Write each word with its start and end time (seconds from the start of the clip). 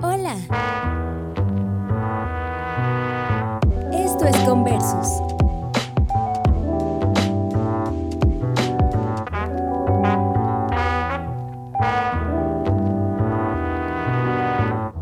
Hola. 0.00 0.34
Esto 3.92 4.24
es 4.26 4.36
Conversus. 4.46 5.08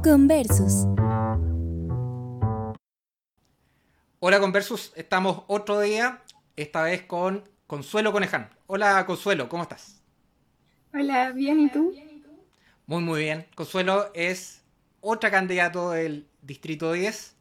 Conversus. 0.02 0.86
Hola 4.20 4.40
Conversus, 4.40 4.92
estamos 4.96 5.42
otro 5.48 5.80
día, 5.80 6.22
esta 6.56 6.82
vez 6.82 7.02
con 7.02 7.46
Consuelo 7.66 8.12
Coneján. 8.12 8.48
Hola 8.66 9.04
Consuelo, 9.04 9.48
¿cómo 9.50 9.64
estás? 9.64 10.02
Hola, 10.94 11.32
bien, 11.32 11.60
¿y 11.60 11.68
tú? 11.68 11.92
Muy, 12.86 13.02
muy 13.02 13.20
bien. 13.20 13.46
Consuelo 13.54 14.10
es 14.14 14.62
otra 15.00 15.30
candidato 15.30 15.90
del 15.90 16.26
Distrito 16.42 16.92
10 16.92 17.34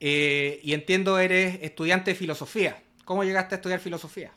eh, 0.00 0.60
y 0.62 0.72
entiendo 0.72 1.18
eres 1.18 1.58
estudiante 1.62 2.12
de 2.12 2.14
filosofía. 2.14 2.80
¿Cómo 3.04 3.24
llegaste 3.24 3.54
a 3.54 3.58
estudiar 3.58 3.80
filosofía? 3.80 4.30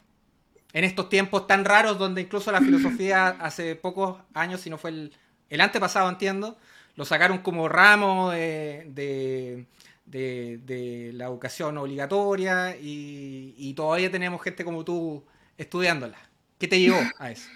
En 0.74 0.84
estos 0.84 1.10
tiempos 1.10 1.46
tan 1.46 1.64
raros 1.64 2.00
donde 2.00 2.22
incluso 2.22 2.52
la 2.52 2.60
filosofía 2.60 3.28
hace 3.40 3.76
pocos 3.76 4.18
años, 4.34 4.62
si 4.62 4.72
no 4.72 4.80
fue 4.80 4.90
el, 4.90 5.14
el 5.50 5.62
antepasado, 5.62 6.10
entiendo, 6.10 6.58
lo 6.96 7.06
sacaron 7.06 7.40
como 7.40 7.70
ramo 7.70 8.32
de, 8.32 9.68
de, 10.06 11.12
la 11.14 11.26
educación 11.26 11.78
obligatoria 11.78 12.76
y, 12.78 13.54
y, 13.58 13.74
todavía 13.74 14.10
tenemos 14.10 14.42
gente 14.42 14.64
como 14.64 14.84
tú 14.84 15.24
estudiándola. 15.58 16.18
¿Qué 16.58 16.68
te 16.68 16.80
llevó 16.80 17.00
a 17.20 17.32
eso? 17.32 17.48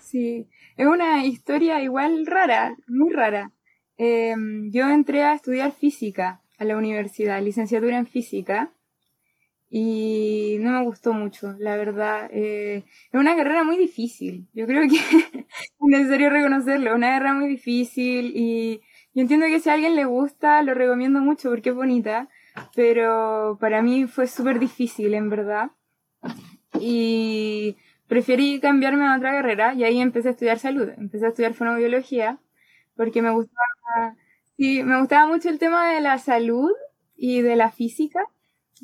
Sí, 0.00 0.46
es 0.76 0.86
una 0.86 1.24
historia 1.24 1.82
igual 1.82 2.26
rara, 2.26 2.76
muy 2.88 3.12
rara. 3.12 3.52
Em, 3.96 4.70
yo 4.70 4.88
entré 4.88 5.22
a 5.22 5.34
estudiar 5.34 5.72
física 5.72 6.40
a 6.58 6.64
la 6.64 6.76
universidad, 6.76 7.42
licenciatura 7.42 7.98
en 7.98 8.06
física, 8.06 8.72
y 9.74 10.58
no 10.60 10.72
me 10.72 10.84
gustó 10.84 11.14
mucho, 11.14 11.54
la 11.58 11.76
verdad. 11.76 12.28
Eh, 12.30 12.84
es 13.10 13.18
una 13.18 13.34
carrera 13.34 13.64
muy 13.64 13.78
difícil, 13.78 14.46
yo 14.52 14.66
creo 14.66 14.82
que 14.82 14.96
es 15.48 15.80
necesario 15.80 16.28
reconocerlo, 16.28 16.94
una 16.94 17.08
carrera 17.08 17.34
muy 17.34 17.48
difícil 17.48 18.32
y 18.34 18.82
yo 19.14 19.22
entiendo 19.22 19.46
que 19.46 19.60
si 19.60 19.70
a 19.70 19.74
alguien 19.74 19.96
le 19.96 20.04
gusta, 20.04 20.62
lo 20.62 20.74
recomiendo 20.74 21.20
mucho 21.20 21.50
porque 21.50 21.70
es 21.70 21.74
bonita, 21.74 22.28
pero 22.74 23.56
para 23.60 23.82
mí 23.82 24.06
fue 24.06 24.26
súper 24.26 24.58
difícil, 24.58 25.14
en 25.14 25.30
verdad. 25.30 25.70
Y 26.80 27.76
preferí 28.12 28.60
cambiarme 28.60 29.06
a 29.06 29.16
otra 29.16 29.30
carrera 29.30 29.72
y 29.72 29.84
ahí 29.84 29.98
empecé 29.98 30.28
a 30.28 30.32
estudiar 30.32 30.58
salud, 30.58 30.86
empecé 30.98 31.24
a 31.24 31.28
estudiar 31.30 31.54
fonobiología 31.54 32.38
porque 32.94 33.22
me 33.22 33.30
gustaba, 33.30 34.16
sí, 34.58 34.82
me 34.82 35.00
gustaba 35.00 35.26
mucho 35.26 35.48
el 35.48 35.58
tema 35.58 35.94
de 35.94 36.02
la 36.02 36.18
salud 36.18 36.70
y 37.16 37.40
de 37.40 37.56
la 37.56 37.70
física. 37.70 38.20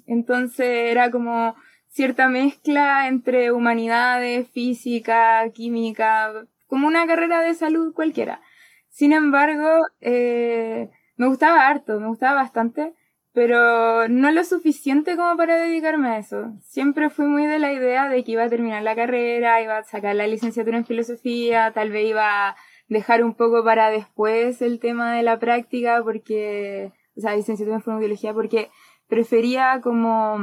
Entonces 0.07 0.67
era 0.67 1.11
como 1.11 1.55
cierta 1.89 2.31
mezcla 2.31 3.07
entre 3.07 3.53
humanidades, 3.53 4.49
física, 4.49 5.47
química, 5.53 6.33
como 6.67 6.87
una 6.87 7.07
carrera 7.07 7.43
de 7.43 7.53
salud 7.53 7.93
cualquiera. 7.93 8.41
Sin 8.89 9.13
embargo, 9.13 9.69
eh, 10.01 10.89
me 11.17 11.27
gustaba 11.27 11.69
harto, 11.69 12.01
me 12.01 12.09
gustaba 12.09 12.41
bastante, 12.41 12.95
pero 13.39 14.09
no 14.09 14.33
lo 14.33 14.43
suficiente 14.43 15.17
como 15.17 15.37
para 15.37 15.61
dedicarme 15.61 16.09
a 16.09 16.19
eso. 16.19 16.51
Siempre 16.61 17.09
fui 17.09 17.27
muy 17.27 17.47
de 17.47 17.61
la 17.61 17.73
idea 17.73 18.09
de 18.09 18.25
que 18.25 18.33
iba 18.33 18.43
a 18.43 18.49
terminar 18.49 18.83
la 18.83 18.97
carrera, 18.97 19.63
iba 19.63 19.79
a 19.79 19.85
sacar 19.85 20.17
la 20.17 20.27
licenciatura 20.27 20.77
en 20.77 20.85
filosofía, 20.85 21.71
tal 21.73 21.93
vez 21.93 22.09
iba 22.09 22.49
a 22.49 22.57
dejar 22.89 23.23
un 23.23 23.35
poco 23.35 23.63
para 23.63 23.91
después 23.91 24.61
el 24.61 24.81
tema 24.81 25.15
de 25.15 25.23
la 25.23 25.39
práctica, 25.39 26.03
porque, 26.03 26.91
o 27.17 27.21
sea, 27.21 27.37
licenciatura 27.37 27.77
en 27.77 27.83
fonobiología, 27.83 28.35
porque 28.35 28.71
prefería 29.07 29.81
como 29.85 30.39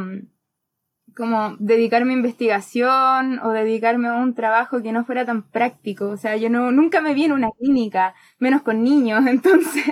como 1.15 1.55
dedicarme 1.59 2.13
a 2.13 2.17
investigación 2.17 3.39
o 3.39 3.51
dedicarme 3.51 4.09
a 4.09 4.15
un 4.15 4.35
trabajo 4.35 4.81
que 4.81 4.91
no 4.91 5.05
fuera 5.05 5.25
tan 5.25 5.43
práctico. 5.49 6.09
O 6.09 6.17
sea, 6.17 6.35
yo 6.37 6.49
no, 6.49 6.71
nunca 6.71 7.01
me 7.01 7.13
vi 7.13 7.25
en 7.25 7.31
una 7.33 7.49
clínica, 7.57 8.15
menos 8.39 8.61
con 8.63 8.83
niños, 8.83 9.25
entonces, 9.27 9.83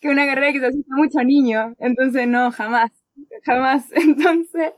que 0.00 0.08
una 0.08 0.26
carrera 0.26 0.52
que 0.52 0.60
se 0.60 0.66
asusta 0.66 0.94
mucho 0.96 1.18
a 1.20 1.24
niños. 1.24 1.74
Entonces, 1.78 2.26
no, 2.28 2.50
jamás, 2.52 2.90
jamás. 3.44 3.90
Entonces, 3.92 4.72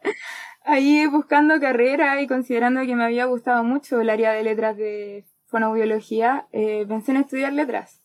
ahí 0.65 1.07
buscando 1.07 1.61
carrera 1.61 2.21
y 2.21 2.27
considerando 2.27 2.83
que 2.83 2.97
me 2.97 3.05
había 3.05 3.27
gustado 3.27 3.65
mucho 3.65 4.01
el 4.01 4.11
área 4.11 4.33
de 4.33 4.43
letras 4.45 4.77
de 4.77 5.25
fonobiología, 5.47 6.47
eh, 6.53 6.85
pensé 6.89 7.13
en 7.13 7.19
estudiar 7.19 7.53
letras 7.53 8.03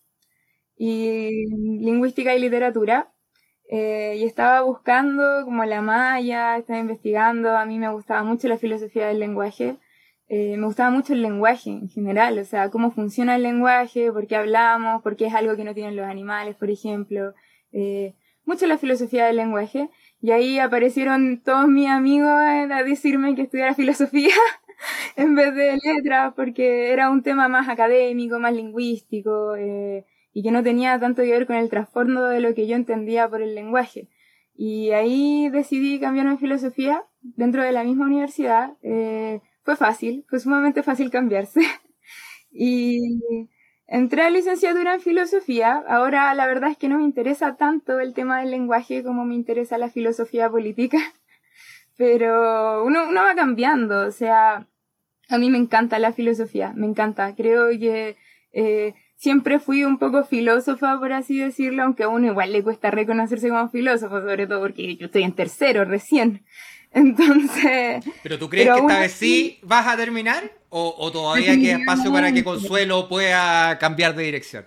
y 0.78 1.48
lingüística 1.80 2.36
y 2.36 2.40
literatura 2.40 3.12
eh, 3.70 4.16
y 4.18 4.24
estaba 4.24 4.62
buscando 4.62 5.44
como 5.46 5.66
la 5.66 5.82
malla, 5.82 6.58
estaba 6.58 6.80
investigando, 6.80 7.58
a 7.58 7.66
mí 7.66 7.80
me 7.80 7.92
gustaba 7.92 8.24
mucho 8.24 8.48
la 8.48 8.58
filosofía 8.58 9.08
del 9.08 9.20
lenguaje, 9.20 9.78
eh, 10.30 10.58
me 10.58 10.66
gustaba 10.66 10.90
mucho 10.90 11.14
el 11.14 11.22
lenguaje 11.22 11.70
en 11.72 11.90
general, 11.90 12.40
o 12.40 12.46
sea, 12.46 12.70
cómo 12.70 12.92
funciona 12.92 13.36
el 13.36 13.44
lenguaje, 13.44 14.12
por 14.12 14.28
qué 14.28 14.36
hablamos, 14.36 15.02
por 15.02 15.16
qué 15.16 15.28
es 15.28 15.34
algo 15.34 15.56
que 15.56 15.64
no 15.64 15.74
tienen 15.74 15.96
los 15.96 16.06
animales, 16.06 16.56
por 16.56 16.70
ejemplo, 16.70 17.34
eh, 17.72 18.14
mucho 18.46 18.68
la 18.68 18.78
filosofía 18.78 19.26
del 19.26 19.38
lenguaje, 19.38 19.90
y 20.22 20.32
ahí 20.32 20.60
aparecieron 20.60 21.42
todos 21.44 21.68
mis 21.68 21.90
amigos 21.90 22.30
a 22.30 22.84
decirme 22.84 23.36
que 23.36 23.44
estudiara 23.44 23.74
filosofía 23.74 24.34
en 25.18 25.36
vez 25.36 25.54
de 25.56 25.78
letras, 25.84 26.34
porque 26.36 26.92
era 26.92 27.10
un 27.10 27.24
tema 27.24 27.48
más 27.48 27.68
académico, 27.70 28.40
más 28.40 28.54
lingüístico, 28.54 29.56
eh, 29.56 30.06
y 30.34 30.44
que 30.44 30.52
no 30.52 30.64
tenía 30.64 31.00
tanto 31.00 31.22
que 31.24 31.32
ver 31.32 31.48
con 31.48 31.56
el 31.56 31.70
trasfondo 31.70 32.26
de 32.28 32.40
lo 32.40 32.54
que 32.54 32.68
yo 32.68 32.76
entendía 32.76 33.28
por 33.30 33.42
el 33.42 33.56
lenguaje. 33.56 34.08
Y 34.56 34.92
ahí 34.92 35.50
decidí 35.50 36.00
cambiarme 36.00 36.32
en 36.32 36.40
filosofía 36.40 37.04
dentro 37.22 37.64
de 37.64 37.72
la 37.72 37.84
misma 37.84 38.06
universidad. 38.06 38.74
Eh, 38.82 39.42
fue 39.64 39.76
fácil, 39.76 40.26
fue 40.30 40.40
sumamente 40.40 40.84
fácil 40.84 41.12
cambiarse. 41.12 41.62
y 42.52 43.00
entré 43.86 44.24
a 44.24 44.30
licenciatura 44.30 44.96
en 44.96 45.02
filosofía. 45.02 45.84
Ahora 45.88 46.34
la 46.34 46.48
verdad 46.48 46.72
es 46.72 46.78
que 46.78 46.90
no 46.90 46.98
me 46.98 47.04
interesa 47.04 47.56
tanto 47.56 48.00
el 48.00 48.14
tema 48.14 48.40
del 48.40 48.52
lenguaje 48.52 49.04
como 49.04 49.26
me 49.26 49.36
interesa 49.36 49.78
la 49.78 49.90
filosofía 49.90 50.50
política. 50.50 50.98
Pero 51.98 52.84
uno, 52.84 53.10
uno 53.10 53.24
va 53.24 53.36
cambiando, 53.36 54.08
o 54.08 54.12
sea, 54.12 54.68
a 55.30 55.38
mí 55.38 55.50
me 55.50 55.58
encanta 55.58 56.00
la 56.00 56.14
filosofía, 56.14 56.74
me 56.76 56.86
encanta. 56.86 57.36
Creo 57.36 57.70
que 57.70 58.16
eh, 58.54 58.94
siempre 59.18 59.60
fui 59.60 59.84
un 59.84 59.98
poco 59.98 60.24
filósofa, 60.24 60.98
por 61.00 61.12
así 61.12 61.40
decirlo, 61.40 61.84
aunque 61.84 62.04
a 62.04 62.08
uno 62.08 62.28
igual 62.28 62.52
le 62.52 62.64
cuesta 62.64 62.92
reconocerse 62.92 63.50
como 63.50 63.70
filósofo, 63.70 64.22
sobre 64.22 64.48
todo 64.48 64.62
porque 64.62 64.96
yo 64.96 65.08
estoy 65.08 65.24
en 65.24 65.34
tercero 65.34 65.84
recién. 65.84 66.44
Entonces. 66.94 68.06
¿Pero 68.24 68.40
tú 68.40 68.50
crees 68.50 68.74
que 68.74 68.80
esta 68.80 69.00
vez 69.00 69.12
sí 69.12 69.60
vas 69.62 69.88
a 69.88 69.98
terminar? 69.98 70.52
¿O, 70.70 70.96
o 70.98 71.12
todavía 71.12 71.56
queda 71.56 71.78
espacio 71.80 72.12
para 72.12 72.32
que 72.32 72.44
Consuelo 72.44 73.08
pueda 73.08 73.78
cambiar 73.78 74.16
de 74.16 74.24
dirección? 74.24 74.66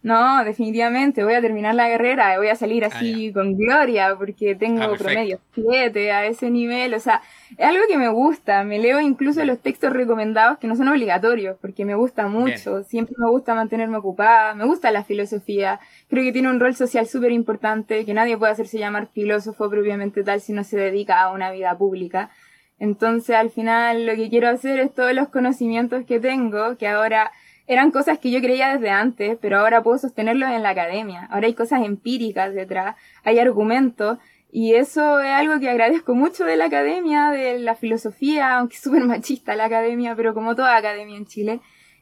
No, 0.00 0.44
definitivamente, 0.44 1.24
voy 1.24 1.34
a 1.34 1.40
terminar 1.40 1.74
la 1.74 1.88
carrera, 1.88 2.38
voy 2.38 2.48
a 2.48 2.54
salir 2.54 2.84
ah, 2.84 2.88
así 2.92 3.32
con 3.32 3.56
gloria, 3.56 4.14
porque 4.16 4.54
tengo 4.54 4.82
ah, 4.82 4.94
promedio 4.96 5.40
7 5.54 6.12
a 6.12 6.26
ese 6.26 6.50
nivel, 6.50 6.94
o 6.94 7.00
sea, 7.00 7.20
es 7.56 7.66
algo 7.66 7.82
que 7.88 7.98
me 7.98 8.08
gusta, 8.08 8.62
me 8.62 8.78
leo 8.78 9.00
incluso 9.00 9.44
los 9.44 9.58
textos 9.58 9.92
recomendados 9.92 10.58
que 10.58 10.68
no 10.68 10.76
son 10.76 10.86
obligatorios, 10.86 11.56
porque 11.60 11.84
me 11.84 11.96
gusta 11.96 12.28
mucho, 12.28 12.84
siempre 12.84 13.16
me 13.18 13.28
gusta 13.28 13.56
mantenerme 13.56 13.96
ocupada, 13.96 14.54
me 14.54 14.66
gusta 14.66 14.92
la 14.92 15.02
filosofía, 15.02 15.80
creo 16.08 16.22
que 16.22 16.32
tiene 16.32 16.48
un 16.48 16.60
rol 16.60 16.76
social 16.76 17.08
súper 17.08 17.32
importante, 17.32 18.04
que 18.04 18.14
nadie 18.14 18.38
puede 18.38 18.52
hacerse 18.52 18.78
llamar 18.78 19.08
filósofo 19.08 19.68
propiamente 19.68 20.22
tal 20.22 20.40
si 20.40 20.52
no 20.52 20.62
se 20.62 20.78
dedica 20.78 21.20
a 21.20 21.32
una 21.32 21.50
vida 21.50 21.76
pública. 21.76 22.30
Entonces, 22.78 23.34
al 23.34 23.50
final, 23.50 24.06
lo 24.06 24.14
que 24.14 24.30
quiero 24.30 24.48
hacer 24.48 24.78
es 24.78 24.94
todos 24.94 25.12
los 25.12 25.28
conocimientos 25.28 26.04
que 26.06 26.20
tengo, 26.20 26.76
que 26.76 26.86
ahora 26.86 27.32
eran 27.68 27.90
cosas 27.90 28.18
que 28.18 28.30
yo 28.30 28.40
creía 28.40 28.72
desde 28.74 28.90
antes, 28.90 29.38
pero 29.40 29.60
ahora 29.60 29.82
puedo 29.82 29.98
sostenerlos 29.98 30.50
en 30.50 30.62
la 30.62 30.70
academia. 30.70 31.28
Ahora 31.30 31.46
hay 31.46 31.54
cosas 31.54 31.84
empíricas 31.84 32.54
detrás, 32.54 32.96
hay 33.24 33.38
argumentos, 33.38 34.18
y 34.50 34.74
eso 34.74 35.20
es 35.20 35.30
algo 35.30 35.60
que 35.60 35.68
agradezco 35.68 36.14
mucho 36.14 36.44
de 36.44 36.56
la 36.56 36.64
academia, 36.64 37.30
de 37.30 37.58
la 37.58 37.74
filosofía, 37.74 38.56
aunque 38.56 38.76
es 38.76 38.82
súper 38.82 39.04
machista 39.04 39.54
la 39.54 39.66
academia, 39.66 40.16
pero 40.16 40.32
como 40.32 40.56
toda 40.56 40.76
academia 40.76 41.18
en 41.18 41.26
Chile. 41.26 41.60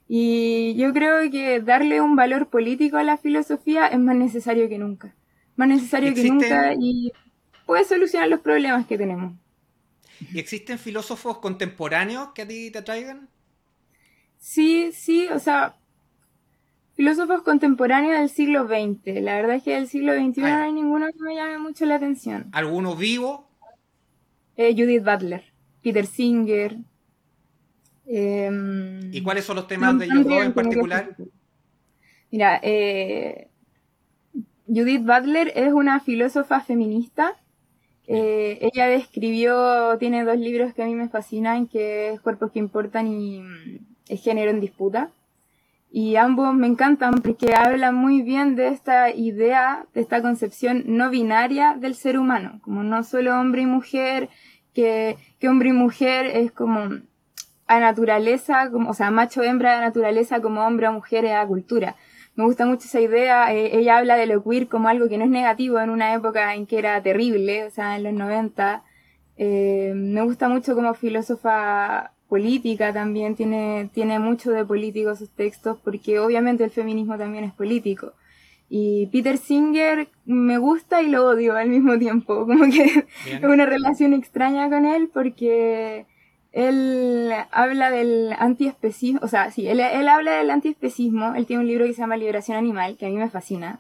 Y 0.09 0.77
yo 0.77 0.93
creo 0.93 1.29
que 1.31 1.61
darle 1.61 2.01
un 2.01 2.15
valor 2.15 2.49
político 2.49 2.97
a 2.97 3.03
la 3.03 3.17
filosofía 3.17 3.89
es 3.89 3.99
más 3.99 4.15
necesario 4.15 4.69
que 4.69 4.79
nunca. 4.79 5.15
Más 5.57 5.69
necesario 5.69 6.15
que 6.15 6.23
nunca 6.23 6.75
y 6.79 7.13
puede 7.67 7.85
solucionar 7.85 8.29
los 8.29 8.41
problemas 8.41 8.87
que 8.87 8.97
tenemos. 8.97 9.33
¿Y 10.33 10.39
existen 10.39 10.79
filósofos 10.79 11.39
contemporáneos 11.39 12.29
que 12.33 12.43
a 12.43 12.47
ti 12.47 12.71
te 12.71 12.79
atraigan? 12.79 13.29
Sí, 14.47 14.93
sí, 14.93 15.27
o 15.27 15.41
sea, 15.41 15.75
filósofos 16.95 17.43
contemporáneos 17.43 18.21
del 18.21 18.31
siglo 18.31 18.69
XX. 18.69 19.21
La 19.21 19.35
verdad 19.35 19.57
es 19.57 19.65
que 19.65 19.75
del 19.75 19.89
siglo 19.89 20.15
XXI 20.15 20.41
no 20.41 20.47
hay 20.47 20.73
ninguno 20.73 21.07
que 21.09 21.21
me 21.21 21.35
llame 21.35 21.59
mucho 21.59 21.85
la 21.85 21.97
atención. 21.97 22.47
¿Alguno 22.53 22.95
vivo? 22.95 23.51
Eh, 24.57 24.73
Judith 24.73 25.03
Butler, 25.03 25.43
Peter 25.83 26.07
Singer. 26.07 26.77
Em, 28.07 29.13
¿Y 29.13 29.21
cuáles 29.21 29.45
son 29.45 29.57
los 29.57 29.67
temas 29.67 29.99
de 29.99 30.05
ellos 30.05 30.25
dos 30.25 30.45
en 30.45 30.55
particular? 30.55 31.17
Mira, 32.31 32.61
eh, 32.63 33.49
Judith 34.69 35.03
Butler 35.05 35.53
es 35.57 35.73
una 35.73 35.99
filósofa 35.99 36.61
feminista. 36.61 37.37
Eh, 38.07 38.61
ella 38.61 38.87
describió, 38.87 39.99
tiene 39.99 40.25
dos 40.25 40.39
libros 40.39 40.73
que 40.73 40.85
a 40.85 40.87
mí 40.87 40.95
me 40.95 41.09
fascinan, 41.09 41.67
que 41.67 42.11
es 42.11 42.21
Cuerpos 42.21 42.53
que 42.53 42.61
Importan 42.61 43.09
y 43.09 43.43
Es 44.09 44.23
Género 44.23 44.51
en 44.51 44.61
Disputa. 44.61 45.11
Y 45.91 46.17
ambos 46.17 46.55
me 46.55 46.67
encantan 46.67 47.15
porque 47.23 47.55
hablan 47.55 47.95
muy 47.95 48.23
bien 48.23 48.57
de 48.57 48.69
esta 48.69 49.11
idea, 49.11 49.87
de 49.95 50.01
esta 50.01 50.21
concepción 50.21 50.85
no 50.87 51.11
binaria 51.11 51.77
del 51.79 51.95
ser 51.95 52.19
humano, 52.19 52.61
como 52.63 52.83
no 52.83 53.03
solo 53.05 53.39
hombre 53.39 53.63
y 53.63 53.67
mujer, 53.67 54.29
que, 54.75 55.17
que 55.39 55.49
hombre 55.49 55.71
y 55.71 55.73
mujer 55.73 56.27
es 56.27 56.53
como 56.53 56.91
a 57.67 57.81
naturaleza, 57.81 58.71
como, 58.71 58.91
o 58.91 58.95
sea, 58.95 59.11
macho 59.11 59.43
hembra 59.43 59.77
de 59.77 59.81
naturaleza 59.81 60.41
como 60.41 60.67
hombre 60.67 60.89
o 60.89 60.93
mujer 60.93 61.27
a 61.29 61.47
cultura. 61.47 61.97
Me 62.35 62.45
gusta 62.45 62.67
mucho 62.67 62.87
esa 62.87 63.01
idea. 63.01 63.53
Eh, 63.55 63.79
ella 63.79 63.97
habla 63.97 64.17
de 64.17 64.27
lo 64.27 64.45
queer 64.45 64.69
como 64.69 64.89
algo 64.89 65.09
que 65.09 65.19
no 65.19 65.25
es 65.25 65.31
negativo 65.31 65.81
en 65.81 65.91
una 65.91 66.15
época 66.15 66.55
en 66.55 66.67
que 66.67 66.79
era 66.79 67.03
terrible, 67.03 67.65
o 67.65 67.71
sea, 67.71 67.97
en 67.97 68.05
los 68.05 68.13
90. 68.13 68.85
Eh, 69.39 69.93
me 69.95 70.23
gusta 70.23 70.49
mucho 70.49 70.75
como 70.75 70.95
filósofa 70.95 72.13
política 72.29 72.93
también, 72.93 73.37
tiene, 73.37 73.91
tiene 73.93 74.19
mucho 74.19 74.51
de 74.51 74.65
político 74.65 75.15
sus 75.17 75.31
textos, 75.31 75.79
porque 75.83 76.19
obviamente 76.19 76.65
el 76.65 76.71
feminismo 76.71 77.17
también 77.17 77.45
es 77.45 77.53
político. 77.53 78.13
Y 78.69 79.07
Peter 79.07 79.39
Singer 79.39 80.09
me 80.25 80.59
gusta 80.59 81.03
y 81.03 81.09
lo 81.09 81.27
odio 81.27 81.57
al 81.57 81.69
mismo 81.69 81.99
tiempo, 81.99 82.35
como 82.47 82.65
que 82.65 83.07
es 83.27 83.43
una 83.43 83.67
relación 83.67 84.13
extraña 84.13 84.69
con 84.69 84.87
él 84.87 85.09
porque 85.13 86.07
él 86.53 87.31
habla 87.51 87.91
del 87.91 88.33
antiespecismo, 88.39 89.21
o 89.23 89.29
sea, 89.29 89.51
sí, 89.51 89.69
él, 89.69 89.79
él 89.79 90.09
habla 90.09 90.33
del 90.33 90.51
antiespecismo, 90.51 91.35
él 91.35 91.45
tiene 91.45 91.61
un 91.61 91.69
libro 91.69 91.85
que 91.85 91.93
se 91.93 92.01
llama 92.01 92.17
Liberación 92.17 92.57
Animal, 92.57 92.97
que 92.97 93.07
a 93.07 93.09
mí 93.11 93.17
me 93.17 93.29
fascina, 93.29 93.79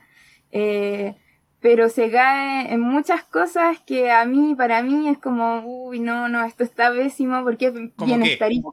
eh, 0.52 1.14
pero 1.60 1.88
se 1.88 2.10
cae 2.10 2.72
en 2.72 2.80
muchas 2.80 3.24
cosas 3.24 3.80
que 3.80 4.10
a 4.10 4.24
mí, 4.24 4.54
para 4.54 4.82
mí, 4.82 5.08
es 5.08 5.18
como, 5.18 5.62
uy, 5.64 6.00
no, 6.00 6.28
no, 6.28 6.44
esto 6.44 6.64
está 6.64 6.92
pésimo 6.92 7.42
porque 7.42 7.66
es 7.66 7.74
bienestarista. 8.04 8.70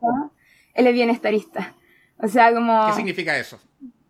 Él 0.73 0.87
es 0.87 0.93
bienestarista. 0.93 1.75
O 2.17 2.27
sea, 2.27 2.53
como... 2.53 2.87
¿Qué 2.87 2.93
significa 2.93 3.37
eso? 3.37 3.59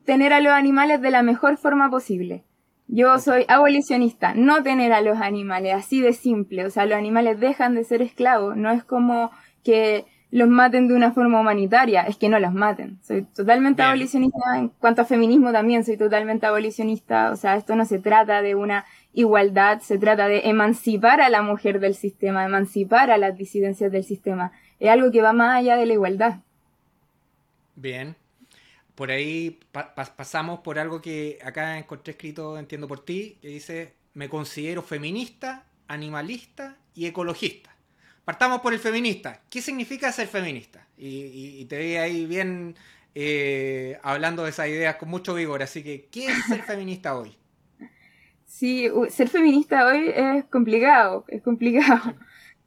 Tener 0.05 0.33
a 0.33 0.39
los 0.39 0.53
animales 0.53 1.01
de 1.01 1.11
la 1.11 1.23
mejor 1.23 1.57
forma 1.57 1.89
posible. 1.89 2.43
Yo 2.87 3.17
soy 3.19 3.45
abolicionista, 3.47 4.33
no 4.35 4.61
tener 4.61 4.91
a 4.93 5.01
los 5.01 5.19
animales, 5.19 5.73
así 5.73 6.01
de 6.01 6.13
simple. 6.13 6.65
O 6.65 6.69
sea, 6.69 6.85
los 6.85 6.97
animales 6.97 7.39
dejan 7.39 7.75
de 7.75 7.83
ser 7.83 8.01
esclavos, 8.01 8.55
no 8.57 8.71
es 8.71 8.83
como 8.83 9.31
que 9.63 10.05
los 10.33 10.49
maten 10.49 10.87
de 10.87 10.95
una 10.95 11.11
forma 11.11 11.39
humanitaria, 11.39 12.01
es 12.01 12.17
que 12.17 12.27
no 12.27 12.39
los 12.39 12.55
maten. 12.55 12.97
Soy 13.03 13.21
totalmente 13.21 13.83
abolicionista 13.83 14.57
en 14.57 14.69
cuanto 14.69 15.03
a 15.03 15.05
feminismo 15.05 15.51
también, 15.51 15.85
soy 15.85 15.95
totalmente 15.95 16.47
abolicionista, 16.47 17.31
o 17.31 17.35
sea, 17.35 17.55
esto 17.55 17.75
no 17.75 17.85
se 17.85 17.99
trata 17.99 18.41
de 18.41 18.55
una 18.55 18.83
igualdad, 19.13 19.81
se 19.81 19.99
trata 19.99 20.27
de 20.27 20.49
emancipar 20.49 21.21
a 21.21 21.29
la 21.29 21.43
mujer 21.43 21.79
del 21.79 21.93
sistema, 21.93 22.45
emancipar 22.45 23.11
a 23.11 23.19
las 23.19 23.37
disidencias 23.37 23.91
del 23.91 24.03
sistema. 24.03 24.51
Es 24.79 24.89
algo 24.89 25.11
que 25.11 25.21
va 25.21 25.33
más 25.33 25.55
allá 25.55 25.77
de 25.77 25.85
la 25.85 25.93
igualdad. 25.93 26.39
Bien. 27.75 28.15
Por 28.95 29.11
ahí 29.11 29.59
pasamos 30.15 30.61
por 30.61 30.79
algo 30.79 30.99
que 30.99 31.37
acá 31.43 31.77
encontré 31.77 32.11
escrito, 32.11 32.57
entiendo 32.57 32.87
por 32.87 33.05
ti, 33.05 33.37
que 33.39 33.49
dice, 33.49 33.93
me 34.15 34.29
considero 34.29 34.81
feminista, 34.81 35.65
animalista 35.87 36.75
y 36.95 37.05
ecologista. 37.05 37.72
Partamos 38.25 38.61
por 38.61 38.73
el 38.73 38.79
feminista. 38.79 39.41
¿Qué 39.49 39.61
significa 39.61 40.11
ser 40.11 40.27
feminista? 40.27 40.87
Y, 40.97 41.65
te 41.65 41.77
vi 41.77 41.95
ahí 41.95 42.25
bien 42.25 42.75
eh, 43.15 43.99
hablando 44.01 44.43
de 44.43 44.51
esas 44.51 44.69
ideas 44.69 44.95
con 44.95 45.09
mucho 45.09 45.33
vigor. 45.33 45.61
Así 45.61 45.83
que, 45.83 46.07
¿qué 46.09 46.27
es 46.27 46.45
ser 46.45 46.61
feminista 46.63 47.17
hoy? 47.17 47.35
Sí, 48.45 48.87
ser 49.09 49.27
feminista 49.27 49.87
hoy 49.87 50.09
es 50.15 50.45
complicado, 50.45 51.25
es 51.27 51.41
complicado. 51.41 52.13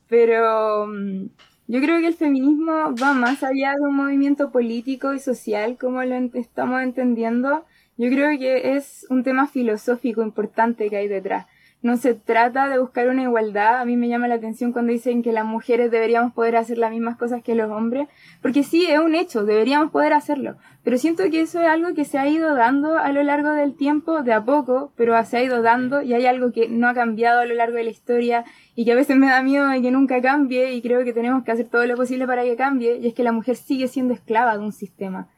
Pero 0.08 0.88
mm, 0.88 1.26
yo 1.68 1.80
creo 1.80 2.00
que 2.00 2.08
el 2.08 2.14
feminismo 2.14 2.94
va 3.00 3.14
más 3.14 3.42
allá 3.42 3.74
de 3.74 3.80
un 3.80 3.96
movimiento 3.96 4.50
político 4.50 5.14
y 5.14 5.20
social 5.20 5.78
como 5.78 6.02
lo 6.02 6.16
estamos 6.34 6.82
entendiendo. 6.82 7.64
Yo 7.96 8.10
creo 8.10 8.38
que 8.38 8.76
es 8.76 9.06
un 9.08 9.24
tema 9.24 9.46
filosófico 9.46 10.22
importante 10.22 10.90
que 10.90 10.96
hay 10.96 11.08
detrás 11.08 11.46
no 11.86 11.96
se 11.96 12.14
trata 12.14 12.68
de 12.68 12.80
buscar 12.80 13.06
una 13.08 13.22
igualdad. 13.22 13.80
A 13.80 13.84
mí 13.84 13.96
me 13.96 14.08
llama 14.08 14.26
la 14.26 14.34
atención 14.34 14.72
cuando 14.72 14.92
dicen 14.92 15.22
que 15.22 15.32
las 15.32 15.44
mujeres 15.44 15.88
deberíamos 15.88 16.32
poder 16.32 16.56
hacer 16.56 16.78
las 16.78 16.90
mismas 16.90 17.16
cosas 17.16 17.44
que 17.44 17.54
los 17.54 17.70
hombres, 17.70 18.08
porque 18.42 18.64
sí, 18.64 18.86
es 18.86 18.98
un 18.98 19.14
hecho, 19.14 19.44
deberíamos 19.44 19.92
poder 19.92 20.12
hacerlo. 20.12 20.56
Pero 20.82 20.98
siento 20.98 21.22
que 21.30 21.42
eso 21.42 21.60
es 21.60 21.68
algo 21.68 21.94
que 21.94 22.04
se 22.04 22.18
ha 22.18 22.26
ido 22.26 22.56
dando 22.56 22.98
a 22.98 23.12
lo 23.12 23.22
largo 23.22 23.50
del 23.50 23.76
tiempo, 23.76 24.24
de 24.24 24.32
a 24.32 24.44
poco, 24.44 24.92
pero 24.96 25.24
se 25.24 25.36
ha 25.36 25.44
ido 25.44 25.62
dando 25.62 26.02
y 26.02 26.12
hay 26.12 26.26
algo 26.26 26.50
que 26.50 26.68
no 26.68 26.88
ha 26.88 26.94
cambiado 26.94 27.38
a 27.38 27.46
lo 27.46 27.54
largo 27.54 27.76
de 27.76 27.84
la 27.84 27.90
historia 27.90 28.44
y 28.74 28.84
que 28.84 28.90
a 28.90 28.96
veces 28.96 29.16
me 29.16 29.28
da 29.28 29.40
miedo 29.42 29.68
de 29.68 29.80
que 29.80 29.92
nunca 29.92 30.20
cambie 30.20 30.72
y 30.72 30.82
creo 30.82 31.04
que 31.04 31.12
tenemos 31.12 31.44
que 31.44 31.52
hacer 31.52 31.68
todo 31.68 31.86
lo 31.86 31.94
posible 31.94 32.26
para 32.26 32.42
que 32.42 32.56
cambie 32.56 32.98
y 32.98 33.06
es 33.06 33.14
que 33.14 33.22
la 33.22 33.30
mujer 33.30 33.54
sigue 33.54 33.86
siendo 33.86 34.12
esclava 34.12 34.58
de 34.58 34.64
un 34.64 34.72
sistema. 34.72 35.28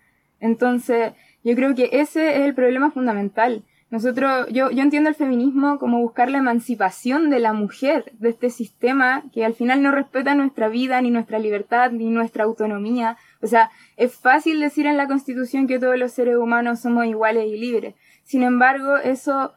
Entonces, 0.40 1.12
yo 1.44 1.54
creo 1.54 1.74
que 1.74 1.90
ese 1.92 2.38
es 2.38 2.40
el 2.46 2.54
problema 2.54 2.90
fundamental 2.90 3.64
nosotros, 3.90 4.48
yo, 4.50 4.70
yo 4.70 4.82
entiendo 4.82 5.08
el 5.08 5.14
feminismo 5.14 5.78
como 5.78 6.00
buscar 6.00 6.30
la 6.30 6.38
emancipación 6.38 7.30
de 7.30 7.40
la 7.40 7.54
mujer 7.54 8.12
de 8.18 8.28
este 8.28 8.50
sistema 8.50 9.24
que 9.32 9.46
al 9.46 9.54
final 9.54 9.82
no 9.82 9.92
respeta 9.92 10.34
nuestra 10.34 10.68
vida, 10.68 11.00
ni 11.00 11.10
nuestra 11.10 11.38
libertad, 11.38 11.90
ni 11.90 12.10
nuestra 12.10 12.44
autonomía. 12.44 13.16
O 13.40 13.46
sea, 13.46 13.70
es 13.96 14.14
fácil 14.14 14.60
decir 14.60 14.86
en 14.86 14.98
la 14.98 15.06
Constitución 15.06 15.66
que 15.66 15.78
todos 15.78 15.96
los 15.96 16.12
seres 16.12 16.36
humanos 16.36 16.80
somos 16.80 17.06
iguales 17.06 17.46
y 17.46 17.56
libres. 17.56 17.94
Sin 18.24 18.42
embargo, 18.42 18.98
eso 18.98 19.54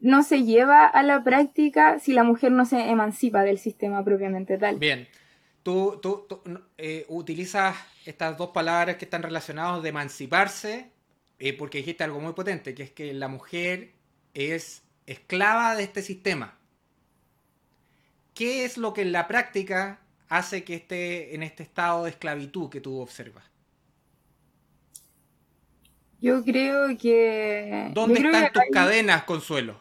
no 0.00 0.22
se 0.22 0.44
lleva 0.44 0.86
a 0.86 1.02
la 1.02 1.22
práctica 1.22 1.98
si 1.98 2.14
la 2.14 2.24
mujer 2.24 2.52
no 2.52 2.64
se 2.64 2.88
emancipa 2.88 3.42
del 3.42 3.58
sistema 3.58 4.02
propiamente 4.02 4.56
tal. 4.56 4.78
Bien. 4.78 5.06
Tú, 5.62 5.98
tú, 6.00 6.26
eh, 6.78 7.04
utilizas 7.08 7.76
estas 8.06 8.38
dos 8.38 8.50
palabras 8.50 8.96
que 8.96 9.04
están 9.04 9.22
relacionadas 9.22 9.82
de 9.82 9.88
emanciparse 9.88 10.92
eh, 11.38 11.52
porque 11.52 11.78
dijiste 11.78 12.04
algo 12.04 12.20
muy 12.20 12.32
potente, 12.32 12.74
que 12.74 12.82
es 12.82 12.90
que 12.90 13.12
la 13.12 13.28
mujer 13.28 13.92
es 14.34 14.82
esclava 15.06 15.74
de 15.76 15.84
este 15.84 16.02
sistema. 16.02 16.58
¿Qué 18.34 18.64
es 18.64 18.76
lo 18.76 18.92
que 18.92 19.02
en 19.02 19.12
la 19.12 19.28
práctica 19.28 20.00
hace 20.28 20.64
que 20.64 20.74
esté 20.74 21.34
en 21.34 21.42
este 21.42 21.62
estado 21.62 22.04
de 22.04 22.10
esclavitud 22.10 22.68
que 22.68 22.80
tú 22.80 23.00
observas? 23.00 23.44
Yo 26.20 26.42
creo 26.44 26.96
que... 26.98 27.90
¿Dónde 27.92 28.20
están 28.20 28.52
tus 28.52 28.62
cadenas, 28.72 29.24
Consuelo? 29.24 29.80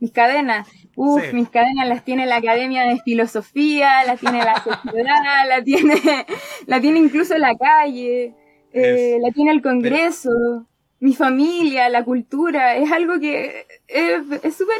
Mis 0.00 0.10
cadenas. 0.10 0.68
Uf, 0.96 1.32
mis 1.32 1.48
cadenas 1.48 1.86
las 1.86 2.04
tiene 2.04 2.26
la 2.26 2.36
Academia 2.36 2.82
de 2.82 2.98
Filosofía, 3.00 4.04
las 4.04 4.18
tiene 4.18 4.38
la 4.44 4.54
sociedad, 4.64 5.46
la 5.48 5.62
tiene, 5.62 6.26
la 6.66 6.80
tiene 6.80 6.98
incluso 6.98 7.38
la 7.38 7.56
calle. 7.56 8.34
Eh, 8.72 9.18
la 9.20 9.30
tiene 9.30 9.52
el 9.52 9.62
Congreso, 9.62 10.66
mi 11.00 11.14
familia, 11.14 11.88
la 11.88 12.04
cultura, 12.04 12.76
es 12.76 12.90
algo 12.90 13.18
que 13.20 13.66
es 13.88 14.54
súper 14.56 14.76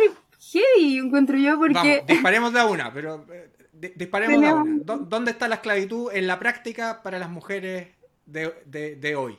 heavy, 0.52 0.98
encuentro 0.98 1.36
yo, 1.38 1.58
porque... 1.58 1.74
Vamos, 1.74 2.06
disparemos 2.06 2.52
de 2.52 2.60
a 2.60 2.66
una, 2.66 2.92
pero 2.92 3.24
eh, 3.32 3.92
disparemos 3.96 4.40
de 4.40 4.46
a 4.46 4.54
una. 4.54 4.80
¿Dónde 4.84 5.30
está 5.30 5.48
la 5.48 5.56
esclavitud 5.56 6.10
en 6.12 6.26
la 6.26 6.38
práctica 6.38 7.02
para 7.02 7.18
las 7.18 7.30
mujeres 7.30 7.88
de, 8.26 9.16
hoy? 9.16 9.36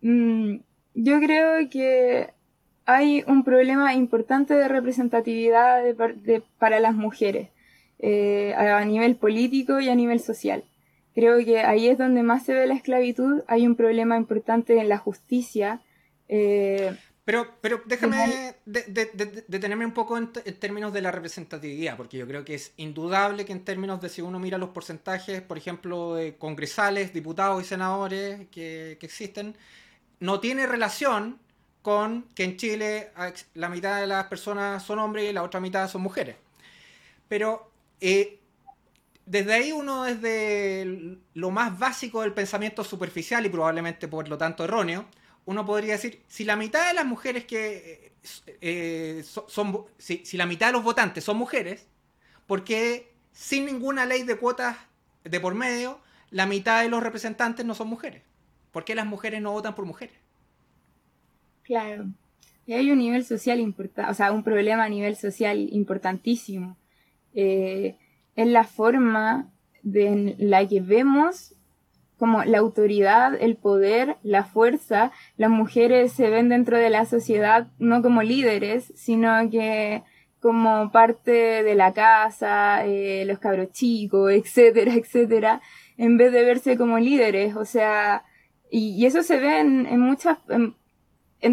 Mm, 0.00 0.56
yo 0.94 1.20
creo 1.20 1.68
que 1.70 2.30
hay 2.86 3.22
un 3.26 3.44
problema 3.44 3.94
importante 3.94 4.54
de 4.54 4.66
representatividad 4.66 5.82
para 6.58 6.80
las 6.80 6.94
mujeres 6.94 7.48
eh, 7.98 8.54
a 8.56 8.84
nivel 8.84 9.16
político 9.16 9.78
y 9.80 9.88
a 9.88 9.94
nivel 9.94 10.20
social. 10.20 10.64
Creo 11.14 11.44
que 11.44 11.60
ahí 11.60 11.88
es 11.88 11.98
donde 11.98 12.22
más 12.22 12.44
se 12.44 12.54
ve 12.54 12.66
la 12.66 12.74
esclavitud. 12.74 13.42
Hay 13.48 13.66
un 13.66 13.74
problema 13.74 14.16
importante 14.16 14.78
en 14.78 14.88
la 14.88 14.98
justicia. 14.98 15.80
Eh, 16.28 16.96
pero, 17.30 17.46
pero 17.60 17.80
déjame 17.84 18.56
detenerme 18.64 19.86
un 19.86 19.92
poco 19.92 20.18
en, 20.18 20.32
términos 20.32 20.92
de 20.92 21.00
la 21.00 21.12
representatividad, 21.12 21.96
porque 21.96 22.18
yo 22.18 22.26
creo 22.26 22.44
que 22.44 22.54
es 22.54 22.72
indudable 22.76 23.44
que 23.44 23.52
en 23.52 23.64
términos 23.64 24.00
de 24.00 24.08
si 24.08 24.20
uno 24.20 24.40
mira 24.40 24.58
los 24.58 24.70
porcentajes, 24.70 25.40
por 25.40 25.56
ejemplo, 25.56 26.16
de 26.16 26.36
congresales, 26.36 27.12
diputados 27.12 27.62
y 27.62 27.66
senadores 27.66 28.48
que, 28.48 28.98
existen, 29.00 29.56
no 30.18 30.40
tiene 30.40 30.66
relación 30.66 31.38
con 31.82 32.24
que 32.34 32.42
en 32.42 32.56
Chile 32.56 33.12
la 33.54 33.68
mitad 33.68 34.00
de 34.00 34.08
las 34.08 34.26
personas 34.26 34.82
son 34.82 34.98
hombres 34.98 35.30
y 35.30 35.32
la 35.32 35.44
otra 35.44 35.60
mitad 35.60 35.88
son 35.88 36.02
mujeres. 36.02 36.34
Pero 37.28 37.70
eh, 38.00 38.39
desde 39.30 39.52
ahí 39.52 39.70
uno 39.70 40.02
desde 40.02 41.18
lo 41.34 41.52
más 41.52 41.78
básico 41.78 42.22
del 42.22 42.32
pensamiento 42.32 42.82
superficial 42.82 43.46
y 43.46 43.48
probablemente 43.48 44.08
por 44.08 44.28
lo 44.28 44.36
tanto 44.36 44.64
erróneo, 44.64 45.06
uno 45.44 45.64
podría 45.64 45.92
decir, 45.92 46.24
si 46.26 46.42
la 46.42 46.56
mitad 46.56 46.88
de 46.88 46.94
las 46.94 47.06
mujeres 47.06 47.44
que 47.44 48.12
eh, 48.44 48.58
eh, 48.60 49.22
son, 49.22 49.84
si, 49.98 50.24
la 50.36 50.46
mitad 50.46 50.66
de 50.66 50.72
los 50.72 50.82
votantes 50.82 51.22
son 51.22 51.36
mujeres, 51.36 51.86
¿por 52.48 52.64
qué 52.64 53.12
sin 53.30 53.66
ninguna 53.66 54.04
ley 54.04 54.24
de 54.24 54.36
cuotas 54.36 54.76
de 55.22 55.38
por 55.38 55.54
medio, 55.54 56.00
la 56.30 56.46
mitad 56.46 56.82
de 56.82 56.88
los 56.88 57.00
representantes 57.00 57.64
no 57.64 57.76
son 57.76 57.86
mujeres? 57.86 58.22
¿Por 58.72 58.84
qué 58.84 58.96
las 58.96 59.06
mujeres 59.06 59.40
no 59.40 59.52
votan 59.52 59.76
por 59.76 59.86
mujeres? 59.86 60.16
Claro. 61.62 62.06
Y 62.66 62.72
hay 62.72 62.90
un 62.90 62.98
nivel 62.98 63.24
social 63.24 63.60
importante, 63.60 64.10
o 64.10 64.14
sea, 64.14 64.32
un 64.32 64.42
problema 64.42 64.82
a 64.82 64.88
nivel 64.88 65.14
social 65.14 65.68
importantísimo. 65.70 66.76
Eh, 67.32 67.96
es 68.42 68.48
la 68.48 68.64
forma 68.64 69.50
de 69.82 70.34
la 70.38 70.66
que 70.66 70.80
vemos 70.80 71.54
como 72.18 72.44
la 72.44 72.58
autoridad, 72.58 73.34
el 73.40 73.56
poder, 73.56 74.18
la 74.22 74.44
fuerza. 74.44 75.10
Las 75.38 75.50
mujeres 75.50 76.12
se 76.12 76.28
ven 76.28 76.50
dentro 76.50 76.76
de 76.76 76.90
la 76.90 77.06
sociedad 77.06 77.68
no 77.78 78.02
como 78.02 78.22
líderes, 78.22 78.92
sino 78.94 79.48
que 79.50 80.02
como 80.38 80.90
parte 80.92 81.62
de 81.62 81.74
la 81.74 81.92
casa, 81.92 82.84
eh, 82.84 83.24
los 83.26 83.38
cabros 83.38 83.72
chicos, 83.72 84.30
etcétera, 84.32 84.94
etcétera, 84.94 85.60
en 85.96 86.16
vez 86.16 86.32
de 86.32 86.44
verse 86.44 86.76
como 86.76 86.98
líderes. 86.98 87.56
O 87.56 87.64
sea, 87.64 88.24
y, 88.70 89.04
eso 89.06 89.22
se 89.22 89.38
ve 89.38 89.60
en, 89.60 90.00
muchas, 90.00 90.38
en, 90.48 90.74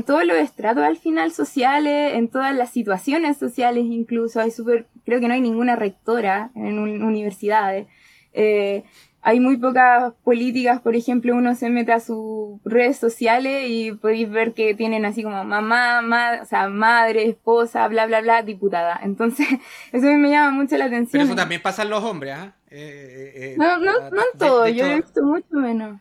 todos 0.03 0.25
los 0.25 0.37
estratos 0.37 0.83
al 0.83 0.97
final 0.97 1.31
sociales, 1.31 2.15
en 2.15 2.27
todas 2.27 2.55
las 2.55 2.71
situaciones 2.71 3.37
sociales 3.37 3.85
incluso. 3.85 4.39
Hay 4.39 4.51
super, 4.51 4.87
creo 5.05 5.19
que 5.19 5.27
no 5.27 5.33
hay 5.33 5.41
ninguna 5.41 5.75
rectora 5.75 6.51
en 6.55 6.79
universidades. 6.79 7.87
Eh, 8.33 8.83
hay 9.21 9.41
muy 9.41 9.57
pocas 9.57 10.13
políticas, 10.23 10.79
por 10.79 10.95
ejemplo, 10.95 11.35
uno 11.35 11.53
se 11.55 11.69
mete 11.69 11.91
a 11.91 11.99
sus 11.99 12.61
redes 12.63 12.97
sociales 12.97 13.65
y 13.67 13.91
podéis 13.91 14.29
ver 14.29 14.53
que 14.53 14.73
tienen 14.73 15.03
así 15.03 15.21
como 15.21 15.43
mamá, 15.43 16.39
o 16.41 16.45
sea, 16.45 16.69
madre, 16.69 17.27
esposa, 17.27 17.85
bla, 17.89 18.05
bla, 18.05 18.21
bla, 18.21 18.43
diputada. 18.43 18.97
Entonces, 19.03 19.45
eso 19.91 20.07
a 20.07 20.11
mí 20.11 20.15
me 20.15 20.29
llama 20.29 20.51
mucho 20.51 20.77
la 20.77 20.85
atención. 20.85 21.11
Pero 21.11 21.25
eso 21.25 21.35
también 21.35 21.61
pasa 21.61 21.81
en 21.81 21.89
los 21.89 22.03
hombres, 22.03 22.35
¿ah? 22.37 22.55
¿eh? 22.69 23.33
Eh, 23.35 23.55
no, 23.57 23.79
no, 23.79 24.09
no 24.11 24.21
en 24.21 24.39
todo, 24.39 24.67
yo 24.69 24.85
he 24.85 24.95
visto 24.95 25.21
mucho 25.23 25.55
menos. 25.55 25.99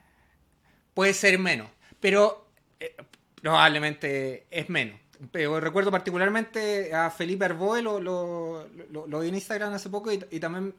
Puede 0.95 1.13
ser 1.13 1.39
menos, 1.39 1.69
pero 1.99 2.47
probablemente 3.47 4.45
es 4.51 4.69
menos. 4.69 4.99
Pero 5.31 5.61
recuerdo 5.61 5.93
particularmente 5.93 6.93
a 6.93 7.11
Felipe 7.11 7.45
Arboe, 7.45 7.81
lo, 7.81 8.01
lo, 8.01 8.67
lo, 8.91 9.21
vi 9.21 9.29
en 9.29 9.37
Instagram 9.37 9.73
hace 9.73 9.89
poco 9.89 10.13
y, 10.13 10.19
y 10.33 10.41
también 10.41 10.75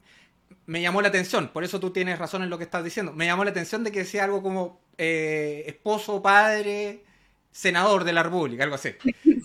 me 0.65 0.81
llamó 0.81 1.01
la 1.01 1.07
atención, 1.07 1.47
por 1.47 1.63
eso 1.63 1.79
tú 1.79 1.91
tienes 1.91 2.19
razón 2.19 2.43
en 2.43 2.49
lo 2.49 2.57
que 2.57 2.65
estás 2.65 2.83
diciendo, 2.83 3.13
me 3.13 3.25
llamó 3.25 3.45
la 3.45 3.51
atención 3.51 3.85
de 3.85 3.91
que 3.93 4.03
sea 4.03 4.25
algo 4.25 4.43
como 4.43 4.81
eh, 4.97 5.63
esposo, 5.65 6.21
padre, 6.21 7.05
senador 7.51 8.03
de 8.03 8.11
la 8.11 8.23
República, 8.23 8.63
algo 8.63 8.75
así. 8.75 8.89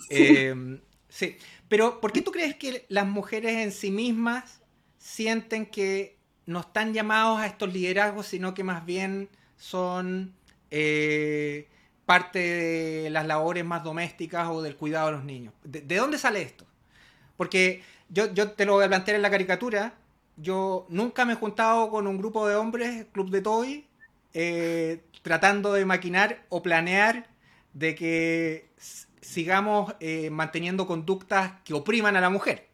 Eh, 0.09 0.53
sí, 1.07 1.37
pero 1.69 2.01
¿por 2.01 2.11
qué 2.11 2.21
tú 2.21 2.31
crees 2.31 2.55
que 2.55 2.85
las 2.89 3.07
mujeres 3.07 3.55
en 3.55 3.71
sí 3.71 3.89
mismas 3.89 4.61
sienten 4.97 5.65
que 5.65 6.17
no 6.45 6.59
están 6.59 6.93
llamados 6.93 7.39
a 7.39 7.47
estos 7.47 7.73
liderazgos, 7.73 8.27
sino 8.27 8.53
que 8.53 8.65
más 8.65 8.85
bien 8.85 9.29
son 9.55 10.33
eh, 10.71 11.67
parte 12.05 12.39
de 12.39 13.09
las 13.09 13.25
labores 13.25 13.63
más 13.65 13.83
domésticas 13.83 14.47
o 14.49 14.61
del 14.61 14.75
cuidado 14.75 15.07
de 15.07 15.11
los 15.13 15.23
niños? 15.23 15.53
¿De, 15.63 15.95
dónde 15.95 16.17
sale 16.17 16.41
esto? 16.41 16.65
Porque 17.37 17.83
yo, 18.09 18.33
yo 18.33 18.51
te 18.51 18.65
lo 18.65 18.73
voy 18.73 18.85
a 18.85 18.87
plantear 18.87 19.15
en 19.15 19.21
la 19.21 19.31
caricatura, 19.31 19.93
yo 20.37 20.85
nunca 20.89 21.25
me 21.25 21.33
he 21.33 21.35
juntado 21.35 21.89
con 21.89 22.07
un 22.07 22.17
grupo 22.17 22.47
de 22.47 22.55
hombres, 22.55 23.05
club 23.11 23.29
de 23.29 23.41
toy, 23.41 23.85
eh, 24.33 25.03
tratando 25.21 25.73
de 25.73 25.85
maquinar 25.85 26.43
o 26.49 26.63
planear 26.63 27.27
de 27.73 27.95
que 27.95 28.69
sigamos 29.21 29.95
eh, 29.99 30.29
manteniendo 30.29 30.85
conductas 30.85 31.53
que 31.63 31.73
opriman 31.73 32.15
a 32.15 32.21
la 32.21 32.29
mujer. 32.29 32.67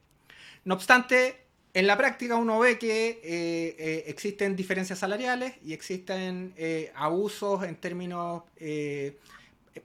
No 0.66 0.76
obstante, 0.76 1.46
en 1.80 1.88
la 1.88 1.98
práctica 1.98 2.36
uno 2.36 2.60
ve 2.60 2.78
que 2.78 3.20
eh, 3.24 4.04
existen 4.08 4.56
diferencias 4.56 5.00
salariales 5.00 5.56
y 5.64 5.74
existen 5.74 6.54
abusos 6.96 7.64
en 7.64 7.76
términos, 7.76 8.44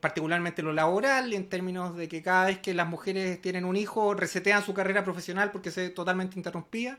particularmente 0.01 0.63
lo 0.63 0.73
laboral, 0.73 1.33
en 1.33 1.49
términos 1.49 1.97
de 1.97 2.09
que 2.09 2.23
cada 2.23 2.47
vez 2.47 2.59
que 2.59 2.75
las 2.75 2.89
mujeres 2.89 3.41
tienen 3.41 3.65
un 3.65 3.77
hijo 3.77 4.15
resetean 4.15 4.65
su 4.65 4.75
carrera 4.75 5.05
profesional 5.05 5.51
porque 5.51 5.71
se 5.71 5.91
totalmente 5.91 6.37
interrumpida 6.37 6.99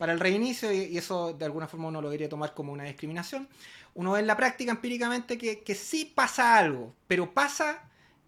para 0.00 0.14
el 0.14 0.18
reinicio 0.18 0.72
y, 0.72 0.96
eso 0.96 1.34
de 1.34 1.44
alguna 1.44 1.68
forma 1.68 1.88
uno 1.88 2.00
lo 2.00 2.08
debería 2.08 2.30
tomar 2.30 2.54
como 2.54 2.72
una 2.72 2.84
discriminación. 2.84 3.46
Uno 3.92 4.12
ve 4.12 4.20
en 4.20 4.26
la 4.26 4.34
práctica 4.34 4.72
empíricamente 4.72 5.36
que, 5.36 5.74
sí 5.74 6.10
pasa 6.14 6.56
algo, 6.56 6.94
pero 7.06 7.34
pasa 7.34 7.82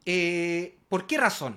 eh, 0.04 0.76
¿por 0.90 1.06
qué 1.06 1.16
razón? 1.16 1.56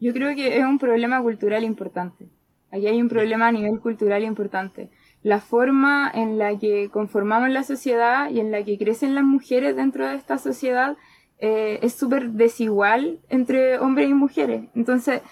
Yo 0.00 0.12
creo 0.12 0.34
que 0.34 0.58
es 0.58 0.64
un 0.64 0.78
problema 0.78 1.22
cultural 1.22 1.64
importante. 1.64 2.28
Aquí 2.70 2.86
hay 2.86 3.00
un 3.00 3.08
problema 3.08 3.48
a 3.48 3.52
nivel 3.52 3.80
cultural 3.80 4.22
importante. 4.22 4.90
La 5.22 5.40
forma 5.40 6.10
en 6.12 6.38
la 6.38 6.58
que 6.58 6.90
conformamos 6.90 7.50
la 7.50 7.62
sociedad 7.62 8.30
y 8.30 8.40
en 8.40 8.50
la 8.50 8.62
que 8.64 8.78
crecen 8.78 9.14
las 9.14 9.24
mujeres 9.24 9.76
dentro 9.76 10.06
de 10.06 10.16
esta 10.16 10.38
sociedad 10.38 10.96
eh, 11.38 11.78
es 11.82 11.94
súper 11.94 12.30
desigual 12.30 13.20
entre 13.28 13.78
hombres 13.78 14.10
y 14.10 14.14
mujeres. 14.14 14.64
Entonces, 14.74 15.22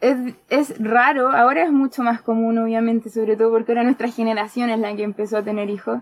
es, 0.00 0.16
es, 0.50 0.78
raro, 0.78 1.30
ahora 1.32 1.64
es 1.64 1.72
mucho 1.72 2.02
más 2.02 2.20
común, 2.20 2.58
obviamente, 2.58 3.08
sobre 3.10 3.36
todo 3.36 3.50
porque 3.50 3.72
ahora 3.72 3.84
nuestra 3.84 4.08
generación 4.08 4.70
es 4.70 4.78
la 4.78 4.94
que 4.94 5.02
empezó 5.02 5.38
a 5.38 5.42
tener 5.42 5.70
hijos, 5.70 6.00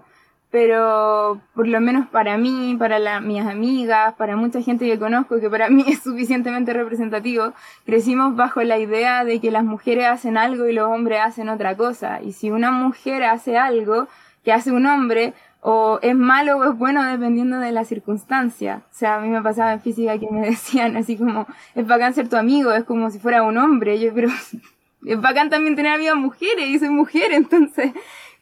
pero 0.53 1.41
por 1.55 1.67
lo 1.67 1.81
menos 1.81 2.07
para 2.09 2.37
mí, 2.37 2.77
para 2.79 2.99
la, 2.99 3.21
mis 3.21 3.41
amigas, 3.41 4.15
para 4.15 4.37
mucha 4.37 4.61
gente 4.61 4.85
que 4.85 4.99
conozco, 4.99 5.41
que 5.41 5.49
para 5.49 5.69
mí 5.71 5.83
es 5.89 6.03
suficientemente 6.03 6.75
representativo, 6.75 7.55
crecimos 7.87 8.37
bajo 8.37 8.63
la 8.63 8.79
idea 8.79 9.25
de 9.25 9.41
que 9.41 9.51
las 9.51 9.65
mujeres 9.65 10.07
hacen 10.07 10.37
algo 10.37 10.69
y 10.69 10.75
los 10.75 10.89
hombres 10.89 11.21
hacen 11.25 11.49
otra 11.49 11.75
cosa, 11.77 12.21
y 12.23 12.33
si 12.33 12.51
una 12.51 12.71
mujer 12.71 13.25
hace 13.25 13.57
algo 13.57 14.07
que 14.45 14.53
hace 14.53 14.71
un 14.71 14.87
hombre, 14.87 15.33
o 15.65 16.01
es 16.03 16.17
malo 16.17 16.59
o 16.59 16.65
es 16.65 16.77
bueno 16.77 17.05
dependiendo 17.05 17.59
de 17.61 17.71
la 17.71 17.85
circunstancia. 17.85 18.83
O 18.91 18.95
sea, 18.95 19.15
a 19.15 19.21
mí 19.21 19.29
me 19.29 19.41
pasaba 19.43 19.73
en 19.73 19.81
física 19.81 20.19
que 20.19 20.29
me 20.29 20.41
decían 20.51 20.97
así 20.97 21.17
como, 21.17 21.47
es 21.75 21.87
bacán 21.87 22.13
ser 22.15 22.29
tu 22.29 22.37
amigo, 22.37 22.73
es 22.73 22.85
como 22.85 23.11
si 23.11 23.21
fuera 23.21 23.45
un 23.45 23.57
hombre. 23.57 23.99
Yo, 24.01 24.13
pero 24.13 24.29
es 25.07 25.21
bacán 25.21 25.49
también 25.49 25.77
tener 25.77 25.93
amigas 25.93 26.17
mujeres 26.17 26.69
y 26.69 26.79
soy 26.79 26.91
mujer, 26.91 27.33
entonces 27.33 27.93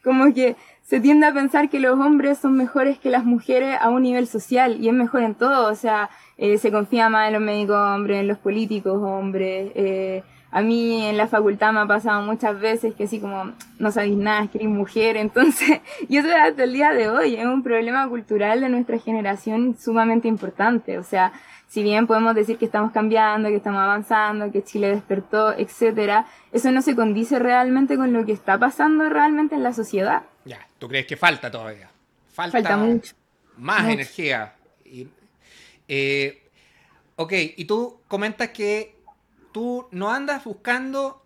como 0.03 0.33
que 0.33 0.55
se 0.91 0.99
tiende 0.99 1.25
a 1.25 1.33
pensar 1.33 1.69
que 1.69 1.79
los 1.79 1.97
hombres 1.97 2.39
son 2.39 2.57
mejores 2.57 2.99
que 2.99 3.09
las 3.09 3.23
mujeres 3.23 3.77
a 3.79 3.87
un 3.87 4.01
nivel 4.01 4.27
social 4.27 4.75
y 4.81 4.89
es 4.89 4.93
mejor 4.93 5.21
en 5.21 5.35
todo, 5.35 5.71
o 5.71 5.75
sea, 5.75 6.09
eh, 6.37 6.57
se 6.57 6.69
confía 6.69 7.07
más 7.07 7.27
en 7.27 7.33
los 7.35 7.41
médicos 7.41 7.77
hombres, 7.77 8.19
en 8.19 8.27
los 8.27 8.37
políticos 8.37 9.01
hombres, 9.01 9.71
eh, 9.75 10.21
a 10.51 10.61
mí 10.61 11.05
en 11.05 11.15
la 11.15 11.27
facultad 11.27 11.71
me 11.71 11.79
ha 11.79 11.85
pasado 11.85 12.21
muchas 12.23 12.59
veces 12.59 12.93
que 12.93 13.05
así 13.05 13.21
como 13.21 13.53
no 13.79 13.89
sabéis 13.89 14.17
nada, 14.17 14.47
que 14.47 14.67
mujer, 14.67 15.15
entonces, 15.15 15.79
y 16.09 16.17
eso 16.17 16.27
hasta 16.27 16.65
el 16.65 16.73
día 16.73 16.91
de 16.91 17.07
hoy, 17.07 17.35
es 17.35 17.45
un 17.45 17.63
problema 17.63 18.05
cultural 18.09 18.59
de 18.59 18.67
nuestra 18.67 18.99
generación 18.99 19.77
sumamente 19.79 20.27
importante, 20.27 20.97
o 20.97 21.03
sea, 21.03 21.31
si 21.69 21.83
bien 21.83 22.05
podemos 22.05 22.35
decir 22.35 22.57
que 22.57 22.65
estamos 22.65 22.91
cambiando, 22.91 23.47
que 23.47 23.55
estamos 23.55 23.79
avanzando, 23.79 24.51
que 24.51 24.61
Chile 24.61 24.89
despertó, 24.89 25.53
etcétera, 25.57 26.25
eso 26.51 26.69
no 26.69 26.81
se 26.81 26.97
condice 26.97 27.39
realmente 27.39 27.95
con 27.95 28.11
lo 28.11 28.25
que 28.25 28.33
está 28.33 28.57
pasando 28.59 29.07
realmente 29.07 29.55
en 29.55 29.63
la 29.63 29.71
sociedad. 29.71 30.23
¿Tú 30.81 30.87
crees 30.87 31.05
que 31.05 31.15
falta 31.15 31.51
todavía? 31.51 31.91
Falta, 32.33 32.75
mucho. 32.75 33.13
Más 33.57 33.87
energía. 33.87 34.55
Y, 34.83 35.07
eh, 35.87 36.49
ok, 37.17 37.33
y 37.55 37.65
tú 37.65 37.99
comentas 38.07 38.49
que 38.49 38.95
tú 39.51 39.87
no 39.91 40.11
andas 40.11 40.43
buscando 40.43 41.23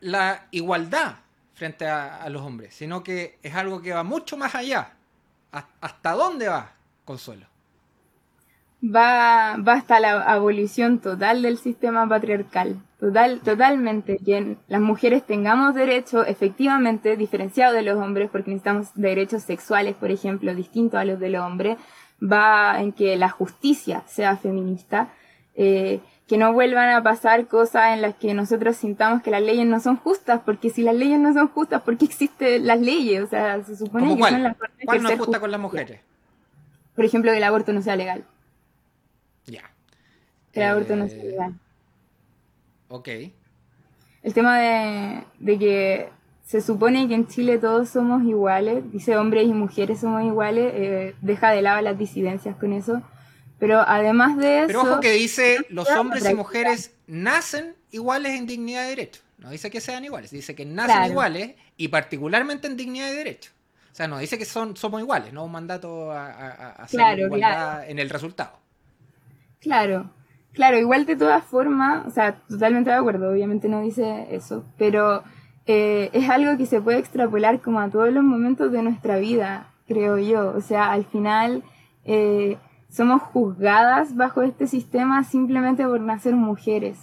la 0.00 0.48
igualdad 0.50 1.20
frente 1.54 1.86
a, 1.88 2.28
los 2.28 2.42
hombres, 2.42 2.74
sino 2.74 3.02
que 3.02 3.38
es 3.42 3.54
algo 3.54 3.80
que 3.80 3.94
va 3.94 4.02
mucho 4.02 4.36
más 4.36 4.54
allá. 4.54 4.92
¿Hasta 5.52 6.12
dónde 6.12 6.48
va, 6.48 6.74
Consuelo? 7.06 7.46
Va, 8.84 9.56
va 9.56 9.72
hasta 9.72 10.00
la 10.00 10.20
abolición 10.20 10.98
total 10.98 11.40
del 11.40 11.56
sistema 11.56 12.06
patriarcal. 12.06 12.82
Total, 12.98 13.40
totalmente. 13.40 14.18
Que 14.18 14.56
las 14.66 14.80
mujeres 14.80 15.24
tengamos 15.24 15.74
derechos 15.74 16.26
efectivamente 16.26 17.16
diferenciados 17.16 17.74
de 17.74 17.82
los 17.82 17.96
hombres, 17.96 18.28
porque 18.30 18.50
necesitamos 18.50 18.88
derechos 18.94 19.42
sexuales, 19.42 19.94
por 19.94 20.10
ejemplo, 20.10 20.54
distintos 20.54 20.98
a 20.98 21.04
los 21.04 21.20
de 21.20 21.30
los 21.30 21.42
hombres. 21.42 21.78
Va 22.20 22.80
en 22.80 22.92
que 22.92 23.16
la 23.16 23.28
justicia 23.28 24.02
sea 24.06 24.36
feminista. 24.36 25.10
Eh, 25.54 26.00
que 26.28 26.36
no 26.36 26.52
vuelvan 26.52 26.90
a 26.90 27.02
pasar 27.02 27.46
cosas 27.48 27.94
en 27.94 28.02
las 28.02 28.14
que 28.14 28.34
nosotros 28.34 28.76
sintamos 28.76 29.22
que 29.22 29.30
las 29.30 29.42
leyes 29.42 29.66
no 29.66 29.80
son 29.80 29.96
justas, 29.96 30.42
porque 30.44 30.68
si 30.68 30.82
las 30.82 30.94
leyes 30.94 31.18
no 31.18 31.32
son 31.32 31.48
justas, 31.48 31.80
¿por 31.80 31.96
qué 31.96 32.04
existen 32.04 32.66
las 32.66 32.78
leyes? 32.80 33.22
O 33.22 33.26
sea, 33.26 33.64
se 33.64 33.76
supone 33.76 34.14
que 34.14 34.22
son 34.22 34.42
las 34.42 34.56
¿Cuál 34.84 35.02
no 35.02 35.08
es 35.08 35.18
justa 35.18 35.40
con 35.40 35.50
las 35.50 35.60
mujeres? 35.60 36.00
Por 36.94 37.06
ejemplo, 37.06 37.30
que 37.32 37.38
el 37.38 37.44
aborto 37.44 37.72
no 37.72 37.80
sea 37.80 37.96
legal. 37.96 38.24
Ya. 39.46 39.62
Que 40.52 40.60
el 40.60 40.68
aborto 40.68 40.96
no 40.96 41.08
sea 41.08 41.18
eh, 41.18 41.30
legal. 41.30 41.54
Ok. 42.88 43.08
El 44.22 44.34
tema 44.34 44.58
de, 44.58 45.24
de 45.38 45.58
que 45.58 46.08
se 46.44 46.60
supone 46.60 47.06
que 47.08 47.14
en 47.14 47.26
Chile 47.26 47.58
todos 47.58 47.88
somos 47.88 48.24
iguales, 48.24 48.90
dice 48.90 49.16
hombres 49.16 49.46
y 49.46 49.52
mujeres 49.52 50.00
somos 50.00 50.24
iguales, 50.24 50.72
eh, 50.74 51.14
deja 51.20 51.50
de 51.50 51.62
lado 51.62 51.80
las 51.82 51.98
disidencias 51.98 52.56
con 52.56 52.72
eso 52.72 53.02
pero 53.58 53.80
además 53.80 54.36
de 54.36 54.58
eso... 54.58 54.66
Pero 54.68 54.82
ojo 54.82 55.00
que 55.00 55.12
dice, 55.12 55.58
los 55.68 55.88
hombres 55.90 56.28
y 56.28 56.34
mujeres 56.34 56.92
nacen 57.06 57.74
iguales 57.90 58.38
en 58.38 58.46
dignidad 58.46 58.86
y 58.86 58.90
derecho. 58.90 59.20
No 59.38 59.50
dice 59.50 59.70
que 59.70 59.80
sean 59.80 60.04
iguales, 60.04 60.30
dice 60.30 60.54
que 60.54 60.64
nacen 60.64 61.10
iguales 61.10 61.54
y 61.76 61.88
particularmente 61.88 62.66
en 62.66 62.76
dignidad 62.76 63.10
y 63.10 63.16
derecho. 63.16 63.50
O 63.92 63.94
sea, 63.98 64.06
no 64.06 64.18
dice 64.18 64.38
que 64.38 64.44
son, 64.44 64.76
somos 64.76 65.00
iguales, 65.00 65.32
no 65.32 65.44
un 65.44 65.52
mandato 65.52 66.12
a, 66.12 66.82
a, 66.82 67.16
igualdad 67.16 67.88
en 67.88 67.98
el 67.98 68.10
resultado. 68.10 68.58
Claro, 69.60 70.10
claro, 70.58 70.76
igual 70.76 71.06
de 71.06 71.14
todas 71.14 71.44
formas, 71.44 72.04
o 72.04 72.10
sea, 72.10 72.34
totalmente 72.48 72.90
de 72.90 72.96
acuerdo, 72.96 73.30
obviamente 73.30 73.68
no 73.68 73.80
dice 73.80 74.26
eso, 74.32 74.64
pero 74.76 75.22
eh, 75.66 76.10
es 76.12 76.28
algo 76.28 76.58
que 76.58 76.66
se 76.66 76.80
puede 76.80 76.98
extrapolar 76.98 77.60
como 77.60 77.78
a 77.78 77.88
todos 77.90 78.12
los 78.12 78.24
momentos 78.24 78.72
de 78.72 78.82
nuestra 78.82 79.18
vida, 79.18 79.68
creo 79.86 80.18
yo. 80.18 80.52
O 80.56 80.60
sea, 80.60 80.90
al 80.90 81.04
final 81.04 81.62
eh, 82.04 82.58
somos 82.88 83.22
juzgadas 83.22 84.16
bajo 84.16 84.42
este 84.42 84.66
sistema 84.66 85.22
simplemente 85.22 85.84
por 85.86 86.00
nacer 86.00 86.34
mujeres. 86.34 86.98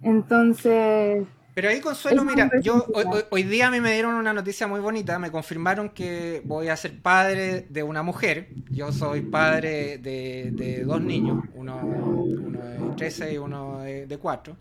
Entonces, 0.00 1.26
pero 1.54 1.68
ahí, 1.68 1.80
Consuelo, 1.80 2.24
mira, 2.24 2.50
yo 2.62 2.86
hoy, 3.30 3.42
día 3.42 3.66
a 3.66 3.70
mí 3.70 3.78
me 3.78 3.92
dieron 3.92 4.14
una 4.14 4.32
noticia 4.32 4.66
muy 4.66 4.80
bonita, 4.80 5.18
me 5.18 5.30
confirmaron 5.30 5.90
que 5.90 6.40
voy 6.44 6.68
a 6.68 6.76
ser 6.78 6.98
padre 6.98 7.66
de 7.68 7.82
una 7.82 8.02
mujer. 8.02 8.48
Yo 8.70 8.90
soy 8.90 9.20
padre 9.20 9.98
de, 9.98 10.82
dos 10.86 11.02
niños, 11.02 11.44
uno, 11.54 12.24
de 12.24 12.96
13 12.96 13.34
y 13.34 13.36
uno 13.36 13.80
de, 13.80 14.18
4. 14.18 14.56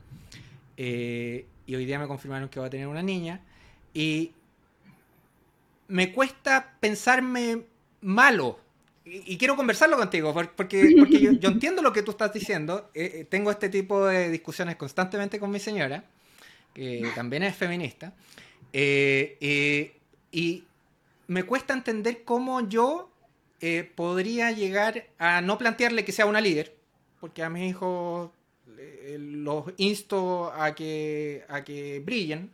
Eh, 0.75 1.45
y 1.65 1.75
hoy 1.75 1.85
día 1.85 1.97
me 1.97 2.07
confirmaron 2.07 2.49
que 2.49 2.59
voy 2.59 2.67
a 2.67 2.69
tener 2.69 2.87
una 2.87 3.03
niña. 3.03 3.39
Y 3.93 4.33
me 5.87 6.11
cuesta 6.11 6.73
pensarme 6.81 7.63
malo. 8.01 8.59
Y, 9.05 9.37
quiero 9.37 9.55
conversarlo 9.55 9.95
contigo, 9.95 10.33
porque, 10.33 10.93
porque 10.99 11.21
yo, 11.21 11.29
entiendo 11.49 11.81
lo 11.81 11.93
que 11.93 12.03
tú 12.03 12.11
estás 12.11 12.33
diciendo. 12.33 12.89
Eh, 12.93 13.11
eh, 13.15 13.23
tengo 13.29 13.49
este 13.49 13.69
tipo 13.69 14.05
de 14.07 14.29
discusiones 14.29 14.75
constantemente 14.75 15.39
con 15.39 15.51
mi 15.51 15.59
señora 15.59 16.03
que 16.73 17.09
también 17.15 17.43
es 17.43 17.55
feminista, 17.55 18.13
eh, 18.73 19.37
eh, 19.41 19.95
y 20.31 20.63
me 21.27 21.43
cuesta 21.43 21.73
entender 21.73 22.23
cómo 22.23 22.67
yo 22.67 23.09
eh, 23.59 23.89
podría 23.95 24.51
llegar 24.51 25.07
a 25.17 25.41
no 25.41 25.57
plantearle 25.57 26.05
que 26.05 26.11
sea 26.11 26.25
una 26.25 26.41
líder, 26.41 26.75
porque 27.19 27.43
a 27.43 27.49
mis 27.49 27.69
hijos 27.69 28.31
los 29.17 29.65
insto 29.77 30.51
a 30.53 30.73
que, 30.73 31.43
a 31.49 31.63
que 31.63 31.99
brillen, 31.99 32.49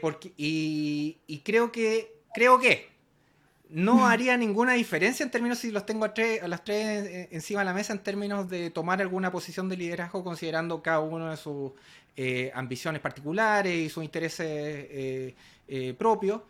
porque, 0.00 0.32
y, 0.36 1.18
y, 1.26 1.38
creo 1.40 1.70
que, 1.70 2.12
creo 2.32 2.58
que 2.58 2.88
no 3.68 4.06
haría 4.06 4.36
ninguna 4.36 4.74
diferencia 4.74 5.24
en 5.24 5.30
términos 5.30 5.58
si 5.58 5.70
los 5.70 5.86
tengo 5.86 6.04
a, 6.04 6.14
tres, 6.14 6.42
a 6.42 6.48
las 6.48 6.64
tres 6.64 7.28
encima 7.30 7.60
de 7.60 7.66
la 7.66 7.74
mesa 7.74 7.92
en 7.92 8.00
términos 8.00 8.48
de 8.48 8.70
tomar 8.70 9.00
alguna 9.00 9.30
posición 9.30 9.68
de 9.68 9.76
liderazgo 9.76 10.24
considerando 10.24 10.82
cada 10.82 11.00
uno 11.00 11.30
de 11.30 11.36
sus 11.36 11.72
eh, 12.16 12.52
ambiciones 12.54 13.00
particulares 13.00 13.74
y 13.74 13.88
sus 13.88 14.04
intereses 14.04 14.46
eh, 14.46 15.34
eh, 15.66 15.94
propios. 15.94 16.42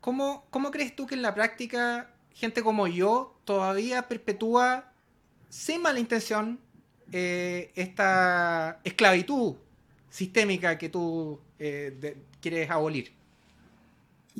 ¿cómo, 0.00 0.46
¿Cómo 0.48 0.70
crees 0.70 0.96
tú 0.96 1.06
que 1.06 1.14
en 1.14 1.20
la 1.20 1.34
práctica 1.34 2.10
gente 2.32 2.62
como 2.62 2.86
yo 2.86 3.36
todavía 3.44 4.08
perpetúa 4.08 4.90
sin 5.50 5.82
mala 5.82 6.00
intención 6.00 6.58
esta 7.12 8.80
esclavitud 8.84 9.56
sistémica 10.08 10.78
que 10.78 10.88
tú 10.88 11.40
quieres 12.40 12.70
abolir? 12.70 13.12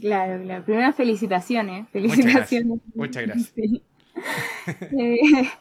Claro, 0.00 0.42
claro. 0.42 0.64
Primero, 0.64 0.92
felicitaciones. 0.94 1.86
Felicitaciones. 1.90 2.80
Muchas 2.94 3.24
gracias. 3.24 3.52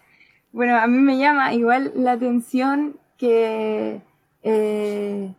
bueno, 0.53 0.77
a 0.77 0.87
mí 0.87 0.99
me 0.99 1.17
llama 1.17 1.53
igual 1.53 1.91
la 1.95 2.13
atención 2.13 2.97
que 3.17 4.01
eh, 4.49 5.33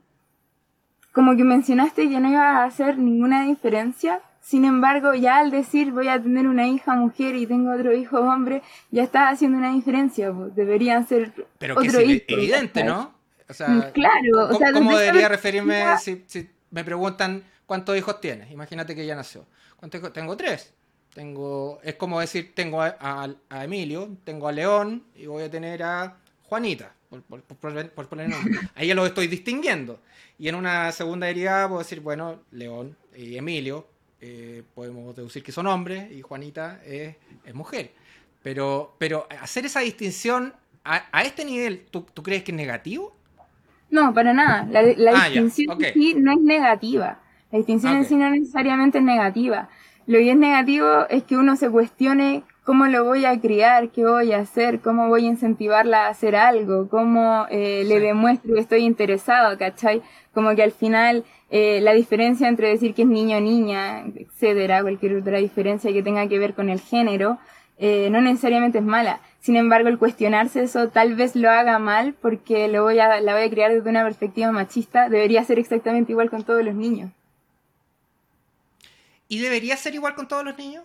como 1.13 1.37
que 1.37 1.45
mencionaste 1.45 2.09
que 2.09 2.21
no 2.21 2.31
iba 2.31 2.59
a 2.59 2.65
hacer 2.65 2.99
ninguna 2.99 3.45
diferencia. 3.47 4.21
Sin 4.41 4.65
embargo, 4.65 5.15
ya 5.15 5.39
al 5.39 5.51
decir 5.51 5.93
voy 5.93 6.09
a 6.09 6.23
tener 6.23 6.47
una 6.47 6.69
hija 6.69 6.95
mujer 6.95 7.35
y 7.37 7.47
tengo 7.47 7.75
otro 7.75 7.93
hijo 7.95 8.21
hombre, 8.21 8.63
ya 8.91 9.03
estás 9.03 9.33
haciendo 9.33 9.59
una 9.59 9.73
diferencia. 9.73 10.31
Deberían 10.31 11.07
ser 11.07 11.33
Pero 11.59 11.77
que 11.77 11.89
es 11.89 11.95
evidente, 12.29 12.85
¿no? 12.85 13.15
O 13.49 13.55
sea, 13.55 13.69
mm, 13.69 13.93
claro. 13.93 14.51
¿Cómo, 14.75 14.97
debería 14.97 15.29
referirme 15.29 15.85
si, 15.99 16.25
me 16.71 16.85
preguntan 16.85 17.43
cuántos 17.67 17.97
hijos 17.97 18.21
tienes? 18.21 18.51
Imagínate 18.51 18.95
que 18.95 19.07
ya 19.07 19.17
nació. 19.17 19.47
¿Cuántos 19.77 20.13
Tengo 20.13 20.37
tres. 20.37 20.75
Tengo, 21.15 21.81
es 21.83 21.95
como 21.95 22.21
decir, 22.21 22.55
tengo 22.55 22.83
a, 22.83 22.95
a 23.01 23.65
Emilio, 23.65 24.11
tengo 24.25 24.47
a 24.47 24.53
León 24.53 25.05
y 25.17 25.27
voy 25.27 25.43
a 25.43 25.51
tener 25.51 25.83
a 25.83 26.17
Juanita 26.45 26.93
por, 27.09 27.23
poner 27.23 28.29
nombre. 28.29 28.59
Ahí 28.75 28.89
ya 28.89 28.95
lo 28.95 29.07
estoy 29.07 29.27
distinguiendo. 29.27 30.01
Y 30.39 30.49
en 30.49 30.55
una 30.55 30.93
segunda 30.93 31.27
derivada 31.27 31.69
puedo 31.69 31.81
decir, 31.81 32.01
bueno, 32.01 32.41
León 32.51 32.97
y 33.17 33.37
Emilio 33.37 33.87
eh, 34.21 34.63
podemos 34.75 35.15
deducir 35.17 35.43
que 35.43 35.53
son 35.53 35.67
hombres 35.67 36.11
y 36.13 36.23
Juanita 36.23 36.81
es, 36.85 37.17
mujer. 37.55 37.93
Pero, 38.43 38.95
pero 38.99 39.27
hacer 39.41 39.67
esa 39.67 39.81
distinción 39.81 40.55
a, 40.85 41.23
este 41.23 41.45
nivel, 41.45 41.85
¿tú, 41.91 42.05
crees 42.23 42.45
que 42.45 42.53
es 42.53 42.57
negativo? 42.57 43.15
No, 43.91 44.15
para 44.15 44.33
nada. 44.33 44.67
La, 44.71 45.13
ah, 45.15 45.29
distinción 45.29 45.85
en 45.85 45.93
sí 45.93 46.15
no 46.17 46.33
es 46.33 46.41
negativa. 46.41 47.21
La 47.51 47.59
distinción 47.59 47.97
en 47.97 48.05
sí 48.05 48.17
no 48.17 48.31
necesariamente 48.31 48.99
es 48.99 49.05
negativa. 49.05 49.69
Lo 50.07 50.19
que 50.19 50.31
es 50.31 50.37
negativo 50.37 51.07
es 51.11 51.25
que 51.25 51.37
uno 51.37 51.57
se 51.57 51.69
cuestione 51.69 52.45
cómo 52.69 52.87
lo 52.87 53.03
voy 53.03 53.25
a 53.25 53.41
criar, 53.41 53.89
qué 53.89 54.05
voy 54.05 54.33
a 54.33 54.41
hacer, 54.41 54.81
cómo 54.81 55.09
voy 55.09 55.25
a 55.25 55.29
incentivarla 55.29 56.05
a 56.05 56.09
hacer 56.11 56.37
algo, 56.37 56.87
cómo 56.91 57.47
eh, 57.49 57.83
le 57.87 57.99
demuestro 57.99 58.53
que 58.53 58.61
estoy 58.61 58.85
interesado, 58.85 59.57
¿cachai? 59.57 60.03
Como 60.35 60.55
que 60.55 60.65
al 60.65 60.73
final 60.73 61.25
eh, 61.49 61.81
la 61.81 61.95
diferencia 61.95 62.47
entre 62.47 62.69
decir 62.69 62.93
que 62.93 63.03
es 63.05 63.09
niño 63.09 63.39
o 63.39 63.41
niña, 63.41 64.05
etcétera, 64.15 64.83
cualquier 64.83 65.17
otra 65.17 65.39
diferencia 65.39 65.95
que 65.95 66.03
tenga 66.03 66.29
que 66.29 66.39
ver 66.39 66.53
con 66.53 66.69
el 66.69 66.79
género, 66.79 67.39
eh, 67.79 68.11
no 68.11 68.21
necesariamente 68.21 68.81
es 68.81 68.85
mala. 68.85 69.21
Sin 69.41 69.57
embargo, 69.57 69.89
el 69.89 69.97
cuestionarse 69.97 70.63
eso 70.65 70.91
tal 70.91 71.15
vez 71.15 71.37
lo 71.37 71.49
haga 71.51 71.79
mal 71.79 72.13
porque 72.21 72.69
lo 72.69 72.83
voy 72.83 72.99
a, 72.99 73.19
la 73.23 73.33
voy 73.33 73.45
a 73.45 73.51
criar 73.51 73.73
desde 73.73 73.89
una 73.89 74.05
perspectiva 74.05 74.53
machista, 74.53 75.09
debería 75.09 75.43
ser 75.43 75.59
exactamente 75.59 76.13
igual 76.13 76.29
con 76.29 76.43
todos 76.43 76.63
los 76.63 76.75
niños. 76.75 77.11
¿Y 79.27 79.39
debería 79.39 79.75
ser 79.79 79.95
igual 79.95 80.15
con 80.15 80.29
todos 80.29 80.45
los 80.45 80.59
niños? 80.59 80.85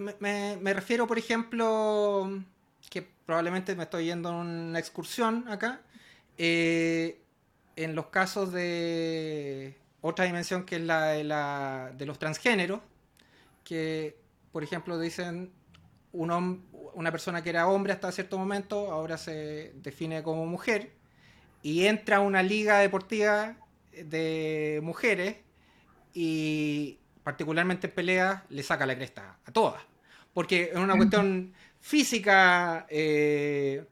Me, 0.00 0.72
refiero, 0.74 1.06
por 1.06 1.18
ejemplo, 1.18 2.42
que 2.90 3.06
probablemente 3.24 3.74
me 3.74 3.84
estoy 3.84 4.06
yendo 4.06 4.30
en 4.30 4.36
una 4.36 4.78
excursión 4.78 5.48
acá, 5.48 5.80
eh, 6.38 7.20
en 7.76 7.94
los 7.94 8.06
casos 8.06 8.52
de 8.52 9.76
otra 10.00 10.24
dimensión 10.24 10.64
que 10.64 10.76
es 10.76 10.82
la 10.82 11.92
de, 11.96 12.06
los 12.06 12.18
transgéneros, 12.18 12.80
que, 13.64 14.16
por 14.52 14.62
ejemplo, 14.62 14.98
dicen 14.98 15.52
un, 16.12 16.64
una 16.94 17.10
persona 17.10 17.42
que 17.42 17.50
era 17.50 17.68
hombre 17.68 17.92
hasta 17.92 18.12
cierto 18.12 18.38
momento, 18.38 18.92
ahora 18.92 19.18
se 19.18 19.72
define 19.76 20.22
como 20.22 20.46
mujer, 20.46 20.92
y 21.62 21.86
entra 21.86 22.18
a 22.18 22.20
una 22.20 22.42
liga 22.42 22.78
deportiva 22.78 23.56
de 23.92 24.80
mujeres 24.82 25.36
y 26.14 26.98
particularmente 27.26 27.88
en 27.88 27.92
peleas, 27.92 28.42
le 28.50 28.62
saca 28.62 28.86
la 28.86 28.94
cresta 28.94 29.36
a 29.44 29.50
todas. 29.50 29.82
Porque 30.32 30.70
es 30.72 30.76
una 30.76 30.96
cuestión 30.96 31.52
física, 31.80 32.86
eh, 32.88 33.84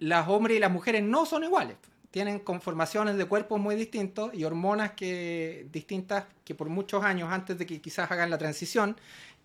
las 0.00 0.26
hombres 0.26 0.56
y 0.56 0.60
las 0.60 0.72
mujeres 0.72 1.00
no 1.04 1.24
son 1.24 1.44
iguales. 1.44 1.76
Tienen 2.10 2.40
conformaciones 2.40 3.16
de 3.16 3.26
cuerpos 3.26 3.60
muy 3.60 3.76
distintos 3.76 4.34
y 4.34 4.42
hormonas 4.42 4.90
que, 4.94 5.68
distintas 5.70 6.24
que 6.44 6.56
por 6.56 6.68
muchos 6.68 7.04
años 7.04 7.30
antes 7.30 7.56
de 7.58 7.64
que 7.64 7.80
quizás 7.80 8.10
hagan 8.10 8.28
la 8.28 8.38
transición, 8.38 8.96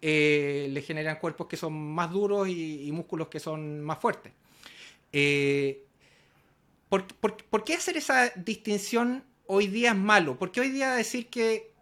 eh, 0.02 0.68
le 0.72 0.82
generan 0.82 1.18
cuerpos 1.18 1.46
que 1.46 1.56
son 1.56 1.74
más 1.94 2.10
duros 2.10 2.50
y, 2.50 2.92
músculos 2.92 3.28
que 3.28 3.40
son 3.40 3.80
más 3.82 4.00
fuertes. 4.00 4.34
Eh, 5.14 5.84
¿por, 6.90 7.64
qué 7.64 7.76
hacer 7.76 7.96
esa 7.96 8.28
distinción 8.30 9.24
hoy 9.46 9.68
día 9.68 9.92
es 9.92 9.98
malo? 9.98 10.36
Porque 10.36 10.62
hoy 10.62 10.72
día 10.72 10.94
decir 10.94 11.28
que 11.28 11.75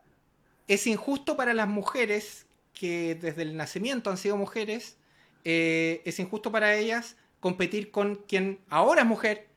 es 0.68 0.88
injusto 0.88 1.36
para 1.36 1.54
las 1.54 1.68
mujeres 1.68 2.46
que 2.74 3.16
desde 3.16 3.44
el 3.44 3.56
nacimiento 3.56 4.10
han 4.10 4.18
sido 4.18 4.38
mujeres, 4.38 4.98
eh, 5.44 6.02
es 6.06 6.20
injusto 6.20 6.52
para 6.52 6.76
ellas 6.76 7.16
competir 7.40 7.92
con 7.92 8.16
quien 8.16 8.60
ahora 8.70 9.02
es 9.02 9.08
mujer, 9.08 9.48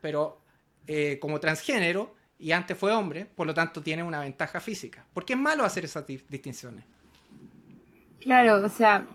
pero 0.00 0.40
eh, 0.86 1.18
como 1.20 1.40
transgénero 1.40 2.14
y 2.38 2.52
antes 2.52 2.76
fue 2.76 2.92
hombre, 2.92 3.26
por 3.26 3.46
lo 3.46 3.54
tanto 3.54 3.82
tiene 3.82 4.02
una 4.02 4.20
ventaja 4.20 4.60
física. 4.60 5.04
¿Por 5.12 5.24
qué 5.24 5.34
es 5.34 5.38
malo 5.38 5.64
hacer 5.64 5.84
esas 5.84 6.06
distinciones? 6.06 6.84
Claro, 8.20 8.64
o 8.64 8.68
sea, 8.68 9.06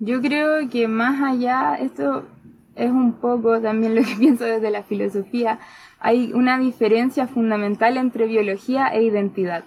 yo 0.00 0.20
creo 0.20 0.68
que 0.68 0.88
más 0.88 1.22
allá, 1.22 1.76
esto 1.76 2.26
es 2.74 2.90
un 2.90 3.14
poco 3.14 3.60
también 3.60 3.94
lo 3.96 4.02
que 4.02 4.16
pienso 4.16 4.44
desde 4.44 4.70
la 4.70 4.82
filosofía, 4.82 5.60
hay 5.98 6.32
una 6.32 6.58
diferencia 6.58 7.28
fundamental 7.28 7.96
entre 7.96 8.26
biología 8.26 8.88
e 8.88 9.02
identidad. 9.02 9.64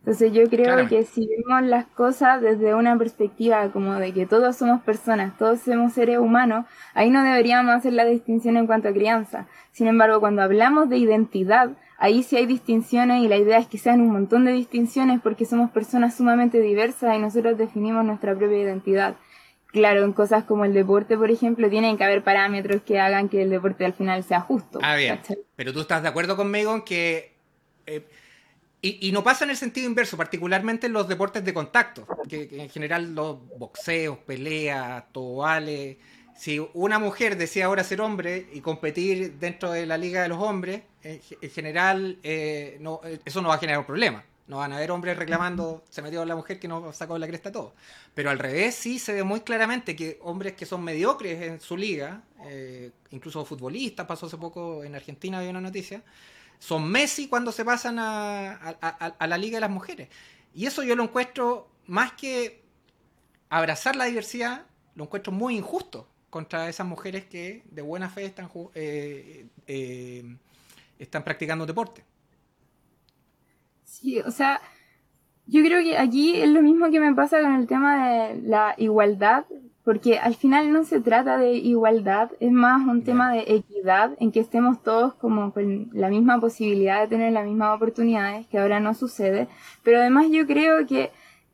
Entonces 0.00 0.32
yo 0.32 0.48
creo 0.48 0.88
que 0.88 1.04
si 1.04 1.28
vemos 1.28 1.62
las 1.64 1.86
cosas 1.86 2.40
desde 2.40 2.74
una 2.74 2.96
perspectiva 2.96 3.70
como 3.72 3.94
de 3.96 4.14
que 4.14 4.26
todos 4.26 4.56
somos 4.56 4.80
personas, 4.82 5.36
todos 5.36 5.60
somos 5.60 5.92
seres 5.92 6.18
humanos, 6.18 6.64
ahí 6.94 7.10
no 7.10 7.22
deberíamos 7.22 7.74
hacer 7.74 7.92
la 7.92 8.06
distinción 8.06 8.56
en 8.56 8.66
cuanto 8.66 8.88
a 8.88 8.92
crianza. 8.92 9.46
Sin 9.72 9.86
embargo, 9.86 10.20
cuando 10.20 10.42
hablamos 10.42 10.88
de 10.88 10.96
identidad, 10.96 11.72
ahí 11.98 12.22
sí 12.22 12.36
hay 12.36 12.46
distinciones 12.46 13.22
y 13.22 13.28
la 13.28 13.36
idea 13.36 13.58
es 13.58 13.66
que 13.66 13.76
sean 13.76 14.00
un 14.00 14.10
montón 14.10 14.44
de 14.44 14.52
distinciones 14.52 15.20
porque 15.20 15.44
somos 15.44 15.70
personas 15.70 16.16
sumamente 16.16 16.60
diversas 16.60 17.14
y 17.14 17.18
nosotros 17.18 17.58
definimos 17.58 18.04
nuestra 18.04 18.34
propia 18.34 18.62
identidad. 18.62 19.16
claro, 19.66 20.04
en 20.04 20.14
cosas 20.14 20.44
como 20.44 20.64
el 20.64 20.72
deporte, 20.72 21.18
por 21.18 21.30
ejemplo, 21.30 21.68
tienen 21.68 21.98
que 21.98 22.04
haber 22.04 22.24
parámetros 22.24 22.80
que 22.80 22.98
hagan 22.98 23.28
que 23.28 23.42
el 23.42 23.50
deporte 23.50 23.84
al 23.84 23.92
final 23.92 24.24
sea 24.24 24.40
justo. 24.40 24.78
Ah, 24.82 24.96
bien. 24.96 25.20
Pero 25.56 25.74
tú 25.74 25.80
estás 25.80 26.02
de 26.02 26.08
acuerdo 26.08 26.36
conmigo 26.36 26.74
en 26.74 26.80
que... 26.82 27.34
Eh, 27.84 28.02
y, 28.80 29.10
no 29.10 29.24
pasa 29.24 29.44
en 29.44 29.50
el 29.50 29.56
sentido 29.56 29.88
inverso, 29.88 30.16
particularmente 30.16 30.86
en 30.86 30.92
los 30.92 31.08
deportes 31.08 31.44
de 31.44 31.52
contacto, 31.52 32.06
que, 32.28 32.48
en 32.52 32.70
general 32.70 33.12
los 33.12 33.36
boxeos, 33.58 34.18
peleas, 34.18 35.04
tobales. 35.12 35.96
Si 36.36 36.64
una 36.74 37.00
mujer 37.00 37.36
decía 37.36 37.66
ahora 37.66 37.82
ser 37.82 38.00
hombre 38.00 38.46
y 38.52 38.60
competir 38.60 39.34
dentro 39.40 39.72
de 39.72 39.84
la 39.84 39.98
liga 39.98 40.22
de 40.22 40.28
los 40.28 40.38
hombres, 40.38 40.82
en, 41.02 41.20
general 41.50 42.18
eh, 42.22 42.76
no, 42.80 43.00
eso 43.24 43.42
no 43.42 43.48
va 43.48 43.56
a 43.56 43.58
generar 43.58 43.80
un 43.80 43.86
problema. 43.86 44.24
No 44.46 44.58
van 44.58 44.72
a 44.72 44.76
haber 44.76 44.92
hombres 44.92 45.16
reclamando, 45.16 45.84
se 45.90 46.00
metió 46.00 46.24
la 46.24 46.36
mujer 46.36 46.58
que 46.60 46.68
no 46.68 46.92
sacó 46.92 47.18
la 47.18 47.26
cresta 47.26 47.50
todo. 47.50 47.74
Pero 48.14 48.30
al 48.30 48.38
revés 48.38 48.76
sí 48.76 48.98
se 48.98 49.12
ve 49.12 49.24
muy 49.24 49.40
claramente 49.40 49.96
que 49.96 50.18
hombres 50.22 50.54
que 50.54 50.64
son 50.64 50.84
mediocres 50.84 51.42
en 51.42 51.60
su 51.60 51.76
liga, 51.76 52.22
eh, 52.46 52.92
incluso 53.10 53.44
futbolistas, 53.44 54.06
pasó 54.06 54.26
hace 54.26 54.38
poco 54.38 54.84
en 54.84 54.94
Argentina, 54.94 55.38
había 55.38 55.50
una 55.50 55.60
noticia, 55.60 56.02
son 56.58 56.90
Messi 56.90 57.28
cuando 57.28 57.52
se 57.52 57.64
pasan 57.64 57.98
a, 57.98 59.16
la 59.20 59.38
liga 59.38 59.56
de 59.56 59.60
las 59.60 59.70
mujeres. 59.70 60.08
Y 60.54 60.66
eso 60.66 60.82
yo 60.82 60.96
lo 60.96 61.04
encuentro, 61.04 61.68
más 61.86 62.12
que 62.12 62.62
abrazar 63.48 63.96
la 63.96 64.06
diversidad, 64.06 64.66
lo 64.94 65.04
encuentro 65.04 65.32
muy 65.32 65.56
injusto 65.56 66.08
contra 66.30 66.68
esas 66.68 66.86
mujeres 66.86 67.24
que 67.24 67.62
de 67.70 67.82
buena 67.82 68.10
fe 68.10 68.24
están, 68.24 68.50
eh, 68.74 69.46
eh, 69.66 70.36
están 70.98 71.24
practicando 71.24 71.64
deporte. 71.64 72.04
Sí, 73.84 74.20
o 74.20 74.30
sea, 74.30 74.60
yo 75.46 75.62
creo 75.62 75.82
que 75.82 75.96
aquí 75.96 76.40
es 76.40 76.48
lo 76.48 76.62
mismo 76.62 76.90
que 76.90 77.00
me 77.00 77.14
pasa 77.14 77.40
con 77.40 77.54
el 77.54 77.66
tema 77.66 78.06
de 78.06 78.42
la 78.42 78.74
igualdad, 78.76 79.46
porque 79.88 80.18
al 80.18 80.34
final 80.34 80.70
no 80.70 80.84
se 80.84 81.00
trata 81.00 81.38
de 81.38 81.54
igualdad, 81.54 82.30
es 82.40 82.52
más 82.52 82.86
un 82.86 83.04
tema 83.04 83.32
de 83.32 83.44
equidad, 83.46 84.10
en 84.20 84.32
que 84.32 84.40
estemos 84.40 84.82
todos 84.82 85.14
como 85.14 85.54
con 85.54 85.88
la 85.94 86.10
misma 86.10 86.38
posibilidad 86.38 87.00
de 87.00 87.08
tener 87.08 87.32
las 87.32 87.46
mismas 87.46 87.74
oportunidades, 87.74 88.46
que 88.48 88.58
ahora 88.58 88.80
no 88.80 88.92
sucede, 88.92 89.48
pero 89.82 90.00
además 90.00 90.26
yo 90.30 90.46
creo 90.46 90.86
que 90.86 91.10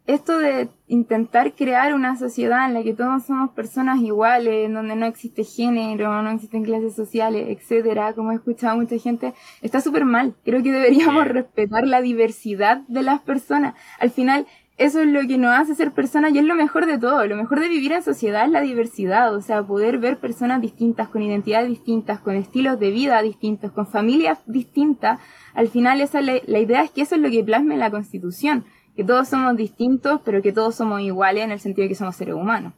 esto 0.08 0.36
de 0.36 0.68
intentar 0.88 1.54
crear 1.54 1.94
una 1.94 2.16
sociedad 2.16 2.66
en 2.66 2.74
la 2.74 2.82
que 2.82 2.92
todos 2.92 3.24
somos 3.24 3.50
personas 3.50 4.00
iguales, 4.00 4.66
en 4.66 4.74
donde 4.74 4.96
no 4.96 5.06
existe 5.06 5.44
género, 5.44 6.20
no 6.20 6.30
existen 6.30 6.64
clases 6.64 6.96
sociales, 6.96 7.46
etcétera, 7.48 8.14
como 8.14 8.32
he 8.32 8.34
escuchado 8.34 8.72
a 8.72 8.76
mucha 8.76 8.98
gente, 8.98 9.32
está 9.62 9.80
súper 9.80 10.04
mal. 10.04 10.34
Creo 10.44 10.60
que 10.60 10.72
deberíamos 10.72 11.28
respetar 11.28 11.86
la 11.86 12.02
diversidad 12.02 12.78
de 12.88 13.02
las 13.02 13.20
personas. 13.20 13.74
Al 14.00 14.10
final, 14.10 14.46
eso 14.76 15.00
es 15.00 15.06
lo 15.06 15.26
que 15.26 15.38
nos 15.38 15.58
hace 15.58 15.74
ser 15.74 15.92
personas 15.92 16.32
y 16.32 16.38
es 16.38 16.44
lo 16.44 16.54
mejor 16.54 16.86
de 16.86 16.98
todo. 16.98 17.26
Lo 17.26 17.36
mejor 17.36 17.60
de 17.60 17.68
vivir 17.68 17.92
en 17.92 18.02
sociedad 18.02 18.44
es 18.44 18.50
la 18.50 18.60
diversidad, 18.60 19.34
o 19.34 19.40
sea, 19.40 19.62
poder 19.62 19.98
ver 19.98 20.18
personas 20.18 20.60
distintas, 20.60 21.08
con 21.08 21.22
identidades 21.22 21.68
distintas, 21.68 22.20
con 22.20 22.34
estilos 22.36 22.78
de 22.80 22.90
vida 22.90 23.22
distintos, 23.22 23.72
con 23.72 23.86
familias 23.86 24.38
distintas. 24.46 25.20
Al 25.54 25.68
final, 25.68 26.00
esa 26.00 26.20
la, 26.20 26.40
la 26.46 26.58
idea 26.58 26.82
es 26.82 26.90
que 26.90 27.02
eso 27.02 27.14
es 27.14 27.20
lo 27.20 27.30
que 27.30 27.44
plasma 27.44 27.74
en 27.74 27.80
la 27.80 27.90
Constitución 27.90 28.64
que 28.96 29.04
todos 29.04 29.28
somos 29.28 29.56
distintos, 29.56 30.20
pero 30.24 30.40
que 30.42 30.52
todos 30.52 30.76
somos 30.76 31.00
iguales 31.00 31.44
en 31.44 31.50
el 31.50 31.60
sentido 31.60 31.84
de 31.84 31.88
que 31.88 31.94
somos 31.94 32.16
seres 32.16 32.34
humanos. 32.34 32.72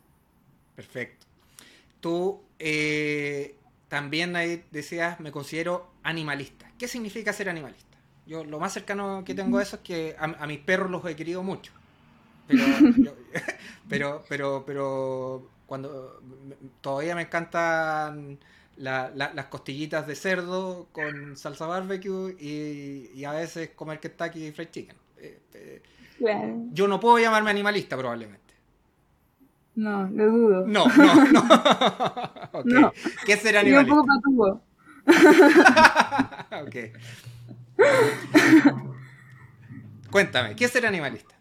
Perfecto. 0.74 1.26
Tú 2.00 2.40
eh, 2.59 3.56
también 3.88 4.37
ahí 4.37 4.64
decías, 4.70 5.20
me 5.20 5.30
considero 5.30 5.90
animalista. 6.02 6.70
¿Qué 6.78 6.88
significa 6.88 7.32
ser 7.32 7.48
animalista? 7.48 7.96
Yo 8.26 8.44
lo 8.44 8.59
más 8.59 8.72
cercano 8.72 9.22
que 9.24 9.35
tengo 9.35 9.59
a 9.59 9.62
eso 9.62 9.76
es 9.76 9.82
que 9.82 10.16
a, 10.18 10.46
mis 10.46 10.59
perros 10.59 10.90
los 10.90 11.04
he 11.06 11.14
querido 11.14 11.42
mucho. 11.42 11.72
Pero, 12.46 12.64
pero, 13.88 14.24
pero, 14.28 14.64
pero, 14.66 15.50
cuando 15.66 16.20
todavía 16.80 17.14
me 17.14 17.22
encantan 17.22 18.38
las 18.76 19.46
costillitas 19.46 20.06
de 20.06 20.14
cerdo 20.14 20.88
con 20.92 21.37
salsa 21.37 21.66
barbecue 21.66 22.37
y, 22.38 23.24
a 23.24 23.32
veces 23.32 23.70
comer 23.70 24.00
Kentucky 24.00 24.52
Fried 24.52 24.70
Chicken. 24.70 24.96
Eh, 25.18 25.82
yo 26.72 26.88
no 26.88 27.00
puedo 27.00 27.18
llamarme 27.18 27.50
animalista 27.50 27.96
probablemente. 27.96 28.46
No, 29.76 30.09
lo 30.09 30.26
dudo. 30.30 30.66
No, 30.66 30.87
no, 30.87 31.24
no. 31.32 31.42
okay. 32.52 33.02
¿Qué 33.26 33.35
es 33.35 33.40
ser 33.40 33.59
animalista? 33.59 33.94
Yo 33.94 34.02
poco 34.02 34.62
ok. 36.64 36.76
Cuéntame, 40.11 40.56
¿qué 40.56 40.64
es 40.64 40.70
ser 40.70 40.87
animalista? 40.87 41.36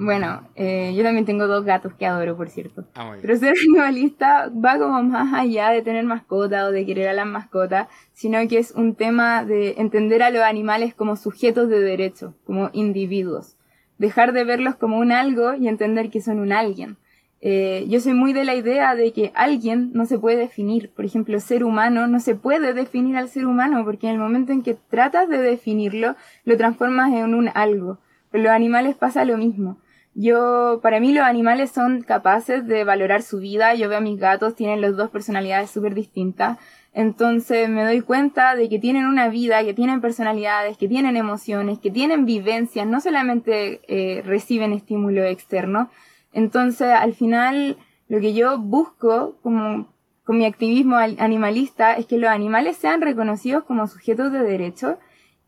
Bueno, 0.00 0.48
eh, 0.54 0.94
yo 0.96 1.02
también 1.02 1.26
tengo 1.26 1.46
dos 1.46 1.64
gatos 1.64 1.92
que 1.94 2.06
adoro, 2.06 2.36
por 2.36 2.48
cierto. 2.48 2.84
Ah, 2.94 3.16
Pero 3.20 3.36
ser 3.36 3.54
animalista 3.68 4.48
va 4.48 4.78
como 4.78 5.02
más 5.02 5.34
allá 5.34 5.70
de 5.70 5.82
tener 5.82 6.04
mascota 6.04 6.66
o 6.66 6.70
de 6.70 6.86
querer 6.86 7.08
a 7.08 7.12
las 7.12 7.26
mascotas, 7.26 7.88
sino 8.12 8.38
que 8.48 8.58
es 8.58 8.72
un 8.72 8.94
tema 8.94 9.44
de 9.44 9.74
entender 9.78 10.22
a 10.22 10.30
los 10.30 10.42
animales 10.42 10.94
como 10.94 11.16
sujetos 11.16 11.68
de 11.68 11.80
derecho, 11.80 12.34
como 12.46 12.70
individuos 12.72 13.58
dejar 13.98 14.32
de 14.32 14.44
verlos 14.44 14.76
como 14.76 14.98
un 14.98 15.12
algo 15.12 15.54
y 15.54 15.68
entender 15.68 16.10
que 16.10 16.22
son 16.22 16.38
un 16.38 16.52
alguien. 16.52 16.96
Eh, 17.40 17.84
yo 17.88 18.00
soy 18.00 18.14
muy 18.14 18.32
de 18.32 18.44
la 18.44 18.54
idea 18.54 18.96
de 18.96 19.12
que 19.12 19.30
alguien 19.34 19.92
no 19.92 20.06
se 20.06 20.18
puede 20.18 20.38
definir. 20.38 20.90
Por 20.90 21.04
ejemplo, 21.04 21.38
ser 21.38 21.62
humano 21.62 22.06
no 22.06 22.18
se 22.18 22.34
puede 22.34 22.72
definir 22.72 23.16
al 23.16 23.28
ser 23.28 23.46
humano 23.46 23.84
porque 23.84 24.08
en 24.08 24.14
el 24.14 24.18
momento 24.18 24.52
en 24.52 24.62
que 24.62 24.74
tratas 24.74 25.28
de 25.28 25.38
definirlo, 25.38 26.16
lo 26.44 26.56
transformas 26.56 27.12
en 27.12 27.34
un 27.34 27.50
algo. 27.54 27.98
Con 28.30 28.42
los 28.42 28.52
animales 28.52 28.96
pasa 28.96 29.24
lo 29.24 29.36
mismo. 29.36 29.78
Yo, 30.20 30.80
para 30.82 30.98
mí 30.98 31.12
los 31.12 31.22
animales 31.22 31.70
son 31.70 32.02
capaces 32.02 32.66
de 32.66 32.82
valorar 32.82 33.22
su 33.22 33.38
vida. 33.38 33.76
Yo 33.76 33.88
veo 33.88 33.98
a 33.98 34.00
mis 34.00 34.18
gatos, 34.18 34.56
tienen 34.56 34.80
las 34.80 34.96
dos 34.96 35.10
personalidades 35.10 35.70
súper 35.70 35.94
distintas. 35.94 36.58
Entonces 36.92 37.68
me 37.68 37.84
doy 37.84 38.00
cuenta 38.00 38.56
de 38.56 38.68
que 38.68 38.80
tienen 38.80 39.06
una 39.06 39.28
vida, 39.28 39.62
que 39.62 39.74
tienen 39.74 40.00
personalidades, 40.00 40.76
que 40.76 40.88
tienen 40.88 41.16
emociones, 41.16 41.78
que 41.78 41.92
tienen 41.92 42.26
vivencias, 42.26 42.84
no 42.84 43.00
solamente 43.00 43.80
eh, 43.86 44.22
reciben 44.22 44.72
estímulo 44.72 45.22
externo. 45.22 45.88
Entonces 46.32 46.88
al 46.88 47.14
final 47.14 47.76
lo 48.08 48.18
que 48.18 48.34
yo 48.34 48.58
busco 48.58 49.36
como 49.40 49.86
con 50.24 50.36
mi 50.36 50.46
activismo 50.46 50.96
animalista 50.96 51.92
es 51.92 52.06
que 52.06 52.18
los 52.18 52.30
animales 52.30 52.76
sean 52.76 53.02
reconocidos 53.02 53.62
como 53.62 53.86
sujetos 53.86 54.32
de 54.32 54.42
derecho 54.42 54.98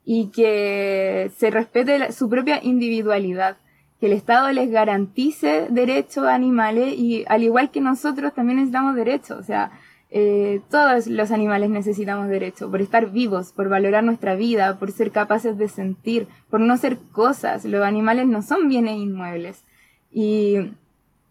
y 0.05 0.31
que 0.31 1.33
se 1.37 1.51
respete 1.51 2.13
su 2.13 2.29
propia 2.31 2.61
individualidad, 2.63 3.57
que 4.01 4.07
el 4.07 4.13
Estado 4.15 4.51
les 4.51 4.71
garantice 4.71 5.69
derechos 5.71 6.25
a 6.25 6.35
animales 6.35 6.95
y 6.97 7.25
al 7.29 7.43
igual 7.43 7.71
que 7.71 7.83
nosotros 7.83 8.35
también 8.35 8.57
necesitamos 8.57 8.97
derechos, 8.97 9.39
o 9.39 9.43
sea, 9.43 9.71
eh, 10.13 10.61
todos 10.71 11.07
los 11.07 11.31
animales 11.31 11.71
necesitamos 11.71 12.29
derecho, 12.29 12.69
por 12.69 12.81
estar 12.81 13.11
vivos, 13.11 13.53
por 13.53 13.69
valorar 13.69 14.03
nuestra 14.03 14.35
vida, 14.35 14.79
por 14.79 14.91
ser 14.91 15.13
capaces 15.13 15.57
de 15.57 15.69
sentir, 15.69 16.27
por 16.49 16.61
no 16.61 16.77
ser 16.77 16.99
cosas. 17.13 17.65
Los 17.65 17.85
animales 17.85 18.27
no 18.27 18.43
son 18.43 18.69
bienes 18.69 18.97
inmuebles. 18.97 19.63
Y 20.11 20.57
hoy, 20.57 20.75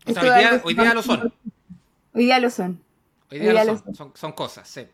día, 0.05 0.62
hoy, 0.63 0.73
día, 0.75 0.93
lo 0.93 1.01
son. 1.01 1.34
Hoy 2.13 2.23
día 2.23 2.39
lo 2.39 2.49
son. 2.49 2.82
Hoy 3.29 3.39
día, 3.39 3.65
lo 3.65 3.77
son. 3.77 4.15
son. 4.15 4.32
cosas, 4.32 4.69
sí. 4.69 4.88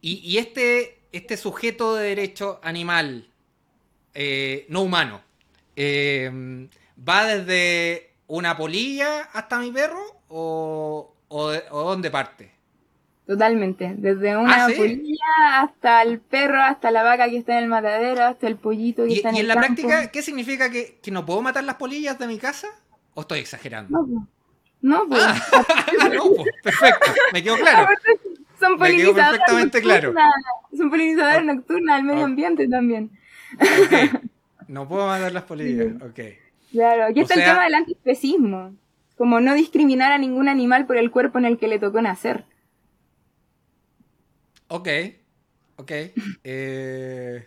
Y, 0.00 0.38
este, 0.38 1.00
este 1.12 1.36
sujeto 1.36 1.94
de 1.94 2.08
derecho 2.08 2.60
animal, 2.62 3.28
eh, 4.14 4.64
no 4.70 4.80
humano, 4.80 5.20
eh, 5.76 6.68
¿va 7.06 7.24
desde 7.26 8.10
una 8.26 8.56
polilla 8.56 9.22
hasta 9.32 9.58
mi 9.58 9.70
perro 9.70 10.02
o, 10.28 11.14
o, 11.28 11.52
o 11.70 11.84
dónde 11.84 12.10
parte? 12.10 12.52
Totalmente, 13.26 13.94
desde 13.96 14.36
una 14.36 14.66
¿Ah, 14.66 14.68
polilla 14.76 15.60
hasta 15.60 16.02
el 16.02 16.18
perro, 16.20 16.60
hasta 16.60 16.90
la 16.90 17.04
vaca 17.04 17.28
que 17.28 17.38
está 17.38 17.56
en 17.56 17.64
el 17.64 17.70
matadero, 17.70 18.24
hasta 18.24 18.48
el 18.48 18.56
pollito 18.56 19.04
que 19.04 19.14
está 19.14 19.28
en 19.28 19.36
el 19.36 19.38
¿Y 19.38 19.40
en 19.42 19.48
la 19.48 19.54
práctica 19.54 20.10
qué 20.10 20.22
significa? 20.22 20.70
¿Que, 20.70 20.98
no 21.12 21.24
puedo 21.24 21.40
matar 21.40 21.62
las 21.62 21.76
polillas 21.76 22.18
de 22.18 22.26
mi 22.26 22.38
casa? 22.38 22.66
¿O 23.14 23.20
estoy 23.20 23.38
exagerando? 23.38 24.26
No, 24.80 25.08
pues. 25.08 25.22
Ah, 25.22 25.86
no, 26.14 26.34
pues. 26.34 26.48
perfecto, 26.64 27.12
me 27.32 27.42
quedó 27.42 27.56
claro. 27.56 27.94
Son 28.60 28.78
polinizadoras 28.78 29.30
perfectamente 29.30 29.80
claro. 29.82 30.14
Son 30.76 30.90
polinizadoras 30.90 31.44
nocturnas 31.44 31.96
al 31.96 32.04
medio 32.04 32.24
ambiente 32.24 32.68
también. 32.68 33.10
No 34.68 34.88
puedo 34.88 35.06
matar 35.06 35.32
las 35.32 35.42
polillas, 35.50 35.94
ok. 36.02 36.20
Claro, 36.72 37.04
aquí 37.04 37.20
está 37.20 37.34
el 37.34 37.44
tema 37.44 37.64
del 37.64 37.74
antiespecismo, 37.74 38.74
como 39.16 39.40
no 39.40 39.54
discriminar 39.54 40.10
a 40.10 40.18
ningún 40.18 40.48
animal 40.48 40.86
por 40.86 40.96
el 40.96 41.10
cuerpo 41.10 41.38
en 41.38 41.44
el 41.44 41.58
que 41.58 41.68
le 41.68 41.78
tocó 41.78 42.00
nacer. 42.00 42.44
Ok, 44.68 44.88
ok. 45.76 45.92
Eh, 46.44 47.46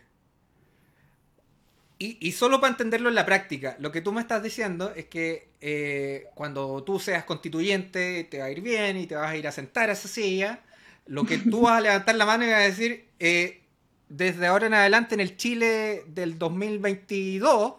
y, 1.97 2.31
solo 2.33 2.59
para 2.59 2.71
entenderlo 2.71 3.07
en 3.09 3.15
la 3.15 3.25
práctica, 3.25 3.77
lo 3.79 3.91
que 3.91 4.01
tú 4.01 4.11
me 4.11 4.19
estás 4.21 4.43
diciendo 4.43 4.93
es 4.95 5.05
que 5.05 5.47
eh, 5.61 6.25
cuando 6.35 6.83
tú 6.83 6.99
seas 6.99 7.23
constituyente 7.23 8.25
te 8.25 8.39
va 8.39 8.45
a 8.45 8.51
ir 8.51 8.61
bien 8.61 8.97
y 8.97 9.07
te 9.07 9.15
vas 9.15 9.31
a 9.31 9.37
ir 9.37 9.47
a 9.47 9.51
sentar 9.51 9.89
a 9.89 9.93
esa 9.93 10.09
silla, 10.09 10.59
lo 11.07 11.25
que 11.25 11.37
tú 11.37 11.61
vas 11.61 11.77
a 11.77 11.81
levantar 11.81 12.15
la 12.15 12.25
mano 12.25 12.45
y 12.45 12.49
vas 12.49 12.59
a 12.59 12.63
decir, 12.63 13.07
eh, 13.19 13.61
desde 14.09 14.45
ahora 14.45 14.67
en 14.67 14.73
adelante 14.73 15.15
en 15.15 15.21
el 15.21 15.37
Chile 15.37 16.03
del 16.07 16.37
2022, 16.37 17.75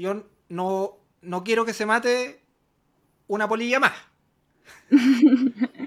yo 0.00 0.26
no, 0.48 0.98
no 1.22 1.44
quiero 1.44 1.64
que 1.64 1.72
se 1.72 1.86
mate 1.86 2.40
una 3.28 3.48
polilla 3.48 3.80
más. 3.80 3.92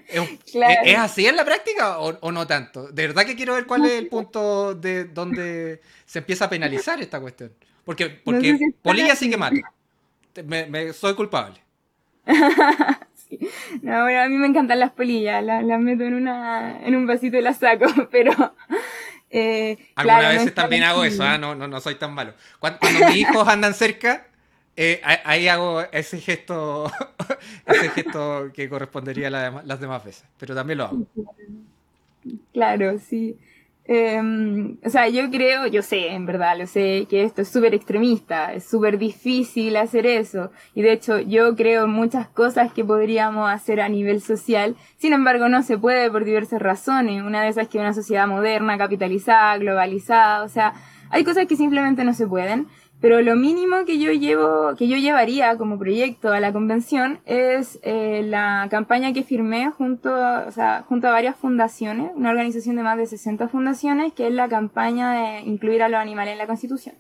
¿Es, 0.08 0.98
así 0.98 1.26
en 1.26 1.36
la 1.36 1.46
práctica 1.46 2.00
o, 2.00 2.32
no 2.32 2.48
tanto? 2.48 2.90
De 2.92 3.08
verdad 3.08 3.26
que 3.26 3.36
quiero 3.36 3.54
ver 3.54 3.66
cuál 3.66 3.86
es 3.86 3.94
el 3.94 4.08
punto 4.08 4.76
de 4.76 5.06
donde 5.06 5.82
se 6.06 6.20
empieza 6.20 6.46
a 6.46 6.50
penalizar 6.50 7.02
esta 7.02 7.20
cuestión. 7.20 7.54
Porque, 7.86 8.10
porque 8.10 8.58
polilla 8.82 9.16
sí 9.16 9.30
que 9.30 9.38
mata. 9.38 9.56
Me, 10.46 10.94
soy 10.94 11.16
culpable. 11.16 11.62
No, 13.84 14.02
bueno, 14.02 14.22
a 14.22 14.28
mí 14.28 14.38
me 14.38 14.48
encantan 14.48 14.80
las 14.80 14.92
polillas, 14.92 15.44
las, 15.44 15.80
meto 15.80 16.04
en, 16.04 16.16
una, 16.16 16.84
en 16.84 16.96
un 16.96 17.06
vasito 17.06 17.38
y 17.38 17.42
las 17.42 17.60
saco, 17.60 17.86
pero... 18.12 18.32
Eh, 19.32 19.78
Algunas 19.96 20.34
veces 20.34 20.56
también 20.56 20.84
hago 20.84 21.04
eso, 21.04 21.24
¿ah? 21.24 21.38
no, 21.38 21.56
no, 21.56 21.68
no 21.68 21.80
soy 21.82 21.96
tan 21.96 22.14
malo. 22.14 22.34
Cuando, 22.60 22.80
cuando 22.80 23.06
mis 23.08 23.18
hijos 23.18 23.48
andan 23.48 23.74
cerca, 23.74 24.28
eh, 24.76 25.02
ahí 25.04 25.48
hago 25.48 25.82
ese 25.92 26.20
gesto, 26.20 26.92
ese 27.66 27.90
gesto 27.90 28.52
que 28.54 28.70
correspondería 28.70 29.28
a 29.28 29.62
las 29.64 29.80
demás 29.80 30.04
veces, 30.04 30.26
pero 30.38 30.56
también 30.56 30.80
lo 30.80 30.86
hago. 30.86 31.08
Claro, 32.54 32.98
sí. 33.00 33.38
Em, 33.92 34.78
o 34.86 34.90
sea, 34.92 35.08
yo 35.10 35.32
creo, 35.32 35.66
yo 35.66 35.82
sé, 35.82 36.10
en 36.14 36.28
verdad, 36.28 36.56
lo 36.60 36.68
sé, 36.68 37.08
que 37.10 37.24
esto 37.24 37.42
es 37.42 37.50
súper 37.50 37.74
extremista, 37.74 38.54
es 38.54 38.64
súper 38.70 39.00
difícil 39.00 39.76
hacer 39.78 40.06
eso. 40.06 40.52
Y 40.76 40.84
de 40.84 40.92
hecho, 40.92 41.18
yo 41.20 41.56
creo 41.56 41.88
muchas 41.88 42.28
cosas 42.28 42.72
que 42.72 42.86
podríamos 42.86 43.50
hacer 43.50 43.82
a 43.82 43.90
nivel 43.90 44.22
social, 44.22 44.76
sin 44.98 45.14
embargo, 45.14 45.50
no 45.50 45.64
se 45.64 45.80
puede 45.80 46.12
por 46.12 46.24
diversas 46.24 46.62
razones. 46.62 47.24
Una 47.24 47.42
de 47.42 47.48
esas 47.48 47.64
es 47.64 47.70
que 47.70 47.80
una 47.80 47.96
sociedad 47.96 48.28
moderna, 48.28 48.78
capitalizada, 48.78 49.58
globalizada, 49.58 50.44
o 50.44 50.50
sea, 50.50 50.76
hay 51.10 51.24
cosas 51.24 51.48
que 51.48 51.56
simplemente 51.56 52.04
no 52.04 52.14
se 52.14 52.28
pueden. 52.28 52.68
Pero 53.02 53.22
lo 53.22 53.36
mínimo 53.38 53.86
que 53.86 53.98
yo 53.98 54.12
llevo, 54.12 54.76
que 54.76 54.90
yo 54.90 54.98
llevaría 54.98 55.58
como 55.58 55.80
proyecto 55.80 56.34
a 56.34 56.42
la 56.42 56.52
convención 56.52 57.20
es 57.26 57.80
eh, 57.82 58.24
la 58.26 58.68
campaña 58.70 59.14
que 59.14 59.24
firmé 59.24 59.72
junto, 59.72 60.14
o 60.14 60.52
sea, 60.52 60.84
junto 60.88 61.08
a 61.08 61.12
varias 61.12 61.38
fundaciones, 61.38 62.12
una 62.16 62.30
organización 62.30 62.76
de 62.76 62.84
más 62.84 62.98
de 62.98 63.06
60 63.06 63.48
fundaciones, 63.48 64.12
que 64.12 64.28
es 64.28 64.34
la 64.34 64.50
campaña 64.50 65.14
de 65.14 65.40
incluir 65.42 65.82
a 65.82 65.88
los 65.88 66.00
animales 66.00 66.34
en 66.34 66.40
la 66.40 66.48
Constitución. 66.48 66.96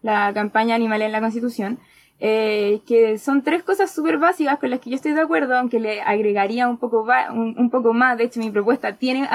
La 0.00 0.32
campaña 0.32 0.76
Animales 0.76 1.06
en 1.06 1.12
la 1.12 1.20
Constitución. 1.20 1.78
Eh, 2.24 2.82
que 2.86 3.18
son 3.18 3.42
tres 3.42 3.64
cosas 3.64 3.92
súper 3.92 4.16
básicas 4.18 4.60
con 4.60 4.70
las 4.70 4.78
que 4.78 4.90
yo 4.90 4.96
estoy 4.96 5.12
de 5.12 5.22
acuerdo, 5.22 5.56
aunque 5.56 5.80
le 5.80 6.02
agregaría 6.02 6.68
un 6.68 6.78
poco, 6.78 7.04
un, 7.32 7.56
un 7.58 7.68
poco 7.68 7.92
más. 7.92 8.16
De 8.16 8.24
hecho, 8.24 8.38
mi 8.38 8.52
propuesta 8.52 8.96
tiene 8.96 9.28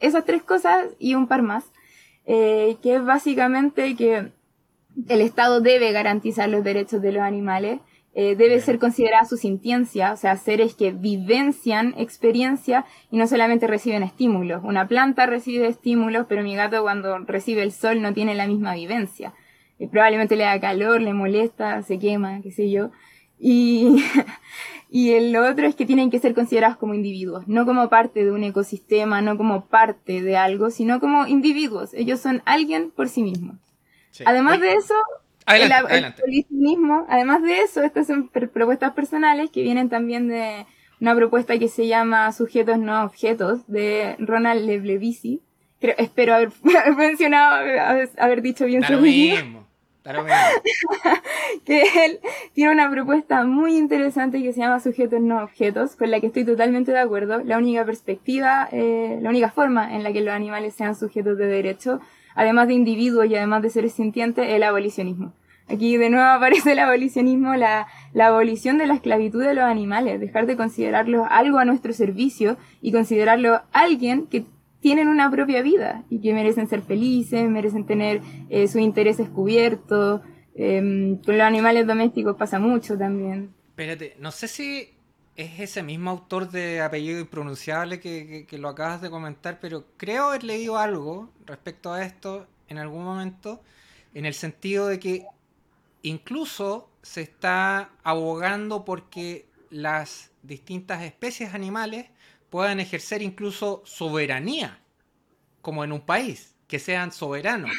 esas 0.00 0.24
tres 0.24 0.42
cosas 0.42 0.86
y 0.98 1.14
un 1.14 1.28
par 1.28 1.42
más, 1.42 1.70
eh, 2.24 2.78
que 2.82 2.96
es 2.96 3.04
básicamente 3.04 3.94
que 3.94 4.32
el 5.08 5.20
Estado 5.20 5.60
debe 5.60 5.92
garantizar 5.92 6.48
los 6.48 6.64
derechos 6.64 7.02
de 7.02 7.12
los 7.12 7.22
animales, 7.22 7.80
eh, 8.18 8.34
debe 8.34 8.58
ser 8.60 8.78
considerada 8.78 9.26
su 9.26 9.36
sintiencia, 9.36 10.12
o 10.12 10.16
sea, 10.16 10.38
seres 10.38 10.74
que 10.74 10.90
vivencian 10.90 11.92
experiencia 11.98 12.86
y 13.10 13.18
no 13.18 13.26
solamente 13.26 13.66
reciben 13.66 14.02
estímulos. 14.02 14.64
Una 14.64 14.88
planta 14.88 15.26
recibe 15.26 15.66
estímulos, 15.66 16.24
pero 16.26 16.42
mi 16.42 16.56
gato 16.56 16.80
cuando 16.80 17.18
recibe 17.18 17.62
el 17.62 17.72
sol 17.72 18.00
no 18.00 18.14
tiene 18.14 18.34
la 18.34 18.46
misma 18.46 18.74
vivencia. 18.74 19.34
Eh, 19.78 19.86
probablemente 19.86 20.34
le 20.34 20.44
da 20.44 20.58
calor, 20.58 21.02
le 21.02 21.12
molesta, 21.12 21.82
se 21.82 21.98
quema, 21.98 22.40
qué 22.40 22.52
sé 22.52 22.70
yo. 22.70 22.90
Y, 23.38 24.02
y 24.90 25.10
el 25.10 25.36
otro 25.36 25.66
es 25.66 25.74
que 25.74 25.84
tienen 25.84 26.10
que 26.10 26.18
ser 26.18 26.32
considerados 26.32 26.78
como 26.78 26.94
individuos, 26.94 27.46
no 27.46 27.66
como 27.66 27.90
parte 27.90 28.24
de 28.24 28.32
un 28.32 28.44
ecosistema, 28.44 29.20
no 29.20 29.36
como 29.36 29.66
parte 29.66 30.22
de 30.22 30.38
algo, 30.38 30.70
sino 30.70 31.00
como 31.00 31.26
individuos. 31.26 31.92
Ellos 31.92 32.20
son 32.20 32.40
alguien 32.46 32.90
por 32.90 33.10
sí 33.10 33.22
mismos. 33.22 33.65
Además 34.24 34.60
de 34.60 34.74
eso, 34.74 34.94
el, 35.46 35.72
además 37.08 37.42
de 37.42 37.60
eso, 37.60 37.82
estas 37.82 38.06
son 38.06 38.28
propuestas 38.28 38.92
personales 38.94 39.50
que 39.50 39.62
vienen 39.62 39.88
también 39.88 40.28
de 40.28 40.66
una 41.00 41.14
propuesta 41.14 41.58
que 41.58 41.68
se 41.68 41.86
llama 41.86 42.32
Sujetos 42.32 42.78
no 42.78 43.04
objetos 43.04 43.66
de 43.68 44.16
Ronald 44.18 44.64
Leblevisi. 44.66 45.42
espero 45.80 46.34
haber, 46.34 46.50
mencionado, 46.96 47.64
haber, 48.18 48.42
dicho 48.42 48.64
bien 48.64 48.82
su 48.82 48.98
mismo. 49.00 49.66
que 51.64 51.82
él 52.04 52.20
tiene 52.52 52.72
una 52.72 52.88
propuesta 52.88 53.44
muy 53.44 53.76
interesante 53.76 54.40
que 54.40 54.52
se 54.52 54.60
llama 54.60 54.80
Sujetos 54.80 55.20
no 55.20 55.42
objetos, 55.42 55.96
con 55.96 56.10
la 56.10 56.20
que 56.20 56.28
estoy 56.28 56.44
totalmente 56.44 56.92
de 56.92 57.00
acuerdo. 57.00 57.42
La 57.44 57.58
única 57.58 57.84
perspectiva, 57.84 58.68
eh, 58.70 59.18
la 59.20 59.30
única 59.30 59.50
forma 59.50 59.94
en 59.94 60.02
la 60.02 60.12
que 60.12 60.20
los 60.20 60.32
animales 60.32 60.74
sean 60.74 60.94
sujetos 60.94 61.36
de 61.38 61.46
derecho 61.46 62.00
además 62.36 62.68
de 62.68 62.74
individuos 62.74 63.26
y 63.26 63.34
además 63.34 63.62
de 63.62 63.70
seres 63.70 63.94
sintientes, 63.94 64.46
el 64.48 64.62
abolicionismo. 64.62 65.32
Aquí 65.68 65.96
de 65.96 66.10
nuevo 66.10 66.26
aparece 66.30 66.72
el 66.72 66.78
abolicionismo, 66.78 67.56
la, 67.56 67.88
la, 68.12 68.28
abolición 68.28 68.78
de 68.78 68.86
la 68.86 68.94
esclavitud 68.94 69.42
de 69.42 69.54
los 69.54 69.64
animales, 69.64 70.20
dejar 70.20 70.46
de 70.46 70.56
considerarlos 70.56 71.26
algo 71.28 71.58
a 71.58 71.64
nuestro 71.64 71.92
servicio 71.92 72.56
y 72.80 72.92
considerarlos 72.92 73.60
alguien 73.72 74.26
que 74.28 74.44
tienen 74.80 75.08
una 75.08 75.30
propia 75.30 75.62
vida 75.62 76.04
y 76.10 76.20
que 76.20 76.32
merecen 76.32 76.68
ser 76.68 76.82
felices, 76.82 77.48
merecen 77.48 77.86
tener 77.86 78.20
eh, 78.50 78.68
sus 78.68 78.80
intereses 78.80 79.28
cubiertos. 79.28 80.20
Em, 80.54 81.18
con 81.22 81.36
los 81.36 81.46
animales 81.46 81.86
domésticos 81.86 82.36
pasa 82.36 82.58
mucho 82.58 82.96
también. 82.96 83.50
Espérate, 83.70 84.14
no 84.20 84.30
sé 84.30 84.48
si 84.48 84.95
es 85.36 85.60
ese 85.60 85.82
mismo 85.82 86.10
autor 86.10 86.50
de 86.50 86.80
apellido 86.80 87.20
impronunciable 87.20 88.00
que, 88.00 88.46
lo 88.52 88.68
acabas 88.68 89.02
de 89.02 89.10
comentar, 89.10 89.60
pero 89.60 89.84
creo 89.96 90.28
haber 90.28 90.44
leído 90.44 90.78
algo 90.78 91.30
respecto 91.44 91.92
a 91.92 92.02
esto 92.02 92.46
en 92.68 92.78
algún 92.78 93.04
momento, 93.04 93.62
en 94.14 94.24
el 94.24 94.34
sentido 94.34 94.88
de 94.88 94.98
que 94.98 95.26
incluso 96.02 96.88
se 97.02 97.20
está 97.20 97.90
abogando 98.02 98.84
porque 98.84 99.46
las 99.70 100.30
distintas 100.42 101.02
especies 101.02 101.54
animales 101.54 102.06
puedan 102.48 102.80
ejercer 102.80 103.20
incluso 103.20 103.82
soberanía, 103.84 104.80
como 105.60 105.84
en 105.84 105.92
un 105.92 106.00
país, 106.00 106.56
que 106.66 106.78
sean 106.78 107.12
soberanos. 107.12 107.70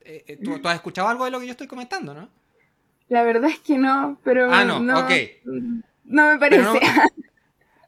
Eh, 0.00 0.24
eh, 0.26 0.38
¿tú, 0.42 0.60
has 0.64 0.74
escuchado 0.74 1.08
algo 1.08 1.24
de 1.24 1.30
lo 1.30 1.38
que 1.38 1.46
yo 1.46 1.52
estoy 1.52 1.66
comentando, 1.68 2.14
no? 2.14 2.28
La 3.08 3.22
verdad 3.22 3.50
es 3.50 3.60
que 3.60 3.78
no, 3.78 4.18
pero... 4.24 4.52
Ah, 4.52 4.64
no, 4.64 4.80
no 4.80 5.00
ok. 5.00 5.12
No 6.06 6.32
me 6.32 6.38
parece. 6.38 6.80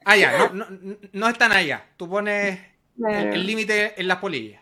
ah, 0.05 0.17
ya, 0.17 0.51
no, 0.53 0.67
no, 1.13 1.29
están 1.29 1.53
allá. 1.53 1.85
Tú 1.97 2.09
pones 2.09 2.59
el 3.07 3.47
límite 3.47 4.01
en 4.01 4.09
las 4.09 4.19
polillas. 4.19 4.61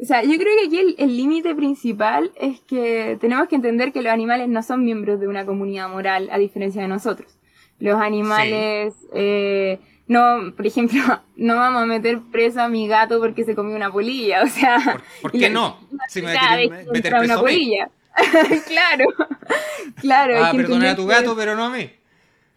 O 0.00 0.04
sea, 0.04 0.22
yo 0.22 0.36
creo 0.36 0.52
que 0.58 0.66
aquí 0.66 0.96
el 0.98 1.16
límite 1.16 1.54
principal 1.54 2.32
es 2.34 2.60
que 2.60 3.16
tenemos 3.20 3.46
que 3.46 3.54
entender 3.54 3.92
que 3.92 4.02
los 4.02 4.12
animales 4.12 4.48
no 4.48 4.62
son 4.62 4.84
miembros 4.84 5.20
de 5.20 5.28
una 5.28 5.46
comunidad 5.46 5.88
moral, 5.88 6.28
a 6.32 6.38
diferencia 6.38 6.82
de 6.82 6.88
nosotros. 6.88 7.38
Los 7.78 8.00
animales, 8.00 8.94
eh, 9.14 9.78
no, 10.08 10.52
por 10.56 10.66
ejemplo, 10.66 11.00
no 11.36 11.54
vamos 11.56 11.82
a 11.82 11.86
meter 11.86 12.18
preso 12.32 12.60
a 12.60 12.68
mi 12.68 12.88
gato 12.88 13.20
porque 13.20 13.44
se 13.44 13.54
comió 13.54 13.76
una 13.76 13.92
polilla, 13.92 14.42
o 14.42 14.48
sea... 14.48 15.00
¿Por, 15.20 15.30
qué 15.30 15.48
no? 15.50 15.78
Si 16.08 16.20
me 16.20 16.32
meter 16.32 17.12
preso 17.12 17.24
una 17.24 17.40
polilla. 17.40 17.88
claro, 18.66 19.06
claro. 20.00 20.44
Ah, 20.44 20.52
perdonar 20.54 20.88
a 20.88 20.96
tu 20.96 21.06
gato, 21.06 21.34
pero 21.36 21.54
no 21.54 21.66
a 21.66 21.70
mí. 21.70 21.90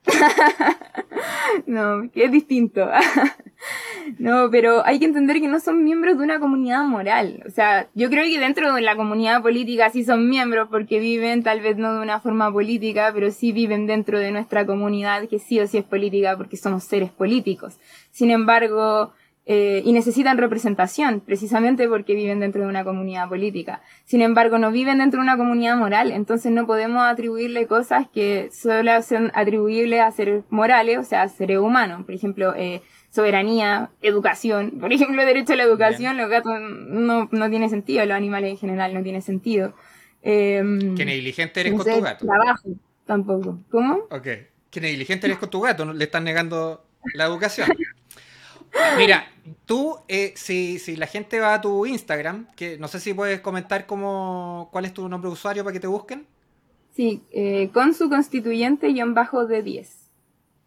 no, 1.67 2.09
que 2.11 2.25
es 2.25 2.31
distinto. 2.31 2.87
no, 4.19 4.49
pero 4.51 4.85
hay 4.85 4.99
que 4.99 5.05
entender 5.05 5.39
que 5.39 5.47
no 5.47 5.59
son 5.59 5.83
miembros 5.83 6.17
de 6.17 6.23
una 6.23 6.39
comunidad 6.39 6.83
moral. 6.83 7.43
O 7.47 7.49
sea, 7.49 7.87
yo 7.93 8.09
creo 8.09 8.25
que 8.25 8.39
dentro 8.39 8.73
de 8.73 8.81
la 8.81 8.95
comunidad 8.95 9.41
política 9.41 9.89
sí 9.89 10.03
son 10.03 10.29
miembros 10.29 10.67
porque 10.69 10.99
viven 10.99 11.43
tal 11.43 11.61
vez 11.61 11.77
no 11.77 11.93
de 11.93 12.01
una 12.01 12.19
forma 12.19 12.51
política, 12.51 13.11
pero 13.13 13.31
sí 13.31 13.51
viven 13.51 13.87
dentro 13.87 14.19
de 14.19 14.31
nuestra 14.31 14.65
comunidad 14.65 15.27
que 15.27 15.39
sí 15.39 15.59
o 15.59 15.67
sí 15.67 15.77
es 15.77 15.85
política 15.85 16.37
porque 16.37 16.57
somos 16.57 16.83
seres 16.83 17.11
políticos. 17.11 17.77
Sin 18.11 18.31
embargo, 18.31 19.13
eh, 19.47 19.83
y 19.85 19.93
necesitan 19.93 20.39
representación, 20.39 21.21
precisamente 21.21 21.87
porque 21.87 22.15
viven 22.15 22.39
dentro 22.39 22.63
de 22.63 22.67
una 22.67 22.83
comunidad 22.83 23.29
política. 23.29 23.83
Sin 24.03 24.21
embargo, 24.21 24.57
no 24.57 24.71
viven 24.71 24.97
dentro 24.97 25.19
de 25.19 25.23
una 25.23 25.37
comunidad 25.37 25.77
moral, 25.77 26.11
entonces 26.11 26.51
no 26.51 26.65
podemos 26.65 27.03
atribuirle 27.03 27.67
cosas 27.67 28.07
que 28.11 28.49
solo 28.51 28.99
son 29.03 29.31
atribuibles 29.35 30.01
a 30.01 30.11
seres 30.11 30.43
morales, 30.49 30.97
o 30.97 31.03
sea, 31.03 31.21
a 31.21 31.29
seres 31.29 31.59
humanos. 31.59 32.05
Por 32.05 32.15
ejemplo, 32.15 32.55
eh, 32.55 32.81
soberanía, 33.11 33.91
educación. 34.01 34.79
Por 34.79 34.91
ejemplo, 34.91 35.23
derecho 35.23 35.53
a 35.53 35.57
la 35.57 35.63
educación, 35.63 36.17
los 36.17 36.27
gatos 36.27 36.53
no, 36.59 37.29
no 37.31 37.49
tiene 37.51 37.69
sentido, 37.69 38.03
los 38.05 38.17
animales 38.17 38.49
en 38.49 38.57
general 38.57 38.95
no 38.95 39.03
tiene 39.03 39.21
sentido. 39.21 39.75
Eh, 40.23 40.63
¿Qué 40.97 41.05
negligente 41.05 41.59
eres 41.59 41.73
con 41.73 41.85
tu 41.85 42.01
gato? 42.01 42.25
Trabajo, 42.25 42.69
tampoco. 43.05 43.59
¿Cómo? 43.69 44.07
Ok. 44.09 44.27
¿Qué 44.71 44.81
negligente 44.81 45.27
eres 45.27 45.37
con 45.37 45.51
tu 45.51 45.61
gato? 45.61 45.93
Le 45.93 46.03
están 46.03 46.23
negando 46.23 46.83
la 47.13 47.25
educación. 47.25 47.69
Mira, 48.97 49.31
tú, 49.65 49.97
eh, 50.07 50.33
si, 50.35 50.79
si, 50.79 50.95
la 50.95 51.07
gente 51.07 51.39
va 51.39 51.55
a 51.55 51.61
tu 51.61 51.85
Instagram, 51.85 52.47
que 52.55 52.77
no 52.77 52.87
sé 52.87 52.99
si 52.99 53.13
puedes 53.13 53.39
comentar 53.41 53.85
cómo, 53.85 54.69
cuál 54.71 54.85
es 54.85 54.93
tu 54.93 55.07
nombre 55.07 55.29
de 55.29 55.33
usuario 55.33 55.63
para 55.63 55.73
que 55.73 55.79
te 55.79 55.87
busquen. 55.87 56.25
Sí, 56.95 57.23
eh, 57.31 57.69
con 57.73 57.93
su 57.93 58.09
constituyente 58.09 58.89
y 58.89 58.99
en 58.99 59.13
bajo 59.13 59.45
de 59.45 59.63
10. 59.63 60.09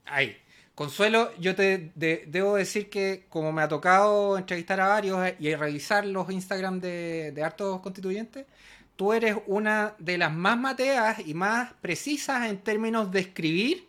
Ahí. 0.06 0.36
Consuelo, 0.74 1.30
yo 1.40 1.56
te 1.56 1.90
debo 1.96 2.54
decir 2.54 2.88
que 2.88 3.26
como 3.28 3.50
me 3.50 3.62
ha 3.62 3.68
tocado 3.68 4.38
entrevistar 4.38 4.80
a 4.80 4.86
varios 4.86 5.26
eh, 5.26 5.36
y 5.40 5.52
revisar 5.56 6.06
los 6.06 6.30
Instagram 6.30 6.80
de, 6.80 7.32
de 7.32 7.42
hartos 7.42 7.80
constituyentes, 7.80 8.46
tú 8.94 9.12
eres 9.12 9.36
una 9.46 9.96
de 9.98 10.18
las 10.18 10.32
más 10.32 10.56
mateas 10.56 11.18
y 11.26 11.34
más 11.34 11.72
precisas 11.80 12.48
en 12.48 12.58
términos 12.58 13.10
de 13.10 13.20
escribir 13.20 13.88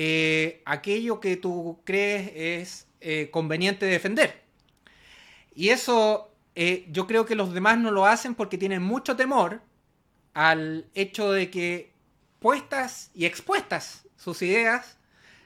eh, 0.00 0.62
aquello 0.64 1.18
que 1.18 1.36
tú 1.36 1.80
crees 1.82 2.30
es 2.32 2.87
eh, 3.00 3.30
conveniente 3.30 3.86
defender. 3.86 4.42
Y 5.54 5.70
eso 5.70 6.32
eh, 6.54 6.86
yo 6.90 7.06
creo 7.06 7.26
que 7.26 7.34
los 7.34 7.52
demás 7.52 7.78
no 7.78 7.90
lo 7.90 8.06
hacen 8.06 8.34
porque 8.34 8.58
tienen 8.58 8.82
mucho 8.82 9.16
temor 9.16 9.60
al 10.34 10.86
hecho 10.94 11.32
de 11.32 11.50
que 11.50 11.92
puestas 12.38 13.10
y 13.14 13.26
expuestas 13.26 14.04
sus 14.16 14.42
ideas, 14.42 14.96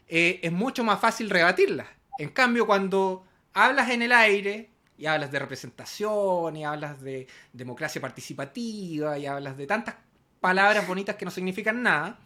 es 0.09 0.53
mucho 0.53 0.85
más 0.85 1.01
fácil 1.01 1.31
rebatirlas. 1.31 1.87
En 2.19 2.29
cambio, 2.29 2.67
cuando 2.67 3.25
hablas 3.55 3.91
en 3.91 4.03
el 4.03 4.13
aire 4.13 4.71
y 4.99 5.07
hablas 5.07 5.33
de 5.33 5.39
representación 5.39 6.57
y 6.57 6.65
hablas 6.65 7.01
de 7.01 7.27
democracia 7.53 8.01
participativa 8.01 9.19
y 9.19 9.27
hablas 9.27 9.57
de 9.57 9.67
tantas 9.67 9.97
palabras 10.41 10.87
bonitas 10.87 11.17
que 11.17 11.25
no 11.25 11.31
significan 11.31 11.83
nada, 11.83 12.19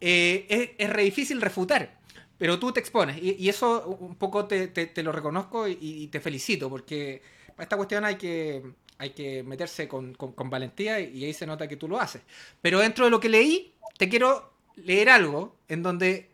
eh, 0.00 0.74
es, 0.78 0.90
re 0.90 1.04
difícil 1.04 1.40
refutar. 1.40 1.97
Pero 2.38 2.58
tú 2.58 2.72
te 2.72 2.80
expones 2.80 3.18
y, 3.20 3.48
eso 3.48 3.98
un 4.00 4.14
poco 4.14 4.46
te, 4.46 4.90
lo 5.02 5.12
reconozco 5.12 5.66
y, 5.66 6.06
te 6.06 6.20
felicito 6.20 6.70
porque 6.70 7.20
para 7.56 7.64
esta 7.64 7.76
cuestión 7.76 8.04
hay 8.04 8.14
que, 8.14 8.62
hay 8.96 9.10
que 9.10 9.42
meterse 9.42 9.88
con, 9.88 10.16
valentía 10.44 11.00
y 11.00 11.24
ahí 11.24 11.34
se 11.34 11.46
nota 11.46 11.66
que 11.66 11.76
tú 11.76 11.88
lo 11.88 12.00
haces. 12.00 12.22
Pero 12.62 12.78
dentro 12.78 13.04
de 13.04 13.10
lo 13.10 13.18
que 13.18 13.28
leí, 13.28 13.74
te 13.96 14.08
quiero 14.08 14.52
leer 14.76 15.10
algo 15.10 15.56
en 15.68 15.82
donde 15.82 16.30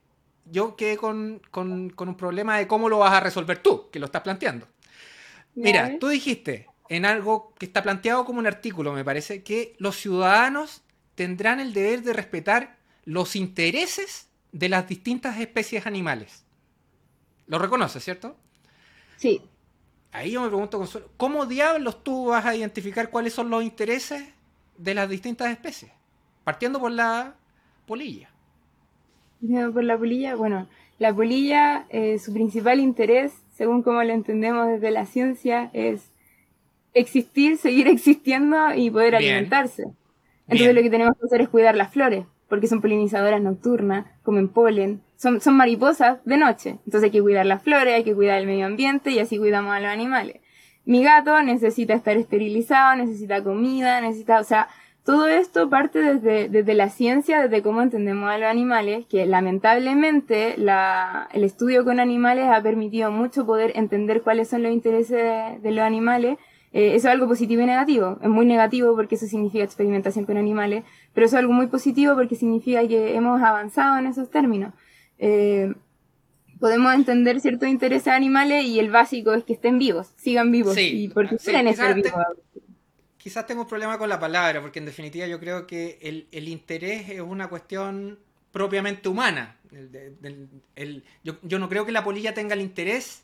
yo 0.50 0.76
quedé 0.76 0.98
con, 0.98 1.40
un 1.54 2.16
problema 2.18 2.58
de 2.58 2.66
cómo 2.66 2.90
lo 2.90 2.98
vas 2.98 3.14
a 3.14 3.20
resolver 3.20 3.62
tú, 3.62 3.90
que 3.90 3.98
lo 3.98 4.06
estás 4.06 4.22
planteando. 4.22 4.68
Mira, 5.54 5.98
tú 5.98 6.08
dijiste 6.08 6.68
en 6.90 7.06
algo 7.06 7.54
que 7.58 7.64
está 7.64 7.82
planteado 7.82 8.26
como 8.26 8.40
un 8.40 8.46
artículo, 8.46 8.92
me 8.92 9.04
parece, 9.04 9.42
que 9.42 9.74
los 9.78 9.96
ciudadanos 9.96 10.82
tendrán 11.14 11.60
el 11.60 11.72
deber 11.72 12.02
de 12.02 12.12
respetar 12.12 12.76
los 13.04 13.36
intereses 13.36 14.28
de 14.54 14.68
las 14.68 14.88
distintas 14.88 15.38
especies 15.40 15.84
animales. 15.84 16.44
Lo 17.48 17.58
reconoces, 17.58 18.04
¿cierto? 18.04 18.36
Sí. 19.16 19.42
Ahí 20.12 20.30
yo 20.30 20.42
me 20.42 20.48
pregunto, 20.48 20.78
Consuelo, 20.78 21.08
¿cómo 21.16 21.44
diablos 21.44 22.04
tú 22.04 22.26
vas 22.26 22.46
a 22.46 22.54
identificar 22.54 23.10
cuáles 23.10 23.34
son 23.34 23.50
los 23.50 23.64
intereses 23.64 24.22
de 24.78 24.94
las 24.94 25.08
distintas 25.08 25.50
especies? 25.50 25.90
Partiendo 26.44 26.78
por 26.78 26.92
la 26.92 27.34
polilla. 27.84 28.30
Por 29.72 29.82
la 29.82 29.98
polilla, 29.98 30.36
bueno, 30.36 30.68
la 31.00 31.12
polilla, 31.12 31.86
eh, 31.88 32.20
su 32.20 32.32
principal 32.32 32.78
interés, 32.78 33.32
según 33.56 33.82
como 33.82 34.04
lo 34.04 34.12
entendemos 34.12 34.68
desde 34.68 34.92
la 34.92 35.04
ciencia, 35.04 35.68
es 35.72 36.12
existir, 36.94 37.58
seguir 37.58 37.88
existiendo 37.88 38.72
y 38.72 38.88
poder 38.88 39.16
alimentarse. 39.16 39.82
Entonces 40.46 40.74
lo 40.76 40.82
que 40.82 40.90
tenemos 40.90 41.16
que 41.18 41.26
hacer 41.26 41.40
es 41.40 41.48
cuidar 41.48 41.74
las 41.74 41.92
flores, 41.92 42.24
porque 42.48 42.66
son 42.66 42.80
polinizadoras 42.80 43.40
nocturnas, 43.40 44.06
comen 44.22 44.48
polen, 44.48 45.02
son, 45.16 45.40
son 45.40 45.56
mariposas 45.56 46.18
de 46.24 46.36
noche. 46.36 46.78
Entonces 46.84 47.04
hay 47.04 47.10
que 47.10 47.22
cuidar 47.22 47.46
las 47.46 47.62
flores, 47.62 47.94
hay 47.94 48.04
que 48.04 48.14
cuidar 48.14 48.38
el 48.38 48.46
medio 48.46 48.66
ambiente 48.66 49.10
y 49.10 49.18
así 49.18 49.38
cuidamos 49.38 49.74
a 49.74 49.80
los 49.80 49.90
animales. 49.90 50.40
Mi 50.84 51.02
gato 51.02 51.42
necesita 51.42 51.94
estar 51.94 52.16
esterilizado, 52.16 52.96
necesita 52.96 53.42
comida, 53.42 54.00
necesita, 54.00 54.38
o 54.38 54.44
sea, 54.44 54.68
todo 55.04 55.28
esto 55.28 55.68
parte 55.68 55.98
desde, 55.98 56.48
desde 56.48 56.74
la 56.74 56.88
ciencia, 56.88 57.42
desde 57.42 57.62
cómo 57.62 57.82
entendemos 57.82 58.30
a 58.30 58.38
los 58.38 58.48
animales, 58.48 59.04
que 59.06 59.26
lamentablemente 59.26 60.54
la, 60.56 61.28
el 61.32 61.44
estudio 61.44 61.84
con 61.84 62.00
animales 62.00 62.48
ha 62.50 62.62
permitido 62.62 63.10
mucho 63.10 63.44
poder 63.44 63.72
entender 63.76 64.22
cuáles 64.22 64.48
son 64.48 64.62
los 64.62 64.72
intereses 64.72 65.62
de 65.62 65.70
los 65.70 65.84
animales 65.84 66.38
eh, 66.74 66.96
eso 66.96 67.06
es 67.06 67.12
algo 67.12 67.28
positivo 67.28 67.62
y 67.62 67.66
negativo. 67.66 68.18
Es 68.20 68.28
muy 68.28 68.44
negativo 68.46 68.96
porque 68.96 69.14
eso 69.14 69.28
significa 69.28 69.62
experimentación 69.62 70.24
con 70.24 70.36
animales, 70.36 70.82
pero 71.12 71.26
eso 71.26 71.36
es 71.36 71.38
algo 71.38 71.52
muy 71.52 71.68
positivo 71.68 72.16
porque 72.16 72.34
significa 72.34 72.86
que 72.88 73.14
hemos 73.14 73.40
avanzado 73.40 73.96
en 73.96 74.06
esos 74.06 74.28
términos. 74.28 74.74
Eh, 75.20 75.72
podemos 76.58 76.92
entender 76.92 77.40
ciertos 77.40 77.68
intereses 77.68 78.08
animales 78.08 78.64
y 78.64 78.80
el 78.80 78.90
básico 78.90 79.32
es 79.34 79.44
que 79.44 79.52
estén 79.52 79.78
vivos, 79.78 80.08
sigan 80.16 80.50
vivos, 80.50 80.76
y 80.76 81.06
porque 81.08 81.36
quieren 81.36 81.68
estar 81.68 81.94
vivos. 81.94 82.10
quizás 83.18 83.46
tengo 83.46 83.62
un 83.62 83.68
problema 83.68 83.96
con 83.96 84.08
la 84.08 84.18
palabra, 84.18 84.60
porque 84.60 84.80
en 84.80 84.86
definitiva 84.86 85.28
yo 85.28 85.38
creo 85.38 85.68
que 85.68 86.00
el, 86.02 86.48
interés 86.48 87.08
es 87.08 87.20
una 87.20 87.48
cuestión 87.48 88.18
propiamente 88.50 89.08
humana. 89.08 89.58
yo, 91.22 91.34
yo 91.40 91.58
no 91.60 91.68
creo 91.68 91.86
que 91.86 91.92
la 91.92 92.02
polilla 92.02 92.34
tenga 92.34 92.54
el 92.54 92.62
interés 92.62 93.22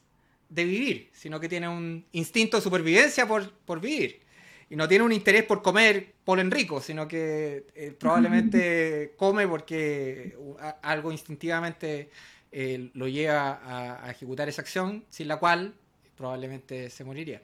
de 0.51 0.65
vivir, 0.65 1.11
sino 1.13 1.41
que 1.41 1.49
tiene 1.49 1.69
un 1.69 2.05
instinto 2.13 2.59
de 2.59 2.63
supervivencia 2.63 3.27
por, 3.27 3.81
vivir. 3.81 4.21
Y 4.69 4.77
no 4.77 4.87
tiene 4.87 5.05
un 5.05 5.13
interés 5.13 5.45
por 5.45 5.63
comer 5.63 6.15
polen 6.25 6.51
rico, 6.51 6.81
sino 6.81 7.09
que 7.09 7.67
eh, 7.75 7.95
probablemente 7.99 9.15
come 9.17 9.49
porque 9.49 10.37
algo 10.83 11.11
instintivamente 11.11 12.11
eh, 12.53 12.91
lo 12.95 13.09
lleva 13.09 14.03
a, 14.05 14.11
ejecutar 14.11 14.49
esa 14.49 14.61
acción, 14.63 15.05
sin 15.09 15.29
la 15.29 15.39
cual 15.39 15.73
probablemente 16.17 16.91
se 16.91 17.05
moriría. 17.05 17.41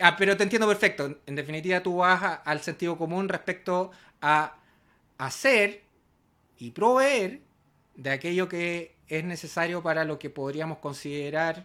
Ah, 0.00 0.16
pero 0.16 0.36
te 0.36 0.42
entiendo 0.42 0.66
perfecto. 0.66 1.18
En 1.26 1.36
definitiva, 1.36 1.82
tú 1.82 1.98
vas 1.98 2.40
al 2.44 2.60
sentido 2.60 2.98
común 2.98 3.28
respecto 3.28 3.92
a 4.20 4.56
hacer 5.18 5.82
y 6.58 6.70
proveer 6.72 7.40
de 7.94 8.10
aquello 8.10 8.48
que 8.48 8.96
es 9.08 9.24
necesario 9.24 9.82
para 9.82 10.04
lo 10.04 10.18
que 10.18 10.30
podríamos 10.30 10.78
considerar 10.78 11.64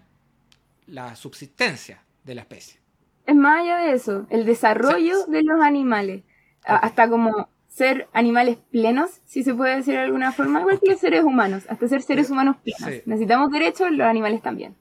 la 0.88 1.15
subsistencia 1.15 2.04
de 2.24 2.36
la 2.36 2.41
especie. 2.41 2.80
Es 3.26 3.36
más 3.36 3.62
allá 3.62 3.78
de 3.78 3.93
eso, 3.93 4.28
el 4.30 4.45
desarrollo 4.45 5.26
de 5.28 5.43
los 5.43 5.62
animales, 5.62 6.24
hasta 6.63 7.10
como 7.10 7.50
ser 7.67 8.08
animales 8.13 8.58
plenos, 8.71 9.21
si 9.26 9.43
se 9.43 9.54
puede 9.54 9.78
decir 9.78 9.95
de 9.95 10.02
alguna 10.02 10.32
forma, 10.32 10.62
igual 10.62 10.80
que 10.80 10.91
los 10.91 11.00
seres 11.00 11.24
humanos, 11.24 11.63
hasta 11.67 11.88
ser 11.88 12.02
seres 12.02 12.30
humanos 12.30 12.58
plenos. 12.63 13.06
Necesitamos 13.06 13.52
derechos, 13.52 13.91
los 13.91 14.08
animales 14.08 14.41
también. 14.41 14.76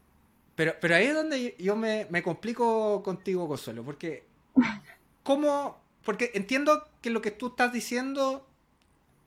Pero, 0.55 0.75
pero 0.81 0.95
ahí 0.95 1.07
es 1.07 1.14
donde 1.14 1.57
yo 1.59 1.75
me, 1.75 2.07
me 2.11 2.23
complico 2.23 3.03
contigo, 3.03 3.49
Consuelo, 3.49 3.83
porque 3.83 4.25
¿cómo? 5.23 5.83
Porque 6.05 6.31
entiendo 6.35 6.87
que 7.01 7.11
lo 7.11 7.21
que 7.21 7.31
tú 7.31 7.49
estás 7.49 7.73
diciendo 7.73 8.47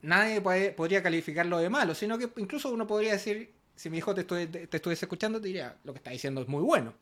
nadie 0.02 0.40
podría 0.72 1.02
calificarlo 1.02 1.58
de 1.58 1.68
malo, 1.68 1.94
sino 1.94 2.18
que 2.18 2.30
incluso 2.36 2.72
uno 2.72 2.86
podría 2.86 3.12
decir 3.12 3.52
si 3.78 3.90
mi 3.90 3.98
hijo 3.98 4.12
te, 4.12 4.22
estuviese 4.72 5.04
escuchando, 5.04 5.40
te 5.40 5.46
diría, 5.46 5.76
lo 5.84 5.92
que 5.92 5.98
está 5.98 6.10
diciendo 6.10 6.40
es 6.42 6.48
muy 6.48 6.62
bueno. 6.62 6.94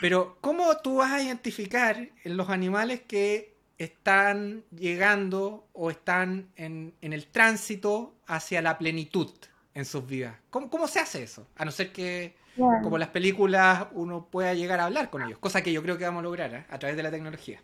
Pero, 0.00 0.36
¿cómo 0.40 0.76
tú 0.78 0.96
vas 0.96 1.12
a 1.12 1.22
identificar 1.22 2.08
en 2.24 2.36
los 2.36 2.50
animales 2.50 3.02
que 3.02 3.54
están 3.78 4.64
llegando 4.76 5.68
o 5.72 5.90
están 5.90 6.48
en, 6.56 6.92
el 7.00 7.26
tránsito 7.28 8.14
hacia 8.26 8.60
la 8.62 8.78
plenitud 8.78 9.30
en 9.74 9.84
sus 9.84 10.04
vidas? 10.04 10.34
¿Cómo, 10.50 10.88
se 10.88 10.98
hace 10.98 11.22
eso? 11.22 11.46
A 11.56 11.64
no 11.64 11.70
ser 11.70 11.92
que, 11.92 12.34
como 12.56 12.98
las 12.98 13.10
películas, 13.10 13.86
uno 13.92 14.26
pueda 14.28 14.54
llegar 14.54 14.80
a 14.80 14.86
hablar 14.86 15.08
con 15.08 15.22
ellos, 15.22 15.38
cosa 15.38 15.62
que 15.62 15.72
yo 15.72 15.84
creo 15.84 15.98
que 15.98 16.04
vamos 16.04 16.20
a 16.20 16.24
lograr 16.24 16.52
¿eh? 16.52 16.64
a 16.68 16.80
través 16.80 16.96
de 16.96 17.04
la 17.04 17.12
tecnología. 17.12 17.62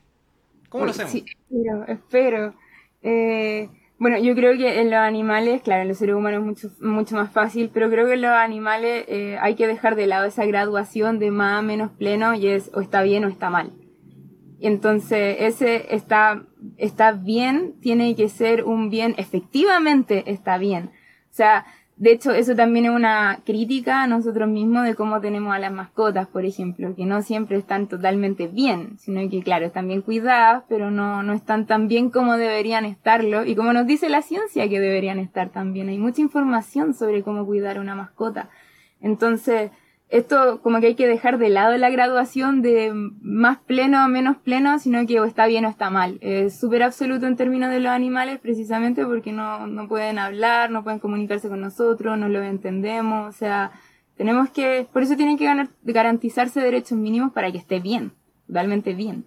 ¿Cómo 0.69 0.85
lo 0.85 0.93
hacemos? 0.93 1.11
Sí, 1.11 1.25
espero. 1.51 1.87
espero. 1.89 2.55
Eh, 3.03 3.69
bueno, 3.99 4.19
yo 4.19 4.35
creo 4.37 4.57
que 4.57 4.81
en 4.81 4.91
los 4.91 5.01
animales, 5.01 5.63
claro, 5.63 5.83
en 5.83 5.89
los 5.89 5.99
seres 5.99 6.15
humanos 6.15 6.41
es 6.41 6.47
mucho, 6.47 6.71
mucho 6.81 7.17
más 7.17 7.33
fácil, 7.33 7.71
pero 7.73 7.91
creo 7.91 8.07
que 8.07 8.15
en 8.15 8.23
los 8.23 8.31
animales 8.31 9.05
eh, 9.09 9.37
hay 9.41 9.57
que 9.57 9.67
dejar 9.67 9.97
de 9.97 10.07
lado 10.07 10.25
esa 10.25 10.47
graduación 10.47 11.19
de 11.19 11.33
más 11.33 11.59
a 11.59 11.63
menos 11.63 11.91
pleno 11.91 12.35
y 12.35 12.47
es 12.47 12.71
o 12.75 12.81
está 12.81 13.03
bien 13.03 13.25
o 13.25 13.29
está 13.29 13.51
mal. 13.51 13.73
Entonces, 14.61 15.37
ese 15.41 15.95
está, 15.95 16.45
está 16.77 17.13
bien, 17.13 17.75
tiene 17.81 18.15
que 18.15 18.29
ser 18.29 18.65
un 18.65 18.89
bien, 18.89 19.15
efectivamente 19.19 20.31
está 20.31 20.59
bien. 20.59 20.91
O 21.31 21.35
sea, 21.35 21.67
de 21.99 22.13
hecho, 22.13 22.31
eso 22.31 22.55
también 22.55 22.85
es 22.85 22.93
una 22.93 23.41
crítica 23.45 24.05
a 24.05 24.07
nosotros 24.07 24.49
mismos 24.49 24.85
de 24.85 24.95
cómo 24.95 25.21
tenemos 25.21 25.53
a 25.53 25.59
las 25.59 25.73
mascotas, 25.73 26.29
por 26.29 26.45
ejemplo, 26.45 26.95
que 26.95 27.05
no 27.05 27.23
siempre 27.23 27.57
están 27.57 27.89
totalmente 27.89 28.47
bien, 28.47 28.97
sino 28.99 29.29
que, 29.29 29.43
claro, 29.43 29.67
están 29.67 29.89
bien 29.89 30.03
cuidadas, 30.03 30.63
pero 30.69 30.93
no, 30.93 31.25
no 31.25 31.33
están 31.33 31.67
tan 31.67 31.89
bien 31.89 32.11
como 32.11 32.37
deberían 32.37 32.85
estarlo, 32.85 33.45
y 33.45 33.57
como 33.57 33.73
nos 33.73 33.89
dice 33.89 34.09
la 34.09 34.23
ciencia 34.23 34.69
que 34.69 34.79
deberían 34.79 35.19
estar 35.19 35.49
también. 35.49 35.89
Hay 35.89 35.99
mucha 35.99 36.21
información 36.21 36.95
sobre 36.95 37.25
cómo 37.25 37.45
cuidar 37.45 37.81
una 37.81 37.97
mascota. 37.97 38.49
Entonces, 39.01 39.73
esto 40.09 40.61
como 40.63 40.81
que 40.81 40.87
hay 40.87 40.95
que 40.95 41.07
dejar 41.07 41.39
de 41.39 41.51
lado 41.51 41.77
la 41.77 41.91
graduación 41.91 42.63
de 42.63 42.93
más 42.95 43.59
pleno 43.59 44.05
o 44.05 44.09
menos 44.09 44.39
pleno, 44.39 44.79
sino 44.79 45.07
que 45.07 45.21
o 45.21 45.25
está 45.25 45.47
bien 45.47 45.67
o 45.67 45.69
está 45.69 45.91
mal. 45.91 46.19
Es 46.23 46.59
súper 46.59 46.83
absoluto 46.83 47.27
en 47.27 47.37
términos 47.37 47.71
de 47.71 47.81
los 47.81 47.93
animales 47.93 48.39
precisamente 48.39 49.05
porque 49.05 49.33
no, 49.33 49.67
no 49.67 49.87
pueden 49.87 50.19
hablar, 50.19 50.71
no 50.71 50.83
pueden 50.83 50.99
comunicarse 50.99 51.49
con 51.49 51.61
nosotros, 51.61 52.17
no 52.17 52.29
lo 52.29 52.43
entendemos, 52.43 53.35
o 53.35 53.39
sea, 53.39 53.73
tenemos 54.17 54.51
que, 54.51 54.89
por 54.93 55.03
eso 55.03 55.15
tienen 55.15 55.39
que 55.39 55.69
garantizarse 55.85 56.61
derechos 56.61 56.99
mínimos 56.99 57.33
para 57.33 57.53
que 57.53 57.59
esté 57.59 57.79
bien, 57.79 58.13
realmente 58.49 58.95
bien. 58.95 59.27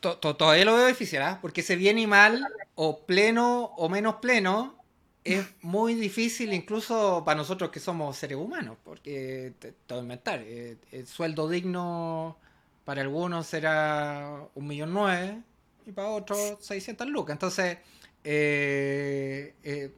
Todavía 0.00 0.64
lo 0.64 0.74
veo 0.74 0.86
difícil, 0.88 1.22
¿ah? 1.22 1.38
Porque 1.40 1.60
ese 1.60 1.76
bien 1.76 1.98
y 1.98 2.06
mal, 2.06 2.44
o 2.74 3.06
pleno 3.06 3.66
o 3.76 3.88
menos 3.88 4.16
pleno, 4.16 4.79
es 5.24 5.46
muy 5.62 5.94
difícil 5.94 6.52
incluso 6.52 7.22
para 7.24 7.36
nosotros 7.36 7.70
que 7.70 7.80
somos 7.80 8.16
seres 8.16 8.38
humanos, 8.38 8.78
porque 8.82 9.52
te, 9.58 9.74
voy 9.88 9.98
a 9.98 10.02
inventar, 10.02 10.40
eh, 10.42 10.78
el 10.92 11.06
sueldo 11.06 11.48
digno 11.48 12.38
para 12.84 13.02
algunos 13.02 13.46
será 13.46 14.48
un 14.54 14.66
millón 14.66 14.94
nueve 14.94 15.42
y 15.86 15.92
para 15.92 16.08
otros 16.08 16.56
600 16.60 17.06
lucas. 17.08 17.34
Entonces, 17.34 17.78
eh, 18.24 19.54
eh, 19.62 19.92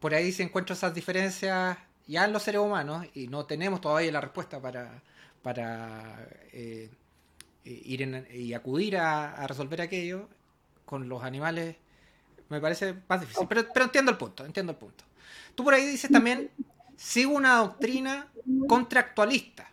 por 0.00 0.14
ahí 0.14 0.32
se 0.32 0.42
encuentran 0.42 0.76
esas 0.76 0.94
diferencias 0.94 1.78
ya 2.06 2.24
en 2.24 2.32
los 2.32 2.42
seres 2.42 2.60
humanos 2.60 3.06
y 3.14 3.28
no 3.28 3.46
tenemos 3.46 3.80
todavía 3.80 4.12
la 4.12 4.20
respuesta 4.20 4.60
para, 4.60 5.02
para 5.42 6.28
ir 6.52 6.90
y 8.32 8.52
acudir 8.54 8.96
a, 8.98 9.46
resolver 9.46 9.80
aquello 9.80 10.28
con 10.84 11.08
los 11.08 11.22
animales 11.22 11.76
me 12.48 12.60
parece 12.60 12.94
más 13.08 13.20
difícil. 13.20 13.46
Pero, 13.48 13.66
pero 13.72 13.86
entiendo 13.86 14.10
el 14.10 14.18
punto, 14.18 14.44
entiendo 14.44 14.72
el 14.72 14.78
punto. 14.78 15.04
Tú 15.54 15.64
por 15.64 15.74
ahí 15.74 15.86
dices 15.86 16.10
también, 16.10 16.50
sigo 16.96 17.34
una 17.34 17.56
doctrina 17.56 18.28
contractualista. 18.68 19.70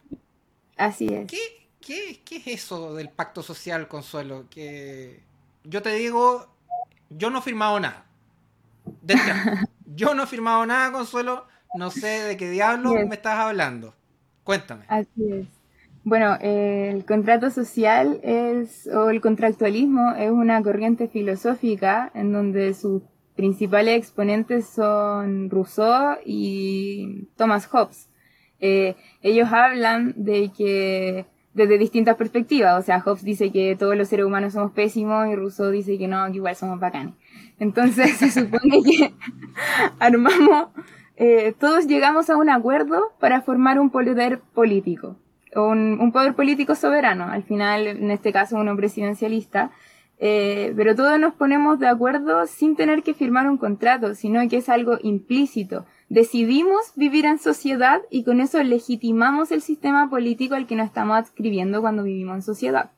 Así 0.78 1.08
es. 1.08 1.28
¿Qué, 1.28 1.68
qué, 1.80 2.22
qué 2.24 2.38
es 2.38 2.48
eso 2.48 2.96
del 2.96 3.10
pacto 3.10 3.44
social, 3.44 3.88
Consuelo? 3.88 4.48
Que 4.50 5.22
yo 5.64 5.82
te 5.82 5.94
digo, 5.94 6.48
yo 7.10 7.30
no 7.30 7.40
he 7.40 7.42
firmado 7.42 7.80
nada. 7.80 8.06
yo 9.86 10.14
no 10.14 10.24
he 10.24 10.28
firmado 10.28 10.66
nada, 10.66 10.92
Consuelo. 10.92 11.48
No 11.74 11.92
sé 11.92 12.08
de 12.24 12.38
qué 12.38 12.50
diablo 12.50 12.94
me 12.94 13.16
estás 13.16 13.38
hablando. 13.38 13.96
Cuéntame. 14.44 14.86
Así 14.88 15.32
es. 15.32 15.61
Bueno, 16.04 16.36
el 16.42 17.06
contrato 17.06 17.52
social 17.52 18.20
es, 18.24 18.88
o 18.88 19.12
el 19.12 19.22
contractualismo 19.22 20.14
es 20.14 20.32
una 20.32 20.62
corriente 20.64 21.08
filosófica 21.08 22.12
en 22.16 22.34
donde 22.34 22.74
sus 22.74 23.04
principales 23.36 24.00
exponentes 24.00 24.68
son 24.68 25.52
Rousseau 25.52 26.18
y 26.26 27.28
Thomas 27.36 27.68
Hobbes. 27.68 28.10
Eh, 28.60 28.96
ellos 29.22 29.50
hablan 29.52 30.14
de 30.18 30.52
que 30.58 31.28
desde 31.54 31.78
distintas 31.78 32.16
perspectivas, 32.16 32.82
o 32.82 32.86
sea, 32.86 33.02
Hobbes 33.02 33.24
dice 33.24 33.52
que 33.52 33.76
todos 33.76 33.96
los 33.96 34.08
seres 34.08 34.26
humanos 34.26 34.54
somos 34.54 34.72
pésimos 34.72 35.28
y 35.28 35.36
Rousseau 35.36 35.70
dice 35.70 36.00
que 36.00 36.08
no, 36.08 36.26
que 36.32 36.38
igual 36.38 36.56
somos 36.56 36.80
bacanes. 36.80 37.14
Entonces 37.60 38.12
se 38.18 38.32
supone 38.32 38.82
que 38.84 39.14
armamos, 40.00 40.70
eh, 41.16 41.54
todos 41.60 41.86
llegamos 41.86 42.32
a 42.32 42.38
un 42.38 42.50
acuerdo 42.50 43.12
para 43.20 43.42
formar 43.42 43.80
un 43.80 43.92
poder 43.92 44.40
político 44.56 45.21
un, 45.56 46.12
poder 46.12 46.34
político 46.36 46.76
soberano, 46.76 47.26
al 47.26 47.44
final, 47.44 47.88
en 47.88 48.12
este 48.12 48.32
caso, 48.32 48.58
uno 48.58 48.76
presidencialista, 48.76 49.72
eh, 50.20 50.74
pero 50.76 50.96
todos 50.96 51.20
nos 51.20 51.34
ponemos 51.34 51.80
de 51.80 51.88
acuerdo 51.88 52.46
sin 52.46 52.76
tener 52.76 53.02
que 53.02 53.14
firmar 53.14 53.50
un 53.50 53.58
contrato, 53.58 54.14
sino 54.14 54.48
que 54.48 54.58
es 54.58 54.70
algo 54.70 54.98
implícito. 55.02 55.86
Decidimos 56.10 56.94
vivir 56.96 57.26
en 57.26 57.40
sociedad 57.40 58.02
y 58.12 58.24
con 58.24 58.40
eso 58.40 58.62
legitimamos 58.62 59.52
el 59.52 59.62
sistema 59.62 60.10
político 60.10 60.56
al 60.56 60.68
que 60.68 60.76
nos 60.76 60.88
estamos 60.88 61.18
adscribiendo 61.18 61.82
cuando 61.82 62.04
vivimos 62.04 62.36
en 62.36 62.42
sociedad. 62.44 62.92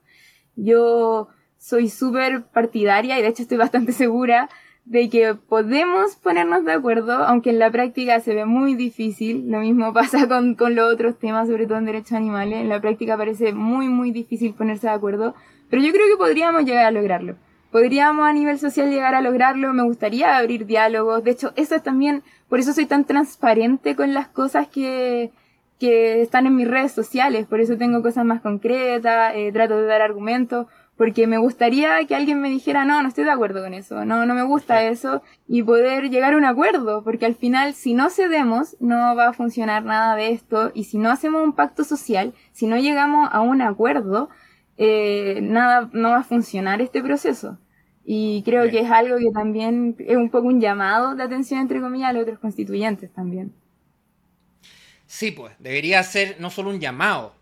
Yo 0.56 1.30
soy 1.58 1.88
súper 1.88 2.44
partidaria 2.44 3.18
y 3.18 3.22
de 3.22 3.30
hecho 3.30 3.44
estoy 3.44 3.58
bastante 3.58 3.92
segura 3.94 4.50
de 4.86 5.10
que 5.10 5.34
podemos 5.36 6.16
ponernos 6.18 6.66
de 6.66 6.74
acuerdo, 6.74 7.14
aunque 7.14 7.52
en 7.52 7.60
la 7.60 7.72
práctica 7.72 8.20
se 8.20 8.36
ve 8.36 8.46
muy 8.46 8.76
difícil. 8.76 9.50
Lo 9.50 9.60
mismo 9.60 9.94
pasa 9.94 10.28
con, 10.28 10.56
con 10.56 10.76
los 10.76 10.94
otros 10.94 11.18
temas, 11.18 11.48
sobre 11.48 11.66
todo 11.66 11.78
en 11.78 11.86
derechos 11.86 12.14
animales. 12.14 12.60
En 12.62 12.70
la 12.70 12.82
práctica 12.82 13.18
parece 13.18 13.54
muy, 13.54 13.88
muy 13.88 14.12
difícil 14.12 14.54
ponerse 14.54 14.88
de 14.88 14.94
acuerdo. 14.94 15.36
Pero 15.70 15.82
yo 15.82 15.92
creo 15.92 16.08
que 16.08 16.18
podríamos 16.18 16.66
llegar 16.66 16.86
a 16.86 16.92
lograrlo. 16.92 17.36
Podríamos 17.72 18.28
a 18.28 18.34
nivel 18.34 18.60
social 18.60 18.90
llegar 18.90 19.16
a 19.16 19.22
lograrlo. 19.22 19.74
Me 19.74 19.84
gustaría 19.84 20.38
abrir 20.38 20.66
diálogos. 20.66 21.24
De 21.24 21.32
hecho, 21.32 21.54
eso 21.56 21.76
es 21.76 21.82
también, 21.82 22.22
por 22.50 22.60
eso 22.60 22.74
soy 22.74 22.86
tan 22.86 23.06
transparente 23.06 23.96
con 23.96 24.14
las 24.14 24.28
cosas 24.28 24.68
que, 24.68 25.32
que 25.80 26.22
están 26.22 26.46
en 26.46 26.56
mis 26.56 26.68
redes 26.68 26.92
sociales. 26.92 27.48
Por 27.48 27.62
eso 27.62 27.78
tengo 27.78 28.04
cosas 28.04 28.26
más 28.26 28.42
concretas, 28.42 29.34
eh, 29.36 29.52
trato 29.52 29.78
de 29.78 29.88
dar 29.88 30.02
argumentos 30.02 30.68
porque 31.04 31.28
me 31.28 31.38
gustaría 31.38 32.06
que 32.06 32.16
alguien 32.16 32.40
me 32.40 32.48
dijera, 32.48 32.86
no, 32.86 33.02
no 33.02 33.10
estoy 33.10 33.26
de 33.26 33.32
acuerdo 33.32 33.62
con 33.62 33.74
eso, 33.74 34.06
no, 34.06 34.26
no 34.26 34.34
me 34.34 34.44
gusta 34.44 34.84
eso, 34.86 35.22
y 35.50 35.62
poder 35.62 36.10
llegar 36.10 36.34
a 36.34 36.38
un 36.38 36.46
acuerdo, 36.46 37.04
porque 37.04 37.26
al 37.26 37.36
final, 37.36 37.74
si 37.74 37.94
no 37.94 38.10
cedemos, 38.10 38.78
no 38.80 39.14
va 39.14 39.28
a 39.28 39.34
funcionar 39.34 39.84
nada 39.84 40.16
de 40.16 40.32
esto, 40.32 40.72
y 40.74 40.86
si 40.86 40.98
no 40.98 41.12
hacemos 41.12 41.44
un 41.44 41.52
pacto 41.52 41.84
social, 41.84 42.34
si 42.54 42.68
no 42.68 42.78
llegamos 42.78 43.28
a 43.34 43.42
un 43.42 43.62
acuerdo, 43.62 44.30
eh, 44.78 45.40
nada, 45.42 45.90
no 45.92 46.12
va 46.12 46.20
a 46.20 46.24
funcionar 46.24 46.82
este 46.82 47.04
proceso. 47.04 47.58
Y 48.06 48.42
creo 48.44 48.70
que 48.70 48.80
es 48.80 48.90
algo 48.90 49.18
que 49.18 49.32
también 49.34 49.98
es 50.00 50.16
un 50.16 50.30
poco 50.30 50.48
un 50.48 50.62
llamado 50.62 51.16
de 51.16 51.24
atención, 51.24 51.60
entre 51.60 51.82
comillas, 51.82 52.12
a 52.12 52.14
los 52.14 52.24
otros 52.24 52.40
constituyentes 52.40 53.12
también. 53.12 53.54
Sí, 55.06 55.32
pues, 55.32 55.54
debería 55.60 56.02
ser 56.04 56.38
no 56.40 56.50
solo 56.50 56.70
un 56.70 56.80
llamado. 56.80 57.34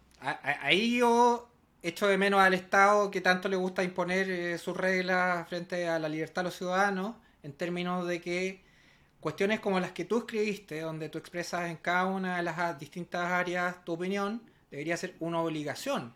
Ahí 0.63 0.97
yo 0.97 1.50
echo 1.83 2.07
de 2.07 2.17
menos 2.17 2.39
al 2.39 2.53
Estado 2.53 3.09
que 3.11 3.21
tanto 3.21 3.49
le 3.49 3.55
gusta 3.55 3.83
imponer 3.83 4.29
eh, 4.29 4.57
sus 4.57 4.77
reglas 4.77 5.47
frente 5.49 5.87
a 5.87 5.99
la 5.99 6.09
libertad 6.09 6.41
de 6.41 6.45
los 6.45 6.55
ciudadanos, 6.55 7.15
en 7.43 7.53
términos 7.53 8.07
de 8.07 8.21
que 8.21 8.63
cuestiones 9.19 9.59
como 9.59 9.79
las 9.79 9.91
que 9.91 10.05
tú 10.05 10.19
escribiste, 10.19 10.81
donde 10.81 11.09
tú 11.09 11.17
expresas 11.17 11.69
en 11.69 11.77
cada 11.77 12.05
una 12.05 12.37
de 12.37 12.43
las 12.43 12.79
distintas 12.79 13.31
áreas 13.31 13.83
tu 13.83 13.93
opinión, 13.93 14.41
debería 14.69 14.97
ser 14.97 15.15
una 15.19 15.41
obligación 15.41 16.13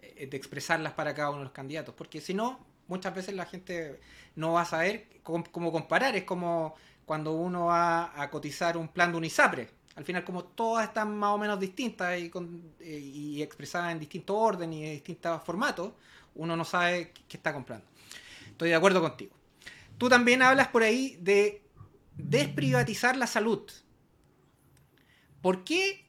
eh, 0.00 0.26
de 0.26 0.36
expresarlas 0.36 0.92
para 0.94 1.14
cada 1.14 1.30
uno 1.30 1.38
de 1.38 1.44
los 1.44 1.52
candidatos, 1.52 1.94
porque 1.94 2.20
si 2.20 2.34
no, 2.34 2.64
muchas 2.88 3.14
veces 3.14 3.34
la 3.34 3.46
gente 3.46 4.00
no 4.36 4.52
va 4.52 4.62
a 4.62 4.66
saber 4.66 5.06
cómo, 5.22 5.72
comparar, 5.72 6.16
es 6.16 6.24
como 6.24 6.74
cuando 7.04 7.32
uno 7.32 7.66
va 7.66 8.20
a 8.20 8.30
cotizar 8.30 8.76
un 8.76 8.88
plan 8.88 9.12
de 9.12 9.18
Unisapre 9.18 9.68
al 9.96 10.04
final 10.04 10.24
como 10.24 10.44
todas 10.44 10.88
están 10.88 11.16
más 11.16 11.30
o 11.30 11.38
menos 11.38 11.58
distintas 11.60 12.18
y, 12.18 13.42
expresadas 13.42 13.92
en 13.92 14.00
distinto 14.00 14.36
orden 14.36 14.72
y 14.72 14.84
en 14.84 14.92
distintos 14.92 15.42
formatos, 15.44 15.92
uno 16.34 16.56
no 16.56 16.64
sabe 16.64 17.12
qué 17.28 17.36
está 17.36 17.52
comprando. 17.52 17.86
Estoy 18.46 18.70
de 18.70 18.74
acuerdo 18.74 19.00
contigo. 19.00 19.32
Tú 19.96 20.08
también 20.08 20.42
hablas 20.42 20.68
por 20.68 20.82
ahí 20.82 21.16
de 21.20 21.62
desprivatizar 22.16 23.16
la 23.16 23.26
salud. 23.26 23.70
¿Por 25.40 25.62
qué 25.62 26.06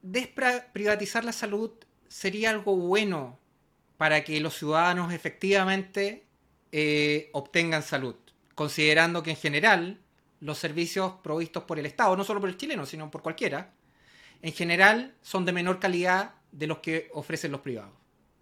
desprivatizar 0.00 1.24
la 1.24 1.32
salud 1.32 1.72
sería 2.08 2.50
algo 2.50 2.76
bueno 2.76 3.38
para 3.98 4.24
que 4.24 4.40
los 4.40 4.56
ciudadanos 4.56 5.12
efectivamente 5.12 6.26
eh, 6.72 7.28
obtengan 7.32 7.82
salud? 7.82 8.16
Considerando 8.54 9.22
que 9.22 9.32
en 9.32 9.36
general 9.36 10.00
los 10.40 10.58
servicios 10.58 11.14
provistos 11.22 11.64
por 11.64 11.78
el 11.78 11.86
Estado, 11.86 12.16
no 12.16 12.24
solo 12.24 12.40
por 12.40 12.48
el 12.48 12.56
chileno, 12.56 12.86
sino 12.86 13.10
por 13.10 13.22
cualquiera, 13.22 13.72
en 14.42 14.52
general 14.52 15.14
son 15.22 15.44
de 15.44 15.52
menor 15.52 15.78
calidad 15.78 16.34
de 16.52 16.66
los 16.66 16.78
que 16.78 17.08
ofrecen 17.12 17.52
los 17.52 17.60
privados. 17.60 17.94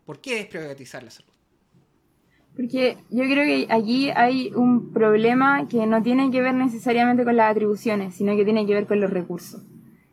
¿Por 0.05 0.21
qué 0.21 0.41
es 0.41 0.47
privatizar 0.47 1.03
la 1.03 1.11
salud? 1.11 1.33
Porque 2.57 2.99
yo 3.11 3.25
creo 3.25 3.45
que 3.45 3.67
allí 3.73 4.11
hay 4.11 4.53
un 4.55 4.93
problema 4.93 5.67
que 5.69 5.87
no 5.87 6.03
tiene 6.03 6.31
que 6.31 6.41
ver 6.41 6.55
necesariamente 6.55 7.25
con 7.25 7.37
las 7.37 7.51
atribuciones, 7.51 8.15
sino 8.15 8.37
que 8.37 8.45
tiene 8.45 8.65
que 8.65 8.75
ver 8.75 8.87
con 8.87 9.01
los 9.01 9.11
recursos. 9.11 9.63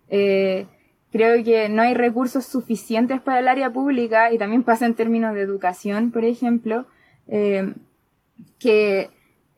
Eh, 0.09 0.65
creo 1.11 1.43
que 1.43 1.69
no 1.69 1.83
hay 1.83 1.93
recursos 1.93 2.45
suficientes 2.45 3.21
para 3.21 3.39
el 3.39 3.47
área 3.47 3.71
pública 3.71 4.31
y 4.33 4.39
también 4.39 4.63
pasa 4.63 4.87
en 4.87 4.95
términos 4.95 5.35
de 5.35 5.41
educación, 5.41 6.11
por 6.11 6.25
ejemplo, 6.25 6.87
eh, 7.27 7.73
que 8.57 9.11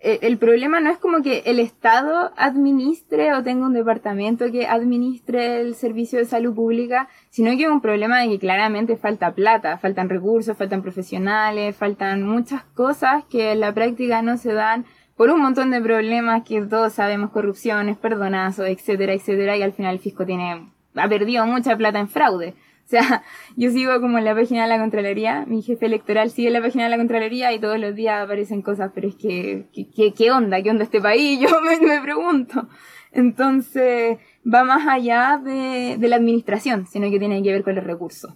el 0.04 0.38
problema 0.38 0.82
no 0.82 0.90
es 0.90 0.98
como 0.98 1.22
que 1.22 1.44
el 1.46 1.60
Estado 1.60 2.34
administre 2.36 3.34
o 3.34 3.42
tenga 3.42 3.66
un 3.66 3.74
departamento 3.74 4.52
que 4.52 4.68
administre 4.68 5.62
el 5.62 5.76
servicio 5.76 6.20
de 6.20 6.26
salud 6.26 6.54
pública, 6.54 7.08
sino 7.30 7.52
que 7.52 7.64
es 7.64 7.70
un 7.70 7.80
problema 7.80 8.20
de 8.20 8.28
que 8.28 8.40
claramente 8.40 8.98
falta 8.98 9.34
plata, 9.34 9.78
faltan 9.78 10.10
recursos, 10.10 10.58
faltan 10.58 10.82
profesionales, 10.82 11.78
faltan 11.78 12.24
muchas 12.24 12.64
cosas 12.64 13.24
que 13.30 13.54
en 13.54 13.62
la 13.62 13.74
práctica 13.74 14.22
no 14.22 14.36
se 14.36 14.52
dan 14.52 14.86
por 15.16 15.30
un 15.30 15.42
montón 15.42 15.72
de 15.72 15.80
problemas 15.80 16.44
que 16.44 16.62
todos 16.62 16.92
sabemos, 16.92 17.32
corrupciones, 17.32 17.98
perdonazos, 17.98 18.68
etcétera, 18.68 19.14
etcétera, 19.14 19.56
y 19.56 19.62
al 19.62 19.72
final 19.72 19.94
el 19.94 20.02
fisco 20.02 20.26
tiene, 20.26 20.70
ha 20.96 21.08
perdido 21.08 21.46
mucha 21.46 21.78
plata 21.78 22.00
en 22.00 22.10
fraude. 22.10 22.56
O 22.94 22.96
sea, 22.96 23.24
yo 23.56 23.72
sigo 23.72 24.00
como 24.02 24.18
en 24.18 24.26
la 24.26 24.36
página 24.36 24.64
de 24.64 24.68
la 24.68 24.78
Contraloría, 24.78 25.46
mi 25.48 25.62
jefe 25.62 25.86
electoral 25.86 26.30
sigue 26.30 26.50
en 26.50 26.54
la 26.54 26.62
página 26.62 26.84
de 26.84 26.90
la 26.92 26.98
Contraloría 26.98 27.54
y 27.54 27.60
todos 27.60 27.80
los 27.80 27.96
días 27.96 28.24
aparecen 28.24 28.62
cosas, 28.62 28.92
pero 28.94 29.08
es 29.08 29.16
que, 29.16 29.66
¿qué, 30.16 30.32
onda? 30.32 30.62
¿Qué 30.62 30.70
onda 30.70 30.84
este 30.84 31.02
país? 31.02 31.40
Yo 31.42 31.50
me, 31.62 32.02
pregunto. 32.02 32.68
Entonces, 33.12 34.18
va 34.46 34.64
más 34.64 34.88
allá 34.88 35.42
de, 35.44 35.98
la 36.08 36.18
administración, 36.18 36.86
sino 36.86 37.10
que 37.10 37.20
tiene 37.20 37.42
que 37.42 37.52
ver 37.52 37.64
con 37.64 37.76
los 37.76 37.84
recursos. 37.84 38.34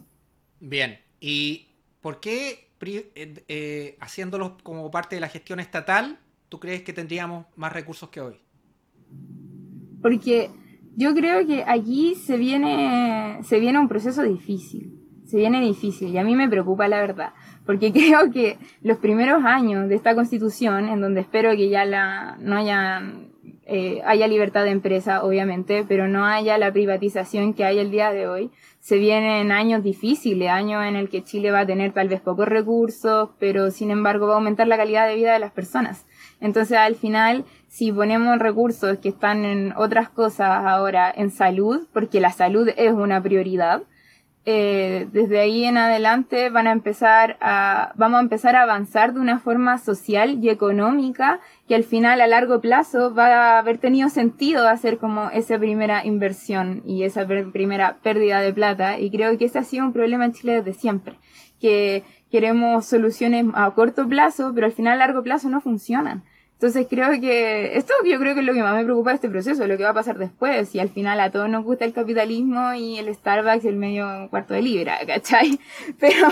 Bien, 0.60 1.00
¿y 1.20 1.68
por 2.02 2.20
qué 2.20 2.70
eh, 2.82 3.44
eh, 3.48 3.98
haciéndolos 4.00 4.54
como 4.64 4.90
parte 4.90 5.16
de 5.16 5.22
la 5.22 5.30
gestión 5.30 5.60
estatal, 5.60 6.20
tú 6.50 6.60
crees 6.60 6.84
que 6.84 6.94
tendríamos 6.94 7.46
más 7.56 7.74
recursos 7.74 8.10
que 8.10 8.22
hoy? 8.22 8.40
Porque 10.02 10.50
yo 10.98 11.14
creo 11.14 11.46
que 11.46 11.64
aquí 11.68 12.16
se 12.16 12.38
viene, 12.38 13.38
se 13.44 13.60
viene 13.60 13.78
un 13.80 13.88
proceso 13.88 14.24
difícil. 14.24 14.94
Se 15.26 15.38
viene 15.38 15.62
difícil 15.62 16.10
y 16.10 16.18
a 16.18 16.24
mí 16.24 16.36
me 16.36 16.50
preocupa 16.50 16.88
la 16.88 17.00
verdad. 17.00 17.34
Porque 17.68 17.92
creo 17.94 18.32
que 18.32 18.58
los 18.82 18.98
primeros 18.98 19.46
años 19.46 19.88
de 19.90 19.96
esta 19.96 20.16
constitución, 20.16 20.90
en 20.90 21.00
donde 21.00 21.22
espero 21.22 21.52
que 21.52 21.70
ya 21.70 21.86
la, 21.86 22.36
no 22.40 22.58
haya 22.58 23.04
eh, 23.70 24.02
haya 24.06 24.28
libertad 24.28 24.64
de 24.64 24.72
empresa, 24.72 25.24
obviamente, 25.24 25.86
pero 25.88 26.08
no 26.08 26.26
haya 26.26 26.58
la 26.58 26.72
privatización 26.72 27.54
que 27.54 27.64
hay 27.66 27.78
el 27.78 27.92
día 27.92 28.12
de 28.12 28.28
hoy. 28.28 28.50
Se 28.80 28.98
vienen 28.98 29.52
años 29.52 29.84
difíciles, 29.84 30.50
años 30.50 30.84
en 30.84 30.96
el 30.96 31.10
que 31.10 31.22
Chile 31.22 31.52
va 31.52 31.60
a 31.60 31.66
tener 31.68 31.92
tal 31.92 32.08
vez 32.08 32.22
pocos 32.22 32.48
recursos, 32.48 33.30
pero 33.40 33.70
sin 33.70 33.92
embargo 33.92 34.26
va 34.26 34.34
a 34.34 34.38
aumentar 34.38 34.68
la 34.68 34.78
calidad 34.78 35.08
de 35.08 35.16
vida 35.16 35.34
de 35.34 35.40
las 35.40 35.52
personas. 35.52 36.07
Entonces, 36.40 36.78
al 36.78 36.96
final, 36.96 37.46
si 37.68 37.92
ponemos 37.92 38.38
recursos 38.40 39.00
que 39.00 39.10
están 39.10 39.46
en 39.46 39.74
otras 39.76 40.10
cosas 40.10 40.66
ahora 40.66 41.12
en 41.16 41.32
salud, 41.32 41.88
porque 41.94 42.20
la 42.20 42.32
salud 42.32 42.70
es 42.78 42.94
una 42.94 43.22
prioridad, 43.22 43.84
eh, 44.50 45.10
desde 45.12 45.42
ahí 45.42 45.66
en 45.66 45.78
adelante 45.78 46.50
van 46.50 46.68
a 46.68 46.72
empezar 46.72 47.36
a, 47.42 47.92
vamos 47.96 48.20
a 48.20 48.22
empezar 48.22 48.56
a 48.56 48.62
avanzar 48.62 49.14
de 49.14 49.20
una 49.20 49.40
forma 49.40 49.78
social 49.78 50.42
y 50.42 50.48
económica 50.48 51.42
que 51.68 51.76
al 51.76 51.84
final 51.84 52.22
a 52.22 52.28
largo 52.28 52.62
plazo 52.62 53.14
va 53.14 53.26
a 53.28 53.60
haber 53.60 53.78
tenido 53.78 54.08
sentido 54.08 54.70
hacer 54.70 55.00
como 55.00 55.30
esa 55.32 55.60
primera 55.60 56.06
inversión 56.06 56.82
y 56.86 57.04
esa 57.04 57.28
primera 57.28 57.98
pérdida 58.02 58.40
de 58.40 58.54
plata. 58.54 58.98
Y 59.02 59.12
creo 59.12 59.38
que 59.38 59.44
ese 59.44 59.60
ha 59.60 59.66
sido 59.66 59.84
un 59.84 59.92
problema 59.92 60.24
en 60.24 60.32
Chile 60.32 60.62
desde 60.62 60.80
siempre, 60.80 61.20
que 61.60 62.06
queremos 62.32 62.86
soluciones 62.86 63.46
a 63.54 63.72
corto 63.72 64.08
plazo 64.08 64.52
pero 64.54 64.66
al 64.66 64.74
final 64.74 64.94
a 64.94 65.06
largo 65.06 65.24
plazo 65.24 65.50
no 65.50 65.62
funcionan. 65.62 66.24
Entonces 66.58 66.88
creo 66.90 67.12
que 67.22 67.78
esto 67.78 67.94
yo 68.04 68.18
creo 68.18 68.34
que 68.34 68.40
es 68.40 68.46
lo 68.46 68.54
que 68.54 68.64
más 68.64 68.76
me 68.76 68.84
preocupa 68.84 69.12
de 69.12 69.16
este 69.18 69.30
proceso, 69.30 69.68
lo 69.68 69.78
que 69.78 69.84
va 69.84 69.92
a 69.92 69.94
pasar 69.94 70.18
después, 70.18 70.68
si 70.68 70.80
al 70.80 70.90
final 70.90 71.20
a 71.20 71.30
todos 71.30 71.48
nos 71.48 71.64
gusta 71.64 71.86
el 71.86 71.94
capitalismo 71.94 72.74
y 72.74 72.98
el 72.98 73.14
Starbucks 73.14 73.64
el 73.66 73.76
medio 73.76 74.28
cuarto 74.32 74.56
de 74.56 74.64
libra, 74.64 74.98
¿cachai? 75.08 75.60
Pero 76.00 76.28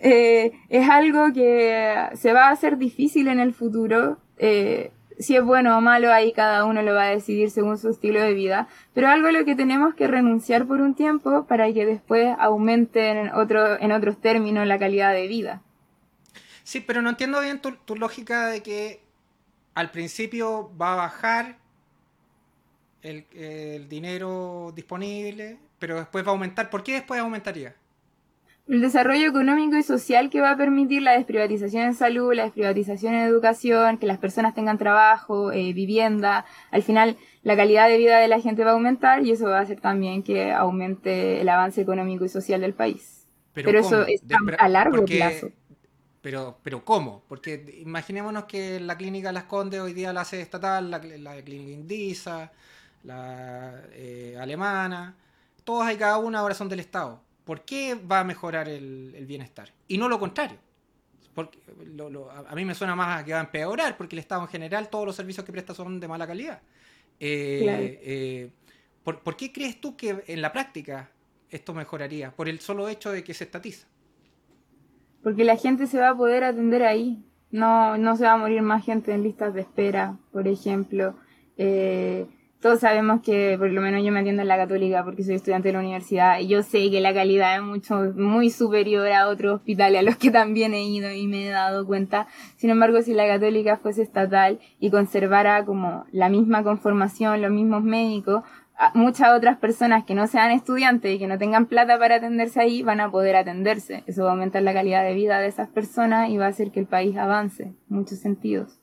eh, 0.00 0.52
es 0.70 0.88
algo 0.88 1.30
que 1.34 1.94
se 2.14 2.32
va 2.32 2.48
a 2.48 2.52
hacer 2.52 2.78
difícil 2.78 3.28
en 3.28 3.38
el 3.38 3.52
futuro. 3.52 4.16
Eh, 4.38 4.92
si 5.20 5.36
es 5.36 5.44
bueno 5.44 5.78
o 5.78 5.80
malo, 5.80 6.12
ahí 6.12 6.32
cada 6.32 6.64
uno 6.64 6.82
lo 6.82 6.94
va 6.94 7.04
a 7.04 7.10
decidir 7.10 7.50
según 7.50 7.78
su 7.78 7.90
estilo 7.90 8.20
de 8.20 8.34
vida, 8.34 8.68
pero 8.94 9.08
algo 9.08 9.28
a 9.28 9.32
lo 9.32 9.44
que 9.44 9.54
tenemos 9.54 9.94
que 9.94 10.08
renunciar 10.08 10.66
por 10.66 10.80
un 10.80 10.94
tiempo 10.94 11.46
para 11.46 11.72
que 11.72 11.86
después 11.86 12.34
aumente 12.38 13.10
en, 13.10 13.32
otro, 13.34 13.80
en 13.80 13.92
otros 13.92 14.20
términos 14.20 14.66
la 14.66 14.78
calidad 14.78 15.12
de 15.12 15.28
vida. 15.28 15.62
Sí, 16.64 16.80
pero 16.80 17.02
no 17.02 17.10
entiendo 17.10 17.40
bien 17.40 17.60
tu, 17.60 17.72
tu 17.72 17.96
lógica 17.96 18.48
de 18.48 18.62
que 18.62 19.00
al 19.74 19.90
principio 19.90 20.70
va 20.76 20.94
a 20.94 20.96
bajar 20.96 21.60
el, 23.02 23.88
dinero 23.88 24.72
disponible, 24.74 25.58
pero 25.78 25.96
después 25.96 26.24
va 26.24 26.28
a 26.28 26.32
aumentar. 26.32 26.70
¿Por 26.70 26.82
qué 26.82 26.92
después 26.92 27.20
aumentaría? 27.20 27.74
El 28.70 28.82
desarrollo 28.82 29.28
económico 29.28 29.76
y 29.76 29.82
social 29.82 30.30
que 30.30 30.40
va 30.40 30.52
a 30.52 30.56
permitir 30.56 31.02
la 31.02 31.14
desprivatización 31.14 31.86
en 31.86 31.94
salud, 31.94 32.32
la 32.32 32.44
desprivatización 32.44 33.14
en 33.14 33.22
educación, 33.22 33.98
que 33.98 34.06
las 34.06 34.18
personas 34.18 34.54
tengan 34.54 34.78
trabajo, 34.78 35.50
eh, 35.50 35.72
vivienda. 35.72 36.44
Al 36.70 36.84
final, 36.84 37.16
la 37.42 37.56
calidad 37.56 37.88
de 37.88 37.98
vida 37.98 38.20
de 38.20 38.28
la 38.28 38.38
gente 38.38 38.62
va 38.62 38.70
a 38.70 38.74
aumentar 38.74 39.26
y 39.26 39.32
eso 39.32 39.46
va 39.46 39.58
a 39.58 39.62
hacer 39.62 39.80
también 39.80 40.22
que 40.22 40.52
aumente 40.52 41.40
el 41.40 41.48
avance 41.48 41.80
económico 41.80 42.24
y 42.24 42.28
social 42.28 42.60
del 42.60 42.72
país. 42.72 43.26
Pero, 43.54 43.76
eso 43.76 44.06
es 44.06 44.22
a 44.56 44.68
largo 44.68 45.04
plazo. 45.04 45.48
Pero, 46.22 46.60
pero 46.62 46.84
¿cómo? 46.84 47.24
Porque 47.26 47.80
imaginémonos 47.80 48.44
que 48.44 48.78
la 48.78 48.96
clínica 48.96 49.32
Las 49.32 49.44
Condes 49.44 49.80
hoy 49.80 49.94
día 49.94 50.12
la 50.12 50.20
hace 50.20 50.40
estatal, 50.40 50.92
la, 50.92 50.98
la 50.98 51.42
clínica 51.42 51.72
Indisa, 51.72 52.52
la 53.02 53.82
eh, 53.94 54.36
alemana, 54.38 55.16
todas 55.64 55.92
y 55.92 55.96
cada 55.96 56.18
una 56.18 56.38
ahora 56.38 56.54
son 56.54 56.68
del 56.68 56.78
Estado. 56.78 57.20
¿Por 57.50 57.62
qué 57.62 57.96
va 57.96 58.20
a 58.20 58.24
mejorar 58.24 58.68
el, 58.68 59.24
bienestar? 59.26 59.72
Y 59.88 59.98
no 59.98 60.08
lo 60.08 60.20
contrario. 60.20 60.56
Porque 61.34 61.58
a 62.46 62.54
mí 62.54 62.64
me 62.64 62.76
suena 62.76 62.94
más 62.94 63.20
a 63.20 63.24
que 63.24 63.32
va 63.32 63.40
a 63.40 63.42
empeorar, 63.42 63.96
porque 63.96 64.14
el 64.14 64.20
Estado 64.20 64.42
en 64.42 64.46
general, 64.46 64.88
todos 64.88 65.04
los 65.04 65.16
servicios 65.16 65.44
que 65.44 65.50
presta 65.50 65.74
son 65.74 65.98
de 65.98 66.06
mala 66.06 66.28
calidad. 66.28 66.62
Eh, 67.18 67.98
eh, 68.04 68.50
¿por, 69.02 69.18
¿Por 69.18 69.36
qué 69.36 69.50
crees 69.50 69.80
tú 69.80 69.96
que 69.96 70.22
en 70.28 70.40
la 70.40 70.52
práctica 70.52 71.10
esto 71.48 71.74
mejoraría? 71.74 72.30
Por 72.30 72.48
el 72.48 72.60
solo 72.60 72.88
hecho 72.88 73.10
de 73.10 73.24
que 73.24 73.34
se 73.34 73.42
estatiza 73.42 73.88
porque 75.24 75.42
la 75.42 75.56
gente 75.56 75.88
se 75.88 75.98
va 75.98 76.10
a 76.10 76.16
poder 76.16 76.44
atender 76.44 76.84
ahí. 76.84 77.20
No, 77.50 77.98
no 77.98 78.14
se 78.14 78.26
va 78.26 78.34
a 78.34 78.36
morir 78.36 78.62
más 78.62 78.84
gente 78.84 79.12
en 79.12 79.24
listas 79.24 79.54
de 79.54 79.62
espera, 79.62 80.16
por 80.30 80.46
ejemplo. 80.46 81.16
Eh, 81.56 82.28
todos 82.60 82.80
sabemos 82.80 83.22
que, 83.22 83.56
por 83.58 83.70
lo 83.70 83.80
menos 83.80 84.04
yo 84.04 84.12
me 84.12 84.20
atiendo 84.20 84.42
en 84.42 84.48
la 84.48 84.56
católica 84.56 85.02
porque 85.02 85.24
soy 85.24 85.36
estudiante 85.36 85.68
de 85.68 85.72
la 85.72 85.80
universidad 85.80 86.38
y 86.40 86.48
yo 86.48 86.62
sé 86.62 86.90
que 86.90 87.00
la 87.00 87.14
calidad 87.14 87.56
es 87.56 87.62
mucho, 87.62 88.12
muy 88.14 88.50
superior 88.50 89.08
a 89.08 89.28
otros 89.28 89.56
hospitales 89.56 90.00
a 90.00 90.02
los 90.02 90.16
que 90.16 90.30
también 90.30 90.74
he 90.74 90.82
ido 90.82 91.10
y 91.10 91.26
me 91.26 91.46
he 91.46 91.50
dado 91.50 91.86
cuenta. 91.86 92.26
Sin 92.56 92.68
embargo, 92.68 93.00
si 93.00 93.14
la 93.14 93.26
católica 93.26 93.78
fuese 93.78 94.02
estatal 94.02 94.60
y 94.78 94.90
conservara 94.90 95.64
como 95.64 96.04
la 96.12 96.28
misma 96.28 96.62
conformación, 96.62 97.40
los 97.40 97.50
mismos 97.50 97.82
médicos, 97.82 98.44
muchas 98.94 99.36
otras 99.36 99.58
personas 99.58 100.04
que 100.04 100.14
no 100.14 100.26
sean 100.26 100.50
estudiantes 100.50 101.14
y 101.14 101.18
que 101.18 101.26
no 101.26 101.38
tengan 101.38 101.66
plata 101.66 101.98
para 101.98 102.16
atenderse 102.16 102.60
ahí 102.60 102.82
van 102.82 103.00
a 103.00 103.10
poder 103.10 103.36
atenderse. 103.36 104.04
Eso 104.06 104.24
va 104.24 104.30
a 104.30 104.32
aumentar 104.32 104.62
la 104.62 104.74
calidad 104.74 105.02
de 105.04 105.14
vida 105.14 105.38
de 105.38 105.48
esas 105.48 105.68
personas 105.68 106.30
y 106.30 106.36
va 106.36 106.46
a 106.46 106.50
hacer 106.50 106.70
que 106.70 106.80
el 106.80 106.86
país 106.86 107.16
avance 107.16 107.62
en 107.64 107.76
muchos 107.88 108.18
sentidos. 108.18 108.79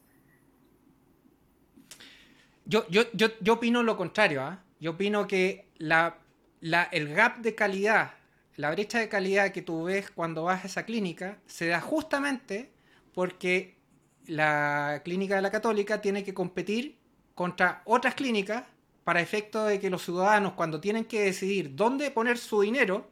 Yo, 2.67 2.85
yo, 2.89 3.03
yo, 3.13 3.29
yo 3.39 3.53
opino 3.53 3.81
lo 3.81 3.95
contrario. 3.95 4.41
¿ah? 4.41 4.63
Yo 4.79 4.91
opino 4.91 5.25
que 5.27 5.67
la, 5.77 6.17
la, 6.59 6.83
el 6.83 7.13
gap 7.13 7.37
de 7.37 7.55
calidad, 7.55 8.13
la 8.55 8.71
brecha 8.71 8.99
de 8.99 9.09
calidad 9.09 9.51
que 9.51 9.61
tú 9.61 9.85
ves 9.85 10.11
cuando 10.11 10.43
vas 10.43 10.63
a 10.63 10.67
esa 10.67 10.83
clínica, 10.83 11.39
se 11.45 11.67
da 11.67 11.79
justamente 11.79 12.71
porque 13.13 13.77
la 14.25 15.01
clínica 15.05 15.35
de 15.35 15.41
la 15.41 15.51
católica 15.51 16.01
tiene 16.01 16.23
que 16.23 16.33
competir 16.33 16.97
contra 17.33 17.81
otras 17.85 18.15
clínicas 18.15 18.63
para 19.03 19.21
efecto 19.21 19.63
de 19.65 19.79
que 19.79 19.89
los 19.89 20.03
ciudadanos 20.03 20.53
cuando 20.53 20.81
tienen 20.81 21.05
que 21.05 21.21
decidir 21.21 21.75
dónde 21.75 22.11
poner 22.11 22.37
su 22.37 22.61
dinero, 22.61 23.09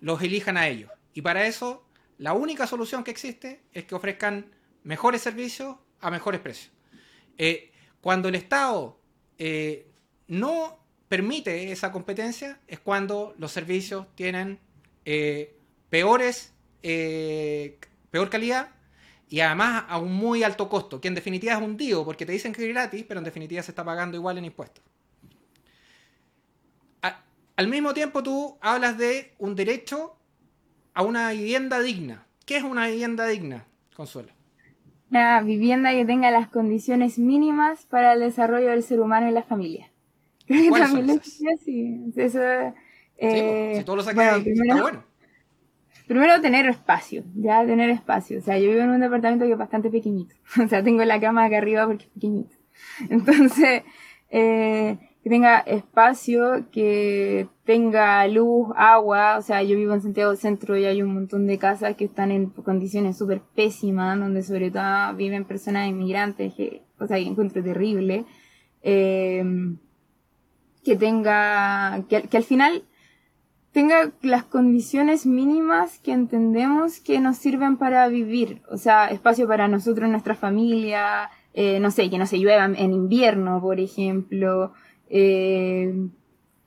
los 0.00 0.20
elijan 0.22 0.56
a 0.56 0.66
ellos. 0.66 0.90
Y 1.14 1.22
para 1.22 1.46
eso, 1.46 1.86
la 2.18 2.32
única 2.32 2.66
solución 2.66 3.04
que 3.04 3.12
existe 3.12 3.60
es 3.72 3.84
que 3.84 3.94
ofrezcan 3.94 4.46
mejores 4.82 5.22
servicios 5.22 5.76
a 6.00 6.10
mejores 6.10 6.40
precios. 6.40 6.72
Eh, 7.38 7.69
cuando 8.00 8.28
el 8.28 8.34
Estado 8.34 8.98
eh, 9.38 9.86
no 10.28 10.78
permite 11.08 11.72
esa 11.72 11.92
competencia, 11.92 12.60
es 12.66 12.78
cuando 12.80 13.34
los 13.38 13.52
servicios 13.52 14.06
tienen 14.14 14.58
eh, 15.04 15.56
peores, 15.88 16.52
peor 16.80 18.30
calidad 18.30 18.70
y 19.28 19.40
además 19.40 19.84
a 19.88 19.98
un 19.98 20.12
muy 20.12 20.42
alto 20.42 20.68
costo, 20.68 21.00
que 21.00 21.08
en 21.08 21.14
definitiva 21.14 21.54
es 21.54 21.60
un 21.60 21.76
tío, 21.76 22.04
porque 22.04 22.24
te 22.24 22.32
dicen 22.32 22.52
que 22.52 22.62
es 22.62 22.68
gratis, 22.72 23.04
pero 23.06 23.18
en 23.18 23.24
definitiva 23.24 23.62
se 23.62 23.72
está 23.72 23.84
pagando 23.84 24.16
igual 24.16 24.38
en 24.38 24.46
impuestos. 24.46 24.82
Al 27.60 27.68
mismo 27.68 27.92
tiempo 27.92 28.22
tú 28.22 28.56
hablas 28.62 28.96
de 28.96 29.34
un 29.38 29.54
derecho 29.54 30.16
a 30.94 31.02
una 31.02 31.30
vivienda 31.30 31.78
digna. 31.80 32.26
¿Qué 32.46 32.56
es 32.56 32.64
una 32.64 32.86
vivienda 32.86 33.26
digna, 33.26 33.66
Consuelo? 33.94 34.32
Una 35.10 35.40
vivienda 35.40 35.92
que 35.92 36.04
tenga 36.04 36.30
las 36.30 36.48
condiciones 36.48 37.18
mínimas 37.18 37.86
para 37.86 38.12
el 38.12 38.20
desarrollo 38.20 38.70
del 38.70 38.82
ser 38.82 39.00
humano 39.00 39.28
y 39.28 39.32
la 39.32 39.42
familia. 39.42 39.90
Creo 40.46 40.72
que 40.72 40.80
también 40.80 41.20
sí. 41.22 42.12
Eso, 42.16 42.40
eh, 43.18 43.74
si 43.76 43.84
todo 43.84 43.96
lo 43.96 44.02
saqué 44.02 44.16
primero, 44.42 44.62
está 44.62 44.82
bueno. 44.82 45.04
Primero 46.06 46.40
tener 46.40 46.66
espacio, 46.66 47.22
ya 47.36 47.64
tener 47.64 47.90
espacio. 47.90 48.38
O 48.38 48.42
sea, 48.42 48.58
yo 48.58 48.70
vivo 48.70 48.82
en 48.82 48.90
un 48.90 49.00
departamento 49.00 49.44
que 49.44 49.52
es 49.52 49.58
bastante 49.58 49.90
pequeñito. 49.90 50.34
O 50.64 50.68
sea, 50.68 50.82
tengo 50.82 51.04
la 51.04 51.20
cama 51.20 51.44
acá 51.44 51.58
arriba 51.58 51.86
porque 51.86 52.04
es 52.04 52.10
pequeñito. 52.10 52.56
Entonces, 53.08 53.82
eh, 54.30 54.98
que 55.22 55.28
tenga 55.28 55.58
espacio, 55.58 56.66
que 56.70 57.48
tenga 57.64 58.26
luz, 58.26 58.68
agua, 58.74 59.36
o 59.38 59.42
sea, 59.42 59.62
yo 59.62 59.76
vivo 59.76 59.92
en 59.92 60.00
Santiago 60.00 60.34
Centro 60.34 60.76
y 60.78 60.86
hay 60.86 61.02
un 61.02 61.12
montón 61.12 61.46
de 61.46 61.58
casas 61.58 61.94
que 61.96 62.06
están 62.06 62.30
en 62.30 62.46
condiciones 62.50 63.18
súper 63.18 63.42
pésimas, 63.54 64.18
donde 64.18 64.42
sobre 64.42 64.70
todo 64.70 65.14
viven 65.16 65.44
personas 65.44 65.88
inmigrantes, 65.88 66.54
que, 66.54 66.82
o 66.98 67.06
sea, 67.06 67.18
que 67.18 67.24
encuentro 67.24 67.62
terrible, 67.62 68.24
eh, 68.82 69.44
que 70.84 70.96
tenga, 70.96 72.02
que, 72.08 72.22
que 72.22 72.36
al 72.38 72.44
final 72.44 72.84
tenga 73.72 74.12
las 74.22 74.44
condiciones 74.44 75.26
mínimas 75.26 75.98
que 75.98 76.12
entendemos 76.12 76.98
que 76.98 77.20
nos 77.20 77.36
sirven 77.36 77.76
para 77.76 78.08
vivir, 78.08 78.62
o 78.70 78.78
sea, 78.78 79.08
espacio 79.08 79.46
para 79.46 79.68
nosotros, 79.68 80.08
nuestra 80.08 80.34
familia, 80.34 81.30
eh, 81.52 81.78
no 81.80 81.90
sé, 81.90 82.10
que 82.10 82.18
no 82.18 82.26
se 82.26 82.38
llueva 82.38 82.64
en 82.64 82.92
invierno, 82.92 83.60
por 83.60 83.80
ejemplo, 83.80 84.72
eh, 85.10 85.92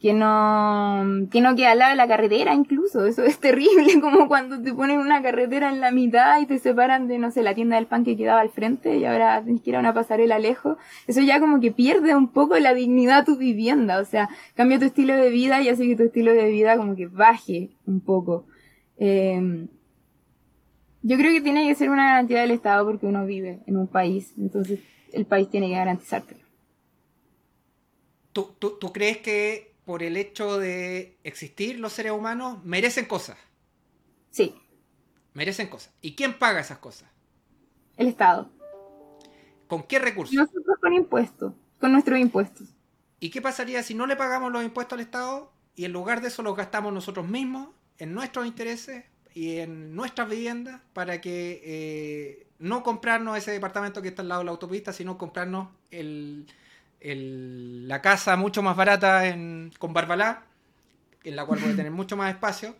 que 0.03 0.13
no, 0.13 1.29
que 1.31 1.39
no 1.39 1.55
queda 1.55 1.71
al 1.71 1.79
lado 1.79 1.91
de 1.91 1.95
la 1.95 2.09
carretera 2.09 2.53
incluso, 2.53 3.05
eso 3.05 3.23
es 3.23 3.39
terrible, 3.39 3.87
como 4.01 4.27
cuando 4.27 4.61
te 4.61 4.73
ponen 4.73 4.99
una 4.99 5.21
carretera 5.21 5.69
en 5.69 5.79
la 5.79 5.91
mitad 5.91 6.41
y 6.41 6.45
te 6.45 6.59
separan 6.59 7.07
de, 7.07 7.19
no 7.19 7.31
sé, 7.31 7.41
la 7.41 7.55
tienda 7.55 7.77
del 7.77 7.85
pan 7.85 8.03
que 8.03 8.17
quedaba 8.17 8.41
al 8.41 8.49
frente 8.49 8.97
y 8.97 9.05
ahora 9.05 9.41
tienes 9.41 9.61
que 9.61 9.69
ir 9.69 9.77
a 9.77 9.79
una 9.79 9.93
pasarela 9.93 10.39
lejos, 10.39 10.77
eso 11.07 11.21
ya 11.21 11.39
como 11.39 11.61
que 11.61 11.71
pierde 11.71 12.17
un 12.17 12.27
poco 12.27 12.59
la 12.59 12.73
dignidad 12.73 13.19
de 13.19 13.31
tu 13.31 13.37
vivienda, 13.37 13.99
o 13.99 14.03
sea, 14.03 14.27
cambia 14.55 14.77
tu 14.77 14.85
estilo 14.85 15.15
de 15.15 15.29
vida 15.29 15.61
y 15.61 15.69
hace 15.69 15.87
que 15.87 15.95
tu 15.95 16.03
estilo 16.03 16.33
de 16.33 16.49
vida 16.49 16.75
como 16.75 16.97
que 16.97 17.07
baje 17.07 17.69
un 17.85 18.01
poco. 18.01 18.45
Eh, 18.97 19.67
yo 21.01 21.17
creo 21.17 21.31
que 21.31 21.41
tiene 21.41 21.65
que 21.65 21.75
ser 21.75 21.89
una 21.89 22.07
garantía 22.07 22.41
del 22.41 22.51
Estado 22.51 22.85
porque 22.85 23.05
uno 23.05 23.25
vive 23.25 23.61
en 23.67 23.77
un 23.77 23.87
país, 23.87 24.33
entonces 24.37 24.81
el 25.13 25.25
país 25.25 25.49
tiene 25.49 25.69
que 25.69 25.75
garantizártelo. 25.75 26.42
¿Tú, 28.33 28.55
tú, 28.59 28.77
tú 28.79 28.91
crees 28.91 29.19
que 29.19 29.73
por 29.85 30.03
el 30.03 30.17
hecho 30.17 30.57
de 30.57 31.17
existir 31.23 31.79
los 31.79 31.93
seres 31.93 32.11
humanos 32.11 32.63
merecen 32.63 33.05
cosas? 33.05 33.37
Sí, 34.31 34.55
Merecen 35.33 35.67
cosas. 35.67 35.91
¿Y 36.01 36.15
quién 36.15 36.37
paga 36.37 36.59
esas 36.59 36.77
cosas? 36.77 37.09
el 37.95 38.07
Estado. 38.07 38.49
¿Con 39.67 39.83
qué 39.83 39.99
recursos? 39.99 40.35
Nosotros 40.35 40.77
con 40.81 40.93
impuestos, 40.93 41.53
con 41.79 41.91
nuestros 41.91 42.19
impuestos. 42.19 42.67
¿Y 43.19 43.29
qué 43.29 43.41
pasaría 43.41 43.83
si 43.83 43.93
no 43.93 44.07
le 44.07 44.15
pagamos 44.15 44.51
los 44.51 44.63
impuestos 44.63 44.97
al 44.97 45.01
Estado 45.01 45.51
y 45.75 45.85
en 45.85 45.93
lugar 45.93 46.21
de 46.21 46.29
eso 46.29 46.41
los 46.41 46.55
gastamos 46.55 46.91
nosotros 46.91 47.27
mismos 47.27 47.69
en 47.99 48.13
nuestros 48.13 48.47
intereses 48.47 49.05
y 49.33 49.57
en 49.57 49.95
nuestras 49.95 50.27
viviendas 50.27 50.81
para 50.93 51.21
que 51.21 51.61
eh, 51.63 52.47
no 52.57 52.81
comprarnos 52.81 53.37
ese 53.37 53.51
departamento 53.51 54.01
que 54.01 54.09
está 54.09 54.23
al 54.23 54.29
lado 54.29 54.41
de 54.41 54.45
la 54.45 54.51
autopista, 54.51 54.91
sino 54.91 55.17
comprarnos 55.17 55.69
el, 55.91 56.47
el- 57.03 57.87
la 57.87 58.01
casa 58.01 58.35
mucho 58.37 58.61
más 58.63 58.75
barata 58.75 59.27
en, 59.27 59.71
con 59.79 59.93
Barbalá, 59.93 60.43
en 61.23 61.35
la 61.35 61.45
cual 61.45 61.59
voy 61.59 61.71
a 61.71 61.75
tener 61.75 61.91
mucho 62.01 62.17
más 62.17 62.33
espacio 62.33 62.75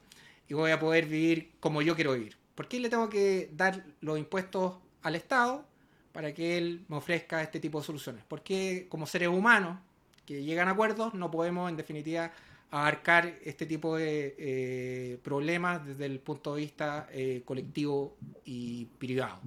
y 0.48 0.54
voy 0.54 0.72
a 0.72 0.80
poder 0.80 1.06
vivir 1.06 1.52
como 1.60 1.82
yo 1.82 1.96
quiero 1.96 2.14
vivir? 2.14 2.36
¿Por 2.56 2.68
qué 2.68 2.80
le 2.80 2.90
tengo 2.90 3.10
que 3.10 3.50
dar 3.54 3.84
los 4.02 4.18
impuestos 4.20 4.76
al 5.02 5.16
Estado 5.16 5.66
para 6.12 6.34
que 6.34 6.58
él 6.58 6.86
me 6.88 6.98
ofrezca 6.98 7.42
este 7.42 7.60
tipo 7.60 7.80
de 7.80 7.86
soluciones? 7.86 8.24
Porque 8.28 8.86
como 8.90 9.06
seres 9.08 9.30
humanos 9.30 9.80
que 10.26 10.44
llegan 10.44 10.68
a 10.68 10.72
acuerdos 10.72 11.14
no 11.14 11.30
podemos 11.32 11.70
en 11.70 11.78
definitiva 11.78 12.32
abarcar 12.72 13.36
este 13.44 13.66
tipo 13.66 13.96
de 13.98 14.36
eh, 14.38 15.20
problemas 15.24 15.86
desde 15.86 16.06
el 16.06 16.20
punto 16.20 16.56
de 16.56 16.62
vista 16.62 17.08
eh, 17.12 17.42
colectivo 17.46 18.16
y 18.46 18.86
privado. 18.98 19.40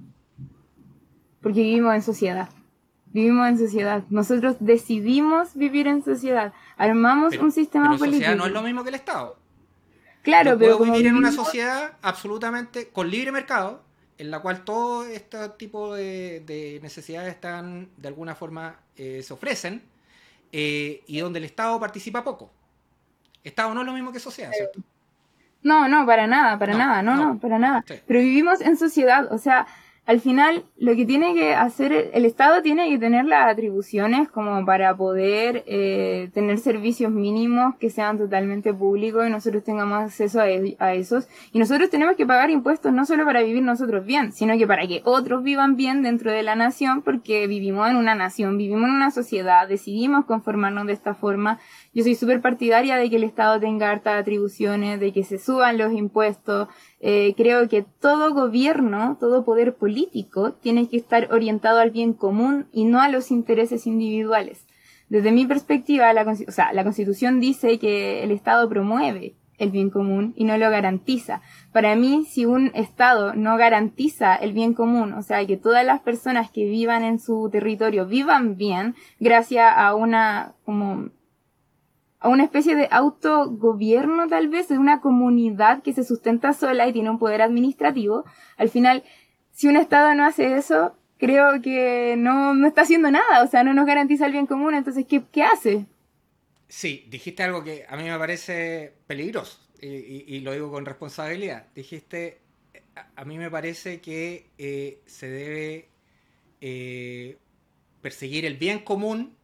Porque 1.41 1.61
vivimos 1.61 1.93
en 1.95 2.01
sociedad. 2.01 2.49
Vivimos 3.17 3.47
en 3.47 3.57
sociedad. 3.57 4.03
Nosotros 4.11 4.57
decidimos 4.59 5.55
vivir 5.55 5.87
en 5.87 6.03
sociedad. 6.03 6.53
Armamos 6.77 7.31
Pero, 7.31 7.45
un 7.45 7.51
sistema 7.51 7.87
pero 7.87 7.97
político. 7.97 8.19
sociedad 8.19 8.37
no 8.37 8.45
es 8.45 8.51
lo 8.51 8.61
mismo 8.61 8.83
que 8.83 8.89
el 8.89 8.95
Estado. 8.95 9.39
Claro, 10.21 10.51
pero 10.51 10.59
puedo 10.59 10.77
como 10.77 10.91
vivir 10.91 11.07
en 11.07 11.15
una 11.15 11.31
sociedad 11.31 11.93
absolutamente 12.03 12.89
con 12.89 13.09
libre 13.09 13.31
mercado, 13.31 13.81
en 14.19 14.29
la 14.29 14.39
cual 14.39 14.63
todo 14.63 15.03
este 15.07 15.49
tipo 15.57 15.95
de, 15.95 16.43
de 16.45 16.79
necesidades 16.83 17.33
están 17.33 17.89
de 17.97 18.07
alguna 18.07 18.35
forma 18.35 18.75
eh, 18.95 19.23
se 19.23 19.33
ofrecen 19.33 19.81
eh, 20.51 21.01
y 21.07 21.17
donde 21.17 21.39
el 21.39 21.45
Estado 21.45 21.79
participa 21.79 22.23
poco. 22.23 22.51
Estado 23.43 23.73
no 23.73 23.81
es 23.81 23.87
lo 23.87 23.93
mismo 23.93 24.11
que 24.11 24.19
sociedad, 24.19 24.51
¿cierto? 24.51 24.79
No, 25.63 25.87
no, 25.87 26.05
para 26.05 26.27
nada, 26.27 26.59
para 26.59 26.73
No, 26.73 26.77
nada, 26.77 27.01
no, 27.01 27.15
no. 27.15 27.33
no, 27.33 27.39
para 27.39 27.57
nada. 27.57 27.83
Sí. 27.87 27.95
Pero 28.05 28.19
vivimos 28.19 28.61
en 28.61 28.77
sociedad, 28.77 29.33
o 29.33 29.39
sea, 29.39 29.65
al 30.07 30.21
final 30.21 30.63
lo 30.77 30.95
que 30.95 31.05
tiene 31.05 31.33
que 31.33 31.53
hacer 31.53 31.91
el, 32.13 32.23
Estado 32.23 32.61
tiene 32.61 32.89
que 32.89 32.97
tener 32.97 33.25
las 33.25 33.51
atribuciones 33.51 34.29
como 34.29 34.65
para 34.65 34.95
poder 34.95 35.65
eh, 35.67 36.29
tener 36.33 36.59
servicios 36.59 37.11
mínimos 37.11 37.75
que 37.75 37.89
sean 37.89 38.17
totalmente 38.17 38.73
públicos 38.73 39.27
y 39.27 39.29
nosotros 39.29 39.65
tengamos 39.65 40.01
acceso 40.01 40.39
a, 40.39 40.49
e- 40.49 40.77
a 40.79 40.93
esos. 40.93 41.27
Y 41.51 41.59
nosotros 41.59 41.89
tenemos 41.89 42.15
que 42.15 42.25
pagar 42.25 42.49
impuestos 42.49 42.93
no 42.93 43.05
solo 43.05 43.25
para 43.25 43.41
vivir 43.41 43.61
nosotros 43.61 44.05
bien, 44.05 44.31
sino 44.31 44.57
que 44.57 44.65
para 44.65 44.87
que 44.87 45.01
otros 45.03 45.43
vivan 45.43 45.75
bien 45.75 46.03
dentro 46.03 46.31
de 46.31 46.41
la 46.41 46.55
nación, 46.55 47.01
porque 47.01 47.45
vivimos 47.47 47.89
en 47.89 47.97
una 47.97 48.15
nación, 48.15 48.57
vivimos 48.57 48.87
en 48.87 48.95
una 48.95 49.11
sociedad, 49.11 49.67
decidimos 49.67 50.23
conformarnos 50.23 50.87
de 50.87 50.93
esta 50.93 51.15
forma. 51.15 51.59
Yo 51.93 52.03
soy 52.03 52.15
súper 52.15 52.39
partidaria 52.39 52.95
de 52.95 53.09
que 53.09 53.17
el 53.17 53.25
Estado 53.25 53.59
tenga 53.59 53.91
hartas 53.91 54.21
atribuciones, 54.21 55.01
de 55.01 55.11
que 55.11 55.25
se 55.25 55.37
suban 55.37 55.77
los 55.77 55.91
impuestos. 55.91 56.69
Eh, 56.99 57.35
creo 57.37 57.69
que 57.69 57.83
todo 57.83 58.33
gobierno, 58.33 59.17
todo 59.19 59.45
poder 59.45 59.75
político 59.75 60.53
tiene 60.53 60.89
que 60.89 60.97
estar 60.97 61.31
orientado 61.31 61.79
al 61.79 61.91
bien 61.91 62.13
común 62.13 62.67
y 62.71 62.85
no 62.85 63.01
a 63.01 63.09
los 63.09 63.29
intereses 63.31 63.85
individuales. 63.85 64.65
Desde 65.09 65.31
mi 65.31 65.45
perspectiva, 65.45 66.11
la, 66.13 66.23
o 66.23 66.51
sea, 66.51 66.73
la 66.73 66.83
Constitución 66.83 67.39
dice 67.39 67.79
que 67.79 68.23
el 68.23 68.31
Estado 68.31 68.67
promueve 68.67 69.35
el 69.57 69.71
bien 69.71 69.89
común 69.89 70.33
y 70.35 70.43
no 70.43 70.57
lo 70.57 70.69
garantiza. 70.69 71.41
Para 71.71 71.95
mí, 71.95 72.25
si 72.25 72.45
un 72.45 72.71
Estado 72.73 73.33
no 73.33 73.57
garantiza 73.57 74.35
el 74.35 74.53
bien 74.53 74.73
común, 74.73 75.13
o 75.13 75.21
sea, 75.21 75.45
que 75.45 75.57
todas 75.57 75.85
las 75.85 76.01
personas 76.01 76.51
que 76.51 76.65
vivan 76.65 77.03
en 77.03 77.19
su 77.19 77.49
territorio 77.51 78.05
vivan 78.05 78.57
bien, 78.57 78.95
gracias 79.19 79.71
a 79.75 79.95
una, 79.95 80.53
como, 80.65 81.09
a 82.19 82.29
una 82.29 82.43
especie 82.43 82.75
de 82.75 82.87
autogobierno 82.91 84.27
tal 84.27 84.47
vez, 84.47 84.67
de 84.67 84.77
una 84.77 85.01
comunidad 85.01 85.83
que 85.83 85.93
se 85.93 86.03
sustenta 86.03 86.53
sola 86.53 86.87
y 86.87 86.93
tiene 86.93 87.09
un 87.09 87.19
poder 87.19 87.41
administrativo, 87.41 88.25
al 88.57 88.69
final, 88.69 89.03
si 89.51 89.67
un 89.67 89.75
Estado 89.75 90.13
no 90.15 90.25
hace 90.25 90.55
eso, 90.55 90.95
creo 91.17 91.61
que 91.61 92.15
no, 92.17 92.53
no 92.53 92.67
está 92.67 92.81
haciendo 92.81 93.11
nada, 93.11 93.43
o 93.43 93.47
sea, 93.47 93.63
no 93.63 93.73
nos 93.73 93.85
garantiza 93.85 94.25
el 94.25 94.31
bien 94.31 94.47
común, 94.47 94.73
entonces, 94.73 95.05
¿qué, 95.07 95.23
qué 95.31 95.43
hace? 95.43 95.85
Sí, 96.67 97.05
dijiste 97.09 97.43
algo 97.43 97.63
que 97.63 97.85
a 97.87 97.95
mí 97.95 98.03
me 98.03 98.17
parece 98.17 98.93
peligroso 99.07 99.59
y, 99.81 100.39
lo 100.41 100.51
digo 100.53 100.71
con 100.71 100.85
responsabilidad. 100.85 101.67
Dijiste, 101.73 102.41
a, 102.95 103.07
a 103.15 103.25
mí 103.25 103.37
me 103.37 103.49
parece 103.49 104.01
que 104.01 104.49
eh, 104.57 105.01
se 105.05 105.29
debe 105.29 105.89
eh, 106.59 107.37
perseguir 108.01 108.45
el 108.45 108.57
bien 108.57 108.79
común 108.79 109.37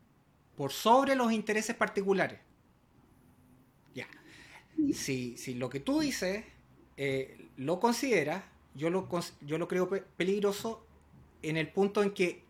por 0.55 0.71
sobre 0.71 1.15
los 1.15 1.32
intereses 1.32 1.76
particulares. 1.76 2.39
Si, 4.93 5.36
lo 5.55 5.69
que 5.69 5.80
tú 5.80 5.99
dices 5.99 6.43
eh, 6.97 7.47
lo 7.57 7.80
consideras, 7.80 8.43
yo 8.76 8.89
lo, 8.89 9.07
yo 9.41 9.57
lo 9.57 9.67
creo 9.67 9.89
pe- 9.89 10.03
peligroso 10.17 10.86
en 11.41 11.57
el 11.57 11.67
punto 11.67 12.03
en 12.03 12.11
que 12.11 12.41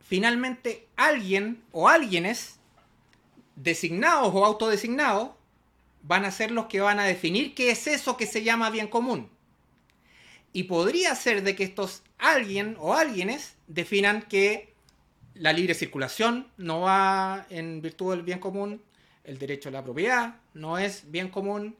finalmente 0.00 0.86
alguien 0.96 1.62
o 1.72 1.88
alguienes 1.88 2.58
designados 3.56 4.34
o 4.34 4.44
autodesignados 4.44 5.30
van 6.02 6.24
a 6.24 6.30
ser 6.30 6.50
los 6.50 6.66
que 6.66 6.80
van 6.80 6.98
a 7.00 7.04
definir 7.04 7.54
qué 7.54 7.70
es 7.70 7.86
eso 7.86 8.16
que 8.16 8.26
se 8.26 8.42
llama 8.42 8.70
bien 8.70 8.88
común. 8.88 9.28
Y 10.52 10.64
podría 10.64 11.14
ser 11.14 11.42
de 11.42 11.56
que 11.56 11.64
estos 11.64 12.02
alguien 12.18 12.76
o 12.78 12.94
alguienes 12.94 13.56
definan 13.66 14.22
que 14.22 14.72
la 15.34 15.52
libre 15.52 15.74
circulación 15.74 16.46
no 16.56 16.80
va 16.82 17.46
en 17.50 17.82
virtud 17.82 18.12
del 18.12 18.22
bien 18.22 18.38
común, 18.38 18.80
el 19.24 19.38
derecho 19.38 19.68
a 19.68 19.72
la 19.72 19.82
propiedad 19.84 20.36
no 20.54 20.78
es 20.78 21.10
bien 21.10 21.28
común, 21.28 21.76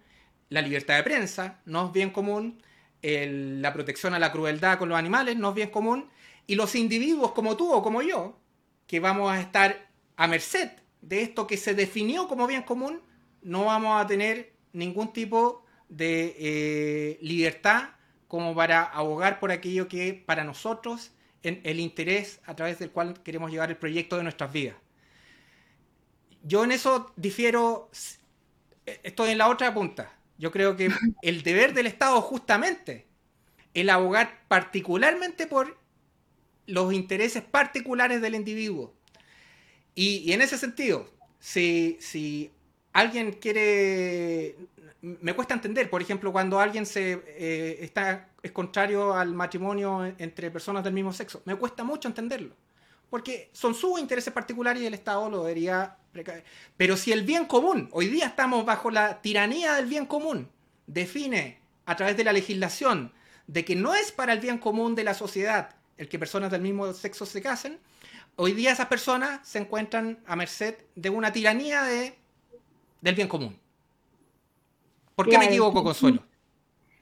la 0.48 0.62
libertad 0.62 0.96
de 0.96 1.02
prensa 1.02 1.60
no 1.66 1.86
es 1.86 1.92
bien 1.92 2.10
común, 2.10 2.62
el- 3.02 3.60
la 3.62 3.72
protección 3.72 4.14
a 4.14 4.18
la 4.18 4.32
crueldad 4.32 4.78
con 4.78 4.88
los 4.88 4.98
animales 4.98 5.36
no 5.36 5.50
es 5.50 5.54
bien 5.54 5.70
común, 5.70 6.08
y 6.46 6.54
los 6.56 6.74
individuos 6.74 7.32
como 7.32 7.56
tú 7.56 7.72
o 7.72 7.82
como 7.82 8.02
yo, 8.02 8.38
que 8.86 9.00
vamos 9.00 9.30
a 9.32 9.40
estar 9.40 9.88
a 10.16 10.26
merced 10.26 10.70
de 11.00 11.22
esto 11.22 11.46
que 11.46 11.56
se 11.56 11.74
definió 11.74 12.28
como 12.28 12.46
bien 12.46 12.62
común, 12.62 13.00
no 13.42 13.66
vamos 13.66 14.02
a 14.02 14.06
tener 14.06 14.52
ningún 14.72 15.12
tipo 15.12 15.64
de 15.88 16.34
eh, 16.38 17.18
libertad 17.22 17.90
como 18.28 18.54
para 18.54 18.82
abogar 18.84 19.38
por 19.38 19.52
aquello 19.52 19.86
que 19.88 20.14
para 20.14 20.44
nosotros 20.44 21.12
en 21.42 21.60
el 21.64 21.78
interés 21.78 22.40
a 22.46 22.54
través 22.56 22.78
del 22.78 22.90
cual 22.90 23.22
queremos 23.22 23.50
llevar 23.50 23.70
el 23.70 23.76
proyecto 23.76 24.16
de 24.16 24.22
nuestras 24.24 24.52
vidas. 24.52 24.76
Yo 26.44 26.62
en 26.62 26.70
eso 26.70 27.12
difiero, 27.16 27.90
eh, 28.86 29.00
estoy 29.02 29.30
en 29.30 29.38
la 29.38 29.48
otra 29.48 29.74
punta. 29.74 30.12
Yo 30.38 30.52
creo 30.52 30.76
que 30.76 30.88
el 31.22 31.42
deber 31.42 31.74
del 31.74 31.86
Estado 31.86 32.20
justamente 32.20 33.06
el 33.74 33.90
abogar 33.90 34.44
particularmente 34.46 35.48
por 35.48 35.76
los 36.66 36.92
intereses 36.92 37.42
particulares 37.42 38.22
del 38.22 38.36
individuo. 38.36 38.94
Y, 39.96 40.18
y 40.18 40.32
en 40.32 40.42
ese 40.42 40.58
sentido, 40.58 41.08
si, 41.40 41.98
si 42.00 42.52
alguien 42.92 43.32
quiere... 43.32 44.56
Me 45.02 45.34
cuesta 45.34 45.52
entender, 45.54 45.90
por 45.90 46.00
ejemplo, 46.00 46.32
cuando 46.32 46.60
alguien 46.60 46.86
se 46.86 47.22
eh, 47.26 47.78
está 47.80 48.28
es 48.44 48.52
contrario 48.52 49.14
al 49.14 49.32
matrimonio 49.32 50.04
entre 50.18 50.50
personas 50.50 50.84
del 50.84 50.92
mismo 50.92 51.14
sexo. 51.14 51.40
Me 51.46 51.56
cuesta 51.56 51.82
mucho 51.82 52.08
entenderlo. 52.08 52.54
Porque 53.08 53.48
son 53.52 53.74
sus 53.74 53.98
intereses 53.98 54.32
particulares 54.32 54.82
y 54.82 54.86
el 54.86 54.94
Estado 54.94 55.30
lo 55.30 55.42
debería. 55.42 55.96
Pero 56.76 56.96
si 56.96 57.12
el 57.12 57.22
bien 57.22 57.46
común, 57.46 57.88
hoy 57.92 58.08
día 58.08 58.26
estamos 58.26 58.64
bajo 58.64 58.90
la 58.90 59.20
tiranía 59.20 59.74
del 59.74 59.86
bien 59.86 60.06
común, 60.06 60.48
define 60.86 61.58
a 61.86 61.96
través 61.96 62.16
de 62.16 62.24
la 62.24 62.32
legislación 62.32 63.12
de 63.46 63.64
que 63.64 63.76
no 63.76 63.94
es 63.94 64.12
para 64.12 64.32
el 64.32 64.40
bien 64.40 64.58
común 64.58 64.94
de 64.94 65.04
la 65.04 65.14
sociedad 65.14 65.70
el 65.96 66.08
que 66.08 66.18
personas 66.18 66.50
del 66.50 66.60
mismo 66.62 66.92
sexo 66.92 67.24
se 67.24 67.40
casen, 67.40 67.78
hoy 68.36 68.52
día 68.52 68.72
esas 68.72 68.86
personas 68.86 69.46
se 69.46 69.58
encuentran 69.58 70.18
a 70.26 70.34
merced 70.34 70.74
de 70.96 71.08
una 71.10 71.32
tiranía 71.32 71.82
de, 71.84 72.18
del 73.00 73.14
bien 73.14 73.28
común. 73.28 73.56
¿Por 75.14 75.28
qué 75.28 75.38
me 75.38 75.44
equivoco, 75.46 75.84
Consuelo? 75.84 76.24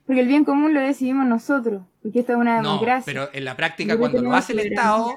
Porque 0.05 0.21
el 0.21 0.27
bien 0.27 0.45
común 0.45 0.75
lo 0.75 0.81
decidimos 0.81 1.27
nosotros, 1.27 1.83
porque 2.03 2.21
esta 2.21 2.33
es 2.33 2.39
una 2.39 2.61
No, 2.61 2.73
democracia. 2.73 3.05
pero 3.07 3.31
en 3.33 3.45
la 3.45 3.57
práctica 3.57 3.95
Yo 3.95 3.99
cuando 3.99 4.21
lo 4.21 4.29
no 4.31 4.37
hace 4.37 4.53
el. 4.53 4.59
Estado, 4.59 5.17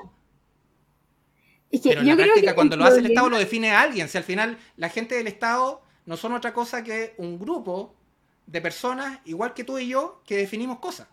Es 1.75 1.81
que 1.81 1.89
pero 1.89 2.01
en 2.01 2.07
yo 2.07 2.11
la 2.11 2.15
creo 2.17 2.27
práctica 2.33 2.51
que 2.51 2.55
cuando 2.55 2.75
lo 2.77 2.85
hace 2.85 2.99
el 2.99 3.05
Estado 3.07 3.29
lo 3.29 3.37
define 3.37 3.71
a 3.71 3.81
alguien. 3.81 4.07
Si 4.09 4.17
al 4.17 4.23
final 4.23 4.57
la 4.77 4.89
gente 4.89 5.15
del 5.15 5.27
Estado 5.27 5.81
no 6.05 6.17
son 6.17 6.33
otra 6.33 6.53
cosa 6.53 6.83
que 6.83 7.13
un 7.17 7.39
grupo 7.39 7.93
de 8.47 8.61
personas, 8.61 9.19
igual 9.25 9.53
que 9.53 9.63
tú 9.63 9.77
y 9.79 9.87
yo, 9.87 10.21
que 10.25 10.37
definimos 10.37 10.79
cosas. 10.79 11.07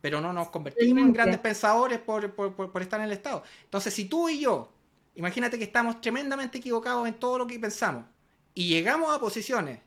Pero 0.00 0.20
no 0.20 0.32
nos 0.32 0.50
convertimos 0.50 1.02
en 1.02 1.12
grandes 1.12 1.38
pensadores 1.40 1.98
por, 1.98 2.32
por- 2.34 2.54
por- 2.54 2.70
por 2.72 2.82
estar 2.82 3.00
en 3.00 3.06
el 3.06 3.12
Estado. 3.12 3.42
Entonces, 3.64 3.94
si 3.94 4.04
tú 4.06 4.28
y 4.28 4.40
yo 4.40 4.70
imagínate 5.16 5.56
que 5.58 5.64
estamos 5.64 6.00
tremendamente 6.00 6.58
equivocados 6.58 7.06
en 7.06 7.14
todo 7.14 7.38
lo 7.38 7.46
que 7.46 7.58
pensamos 7.58 8.04
y 8.52 8.68
llegamos 8.68 9.14
a 9.14 9.20
posiciones 9.20 9.78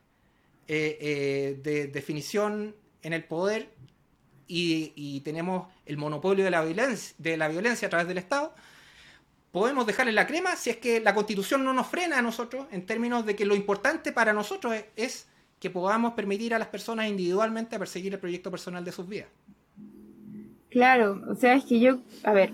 eh, 0.66 0.98
eh, 1.00 1.60
de 1.62 1.86
definición 1.88 2.74
en 3.02 3.12
el 3.12 3.24
poder 3.24 3.70
y, 4.46 5.20
tenemos 5.20 5.68
el 5.84 5.98
monopolio 5.98 6.44
de 6.44 6.50
la, 6.50 6.62
violencia, 6.62 7.14
de 7.18 7.36
la 7.36 7.48
violencia 7.48 7.86
a 7.86 7.90
través 7.90 8.08
del 8.08 8.16
Estado, 8.16 8.54
podemos 9.52 9.86
dejarle 9.86 10.12
la 10.12 10.26
crema 10.26 10.56
si 10.56 10.70
es 10.70 10.76
que 10.76 11.00
la 11.00 11.14
constitución 11.14 11.64
no 11.64 11.72
nos 11.72 11.86
frena 11.86 12.18
a 12.18 12.22
nosotros 12.22 12.66
en 12.70 12.86
términos 12.86 13.24
de 13.24 13.36
que 13.36 13.46
lo 13.46 13.54
importante 13.54 14.12
para 14.12 14.32
nosotros 14.32 14.74
es, 14.96 15.26
que 15.58 15.70
podamos 15.70 16.12
permitir 16.12 16.54
a 16.54 16.58
las 16.58 16.68
personas 16.68 17.08
individualmente 17.08 17.76
perseguir 17.80 18.14
el 18.14 18.20
proyecto 18.20 18.48
personal 18.48 18.84
de 18.84 18.92
sus 18.92 19.08
vidas. 19.08 19.26
Claro, 20.70 21.20
o 21.28 21.34
sea, 21.34 21.54
es 21.54 21.64
que 21.64 21.80
yo, 21.80 21.98
a 22.22 22.32
ver, 22.32 22.52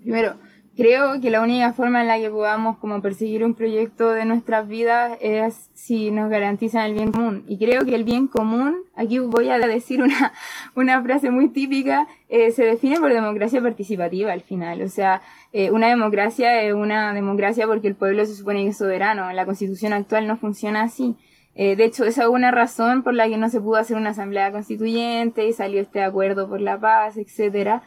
primero, 0.00 0.38
creo 0.76 1.20
que 1.20 1.30
la 1.30 1.40
única 1.40 1.72
forma 1.72 2.02
en 2.02 2.08
la 2.08 2.18
que 2.18 2.28
podamos 2.28 2.76
como 2.76 3.00
perseguir 3.00 3.44
un 3.44 3.54
proyecto 3.54 4.10
de 4.10 4.26
nuestras 4.26 4.68
vidas 4.68 5.16
es 5.20 5.70
si 5.72 6.10
nos 6.10 6.28
garantizan 6.28 6.84
el 6.84 6.94
bien 6.94 7.12
común. 7.12 7.44
Y 7.48 7.58
creo 7.58 7.84
que 7.84 7.94
el 7.94 8.04
bien 8.04 8.26
común, 8.26 8.76
aquí 8.94 9.18
voy 9.18 9.48
a 9.48 9.58
decir 9.58 10.02
una, 10.02 10.32
una 10.74 11.02
frase 11.02 11.30
muy 11.30 11.48
típica, 11.48 12.06
eh, 12.28 12.50
se 12.50 12.64
define 12.64 13.00
por 13.00 13.12
democracia 13.12 13.62
participativa 13.62 14.32
al 14.32 14.42
final. 14.42 14.82
O 14.82 14.88
sea, 14.88 15.22
eh, 15.52 15.70
una 15.70 15.88
democracia 15.88 16.62
es 16.62 16.74
una 16.74 17.14
democracia 17.14 17.66
porque 17.66 17.88
el 17.88 17.94
pueblo 17.94 18.26
se 18.26 18.34
supone 18.34 18.62
que 18.64 18.70
es 18.70 18.78
soberano. 18.78 19.32
La 19.32 19.46
constitución 19.46 19.94
actual 19.94 20.26
no 20.26 20.36
funciona 20.36 20.82
así. 20.82 21.16
Eh, 21.54 21.74
de 21.74 21.84
hecho, 21.84 22.04
esa 22.04 22.24
es 22.24 22.28
una 22.28 22.50
razón 22.50 23.02
por 23.02 23.14
la 23.14 23.28
que 23.28 23.38
no 23.38 23.48
se 23.48 23.62
pudo 23.62 23.76
hacer 23.76 23.96
una 23.96 24.10
asamblea 24.10 24.52
constituyente 24.52 25.46
y 25.48 25.54
salió 25.54 25.80
este 25.80 26.02
acuerdo 26.02 26.50
por 26.50 26.60
la 26.60 26.78
paz, 26.78 27.16
etcétera. 27.16 27.82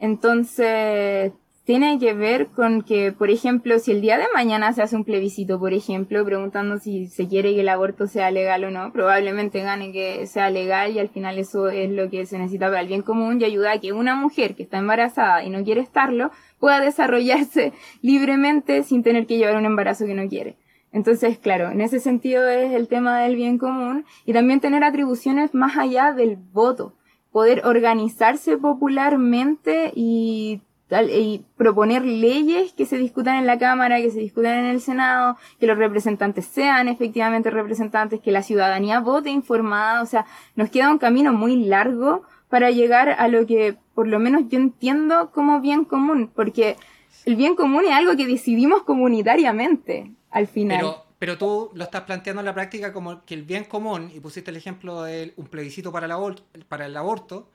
Entonces, 0.00 1.32
tiene 1.64 2.00
que 2.00 2.12
ver 2.12 2.48
con 2.48 2.82
que, 2.82 3.12
por 3.12 3.30
ejemplo, 3.30 3.78
si 3.78 3.92
el 3.92 4.00
día 4.00 4.18
de 4.18 4.26
mañana 4.34 4.72
se 4.72 4.82
hace 4.82 4.96
un 4.96 5.04
plebiscito, 5.04 5.60
por 5.60 5.72
ejemplo, 5.72 6.24
preguntando 6.24 6.78
si 6.78 7.06
se 7.06 7.28
quiere 7.28 7.54
que 7.54 7.60
el 7.60 7.68
aborto 7.68 8.08
sea 8.08 8.32
legal 8.32 8.64
o 8.64 8.70
no, 8.70 8.92
probablemente 8.92 9.60
gane 9.62 9.92
que 9.92 10.26
sea 10.26 10.50
legal 10.50 10.90
y 10.90 10.98
al 10.98 11.08
final 11.08 11.38
eso 11.38 11.68
es 11.68 11.88
lo 11.90 12.10
que 12.10 12.26
se 12.26 12.38
necesita 12.38 12.66
para 12.66 12.80
el 12.80 12.88
bien 12.88 13.02
común 13.02 13.40
y 13.40 13.44
ayuda 13.44 13.72
a 13.72 13.80
que 13.80 13.92
una 13.92 14.16
mujer 14.16 14.56
que 14.56 14.64
está 14.64 14.78
embarazada 14.78 15.44
y 15.44 15.50
no 15.50 15.62
quiere 15.62 15.80
estarlo 15.80 16.32
pueda 16.58 16.80
desarrollarse 16.80 17.72
libremente 18.02 18.82
sin 18.82 19.04
tener 19.04 19.26
que 19.26 19.38
llevar 19.38 19.56
un 19.56 19.66
embarazo 19.66 20.04
que 20.06 20.14
no 20.14 20.28
quiere. 20.28 20.56
Entonces, 20.92 21.38
claro, 21.38 21.70
en 21.70 21.80
ese 21.80 22.00
sentido 22.00 22.48
es 22.48 22.72
el 22.72 22.88
tema 22.88 23.20
del 23.20 23.36
bien 23.36 23.56
común 23.56 24.04
y 24.26 24.32
también 24.32 24.60
tener 24.60 24.82
atribuciones 24.82 25.54
más 25.54 25.78
allá 25.78 26.12
del 26.12 26.36
voto, 26.36 26.94
poder 27.30 27.64
organizarse 27.64 28.58
popularmente 28.58 29.92
y 29.94 30.60
y 31.00 31.44
proponer 31.56 32.04
leyes 32.04 32.72
que 32.72 32.86
se 32.86 32.98
discutan 32.98 33.36
en 33.36 33.46
la 33.46 33.58
Cámara, 33.58 34.00
que 34.00 34.10
se 34.10 34.20
discutan 34.20 34.58
en 34.58 34.66
el 34.66 34.80
Senado, 34.80 35.38
que 35.58 35.66
los 35.66 35.78
representantes 35.78 36.44
sean 36.46 36.88
efectivamente 36.88 37.50
representantes, 37.50 38.20
que 38.20 38.30
la 38.30 38.42
ciudadanía 38.42 39.00
vote 39.00 39.30
informada, 39.30 40.02
o 40.02 40.06
sea, 40.06 40.26
nos 40.54 40.70
queda 40.70 40.90
un 40.90 40.98
camino 40.98 41.32
muy 41.32 41.56
largo 41.56 42.22
para 42.48 42.70
llegar 42.70 43.08
a 43.08 43.28
lo 43.28 43.46
que 43.46 43.76
por 43.94 44.06
lo 44.06 44.18
menos 44.18 44.42
yo 44.48 44.58
entiendo 44.58 45.30
como 45.30 45.60
bien 45.60 45.84
común, 45.84 46.30
porque 46.34 46.76
el 47.24 47.36
bien 47.36 47.54
común 47.54 47.84
es 47.86 47.92
algo 47.92 48.16
que 48.16 48.26
decidimos 48.26 48.82
comunitariamente 48.82 50.12
al 50.30 50.46
final. 50.46 50.78
Pero, 50.78 51.06
pero 51.18 51.38
tú 51.38 51.70
lo 51.74 51.84
estás 51.84 52.02
planteando 52.02 52.40
en 52.40 52.46
la 52.46 52.54
práctica 52.54 52.92
como 52.92 53.24
que 53.24 53.34
el 53.34 53.44
bien 53.44 53.64
común, 53.64 54.10
y 54.14 54.20
pusiste 54.20 54.50
el 54.50 54.56
ejemplo 54.56 55.02
de 55.02 55.32
un 55.36 55.46
plebiscito 55.46 55.92
para 55.92 56.06
el, 56.06 56.64
para 56.66 56.86
el 56.86 56.96
aborto, 56.96 57.48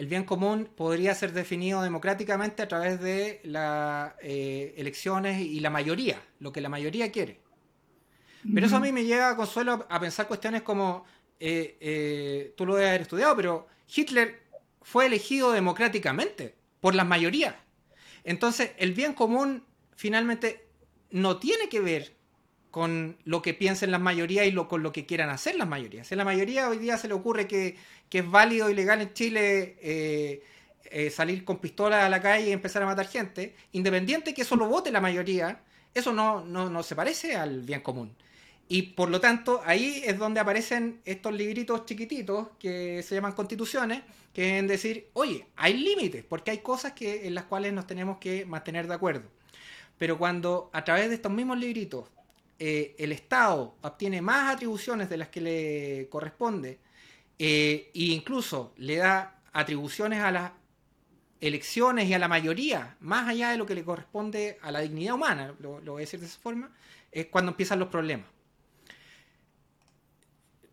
el 0.00 0.06
bien 0.06 0.24
común 0.24 0.66
podría 0.74 1.14
ser 1.14 1.34
definido 1.34 1.82
democráticamente 1.82 2.62
a 2.62 2.68
través 2.68 3.02
de 3.02 3.42
las 3.44 4.14
eh, 4.22 4.72
elecciones 4.78 5.42
y 5.42 5.60
la 5.60 5.68
mayoría, 5.68 6.18
lo 6.38 6.52
que 6.52 6.62
la 6.62 6.70
mayoría 6.70 7.12
quiere. 7.12 7.42
Pero 8.54 8.66
eso 8.66 8.76
a 8.76 8.80
mí 8.80 8.92
me 8.92 9.04
lleva, 9.04 9.36
Consuelo, 9.36 9.86
a 9.90 10.00
pensar 10.00 10.26
cuestiones 10.26 10.62
como, 10.62 11.04
eh, 11.38 11.76
eh, 11.82 12.54
tú 12.56 12.64
lo 12.64 12.76
debes 12.76 12.88
haber 12.88 13.00
estudiado, 13.02 13.36
pero 13.36 13.66
Hitler 13.94 14.42
fue 14.80 15.04
elegido 15.04 15.52
democráticamente 15.52 16.54
por 16.80 16.94
las 16.94 17.06
mayorías. 17.06 17.54
Entonces, 18.24 18.70
el 18.78 18.94
bien 18.94 19.12
común 19.12 19.66
finalmente 19.96 20.66
no 21.10 21.36
tiene 21.36 21.68
que 21.68 21.80
ver 21.80 22.16
con 22.70 23.16
lo 23.24 23.42
que 23.42 23.54
piensen 23.54 23.90
las 23.90 24.00
mayorías 24.00 24.46
y 24.46 24.52
lo, 24.52 24.68
con 24.68 24.82
lo 24.82 24.92
que 24.92 25.06
quieran 25.06 25.28
hacer 25.30 25.56
las 25.56 25.68
mayorías. 25.68 26.06
Si 26.06 26.14
a 26.14 26.16
la 26.16 26.24
mayoría 26.24 26.68
hoy 26.68 26.78
día 26.78 26.96
se 26.96 27.08
le 27.08 27.14
ocurre 27.14 27.46
que, 27.46 27.76
es 28.10 28.30
válido 28.30 28.70
y 28.70 28.74
legal 28.74 29.00
en 29.00 29.12
Chile 29.12 29.76
eh, 29.80 30.42
eh, 30.84 31.10
salir 31.10 31.44
con 31.44 31.58
pistolas 31.58 32.04
a 32.04 32.08
la 32.08 32.20
calle 32.20 32.48
y 32.48 32.52
empezar 32.52 32.82
a 32.82 32.86
matar 32.86 33.08
gente, 33.08 33.54
independiente 33.72 34.34
que 34.34 34.42
eso 34.42 34.56
lo 34.56 34.66
vote 34.66 34.90
la 34.90 35.00
mayoría, 35.00 35.60
eso 35.94 36.12
no, 36.12 36.44
no, 36.44 36.82
se 36.82 36.94
parece 36.94 37.36
al 37.36 37.62
bien 37.62 37.80
común. 37.80 38.14
Y 38.68 38.82
por 38.82 39.10
lo 39.10 39.20
tanto, 39.20 39.62
ahí 39.64 40.02
es 40.04 40.16
donde 40.16 40.38
aparecen 40.38 41.00
estos 41.04 41.32
libritos 41.32 41.86
chiquititos 41.86 42.48
que 42.60 43.02
se 43.02 43.16
llaman 43.16 43.32
constituciones, 43.32 44.02
que 44.32 44.60
es 44.60 44.68
decir, 44.68 45.08
oye, 45.14 45.46
hay 45.56 45.74
límites, 45.74 46.24
porque 46.24 46.52
hay 46.52 46.58
cosas 46.58 46.92
que, 46.92 47.26
en 47.26 47.34
las 47.34 47.44
cuales 47.44 47.72
nos 47.72 47.88
tenemos 47.88 48.18
que 48.18 48.44
mantener 48.44 48.86
de 48.86 48.94
acuerdo. 48.94 49.24
Pero 49.98 50.18
cuando 50.18 50.70
a 50.72 50.84
través 50.84 51.08
de 51.08 51.16
estos 51.16 51.32
mismos 51.32 51.58
libritos 51.58 52.04
eh, 52.62 52.94
el 52.98 53.12
Estado 53.12 53.74
obtiene 53.80 54.20
más 54.20 54.54
atribuciones 54.54 55.08
de 55.08 55.16
las 55.16 55.28
que 55.28 55.40
le 55.40 56.08
corresponde 56.10 56.78
eh, 57.38 57.90
e 57.94 58.02
incluso 58.12 58.74
le 58.76 58.96
da 58.96 59.40
atribuciones 59.54 60.20
a 60.20 60.30
las 60.30 60.52
elecciones 61.40 62.06
y 62.06 62.12
a 62.12 62.18
la 62.18 62.28
mayoría, 62.28 62.98
más 63.00 63.26
allá 63.30 63.48
de 63.48 63.56
lo 63.56 63.64
que 63.64 63.74
le 63.74 63.82
corresponde 63.82 64.58
a 64.60 64.70
la 64.70 64.80
dignidad 64.80 65.14
humana, 65.14 65.54
lo, 65.58 65.80
voy 65.80 66.00
a 66.02 66.04
decir 66.04 66.20
de 66.20 66.26
esa 66.26 66.38
forma, 66.38 66.70
es 67.10 67.28
cuando 67.28 67.52
empiezan 67.52 67.78
los 67.78 67.88
problemas. 67.88 68.26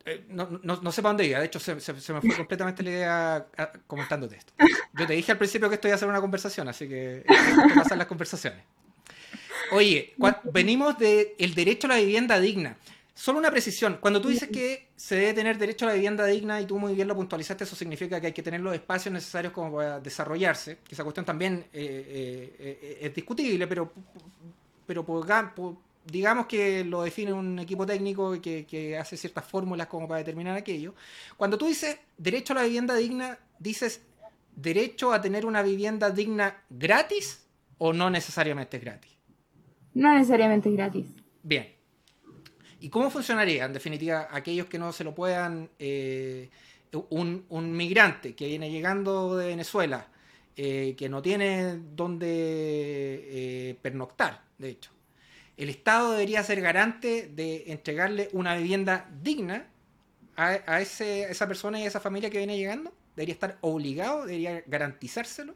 Eh, 0.03 0.25
no, 0.27 0.91
sé 0.91 1.01
para 1.01 1.11
dónde 1.11 1.25
iba, 1.25 1.39
de 1.39 1.45
hecho 1.45 1.61
se, 1.61 1.73
me 1.73 1.79
fue 2.21 2.35
completamente 2.35 2.83
la 2.83 2.89
idea 2.89 3.47
comentándote 3.87 4.35
esto. 4.35 4.51
Yo 4.91 5.07
te 5.07 5.13
dije 5.13 5.31
al 5.31 5.37
principio 5.37 5.69
que 5.69 5.75
esto 5.75 5.87
iba 5.87 5.95
a 5.95 5.99
ser 5.99 6.09
una 6.09 6.19
conversación, 6.19 6.67
así 6.67 6.89
que 6.89 7.23
pasan 7.75 7.97
las 7.97 8.07
conversaciones. 8.07 8.65
Oye, 9.71 10.13
venimos 10.51 10.97
del 10.97 11.53
derecho 11.55 11.87
a 11.87 11.91
la 11.91 11.97
vivienda 11.97 12.39
digna. 12.39 12.77
Solo 13.13 13.39
una 13.39 13.49
precisión. 13.49 13.97
Cuando 13.99 14.21
tú 14.21 14.29
dices 14.29 14.47
que 14.49 14.89
se 14.95 15.15
debe 15.15 15.33
tener 15.33 15.57
derecho 15.57 15.85
a 15.85 15.89
la 15.89 15.95
vivienda 15.95 16.25
digna 16.27 16.61
y 16.61 16.67
tú 16.67 16.77
muy 16.77 16.93
bien 16.93 17.07
lo 17.07 17.15
puntualizaste, 17.15 17.63
eso 17.63 17.75
significa 17.75 18.21
que 18.21 18.27
hay 18.27 18.33
que 18.33 18.43
tener 18.43 18.61
los 18.61 18.75
espacios 18.75 19.11
necesarios 19.11 19.53
como 19.53 19.77
para 19.77 19.99
desarrollarse. 19.99 20.79
esa 20.87 21.03
cuestión 21.03 21.25
también 21.25 21.65
eh, 21.73 22.55
eh, 22.59 22.99
es 23.01 23.15
discutible, 23.15 23.65
pero, 23.65 23.91
pero 24.85 25.03
digamos 26.05 26.45
que 26.45 26.83
lo 26.83 27.01
define 27.01 27.33
un 27.33 27.57
equipo 27.57 27.87
técnico 27.87 28.39
que, 28.39 28.67
que 28.67 28.97
hace 28.97 29.17
ciertas 29.17 29.45
fórmulas 29.45 29.87
como 29.87 30.07
para 30.07 30.19
determinar 30.19 30.55
aquello. 30.55 30.93
Cuando 31.37 31.57
tú 31.57 31.65
dices 31.65 31.97
derecho 32.19 32.53
a 32.53 32.57
la 32.57 32.63
vivienda 32.63 32.93
digna, 32.93 33.39
dices 33.57 34.01
derecho 34.55 35.11
a 35.11 35.21
tener 35.21 35.45
una 35.45 35.63
vivienda 35.63 36.11
digna 36.11 36.63
gratis 36.69 37.47
o 37.79 37.93
no 37.93 38.11
necesariamente 38.11 38.77
gratis. 38.77 39.16
No 39.97 40.13
necesariamente 40.13 40.69
gratis. 40.69 41.07
Bien. 41.41 41.67
¿Y 42.79 42.89
cómo 42.89 43.09
funcionaría, 43.09 43.65
en 43.65 43.73
definitiva, 43.73 44.27
aquellos 44.31 44.67
que 44.67 44.77
no 44.77 44.93
se 44.93 45.03
lo 45.03 45.15
puedan, 45.15 45.71
eh, 45.79 46.51
un, 47.09 47.45
migrante 47.75 48.35
que 48.35 48.45
viene 48.45 48.69
llegando 48.69 49.35
de 49.35 49.47
Venezuela, 49.47 50.05
eh, 50.55 50.93
que 50.95 51.09
no 51.09 51.23
tiene 51.23 51.79
dónde 51.95 52.27
eh, 52.29 53.75
pernoctar, 53.81 54.43
de 54.59 54.69
hecho? 54.69 54.91
El 55.57 55.69
Estado 55.69 56.11
debería 56.11 56.43
ser 56.43 56.61
garante 56.61 57.31
de 57.33 57.63
entregarle 57.71 58.29
una 58.33 58.55
vivienda 58.55 59.09
digna 59.23 59.65
a, 60.35 60.79
esa 60.79 61.47
persona 61.47 61.79
y 61.79 61.85
a 61.85 61.87
esa 61.87 61.99
familia 61.99 62.29
que 62.29 62.37
viene 62.37 62.55
llegando. 62.55 62.93
Debería 63.15 63.33
estar 63.33 63.57
obligado, 63.61 64.27
debería 64.27 64.63
garantizárselo. 64.67 65.55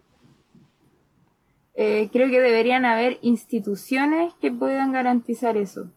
Eh, 1.74 2.10
creo 2.12 2.30
que 2.30 2.42
deberían 2.42 2.86
haber 2.86 3.18
instituciones 3.22 4.34
que 4.42 4.52
puedan 4.52 4.92
garantizar 4.92 5.58
eso. 5.58 5.90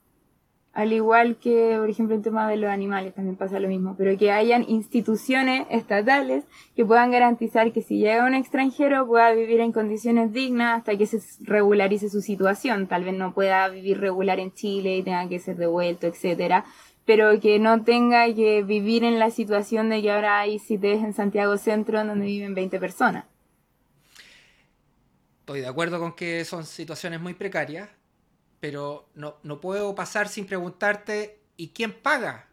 Al 0.75 0.93
igual 0.93 1.37
que, 1.37 1.77
por 1.79 1.89
ejemplo, 1.89 2.17
en 2.17 2.23
tema 2.23 2.49
de 2.49 2.57
los 2.57 2.69
animales 2.69 3.15
también 3.15 3.37
pasa 3.37 3.61
lo 3.61 3.69
mismo, 3.69 3.95
pero 3.97 4.19
que 4.19 4.33
hayan 4.33 4.65
instituciones 4.69 5.69
estatales 5.71 6.45
que 6.75 6.85
puedan 6.85 7.13
garantizar 7.13 7.71
que 7.73 7.81
si 7.81 7.99
llega 7.99 8.27
un 8.27 8.35
extranjero 8.35 9.07
pueda 9.07 9.33
vivir 9.33 9.61
en 9.61 9.71
condiciones 9.71 10.33
dignas 10.33 10.79
hasta 10.79 10.97
que 10.99 11.07
se 11.07 11.21
regularice 11.45 12.09
su 12.09 12.21
situación. 12.21 12.89
Tal 12.89 13.05
vez 13.05 13.15
no 13.15 13.33
pueda 13.35 13.69
vivir 13.69 14.01
regular 14.01 14.41
en 14.41 14.53
Chile 14.53 14.97
y 14.97 15.05
tenga 15.05 15.29
que 15.29 15.39
ser 15.39 15.57
devuelto, 15.57 16.09
etcétera, 16.09 16.65
pero 17.05 17.39
que 17.39 17.61
no 17.61 17.85
tenga 17.85 18.27
que 18.35 18.65
vivir 18.65 19.05
en 19.05 19.21
la 19.21 19.31
situación 19.31 19.91
de 19.91 20.03
que 20.03 20.11
ahora 20.11 20.41
hay 20.41 20.59
CITES 20.59 21.05
en 21.05 21.13
Santiago 21.13 21.57
Centro 21.57 22.05
donde 22.05 22.27
viven 22.27 22.55
20 22.55 22.81
personas. 22.81 23.27
Estoy 25.45 25.61
de 25.61 25.67
acuerdo 25.67 26.01
con 26.01 26.15
que 26.15 26.43
son 26.47 26.65
situaciones 26.65 27.21
muy 27.21 27.35
precarias, 27.35 27.91
pero 28.61 29.11
no, 29.15 29.61
puedo 29.61 29.95
pasar 29.95 30.27
sin 30.27 30.47
preguntarte, 30.47 31.39
¿y 31.59 31.69
quién 31.69 31.93
paga 31.93 32.49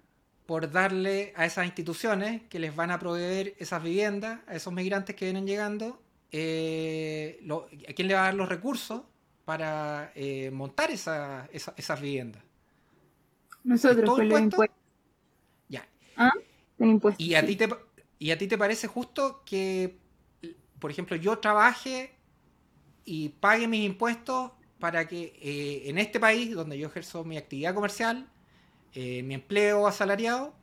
por 0.46 0.70
darle 0.70 1.32
a 1.38 1.46
esas 1.46 1.66
instituciones 1.66 2.42
que 2.50 2.60
les 2.60 2.76
van 2.76 2.92
a 2.92 3.00
proveer 3.00 3.56
esas 3.60 3.82
viviendas, 3.82 4.42
a 4.46 4.56
esos 4.56 4.74
migrantes 4.74 5.16
que 5.16 5.24
vienen 5.24 5.48
llegando? 5.48 6.02
Eh, 6.34 7.42
¿A 7.88 7.94
quién 7.94 8.10
le 8.10 8.14
va 8.14 8.24
a 8.24 8.26
dar 8.26 8.34
los 8.34 8.50
recursos 8.50 9.04
para 9.46 10.12
eh, 10.14 10.52
montar 10.52 10.92
esa, 10.92 11.48
esa, 11.54 11.74
esas 11.78 12.02
viviendas? 12.02 12.44
Nosotros 13.64 14.04
con 14.04 14.28
los 14.28 14.38
impuesto? 14.42 14.66
impuestos. 14.66 14.78
Ya. 15.70 15.88
¿Ah? 16.18 16.34
Con 16.78 16.90
impuestos. 16.90 17.26
¿Y 17.26 17.36
a, 17.36 17.40
sí. 17.40 17.48
ti 17.48 17.56
te, 17.56 17.70
¿Y 18.20 18.32
a 18.32 18.38
ti 18.38 18.48
te 18.50 18.58
parece 18.58 18.88
justo 18.88 19.44
que, 19.46 19.98
por 20.78 20.92
ejemplo, 20.92 21.16
yo 21.16 21.40
trabaje 21.40 22.18
y 23.06 23.30
pague 23.30 23.68
mis 23.68 23.86
impuestos 23.86 24.52
para 24.82 25.08
que 25.08 25.34
eh, 25.42 25.84
en 25.90 26.00
este 26.00 26.20
país, 26.20 26.54
donde 26.54 26.78
yo 26.78 26.88
ejerzo 26.88 27.24
mi 27.24 27.38
actividad 27.38 27.74
comercial, 27.76 28.28
eh, 28.94 29.22
mi 29.24 29.36
empleo 29.36 29.88
asalariado, 29.88 30.54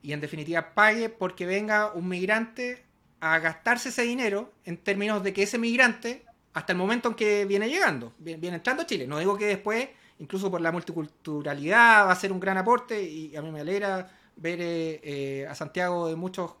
y 0.00 0.12
en 0.12 0.20
definitiva 0.20 0.74
pague 0.74 1.08
porque 1.08 1.44
venga 1.44 1.92
un 1.92 2.08
migrante 2.08 2.84
a 3.20 3.38
gastarse 3.40 3.88
ese 3.88 4.02
dinero 4.02 4.52
en 4.64 4.76
términos 4.76 5.22
de 5.24 5.32
que 5.32 5.42
ese 5.42 5.58
migrante, 5.58 6.24
hasta 6.52 6.72
el 6.72 6.78
momento 6.78 7.08
en 7.08 7.14
que 7.14 7.44
viene 7.46 7.68
llegando, 7.68 8.12
viene, 8.18 8.56
entrando 8.56 8.84
a 8.84 8.86
Chile, 8.86 9.06
no 9.08 9.18
digo 9.18 9.36
que 9.36 9.46
después, 9.46 9.88
incluso 10.20 10.50
por 10.50 10.60
la 10.60 10.70
multiculturalidad, 10.70 12.06
va 12.06 12.12
a 12.12 12.16
ser 12.16 12.30
un 12.30 12.38
gran 12.38 12.56
aporte, 12.56 13.02
y 13.02 13.34
a 13.34 13.42
mí 13.42 13.50
me 13.50 13.60
alegra 13.60 14.08
ver 14.36 14.60
eh, 14.60 15.00
eh, 15.02 15.46
a 15.48 15.54
Santiago 15.54 16.08
de 16.08 16.16
muchos 16.16 16.54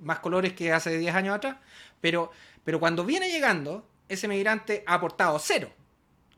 más 0.00 0.18
colores 0.18 0.52
que 0.52 0.72
hace 0.72 0.98
10 0.98 1.14
años 1.14 1.34
atrás, 1.34 1.56
pero, 2.02 2.30
pero 2.64 2.78
cuando 2.78 3.02
viene 3.02 3.30
llegando, 3.30 3.86
ese 4.08 4.28
migrante 4.28 4.84
ha 4.86 4.94
aportado 4.94 5.38
cero 5.38 5.70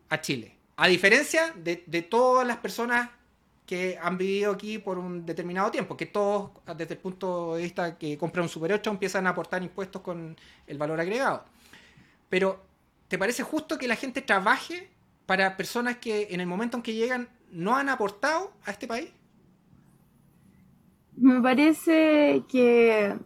a 0.09 0.21
Chile. 0.21 0.57
A 0.77 0.89
diferencia 0.89 1.55
de, 1.57 1.77
todas 2.03 2.47
las 2.47 2.57
personas 2.59 3.11
que 3.67 3.99
han 4.01 4.19
vivido 4.19 4.53
aquí 4.53 4.79
por 4.79 4.99
un 4.99 5.25
determinado 5.25 5.71
tiempo, 5.71 5.97
que 5.97 6.07
todos, 6.07 6.51
desde 6.77 6.95
el 6.95 7.01
punto 7.01 7.55
de 7.55 7.62
vista 7.62 7.97
que 7.97 8.19
compran 8.19 8.45
un 8.45 8.49
Super 8.49 8.73
8, 8.73 8.91
empiezan 8.91 9.27
a 9.27 9.31
aportar 9.31 9.62
impuestos 9.62 10.03
con 10.03 10.37
el 10.67 10.79
valor 10.79 11.01
agregado. 11.01 11.45
Pero, 12.29 12.65
¿te 13.09 13.19
parece 13.19 13.43
justo 13.43 13.79
que 13.79 13.87
la 13.87 13.97
gente 13.97 14.21
trabaje 14.21 14.91
para 15.27 15.57
personas 15.57 15.99
que 15.99 16.29
en 16.31 16.41
el 16.41 16.47
momento 16.47 16.77
en 16.77 16.83
que 16.83 16.95
llegan 16.95 17.29
no 17.51 17.77
han 17.77 17.89
aportado 17.89 18.53
a 18.65 18.73
este 18.73 18.87
país? 18.87 19.11
Me 21.17 21.41
parece 21.41 22.43
que 22.49 23.17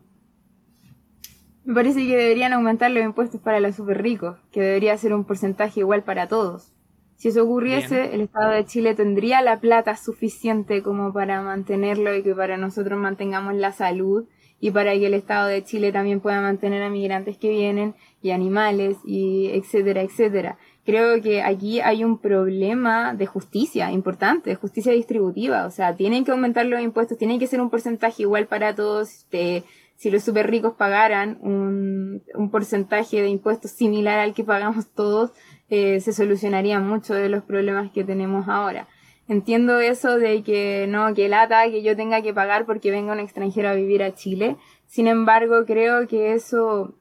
me 1.68 1.74
parece 1.74 2.06
que 2.06 2.16
deberían 2.16 2.54
aumentar 2.54 2.90
los 2.90 3.04
impuestos 3.04 3.42
para 3.42 3.60
los 3.60 3.76
super 3.76 4.00
ricos, 4.00 4.38
que 4.52 4.62
debería 4.62 4.96
ser 4.96 5.12
un 5.12 5.24
porcentaje 5.24 5.80
igual 5.80 6.02
para 6.02 6.26
todos. 6.26 6.72
Si 7.16 7.28
eso 7.28 7.44
ocurriese, 7.44 8.04
Bien. 8.04 8.14
el 8.14 8.20
Estado 8.22 8.52
de 8.52 8.64
Chile 8.64 8.94
tendría 8.94 9.42
la 9.42 9.60
plata 9.60 9.94
suficiente 9.98 10.82
como 10.82 11.12
para 11.12 11.42
mantenerlo 11.42 12.16
y 12.16 12.22
que 12.22 12.34
para 12.34 12.56
nosotros 12.56 12.98
mantengamos 12.98 13.54
la 13.54 13.72
salud 13.72 14.24
y 14.60 14.70
para 14.70 14.94
que 14.94 15.08
el 15.08 15.12
Estado 15.12 15.48
de 15.48 15.62
Chile 15.62 15.92
también 15.92 16.20
pueda 16.20 16.40
mantener 16.40 16.82
a 16.82 16.88
migrantes 16.88 17.36
que 17.36 17.50
vienen 17.50 17.94
y 18.22 18.30
animales 18.30 18.96
y 19.04 19.50
etcétera, 19.52 20.00
etcétera. 20.00 20.56
Creo 20.86 21.20
que 21.20 21.42
aquí 21.42 21.80
hay 21.80 22.02
un 22.02 22.16
problema 22.16 23.12
de 23.12 23.26
justicia 23.26 23.92
importante, 23.92 24.48
de 24.48 24.56
justicia 24.56 24.92
distributiva. 24.92 25.66
O 25.66 25.70
sea, 25.70 25.94
tienen 25.96 26.24
que 26.24 26.30
aumentar 26.30 26.64
los 26.64 26.80
impuestos, 26.80 27.18
tienen 27.18 27.38
que 27.38 27.46
ser 27.46 27.60
un 27.60 27.68
porcentaje 27.68 28.22
igual 28.22 28.46
para 28.46 28.74
todos. 28.74 29.10
Este, 29.10 29.64
si 29.98 30.10
los 30.10 30.22
super 30.24 30.50
ricos 30.50 30.74
pagaran 30.74 31.38
un, 31.42 32.22
un 32.34 32.50
porcentaje 32.50 33.20
de 33.20 33.28
impuestos 33.28 33.72
similar 33.72 34.18
al 34.20 34.32
que 34.34 34.44
pagamos 34.44 34.86
todos, 34.94 35.32
eh, 35.68 36.00
se 36.00 36.14
solucionarían 36.14 36.88
muchos 36.88 37.16
de 37.18 37.28
los 37.28 37.44
problemas 37.44 37.90
que 37.92 38.04
tenemos 38.04 38.48
ahora. 38.48 38.88
Entiendo 39.28 39.78
eso 39.80 40.16
de 40.18 40.42
que 40.42 40.86
no, 40.88 41.12
que 41.14 41.28
lata, 41.28 41.68
que 41.70 41.82
yo 41.82 41.96
tenga 41.96 42.22
que 42.22 42.32
pagar 42.32 42.64
porque 42.64 42.90
venga 42.90 43.12
un 43.12 43.20
extranjero 43.20 43.68
a 43.68 43.74
vivir 43.74 44.02
a 44.02 44.14
Chile. 44.14 44.56
Sin 44.86 45.06
embargo, 45.08 45.66
creo 45.66 46.08
que 46.08 46.32
eso 46.32 46.94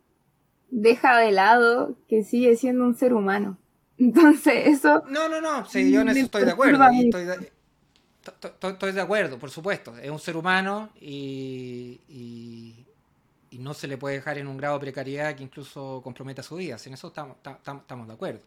deja 0.70 1.18
de 1.18 1.32
lado 1.32 1.96
que 2.10 2.24
sigue 2.24 2.56
siendo 2.58 2.84
un 2.84 2.96
ser 2.96 3.14
humano. 3.14 3.58
Entonces, 4.00 4.68
eso... 4.68 5.04
No, 5.10 5.30
no, 5.30 5.42
no, 5.42 5.66
sí, 5.66 5.92
yo 5.92 6.02
en 6.02 6.10
eso 6.10 6.26
estoy 6.26 6.44
de 6.46 6.52
acuerdo. 6.52 6.84
estoy, 6.90 7.26
de, 7.26 7.52
to- 8.24 8.52
to- 8.60 8.70
estoy 8.70 8.92
de 8.92 9.02
acuerdo, 9.02 9.40
por 9.40 9.50
supuesto. 9.50 9.96
Es 9.98 10.12
un 10.12 10.20
ser 10.20 10.38
humano 10.38 10.90
y, 11.00 12.02
y, 12.10 12.87
y 13.58 13.60
no 13.60 13.74
se 13.74 13.88
le 13.88 13.98
puede 13.98 14.16
dejar 14.16 14.38
en 14.38 14.48
un 14.48 14.58
grado 14.58 14.76
de 14.76 14.82
precariedad 14.82 15.36
que 15.36 15.44
incluso 15.44 16.02
comprometa 16.04 16.44
su 16.44 16.56
vida. 16.56 16.78
En 16.86 16.94
eso 16.94 17.08
estamos, 17.08 17.42
ta- 17.42 17.58
ta- 17.64 17.78
estamos 17.78 18.08
de 18.08 18.14
acuerdo. 18.14 18.42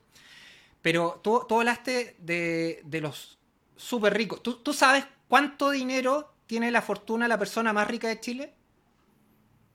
Pero 0.82 1.20
tú, 1.22 1.44
tú 1.48 1.58
hablaste 1.58 2.16
de, 2.20 2.80
de 2.84 3.00
los 3.00 3.38
súper 3.76 4.14
ricos. 4.14 4.42
¿Tú, 4.42 4.56
¿Tú 4.56 4.72
sabes 4.72 5.04
cuánto 5.28 5.70
dinero 5.70 6.32
tiene 6.46 6.70
la 6.70 6.80
fortuna 6.82 7.28
la 7.28 7.38
persona 7.38 7.72
más 7.72 7.88
rica 7.88 8.08
de 8.08 8.20
Chile? 8.20 8.54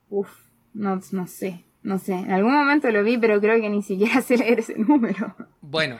Uf, 0.08 0.30
no, 0.74 1.00
no 1.12 1.26
sé, 1.26 1.64
no 1.82 1.98
sé. 1.98 2.14
En 2.14 2.30
algún 2.32 2.52
momento 2.54 2.90
lo 2.90 3.02
vi, 3.02 3.18
pero 3.18 3.40
creo 3.40 3.60
que 3.60 3.68
ni 3.68 3.82
siquiera 3.82 4.20
sé 4.22 4.36
leer 4.38 4.60
ese 4.60 4.74
número. 4.78 5.36
Bueno, 5.60 5.98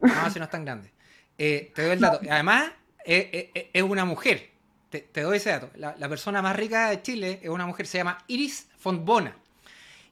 no, 0.00 0.30
si 0.30 0.38
no 0.38 0.44
es 0.44 0.50
tan 0.50 0.64
grande. 0.64 0.92
Eh, 1.38 1.72
te 1.74 1.82
doy 1.82 1.92
el 1.92 2.00
dato. 2.00 2.20
Además, 2.30 2.70
eh, 3.04 3.50
eh, 3.54 3.70
es 3.72 3.82
una 3.82 4.04
mujer. 4.04 4.50
Te, 4.90 5.00
te 5.00 5.22
doy 5.22 5.36
ese 5.38 5.50
dato. 5.50 5.70
La, 5.76 5.96
la 5.98 6.08
persona 6.08 6.42
más 6.42 6.56
rica 6.56 6.90
de 6.90 7.02
Chile 7.02 7.40
es 7.42 7.48
una 7.50 7.66
mujer, 7.66 7.86
se 7.86 7.98
llama 7.98 8.18
Iris 8.28 8.68
Fontbona. 8.78 9.36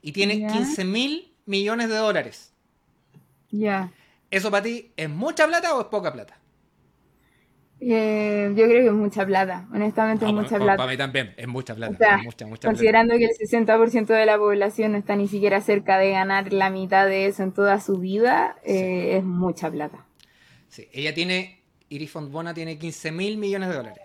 Y 0.02 0.12
tiene 0.12 0.38
Ya. 0.40 0.48
15 0.48 0.84
mil 0.84 1.32
millones 1.46 1.88
de 1.88 1.96
dólares. 1.96 2.52
Ya. 3.50 3.90
¿Eso 4.30 4.50
para 4.50 4.62
ti 4.64 4.92
es 4.96 5.08
mucha 5.08 5.46
plata 5.46 5.74
o 5.74 5.80
es 5.80 5.86
poca 5.86 6.12
plata? 6.12 6.38
Eh, 7.80 8.52
yo 8.56 8.64
creo 8.66 8.80
que 8.82 8.86
es 8.86 8.92
mucha 8.92 9.26
plata, 9.26 9.68
honestamente 9.72 10.24
es 10.24 10.30
No, 10.30 10.32
mucha 10.32 10.58
plata. 10.58 10.76
Para 10.76 10.90
mí 10.90 10.96
también, 10.96 11.34
es 11.36 11.46
mucha 11.48 11.74
plata. 11.74 11.94
O 11.94 11.96
sea, 11.96 12.16
es 12.16 12.22
mucha, 12.22 12.46
mucha 12.46 12.70
plata. 12.70 12.70
Considerando 12.70 13.16
que 13.18 13.24
el 13.26 13.30
60% 13.36 14.14
de 14.14 14.26
la 14.26 14.38
población 14.38 14.92
no 14.92 14.98
está 14.98 15.16
ni 15.16 15.28
siquiera 15.28 15.60
cerca 15.60 15.98
de 15.98 16.10
ganar 16.12 16.52
la 16.52 16.70
mitad 16.70 17.06
de 17.06 17.26
eso 17.26 17.42
en 17.42 17.52
toda 17.52 17.80
su 17.80 17.98
vida, 17.98 18.56
eh, 18.64 19.16
es 19.18 19.24
mucha 19.24 19.70
plata. 19.70 20.06
Sí, 20.68 20.88
ella 20.92 21.14
tiene, 21.14 21.62
Iris 21.88 22.10
Fontbona 22.10 22.52
tiene 22.54 22.78
15 22.78 23.12
mil 23.12 23.38
millones 23.38 23.68
de 23.70 23.74
dólares. 23.76 24.03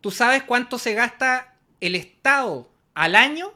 ¿Tú 0.00 0.10
sabes 0.10 0.42
cuánto 0.44 0.78
se 0.78 0.94
gasta 0.94 1.56
el 1.80 1.94
Estado 1.94 2.70
al 2.94 3.14
año 3.14 3.52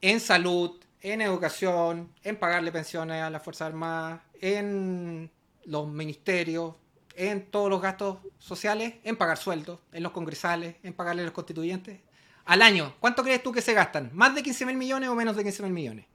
en 0.00 0.20
salud, 0.20 0.80
en 1.00 1.20
educación, 1.20 2.12
en 2.22 2.36
pagarle 2.36 2.72
pensiones 2.72 3.22
a 3.22 3.30
las 3.30 3.42
Fuerzas 3.42 3.68
Armadas, 3.68 4.20
en 4.40 5.30
los 5.64 5.88
ministerios, 5.88 6.74
en 7.16 7.46
todos 7.50 7.70
los 7.70 7.80
gastos 7.80 8.18
sociales, 8.38 8.94
en 9.04 9.16
pagar 9.16 9.38
sueldos, 9.38 9.78
en 9.92 10.02
los 10.02 10.12
congresales, 10.12 10.76
en 10.82 10.92
pagarle 10.92 11.22
a 11.22 11.26
los 11.26 11.34
constituyentes? 11.34 12.00
Al 12.44 12.60
año, 12.60 12.94
¿cuánto 13.00 13.22
crees 13.22 13.42
tú 13.42 13.52
que 13.52 13.62
se 13.62 13.72
gastan? 13.74 14.10
¿Más 14.12 14.34
de 14.34 14.42
15 14.42 14.66
mil 14.66 14.76
millones 14.76 15.08
o 15.08 15.14
menos 15.14 15.36
de 15.36 15.44
15 15.44 15.62
mil 15.62 15.72
millones? 15.72 16.06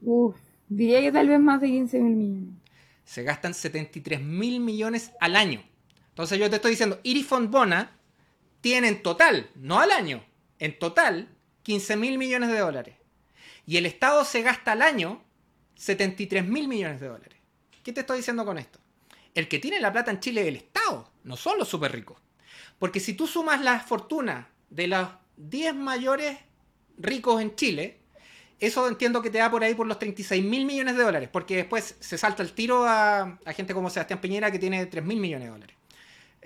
Uf, 0.00 0.36
diría 0.68 1.00
que 1.00 1.12
tal 1.12 1.28
vez 1.28 1.40
más 1.40 1.60
de 1.60 1.66
15 1.68 1.98
mil 2.00 2.16
millones. 2.16 2.54
se 3.04 3.22
gastan 3.22 3.54
73 3.54 4.20
mil 4.22 4.60
millones 4.60 5.12
al 5.20 5.34
año. 5.36 5.62
Entonces 6.10 6.38
yo 6.38 6.48
te 6.50 6.56
estoy 6.56 6.72
diciendo, 6.72 7.00
Iris 7.02 7.26
Fontbona 7.26 7.97
tiene 8.60 8.88
en 8.88 9.02
total, 9.02 9.50
no 9.54 9.80
al 9.80 9.90
año, 9.90 10.24
en 10.58 10.78
total 10.78 11.28
15 11.62 11.96
mil 11.96 12.18
millones 12.18 12.50
de 12.50 12.58
dólares. 12.58 12.96
Y 13.66 13.76
el 13.76 13.86
Estado 13.86 14.24
se 14.24 14.42
gasta 14.42 14.72
al 14.72 14.82
año 14.82 15.22
73 15.76 16.46
mil 16.46 16.68
millones 16.68 17.00
de 17.00 17.08
dólares. 17.08 17.38
¿Qué 17.82 17.92
te 17.92 18.00
estoy 18.00 18.18
diciendo 18.18 18.44
con 18.44 18.58
esto? 18.58 18.78
El 19.34 19.48
que 19.48 19.58
tiene 19.58 19.80
la 19.80 19.92
plata 19.92 20.10
en 20.10 20.20
Chile 20.20 20.42
es 20.42 20.48
el 20.48 20.56
Estado, 20.56 21.10
no 21.24 21.36
son 21.36 21.58
los 21.58 21.68
súper 21.68 21.92
ricos. 21.92 22.18
Porque 22.78 23.00
si 23.00 23.14
tú 23.14 23.26
sumas 23.26 23.60
las 23.60 23.84
fortunas 23.84 24.46
de 24.70 24.88
los 24.88 25.08
10 25.36 25.74
mayores 25.74 26.38
ricos 26.96 27.40
en 27.40 27.54
Chile, 27.54 28.00
eso 28.60 28.88
entiendo 28.88 29.22
que 29.22 29.30
te 29.30 29.38
da 29.38 29.50
por 29.50 29.62
ahí 29.62 29.74
por 29.74 29.86
los 29.86 29.98
36 29.98 30.44
mil 30.44 30.64
millones 30.64 30.96
de 30.96 31.04
dólares, 31.04 31.28
porque 31.32 31.56
después 31.56 31.96
se 32.00 32.18
salta 32.18 32.42
el 32.42 32.52
tiro 32.52 32.84
a, 32.86 33.38
a 33.44 33.52
gente 33.52 33.74
como 33.74 33.90
Sebastián 33.90 34.20
Piñera 34.20 34.50
que 34.50 34.58
tiene 34.58 34.86
3 34.86 35.04
mil 35.04 35.18
millones 35.18 35.46
de 35.46 35.52
dólares. 35.52 35.76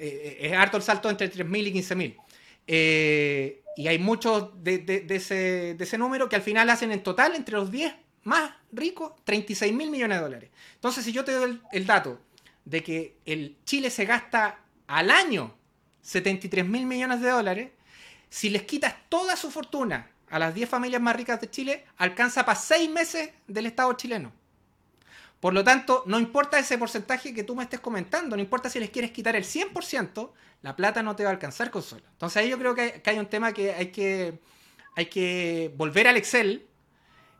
Eh, 0.05 0.39
es 0.41 0.53
harto 0.53 0.77
el 0.77 0.83
salto 0.83 1.09
entre 1.09 1.29
3 1.29 1.47
mil 1.47 1.67
y 1.67 1.73
15 1.73 1.95
mil. 1.95 2.17
Eh, 2.67 3.63
y 3.77 3.89
hay 3.89 3.99
muchos 3.99 4.51
de, 4.63 4.79
de- 4.79 5.01
de 5.01 5.17
ese, 5.17 5.75
de 5.75 5.85
ese 5.85 5.97
número 5.99 6.29
que 6.29 6.37
al 6.37 6.43
final 6.43 6.69
hacen 6.71 6.91
en 6.93 7.03
total 7.03 7.35
entre 7.37 7.55
los 7.57 7.71
10 7.71 7.95
más 8.25 8.53
ricos 8.73 9.13
36 9.25 9.73
mil 9.73 9.91
millones 9.91 10.19
de 10.19 10.23
dólares. 10.23 10.51
Entonces, 10.75 11.05
si 11.05 11.13
yo 11.13 11.25
te 11.25 11.33
doy 11.33 11.51
el, 11.51 11.61
el 11.73 11.87
dato 11.87 12.21
de 12.65 12.83
que 12.83 13.17
el 13.27 13.57
Chile 13.65 13.91
se 13.91 14.05
gasta 14.05 14.59
al 14.87 15.11
año 15.11 15.55
73 16.03 16.67
mil 16.67 16.87
millones 16.87 17.21
de 17.21 17.31
dólares, 17.31 17.71
si 18.29 18.51
les 18.51 18.63
quitas 18.63 18.95
toda 19.09 19.37
su 19.37 19.51
fortuna 19.51 20.11
a 20.31 20.39
las 20.39 20.55
10 20.55 20.69
familias 20.69 21.03
más 21.03 21.15
ricas 21.17 21.41
de 21.41 21.51
Chile, 21.51 21.85
alcanza 21.97 22.45
para 22.45 22.59
6 22.59 22.91
meses 22.91 23.31
del 23.47 23.67
Estado 23.67 23.93
chileno. 23.95 24.33
Por 25.43 25.55
lo 25.55 25.65
tanto, 25.65 26.05
no 26.07 26.21
importa 26.21 26.57
ese 26.57 26.79
porcentaje 26.79 27.35
que 27.35 27.43
tú 27.43 27.57
me 27.57 27.65
estés 27.65 27.81
comentando, 27.81 28.37
no 28.37 28.43
importa 28.43 28.71
si 28.71 28.79
les 28.79 28.91
quieres 28.91 29.11
quitar 29.11 29.35
el 29.35 29.43
100%, 29.43 30.31
la 30.63 30.77
plata 30.77 31.03
no 31.03 31.17
te 31.17 31.25
va 31.25 31.31
a 31.31 31.33
alcanzar 31.33 31.73
con 31.73 31.83
solo. 31.83 32.05
Entonces 32.13 32.37
ahí 32.37 32.49
yo 32.49 32.61
creo 32.61 32.77
que 32.77 33.03
hay, 33.05 33.19
un 33.19 33.27
tema 33.27 33.53
que 33.53 33.73
hay, 33.73 33.89
que 33.89 34.39
hay 34.95 35.07
que 35.07 35.75
volver 35.77 36.07
al 36.07 36.17
Excel 36.17 36.69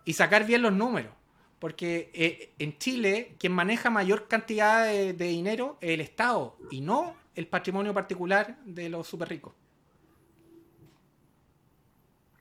y 0.05 0.15
sacar 0.15 0.45
bien 0.45 0.63
los 0.63 0.73
números. 0.73 1.13
Porque 1.61 2.11
eh, 2.13 2.53
en 2.59 2.77
Chile, 2.77 3.37
quien 3.39 3.53
maneja 3.53 3.89
mayor 3.89 4.27
cantidad 4.27 4.85
de, 4.85 5.13
de 5.13 5.27
dinero 5.27 5.79
es 5.81 5.91
el 5.91 6.01
Estado 6.01 6.57
y 6.73 6.81
no 6.81 7.15
el 7.37 7.47
patrimonio 7.47 7.95
particular 7.95 8.59
de 8.65 8.89
los 8.89 9.07
super 9.07 9.29
ricos. 9.29 9.55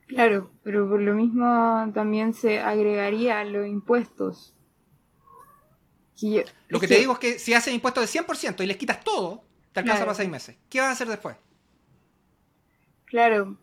Claro, 0.08 0.50
pero 0.64 0.88
por 0.88 1.00
lo 1.00 1.14
mismo 1.14 1.88
también 1.94 2.34
se 2.34 2.58
agregarían 2.58 3.52
los 3.52 3.68
impuestos. 3.68 4.56
Lo 6.68 6.80
que, 6.80 6.88
te 6.88 6.98
digo 6.98 7.14
es 7.14 7.18
que 7.18 7.38
si 7.38 7.54
haces 7.54 7.74
impuestos 7.74 8.12
de 8.12 8.20
100% 8.20 8.62
y 8.62 8.66
les 8.66 8.76
quitas 8.76 9.02
todo, 9.02 9.44
te 9.72 9.80
alcanza 9.80 10.04
para 10.04 10.14
seis 10.14 10.28
meses. 10.28 10.56
¿Qué 10.68 10.80
vas 10.80 10.90
a 10.90 10.92
hacer 10.92 11.08
después? 11.08 11.36
Claro, 13.06 13.56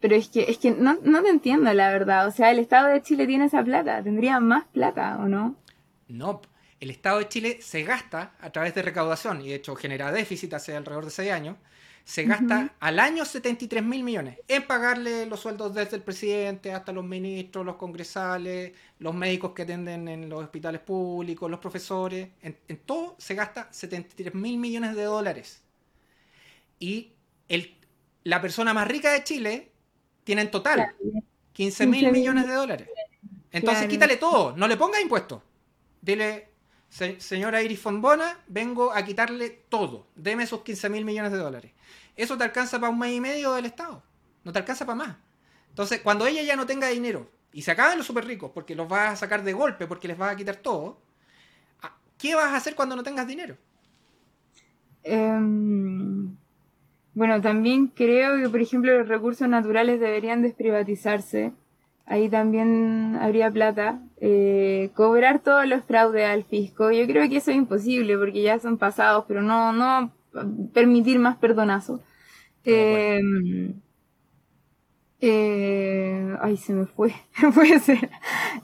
pero 0.00 0.16
es 0.16 0.28
que, 0.28 0.50
es 0.50 0.58
que 0.58 0.72
no, 0.72 0.98
no 1.02 1.22
te 1.22 1.28
entiendo 1.28 1.72
la 1.72 1.90
verdad. 1.90 2.26
O 2.26 2.30
sea, 2.30 2.50
el 2.50 2.58
Estado 2.58 2.88
de 2.88 3.02
Chile 3.02 3.26
tiene 3.26 3.46
esa 3.46 3.62
plata. 3.62 4.02
¿Tendría 4.02 4.40
más 4.40 4.64
plata 4.66 5.18
o 5.18 5.28
no? 5.28 5.56
No, 6.08 6.42
el 6.80 6.90
Estado 6.90 7.18
de 7.18 7.28
Chile 7.28 7.58
se 7.62 7.84
gasta 7.84 8.34
a 8.40 8.50
través 8.50 8.74
de 8.74 8.82
recaudación 8.82 9.40
y 9.40 9.48
de 9.50 9.54
hecho 9.54 9.76
genera 9.76 10.10
déficit 10.10 10.54
hace 10.54 10.74
alrededor 10.76 11.04
de 11.04 11.10
seis 11.12 11.30
años. 11.30 11.56
Se 12.04 12.24
gasta 12.24 12.74
al 12.80 12.98
año 12.98 13.24
73 13.24 13.82
mil 13.82 14.02
millones 14.02 14.38
en 14.48 14.66
pagarle 14.66 15.26
los 15.26 15.40
sueldos 15.40 15.72
desde 15.74 15.96
el 15.96 16.02
presidente 16.02 16.72
hasta 16.72 16.92
los 16.92 17.04
ministros, 17.04 17.64
los 17.64 17.76
congresales, 17.76 18.72
los 18.98 19.14
médicos 19.14 19.52
que 19.52 19.62
atienden 19.62 20.08
en 20.08 20.28
los 20.28 20.42
hospitales 20.42 20.80
públicos, 20.80 21.50
los 21.50 21.60
profesores. 21.60 22.28
En, 22.42 22.56
todo 22.84 23.14
se 23.18 23.34
gasta 23.34 23.68
73 23.70 24.34
mil 24.34 24.58
millones 24.58 24.96
de 24.96 25.04
dólares. 25.04 25.62
Y 26.78 27.12
el, 27.48 27.76
la 28.24 28.40
persona 28.40 28.74
más 28.74 28.88
rica 28.88 29.12
de 29.12 29.22
Chile 29.22 29.70
tiene 30.24 30.42
en 30.42 30.50
total 30.50 30.94
15 31.52 31.86
mil 31.86 32.10
millones 32.10 32.46
de 32.46 32.54
dólares. 32.54 32.88
Entonces 33.52 33.86
quítale 33.86 34.16
todo, 34.16 34.56
no 34.56 34.66
le 34.66 34.76
ponga 34.76 35.00
impuestos. 35.00 35.42
Dile, 36.00 36.51
señora 36.92 37.62
Iris 37.62 37.80
Fonbona, 37.80 38.36
vengo 38.48 38.92
a 38.92 39.02
quitarle 39.02 39.48
todo. 39.68 40.06
Deme 40.14 40.44
esos 40.44 40.60
15 40.60 40.90
mil 40.90 41.04
millones 41.04 41.32
de 41.32 41.38
dólares. 41.38 41.72
Eso 42.16 42.36
te 42.36 42.44
alcanza 42.44 42.78
para 42.78 42.92
un 42.92 42.98
mes 42.98 43.14
y 43.14 43.20
medio 43.20 43.54
del 43.54 43.64
Estado. 43.64 44.02
No 44.44 44.52
te 44.52 44.58
alcanza 44.58 44.84
para 44.84 44.96
más. 44.96 45.16
Entonces, 45.70 46.00
cuando 46.02 46.26
ella 46.26 46.42
ya 46.42 46.54
no 46.54 46.66
tenga 46.66 46.88
dinero 46.88 47.30
y 47.50 47.62
se 47.62 47.70
acaben 47.70 47.96
los 47.96 48.06
súper 48.06 48.26
ricos 48.26 48.50
porque 48.52 48.74
los 48.74 48.88
vas 48.88 49.12
a 49.12 49.16
sacar 49.16 49.42
de 49.42 49.54
golpe, 49.54 49.86
porque 49.86 50.06
les 50.06 50.18
vas 50.18 50.32
a 50.32 50.36
quitar 50.36 50.56
todo, 50.56 50.98
¿qué 52.18 52.34
vas 52.34 52.52
a 52.52 52.56
hacer 52.56 52.74
cuando 52.74 52.94
no 52.94 53.02
tengas 53.02 53.26
dinero? 53.26 53.56
Em, 55.02 56.36
bueno, 57.14 57.40
también 57.40 57.86
creo 57.86 58.36
que, 58.36 58.50
por 58.50 58.60
ejemplo, 58.60 58.98
los 58.98 59.08
recursos 59.08 59.48
naturales 59.48 59.98
deberían 59.98 60.42
desprivatizarse 60.42 61.52
ahí 62.12 62.28
también 62.28 63.16
habría 63.20 63.50
plata. 63.50 64.00
Eh, 64.20 64.90
cobrar 64.94 65.40
todos 65.40 65.66
los 65.66 65.82
fraudes 65.84 66.26
al 66.26 66.44
fisco, 66.44 66.92
yo 66.92 67.06
creo 67.06 67.28
que 67.28 67.38
eso 67.38 67.50
es 67.50 67.56
imposible 67.56 68.16
porque 68.18 68.42
ya 68.42 68.58
son 68.58 68.76
pasados, 68.76 69.24
pero 69.26 69.42
no, 69.42 69.72
no 69.72 70.12
permitir 70.74 71.18
más 71.18 71.38
perdonazos. 71.38 72.00
Eh, 72.64 73.20
eh, 75.20 76.36
ay, 76.40 76.56
se 76.58 76.74
me 76.74 76.84
fue. 76.84 77.14
Puede 77.54 77.80
ser. 77.80 78.10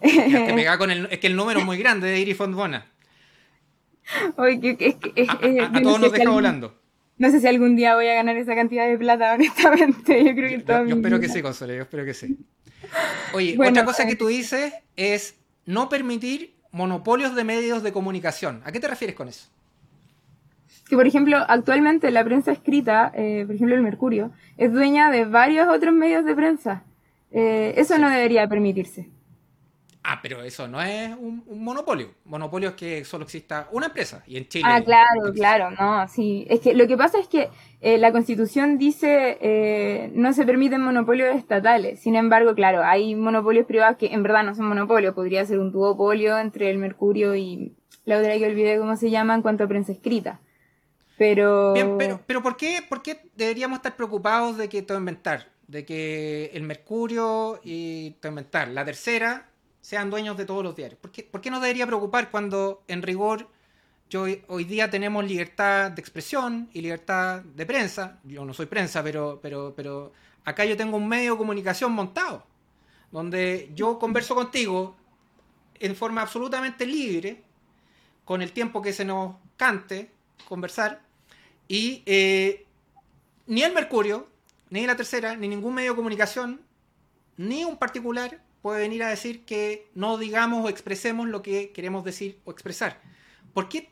con 0.78 0.90
el, 0.90 1.08
es 1.10 1.18
que 1.18 1.26
el 1.28 1.36
número 1.36 1.60
es 1.60 1.66
muy 1.66 1.78
grande 1.78 2.08
de 2.08 2.20
Iris 2.20 2.36
Fondbona. 2.36 2.86
Oye, 4.36 4.76
a, 5.28 5.82
todos 5.82 6.00
nos 6.00 6.12
deja 6.12 6.30
volando. 6.30 6.78
No 7.18 7.30
sé 7.32 7.40
si 7.40 7.48
algún 7.48 7.74
día 7.74 7.96
voy 7.96 8.06
a 8.06 8.14
ganar 8.14 8.36
esa 8.36 8.54
cantidad 8.54 8.86
de 8.88 8.96
plata, 8.96 9.34
honestamente. 9.34 10.24
Yo 10.24 10.34
creo 10.34 10.48
que 10.48 10.64
yo, 10.88 10.96
espero 10.96 11.20
que 11.20 11.28
sí, 11.28 11.42
Consuelo, 11.42 11.74
yo 11.74 11.82
espero 11.82 12.04
que 12.04 12.14
sí. 12.14 12.38
Oye, 13.32 13.56
otra 13.58 13.84
cosa 13.84 14.06
que 14.06 14.16
tú 14.16 14.26
dices 14.26 14.72
es 14.96 15.34
no 15.66 15.88
permitir 15.88 16.54
monopolios 16.72 17.34
de 17.34 17.44
medios 17.44 17.82
de 17.82 17.92
comunicación. 17.92 18.62
¿A 18.64 18.72
qué 18.72 18.80
te 18.80 18.88
refieres 18.88 19.16
con 19.16 19.28
eso? 19.28 19.48
Que, 20.88 20.96
por 20.96 21.06
ejemplo, 21.06 21.36
actualmente 21.48 22.10
la 22.10 22.24
prensa 22.24 22.52
escrita, 22.52 23.12
eh, 23.14 23.44
por 23.46 23.54
ejemplo 23.54 23.76
el 23.76 23.82
Mercurio, 23.82 24.32
es 24.56 24.72
dueña 24.72 25.10
de 25.10 25.24
varios 25.24 25.68
otros 25.68 25.92
medios 25.92 26.24
de 26.24 26.34
prensa. 26.34 26.84
Eh, 27.30 27.74
eso 27.76 27.98
no 27.98 28.08
debería 28.08 28.48
permitirse. 28.48 29.08
Ah, 30.10 30.20
pero 30.22 30.42
eso 30.42 30.66
no 30.66 30.80
es 30.80 31.14
un, 31.18 31.44
monopolio. 31.62 32.14
Monopolio 32.24 32.70
es 32.70 32.74
que 32.76 33.04
solo 33.04 33.24
exista 33.24 33.68
una 33.72 33.88
empresa 33.88 34.22
y 34.26 34.38
en 34.38 34.48
Chile. 34.48 34.64
Ah, 34.66 34.80
claro, 34.82 35.34
claro, 35.34 35.70
no, 35.72 36.08
sí. 36.08 36.46
Es 36.48 36.60
que 36.60 36.72
lo 36.72 36.86
que 36.86 36.96
pasa 36.96 37.18
es 37.18 37.28
que 37.28 37.50
eh, 37.82 37.98
la 37.98 38.10
Constitución 38.10 38.78
dice 38.78 39.36
eh, 39.42 40.10
no 40.14 40.32
se 40.32 40.46
permiten 40.46 40.80
monopolios 40.80 41.36
estatales. 41.36 42.00
Sin 42.00 42.16
embargo, 42.16 42.54
claro, 42.54 42.82
hay 42.82 43.14
monopolios 43.16 43.66
privados 43.66 43.98
que 43.98 44.06
en 44.06 44.22
verdad 44.22 44.44
no 44.44 44.54
son 44.54 44.64
monopolios. 44.64 45.14
Podría 45.14 45.44
ser 45.44 45.58
un 45.58 45.72
duopolio 45.72 46.38
entre 46.38 46.70
el 46.70 46.78
Mercurio 46.78 47.36
y 47.36 47.76
la 48.06 48.18
otra 48.18 48.38
que 48.38 48.46
olvidé 48.46 48.78
cómo 48.78 48.96
se 48.96 49.10
llama 49.10 49.34
en 49.34 49.42
cuanto 49.42 49.64
a 49.64 49.68
prensa 49.68 49.92
escrita. 49.92 50.40
Pero. 51.18 51.74
Bien, 51.74 51.98
pero, 51.98 52.18
pero 52.26 52.42
¿por 52.42 52.56
qué, 52.56 52.78
por 52.88 53.02
qué 53.02 53.28
deberíamos 53.36 53.76
estar 53.76 53.94
preocupados 53.94 54.56
de 54.56 54.70
que 54.70 54.80
todo 54.80 54.96
inventar? 54.96 55.48
De 55.66 55.84
que 55.84 56.50
el 56.54 56.62
Mercurio 56.62 57.60
y 57.62 58.12
todo 58.22 58.30
inventar. 58.30 58.68
La 58.68 58.86
tercera 58.86 59.48
sean 59.88 60.10
dueños 60.10 60.36
de 60.36 60.44
todos 60.44 60.62
los 60.62 60.76
diarios. 60.76 61.00
¿Por 61.00 61.10
qué, 61.10 61.22
¿Por 61.22 61.40
qué, 61.40 61.50
nos 61.50 61.62
debería 61.62 61.86
preocupar 61.86 62.30
cuando 62.30 62.82
en 62.88 63.00
rigor 63.00 63.48
yo, 64.10 64.26
hoy 64.48 64.64
día 64.64 64.90
tenemos 64.90 65.24
libertad 65.24 65.90
de 65.92 66.02
expresión 66.02 66.68
y 66.74 66.82
libertad 66.82 67.40
de 67.40 67.64
prensa? 67.64 68.20
Yo 68.24 68.44
no 68.44 68.52
soy 68.52 68.66
prensa, 68.66 69.02
pero, 69.02 69.38
pero, 69.40 69.72
pero 69.74 70.12
acá 70.44 70.66
yo 70.66 70.76
tengo 70.76 70.98
un 70.98 71.08
medio 71.08 71.32
de 71.32 71.38
comunicación 71.38 71.92
montado, 71.92 72.44
donde 73.10 73.70
yo 73.74 73.98
converso 73.98 74.34
contigo 74.34 74.94
en 75.80 75.96
forma 75.96 76.20
absolutamente 76.20 76.84
libre, 76.84 77.42
con 78.26 78.42
el 78.42 78.52
tiempo 78.52 78.82
que 78.82 78.92
se 78.92 79.06
nos 79.06 79.36
cante 79.56 80.10
conversar, 80.46 81.00
y 81.66 82.02
eh, 82.04 82.66
ni 83.46 83.62
el 83.62 83.72
Mercurio, 83.72 84.28
ni 84.68 84.86
la 84.86 84.96
tercera, 84.96 85.34
ni 85.34 85.48
ningún 85.48 85.72
medio 85.72 85.92
de 85.92 85.96
comunicación, 85.96 86.60
ni 87.38 87.64
un 87.64 87.78
particular 87.78 88.46
puede 88.62 88.80
venir 88.80 89.02
a 89.02 89.08
decir 89.08 89.44
que 89.44 89.90
no 89.94 90.18
digamos 90.18 90.64
o 90.64 90.68
expresemos 90.68 91.28
lo 91.28 91.42
que 91.42 91.72
queremos 91.72 92.04
decir 92.04 92.40
o 92.44 92.50
expresar. 92.50 93.00
¿Por 93.52 93.68
qué, 93.68 93.90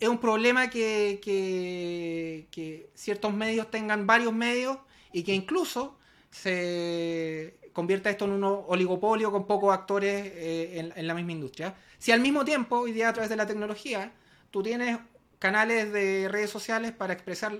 es 0.00 0.08
un 0.08 0.18
problema 0.18 0.68
que, 0.70 1.20
que, 1.22 2.90
ciertos 2.94 3.32
medios 3.32 3.70
tengan 3.70 4.06
varios 4.06 4.32
medios 4.32 4.78
y 5.12 5.22
que 5.22 5.34
incluso 5.34 5.98
se 6.30 7.58
convierta 7.72 8.10
esto 8.10 8.24
en 8.24 8.32
un 8.32 8.44
oligopolio 8.44 9.30
con 9.30 9.46
pocos 9.46 9.72
actores 9.72 10.26
eh, 10.34 10.80
en, 10.80 10.92
en, 10.96 11.06
la 11.06 11.14
misma 11.14 11.32
industria? 11.32 11.74
Si 11.98 12.12
al 12.12 12.20
mismo 12.20 12.44
tiempo, 12.44 12.80
hoy 12.80 12.92
día 12.92 13.08
a 13.08 13.12
través 13.12 13.30
de 13.30 13.36
la 13.36 13.46
tecnología, 13.46 14.12
tú 14.50 14.62
tienes 14.62 14.98
canales 15.38 15.92
de 15.92 16.28
redes 16.28 16.50
sociales 16.50 16.92
para 16.92 17.12
expresar 17.12 17.58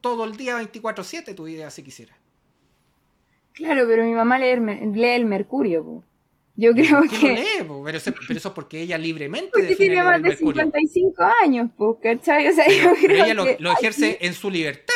todo 0.00 0.24
el 0.24 0.36
día 0.36 0.60
24/7 0.60 1.34
tu 1.34 1.48
idea 1.48 1.70
si 1.70 1.82
quisieras. 1.82 2.23
Claro, 3.54 3.84
pero 3.86 4.04
mi 4.04 4.12
mamá 4.12 4.38
lee, 4.38 4.50
el 4.50 5.24
Mercurio. 5.26 6.02
Yo 6.56 6.72
creo 6.72 7.02
que. 7.02 7.28
Lo 7.28 7.34
lee, 7.34 7.84
pero, 7.84 7.96
eso, 7.96 8.12
pero, 8.26 8.38
eso, 8.38 8.54
porque 8.54 8.82
ella 8.82 8.98
libremente. 8.98 9.50
Porque 9.52 9.76
tiene 9.76 10.02
más 10.02 10.22
de 10.22 10.36
55 10.36 11.22
años, 11.42 11.70
¿cachai? 12.02 12.48
O 12.48 12.52
sea, 12.52 12.66
yo 12.68 12.94
creo 12.94 13.24
ella 13.24 13.34
lo, 13.34 13.72
ejerce 13.72 14.18
en 14.20 14.34
su 14.34 14.50
libertad. 14.50 14.94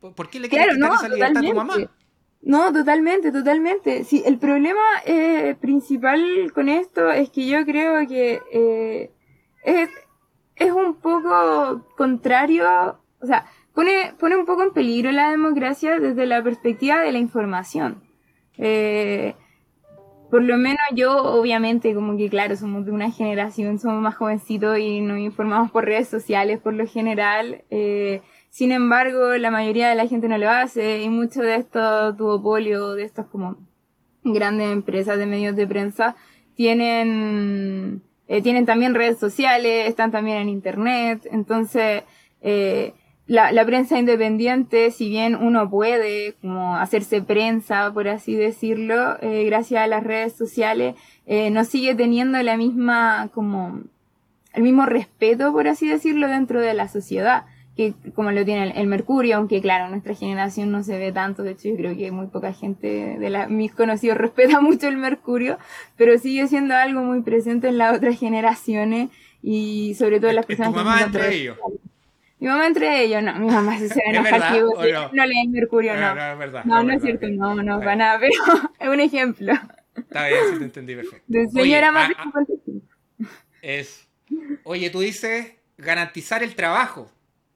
¿Por 0.00 0.28
qué 0.28 0.38
le 0.38 0.48
quieres 0.50 0.74
quitar 0.74 0.92
esa 0.92 1.08
libertad 1.08 1.42
a 1.42 1.46
tu 1.46 1.54
mamá? 1.54 1.76
No, 2.42 2.72
totalmente, 2.74 3.32
totalmente. 3.32 4.04
Sí, 4.04 4.22
el 4.26 4.38
problema 4.38 4.82
eh, 5.06 5.56
principal 5.58 6.52
con 6.54 6.68
esto 6.68 7.10
es 7.10 7.30
que 7.30 7.46
yo 7.46 7.64
creo 7.64 8.06
que 8.06 8.42
eh, 8.52 9.10
es, 9.64 9.88
es 10.56 10.70
un 10.70 10.96
poco 10.96 11.88
contrario, 11.96 12.98
o 13.20 13.26
sea, 13.26 13.46
pone, 13.74 14.14
pone 14.18 14.36
un 14.36 14.46
poco 14.46 14.62
en 14.62 14.72
peligro 14.72 15.12
la 15.12 15.30
democracia 15.30 15.98
desde 15.98 16.26
la 16.26 16.42
perspectiva 16.42 17.00
de 17.00 17.12
la 17.12 17.18
información. 17.18 18.02
Eh, 18.56 19.34
por 20.30 20.42
lo 20.42 20.56
menos 20.56 20.82
yo, 20.94 21.16
obviamente, 21.16 21.94
como 21.94 22.16
que 22.16 22.28
claro, 22.28 22.56
somos 22.56 22.84
de 22.84 22.92
una 22.92 23.10
generación, 23.10 23.78
somos 23.78 24.02
más 24.02 24.16
jovencitos 24.16 24.78
y 24.78 25.00
nos 25.00 25.18
informamos 25.18 25.70
por 25.70 25.84
redes 25.84 26.08
sociales 26.08 26.58
por 26.60 26.74
lo 26.74 26.86
general. 26.86 27.62
Eh, 27.70 28.20
sin 28.50 28.72
embargo, 28.72 29.36
la 29.36 29.50
mayoría 29.50 29.88
de 29.88 29.94
la 29.94 30.06
gente 30.06 30.28
no 30.28 30.38
lo 30.38 30.50
hace 30.50 31.02
y 31.02 31.08
mucho 31.08 31.40
de 31.42 31.56
estos 31.56 32.16
duopolios, 32.16 32.96
de 32.96 33.04
estas 33.04 33.26
como 33.26 33.58
grandes 34.24 34.72
empresas 34.72 35.18
de 35.18 35.26
medios 35.26 35.54
de 35.54 35.66
prensa, 35.66 36.16
tienen, 36.54 38.02
eh, 38.26 38.42
tienen 38.42 38.66
también 38.66 38.94
redes 38.94 39.18
sociales, 39.18 39.88
están 39.88 40.10
también 40.10 40.38
en 40.38 40.48
internet, 40.48 41.28
entonces, 41.30 42.04
eh, 42.40 42.94
la, 43.26 43.52
la, 43.52 43.64
prensa 43.64 43.98
independiente, 43.98 44.90
si 44.90 45.08
bien 45.08 45.34
uno 45.34 45.70
puede 45.70 46.34
como 46.42 46.76
hacerse 46.76 47.22
prensa, 47.22 47.90
por 47.92 48.06
así 48.08 48.34
decirlo, 48.34 49.16
eh, 49.22 49.44
gracias 49.46 49.82
a 49.82 49.86
las 49.86 50.04
redes 50.04 50.34
sociales, 50.34 50.94
eh, 51.26 51.50
no 51.50 51.64
sigue 51.64 51.94
teniendo 51.94 52.42
la 52.42 52.56
misma, 52.58 53.30
como, 53.32 53.80
el 54.52 54.62
mismo 54.62 54.84
respeto, 54.84 55.52
por 55.52 55.68
así 55.68 55.88
decirlo, 55.88 56.28
dentro 56.28 56.60
de 56.60 56.74
la 56.74 56.88
sociedad, 56.88 57.46
que 57.76 57.94
como 58.14 58.30
lo 58.30 58.44
tiene 58.44 58.78
el, 58.78 58.86
Mercurio, 58.86 59.36
aunque 59.36 59.62
claro, 59.62 59.88
nuestra 59.88 60.14
generación 60.14 60.70
no 60.70 60.82
se 60.84 60.98
ve 60.98 61.10
tanto, 61.10 61.42
de 61.42 61.52
hecho 61.52 61.70
yo 61.70 61.76
creo 61.76 61.96
que 61.96 62.12
muy 62.12 62.26
poca 62.26 62.52
gente 62.52 63.16
de 63.18 63.30
la, 63.30 63.48
mis 63.48 63.72
conocidos 63.72 64.18
respeta 64.18 64.60
mucho 64.60 64.86
el 64.86 64.98
Mercurio, 64.98 65.56
pero 65.96 66.18
sigue 66.18 66.46
siendo 66.46 66.74
algo 66.74 67.00
muy 67.00 67.22
presente 67.22 67.68
en 67.68 67.78
las 67.78 67.96
otras 67.96 68.18
generaciones 68.18 69.08
y 69.42 69.94
sobre 69.94 70.20
todo 70.20 70.28
en 70.28 70.36
las 70.36 70.46
personas 70.46 70.98
que 70.98 71.04
entre 71.04 71.34
ellos. 71.34 71.58
Mi 72.44 72.50
mamá 72.50 72.66
entre 72.66 73.02
ellos, 73.02 73.22
no, 73.22 73.34
mi 73.38 73.46
mamá 73.46 73.78
se 73.78 73.88
va 73.88 73.94
a 74.04 74.10
enojar 74.10 74.52
que 74.52 74.92
no? 74.92 75.10
no 75.14 75.26
leen 75.26 75.50
Mercurio, 75.50 75.94
no. 75.94 76.00
No, 76.00 76.14
no, 76.14 76.32
es 76.32 76.38
verdad. 76.38 76.64
No, 76.66 76.82
no, 76.82 76.92
es 76.92 77.00
cierto, 77.00 77.26
no, 77.30 77.54
no, 77.54 77.78
para 77.78 77.96
nada, 77.96 78.20
pero 78.20 78.34
es 78.78 78.86
un 78.86 79.00
ejemplo. 79.00 79.54
Está 79.96 80.28
bien, 80.28 80.40
sí 80.52 80.58
te 80.58 80.64
entendí 80.64 80.94
perfecto. 80.94 81.24
De 81.26 81.48
señora 81.48 81.90
más 81.90 82.10
de 82.10 82.16
55. 82.22 82.86
Es. 83.62 84.10
Oye, 84.64 84.90
tú 84.90 85.00
dices 85.00 85.54
garantizar 85.78 86.42
el 86.42 86.54
trabajo. 86.54 87.10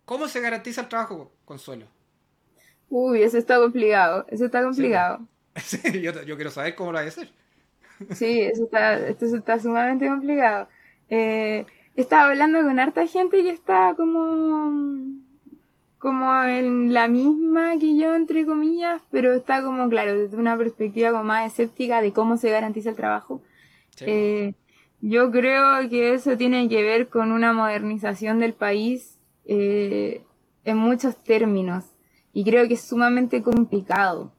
¿Cómo 0.07 0.27
se 0.27 0.41
garantiza 0.41 0.81
el 0.81 0.89
trabajo, 0.89 1.35
Consuelo? 1.45 1.85
Uy, 2.89 3.23
eso 3.23 3.37
está 3.37 3.59
complicado. 3.59 4.25
Eso 4.31 4.47
está 4.47 4.63
complicado. 4.63 5.21
Sí, 5.57 6.01
yo, 6.01 6.13
yo, 6.23 6.37
quiero 6.37 6.53
saber 6.53 6.77
cómo 6.77 6.93
lo 6.93 6.99
hay 6.99 7.07
a 7.07 7.09
hacer. 7.09 7.31
Sí, 8.13 8.41
eso 8.41 8.65
está, 8.65 9.09
esto 9.09 9.27
está 9.27 9.59
sumamente 9.59 10.07
complicado. 10.07 10.69
Eh, 11.11 11.67
estaba 12.03 12.31
hablando 12.31 12.63
con 12.63 12.79
harta 12.79 13.07
gente 13.07 13.43
que 13.43 13.51
está 13.51 13.95
como 13.97 15.19
como 15.99 16.45
en 16.45 16.93
la 16.95 17.09
misma 17.09 17.77
que 17.79 17.99
yo, 17.99 18.15
entre 18.15 18.47
comillas, 18.47 19.03
pero 19.11 19.33
está 19.35 19.63
como, 19.63 19.89
claro, 19.89 20.17
desde 20.17 20.37
una 20.37 20.57
perspectiva 20.57 21.11
como 21.11 21.25
más 21.25 21.51
escéptica 21.51 22.01
de 22.01 22.13
cómo 22.13 22.37
se 22.37 22.51
garantiza 22.51 22.91
el 22.91 22.97
trabajo. 22.97 23.43
Eh, 24.01 24.55
yo 25.01 25.33
creo 25.33 25.89
que 25.91 26.15
eso 26.15 26.37
tiene 26.37 26.69
que 26.69 26.85
ver 26.85 27.09
con 27.09 27.33
una 27.33 27.53
modernización 27.53 28.39
del 28.39 28.55
país 28.55 29.19
eh, 29.45 30.23
en 30.65 30.77
muchos 30.77 31.17
términos 31.17 31.85
y 32.33 32.45
creo 32.45 32.69
que 32.69 32.75
es 32.75 32.83
sumamente 32.83 33.43
complicado. 33.43 34.33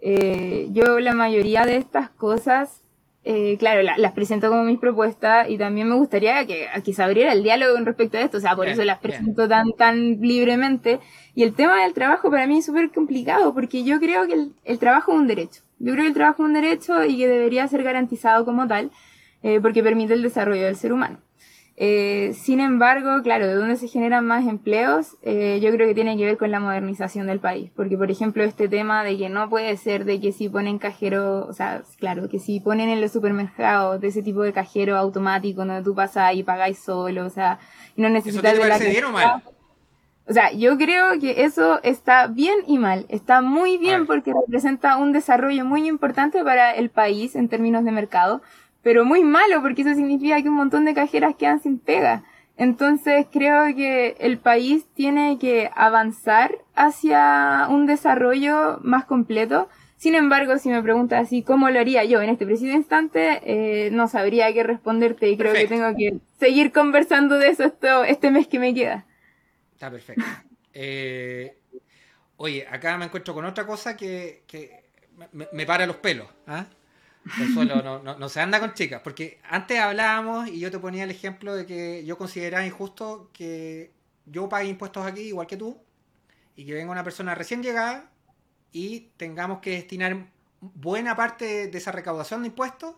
Eh, 0.00 0.68
yo 0.72 0.98
la 0.98 1.14
mayoría 1.14 1.64
de 1.64 1.76
estas 1.76 2.10
cosas 2.10 2.82
eh, 3.24 3.56
claro, 3.58 3.82
las 3.82 4.12
presento 4.12 4.48
como 4.48 4.64
mis 4.64 4.78
propuestas 4.78 5.50
y 5.50 5.58
también 5.58 5.88
me 5.88 5.96
gustaría 5.96 6.46
que, 6.46 6.66
que 6.84 6.92
se 6.92 7.02
abriera 7.02 7.32
el 7.32 7.42
diálogo 7.42 7.74
con 7.74 7.84
respecto 7.84 8.16
a 8.16 8.22
esto, 8.22 8.38
o 8.38 8.40
sea, 8.40 8.56
por 8.56 8.68
eso 8.68 8.84
las 8.84 8.98
presento 9.00 9.48
tan, 9.48 9.72
tan 9.72 10.20
libremente. 10.20 11.00
Y 11.34 11.42
el 11.42 11.54
tema 11.54 11.82
del 11.82 11.92
trabajo 11.92 12.30
para 12.30 12.46
mí 12.46 12.58
es 12.58 12.66
súper 12.66 12.90
complicado 12.90 13.52
porque 13.52 13.84
yo 13.84 13.98
creo 13.98 14.26
que 14.26 14.48
el, 14.64 14.78
trabajo 14.78 15.12
es 15.12 15.18
un 15.18 15.26
derecho. 15.26 15.62
Yo 15.78 15.92
creo 15.92 16.04
que 16.04 16.08
el 16.08 16.14
trabajo 16.14 16.42
es 16.42 16.48
un 16.48 16.54
derecho 16.54 17.04
y 17.04 17.18
que 17.18 17.28
debería 17.28 17.68
ser 17.68 17.82
garantizado 17.82 18.44
como 18.44 18.66
tal 18.66 18.90
eh, 19.42 19.60
porque 19.60 19.82
permite 19.82 20.14
el 20.14 20.22
desarrollo 20.22 20.64
del 20.64 20.76
ser 20.76 20.92
humano. 20.92 21.18
Eh, 21.80 22.34
sin 22.34 22.58
embargo, 22.58 23.22
claro, 23.22 23.46
de 23.46 23.54
dónde 23.54 23.76
se 23.76 23.86
generan 23.86 24.26
más 24.26 24.48
empleos, 24.48 25.16
eh, 25.22 25.60
yo 25.62 25.70
creo 25.70 25.86
que 25.86 25.94
tiene 25.94 26.16
que 26.16 26.24
ver 26.24 26.36
con 26.36 26.50
la 26.50 26.58
modernización 26.58 27.28
del 27.28 27.38
país. 27.38 27.70
Porque, 27.76 27.96
por 27.96 28.10
ejemplo, 28.10 28.42
este 28.42 28.68
tema 28.68 29.04
de 29.04 29.16
que 29.16 29.28
no 29.28 29.48
puede 29.48 29.76
ser 29.76 30.04
de 30.04 30.20
que 30.20 30.32
si 30.32 30.48
ponen 30.48 30.80
cajero, 30.80 31.46
o 31.46 31.52
sea, 31.52 31.82
claro, 32.00 32.28
que 32.28 32.40
si 32.40 32.58
ponen 32.58 32.88
en 32.88 33.00
los 33.00 33.12
supermercados 33.12 34.00
de 34.00 34.08
ese 34.08 34.22
tipo 34.22 34.42
de 34.42 34.52
cajero 34.52 34.96
automático 34.96 35.64
donde 35.64 35.84
tú 35.84 35.94
pasas 35.94 36.34
y 36.34 36.42
pagáis 36.42 36.80
solo, 36.80 37.24
o 37.24 37.30
sea, 37.30 37.60
y 37.94 38.02
no 38.02 38.08
necesitas 38.08 38.54
¿Eso 38.54 38.62
de 38.62 39.00
la 39.00 39.08
o 39.08 39.12
mal? 39.12 39.42
O 40.28 40.32
sea, 40.34 40.52
yo 40.52 40.76
creo 40.76 41.18
que 41.18 41.44
eso 41.44 41.80
está 41.82 42.26
bien 42.26 42.58
y 42.66 42.78
mal. 42.78 43.06
Está 43.08 43.40
muy 43.40 43.78
bien 43.78 44.04
porque 44.06 44.34
representa 44.34 44.98
un 44.98 45.12
desarrollo 45.12 45.64
muy 45.64 45.88
importante 45.88 46.44
para 46.44 46.72
el 46.72 46.90
país 46.90 47.34
en 47.34 47.48
términos 47.48 47.82
de 47.82 47.92
mercado, 47.92 48.42
pero 48.82 49.04
muy 49.04 49.22
malo 49.24 49.60
porque 49.62 49.82
eso 49.82 49.94
significa 49.94 50.40
que 50.42 50.48
un 50.48 50.56
montón 50.56 50.84
de 50.84 50.94
cajeras 50.94 51.34
quedan 51.36 51.60
sin 51.60 51.78
pega. 51.78 52.24
Entonces 52.56 53.26
creo 53.32 53.66
que 53.76 54.16
el 54.18 54.38
país 54.38 54.84
tiene 54.94 55.38
que 55.38 55.70
avanzar 55.76 56.58
hacia 56.74 57.68
un 57.70 57.86
desarrollo 57.86 58.78
más 58.82 59.04
completo. 59.04 59.68
Sin 59.96 60.16
embargo, 60.16 60.58
si 60.58 60.68
me 60.68 60.82
preguntas 60.82 61.26
así, 61.26 61.42
¿cómo 61.42 61.70
lo 61.70 61.78
haría 61.78 62.04
yo 62.04 62.20
en 62.20 62.30
este 62.30 62.46
preciso 62.46 62.72
instante? 62.72 63.40
Eh, 63.44 63.90
no 63.90 64.08
sabría 64.08 64.52
qué 64.52 64.64
responderte 64.64 65.28
y 65.28 65.36
creo 65.36 65.54
que 65.54 65.66
tengo 65.66 65.94
que 65.96 66.18
seguir 66.38 66.72
conversando 66.72 67.38
de 67.38 67.48
eso 67.48 67.64
esto, 67.64 68.04
este 68.04 68.30
mes 68.30 68.48
que 68.48 68.58
me 68.58 68.74
queda. 68.74 69.06
Está 69.72 69.90
perfecto. 69.90 70.24
Eh, 70.72 71.56
oye, 72.36 72.66
acá 72.68 72.96
me 72.96 73.06
encuentro 73.06 73.34
con 73.34 73.44
otra 73.44 73.66
cosa 73.66 73.96
que, 73.96 74.42
me, 75.32 75.48
me, 75.52 75.66
para 75.66 75.86
los 75.86 75.96
pelos. 75.96 76.28
¿ah? 76.46 76.66
No, 78.18 78.28
se 78.28 78.40
anda 78.40 78.60
con 78.60 78.74
chicas, 78.74 79.00
porque 79.02 79.40
antes 79.48 79.78
hablábamos 79.78 80.48
y 80.48 80.60
yo 80.60 80.70
te 80.70 80.78
ponía 80.78 81.04
el 81.04 81.10
ejemplo 81.10 81.54
de 81.54 81.66
que 81.66 82.04
yo 82.04 82.16
consideraba 82.18 82.66
injusto 82.66 83.30
que 83.32 83.92
yo 84.26 84.48
pague 84.48 84.68
impuestos 84.68 85.06
aquí 85.06 85.20
igual 85.22 85.46
que 85.46 85.56
tú 85.56 85.80
y 86.56 86.64
que 86.64 86.74
venga 86.74 86.90
una 86.90 87.04
persona 87.04 87.34
recién 87.34 87.62
llegada 87.62 88.10
y 88.72 89.10
tengamos 89.16 89.60
que 89.60 89.70
destinar 89.70 90.26
buena 90.60 91.16
parte 91.16 91.68
de 91.68 91.78
esa 91.78 91.92
recaudación 91.92 92.42
de 92.42 92.48
impuestos 92.48 92.94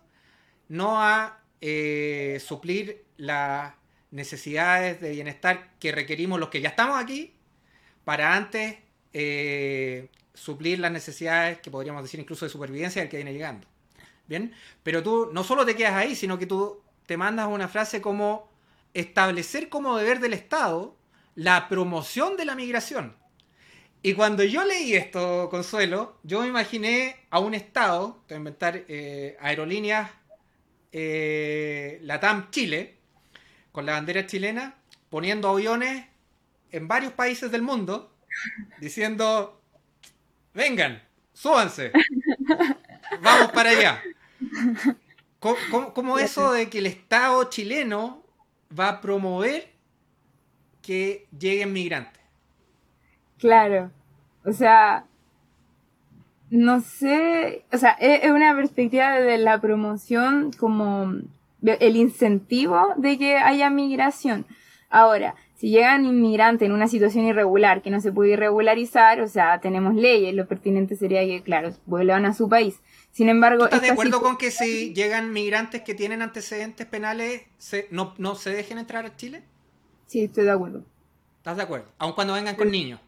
no 0.68 1.02
a 1.02 1.40
eh, 1.60 2.40
suplir 2.44 3.04
las 3.16 3.74
necesidades 4.10 5.00
de 5.00 5.10
bienestar 5.10 5.70
que 5.78 5.92
requerimos 5.92 6.40
los 6.40 6.48
que 6.48 6.60
ya 6.60 6.70
estamos 6.70 6.98
aquí 6.98 7.34
para 8.04 8.34
antes 8.34 8.76
eh, 9.12 10.08
suplir 10.34 10.78
las 10.78 10.90
necesidades 10.90 11.58
que 11.58 11.70
podríamos 11.70 12.02
decir 12.02 12.18
incluso 12.18 12.46
de 12.46 12.50
supervivencia 12.50 13.02
del 13.02 13.10
que 13.10 13.18
viene 13.18 13.32
llegando. 13.32 13.66
¿Bien? 14.30 14.54
Pero 14.84 15.02
tú 15.02 15.28
no 15.32 15.42
solo 15.42 15.66
te 15.66 15.74
quedas 15.74 15.94
ahí, 15.94 16.14
sino 16.14 16.38
que 16.38 16.46
tú 16.46 16.80
te 17.06 17.16
mandas 17.16 17.48
una 17.48 17.66
frase 17.66 18.00
como 18.00 18.48
establecer 18.94 19.68
como 19.68 19.96
deber 19.96 20.20
del 20.20 20.34
Estado 20.34 20.96
la 21.34 21.68
promoción 21.68 22.36
de 22.36 22.44
la 22.44 22.54
migración. 22.54 23.16
Y 24.02 24.14
cuando 24.14 24.44
yo 24.44 24.64
leí 24.64 24.94
esto, 24.94 25.48
Consuelo, 25.50 26.20
yo 26.22 26.42
me 26.42 26.46
imaginé 26.46 27.26
a 27.30 27.40
un 27.40 27.54
Estado, 27.54 28.22
te 28.28 28.34
voy 28.34 28.36
a 28.36 28.38
inventar 28.38 28.84
eh, 28.86 29.36
aerolíneas 29.40 30.12
eh, 30.92 31.98
Latam 32.02 32.50
Chile, 32.50 32.98
con 33.72 33.84
la 33.84 33.94
bandera 33.94 34.26
chilena, 34.26 34.76
poniendo 35.08 35.48
aviones 35.48 36.06
en 36.70 36.86
varios 36.86 37.14
países 37.14 37.50
del 37.50 37.62
mundo, 37.62 38.14
diciendo, 38.78 39.60
vengan, 40.54 41.02
súbanse, 41.32 41.90
vamos 43.20 43.50
para 43.50 43.70
allá. 43.70 44.00
¿Cómo, 45.38 46.18
eso 46.18 46.52
de 46.52 46.68
que 46.68 46.78
el 46.78 46.86
Estado 46.86 47.44
chileno 47.44 48.22
va 48.78 48.88
a 48.88 49.00
promover 49.00 49.70
que 50.82 51.26
lleguen 51.38 51.72
migrantes? 51.72 52.22
Claro, 53.38 53.90
o 54.44 54.52
sea, 54.52 55.06
no 56.50 56.80
sé, 56.80 57.64
o 57.72 57.78
sea, 57.78 57.92
es 57.92 58.30
una 58.30 58.54
perspectiva 58.54 59.18
de 59.18 59.38
la 59.38 59.60
promoción 59.60 60.50
como 60.52 61.14
el 61.62 61.96
incentivo 61.96 62.94
de 62.96 63.18
que 63.18 63.36
haya 63.36 63.70
migración. 63.70 64.44
Ahora, 64.90 65.36
si 65.54 65.70
llegan 65.70 66.04
inmigrantes 66.04 66.66
en 66.66 66.72
una 66.72 66.88
situación 66.88 67.26
irregular 67.26 67.80
que 67.80 67.90
no 67.90 68.00
se 68.00 68.12
puede 68.12 68.32
irregularizar, 68.32 69.20
o 69.20 69.28
sea, 69.28 69.60
tenemos 69.60 69.94
leyes, 69.94 70.34
lo 70.34 70.46
pertinente 70.46 70.96
sería 70.96 71.20
que, 71.24 71.42
claro, 71.42 71.70
vuelvan 71.86 72.26
a 72.26 72.34
su 72.34 72.48
país. 72.48 72.80
Sin 73.12 73.28
embargo... 73.28 73.64
¿Estás 73.64 73.82
de 73.82 73.90
acuerdo 73.90 74.20
con 74.22 74.36
que 74.36 74.50
si 74.50 74.94
llegan 74.94 75.32
migrantes 75.32 75.82
que 75.82 75.94
tienen 75.94 76.22
antecedentes 76.22 76.86
penales, 76.86 77.42
no, 77.90 78.34
se 78.34 78.50
dejen 78.50 78.78
entrar 78.78 79.04
a 79.04 79.16
Chile? 79.16 79.42
Sí, 80.06 80.24
estoy 80.24 80.44
de 80.44 80.50
acuerdo. 80.52 80.84
¿Estás 81.38 81.56
de 81.56 81.62
acuerdo? 81.62 81.86
Aun 81.98 82.12
cuando 82.12 82.34
vengan 82.34 82.56
con 82.56 82.70
niños. 82.70 83.00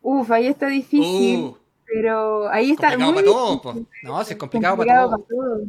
Uf, 0.00 0.30
ahí 0.30 0.46
está 0.46 0.68
difícil. 0.68 1.40
Uh. 1.40 1.58
pero 1.84 2.48
ahí 2.48 2.70
está 2.72 2.96
complicado 2.96 3.14
para 3.14 3.24
todos. 3.24 3.86
No, 4.02 4.20
es 4.20 4.36
complicado, 4.36 4.76
para 4.76 5.18
todos. 5.18 5.68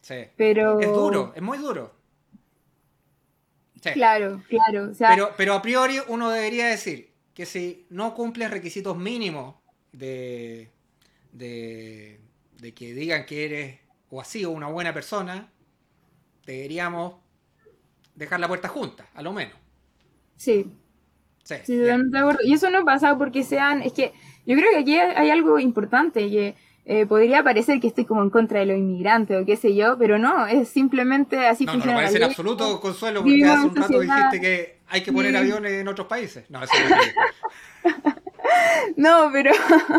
Sí. 0.00 0.14
Pero... 0.36 0.80
Es 0.80 0.88
duro, 0.88 1.32
es 1.34 1.42
muy 1.42 1.58
duro. 1.58 1.96
Claro, 3.92 4.42
claro. 4.48 4.92
pero, 4.98 5.30
pero 5.36 5.54
a 5.54 5.62
priori 5.62 5.98
uno 6.08 6.30
debería 6.30 6.66
decir 6.66 7.12
que 7.34 7.46
si 7.46 7.86
no 7.90 8.14
cumples 8.14 8.50
requisitos 8.50 8.96
mínimos 8.96 9.54
de, 9.92 10.70
de, 11.32 12.20
de 12.58 12.74
que 12.74 12.94
digan 12.94 13.26
que 13.26 13.44
eres 13.44 13.80
o 14.10 14.20
así 14.20 14.44
o 14.44 14.50
una 14.50 14.68
buena 14.68 14.92
persona, 14.92 15.50
deberíamos 16.44 17.16
dejar 18.14 18.40
la 18.40 18.48
puerta 18.48 18.68
junta, 18.68 19.06
a 19.14 19.22
lo 19.22 19.32
menos. 19.32 19.54
Sí. 20.36 20.72
Sí, 21.44 21.54
sí 21.64 21.76
de 21.76 21.92
acuerdo. 21.92 22.40
Y 22.44 22.54
eso 22.54 22.70
no 22.70 22.84
pasa 22.84 23.16
porque 23.16 23.44
sean, 23.44 23.82
es 23.82 23.92
que 23.92 24.12
yo 24.46 24.56
creo 24.56 24.70
que 24.70 24.78
aquí 24.78 24.96
hay 24.98 25.30
algo 25.30 25.58
importante, 25.58 26.28
que 26.28 26.56
eh, 26.88 27.04
podría 27.04 27.42
parecer 27.42 27.80
que 27.80 27.88
estoy 27.88 28.04
como 28.04 28.22
en 28.22 28.30
contra 28.30 28.60
de 28.60 28.66
los 28.66 28.78
inmigrantes 28.78 29.42
o 29.42 29.44
qué 29.44 29.56
sé 29.56 29.74
yo, 29.74 29.98
pero 29.98 30.18
no, 30.18 30.46
es 30.46 30.68
simplemente 30.68 31.44
así 31.46 31.66
no, 31.66 31.72
funciona. 31.72 31.94
No, 31.94 31.98
parece 32.00 32.18
en 32.18 32.24
absoluto, 32.24 32.80
Consuelo, 32.80 33.22
porque 33.22 33.44
hace 33.44 33.66
un 33.66 33.74
rato 33.74 34.00
dijiste 34.00 34.40
que 34.40 34.78
hay 34.88 35.02
que 35.02 35.12
poner 35.12 35.36
aviones 35.36 35.72
en 35.72 35.88
otros 35.88 36.06
países. 36.06 36.48
No, 36.48 36.62
eso 36.62 36.72
no 37.84 38.14
No, 38.96 39.30
pero 39.32 39.50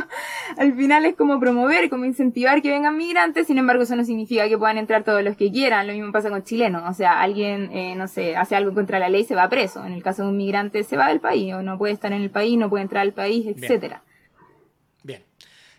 al 0.58 0.74
final 0.76 1.06
es 1.06 1.16
como 1.16 1.42
promover, 1.42 1.90
como 1.90 2.06
incentivar 2.06 2.62
que 2.62 2.72
vengan 2.72 2.96
migrantes, 2.96 3.48
sin 3.48 3.58
embargo 3.58 3.84
eso 3.84 3.98
no 3.98 4.06
significa 4.06 4.48
que 4.48 4.58
puedan 4.58 4.78
entrar 4.78 5.04
todos 5.04 5.22
los 5.22 5.36
que 5.36 5.52
quieran, 5.52 5.88
lo 5.88 5.94
mismo 5.94 6.14
pasa 6.14 6.30
con 6.30 6.44
chilenos, 6.44 6.84
o 6.90 6.94
sea, 6.94 7.22
alguien, 7.22 7.70
eh, 7.74 7.96
no 7.96 8.08
sé, 8.08 8.38
hace 8.38 8.56
algo 8.56 8.74
contra 8.74 8.98
la 8.98 9.10
ley, 9.10 9.26
se 9.26 9.36
va 9.36 9.50
preso, 9.50 9.86
en 9.86 9.92
el 9.92 10.02
caso 10.02 10.24
de 10.24 10.30
un 10.30 10.38
migrante 10.38 10.84
se 10.84 10.96
va 10.96 11.10
del 11.10 11.20
país, 11.20 11.54
o 11.54 11.62
no 11.62 11.78
puede 11.78 11.94
estar 11.94 12.14
en 12.14 12.22
el 12.22 12.30
país, 12.30 12.58
no 12.58 12.70
puede 12.70 12.84
entrar 12.84 13.02
al 13.02 13.12
país, 13.14 13.46
etcétera. 13.46 14.02
Bien. 14.04 14.07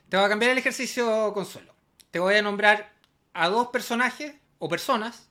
Te 0.09 0.16
voy 0.16 0.26
a 0.26 0.28
cambiar 0.28 0.52
el 0.52 0.59
ejercicio, 0.59 1.32
Consuelo. 1.32 1.74
Te 2.10 2.18
voy 2.18 2.35
a 2.35 2.43
nombrar 2.43 2.93
a 3.35 3.48
dos 3.48 3.68
personajes, 3.68 4.35
o 4.59 4.68
personas, 4.68 5.28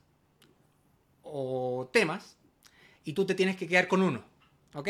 o 1.22 1.88
temas, 1.92 2.36
y 3.04 3.12
tú 3.12 3.26
te 3.26 3.34
tienes 3.34 3.56
que 3.56 3.68
quedar 3.68 3.88
con 3.88 4.02
uno, 4.02 4.24
¿ok? 4.74 4.88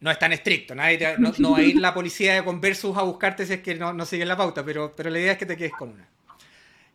no 0.00 0.10
es 0.10 0.18
tan 0.18 0.32
estricto, 0.32 0.74
nadie 0.74 1.16
no, 1.18 1.52
va 1.52 1.58
a 1.58 1.62
ir 1.62 1.76
la 1.76 1.92
policía 1.92 2.34
de 2.34 2.44
Conversus 2.44 2.96
a 2.96 3.02
buscarte 3.02 3.46
si 3.46 3.54
es 3.54 3.60
que 3.60 3.74
no, 3.74 3.92
no 3.92 4.06
siguen 4.06 4.28
la 4.28 4.36
pauta, 4.36 4.64
pero, 4.64 4.94
pero 4.94 5.10
la 5.10 5.18
idea 5.18 5.32
es 5.32 5.38
que 5.38 5.46
te 5.46 5.56
quedes 5.56 5.72
con 5.72 5.90
una. 5.90 6.08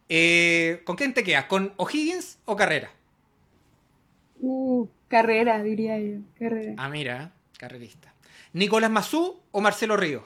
Eh, 0.08 0.82
¿Con 0.86 0.96
quién 0.96 1.14
te 1.14 1.24
quedas? 1.24 1.46
¿Con 1.46 1.74
O'Higgins 1.78 2.40
o 2.46 2.56
Carrera? 2.56 2.92
Uh, 4.40 4.88
carrera, 5.08 5.62
diría 5.64 6.00
yo. 6.00 6.20
Carrera. 6.38 6.74
Ah, 6.78 6.90
mira, 6.90 7.32
carrerista. 7.58 8.14
¿Nicolás 8.54 8.92
Mazú 8.92 9.42
o 9.52 9.62
Marcelo 9.62 9.98
Ríos? 9.98 10.24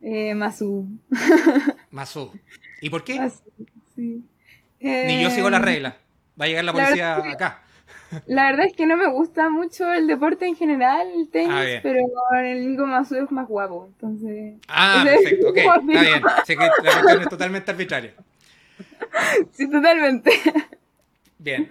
Eh, 0.00 0.34
Masu. 0.34 0.86
Mazú. 1.90 2.32
¿Y 2.80 2.90
por 2.90 3.02
qué? 3.04 3.18
Masu, 3.20 3.42
sí. 3.94 4.22
Ni 4.80 5.22
yo 5.22 5.30
sigo 5.30 5.50
la 5.50 5.56
Eh, 5.58 5.62
regla. 5.62 5.96
Va 6.40 6.44
a 6.44 6.48
llegar 6.48 6.64
la 6.64 6.72
policía 6.72 7.16
acá. 7.16 7.62
La 8.26 8.44
verdad 8.50 8.66
es 8.66 8.72
que 8.74 8.86
no 8.86 8.96
me 8.96 9.06
gusta 9.10 9.50
mucho 9.50 9.92
el 9.92 10.06
deporte 10.06 10.46
en 10.46 10.56
general, 10.56 11.08
el 11.14 11.28
tenis, 11.28 11.50
Ah, 11.52 11.80
pero 11.82 11.98
el 12.42 12.70
Nico 12.70 12.86
Masu 12.86 13.16
es 13.16 13.30
más 13.30 13.46
guapo, 13.46 13.86
entonces... 13.88 14.54
Ah, 14.66 15.02
perfecto, 15.04 15.48
ok. 15.50 15.56
Está 15.58 15.78
bien. 15.80 16.22
Sé 16.46 16.56
que 16.56 16.64
la 16.64 16.92
cuestión 17.00 17.22
es 17.22 17.28
totalmente 17.28 17.70
arbitraria. 17.70 18.14
Sí, 19.52 19.68
totalmente. 19.68 20.30
Bien. 21.38 21.68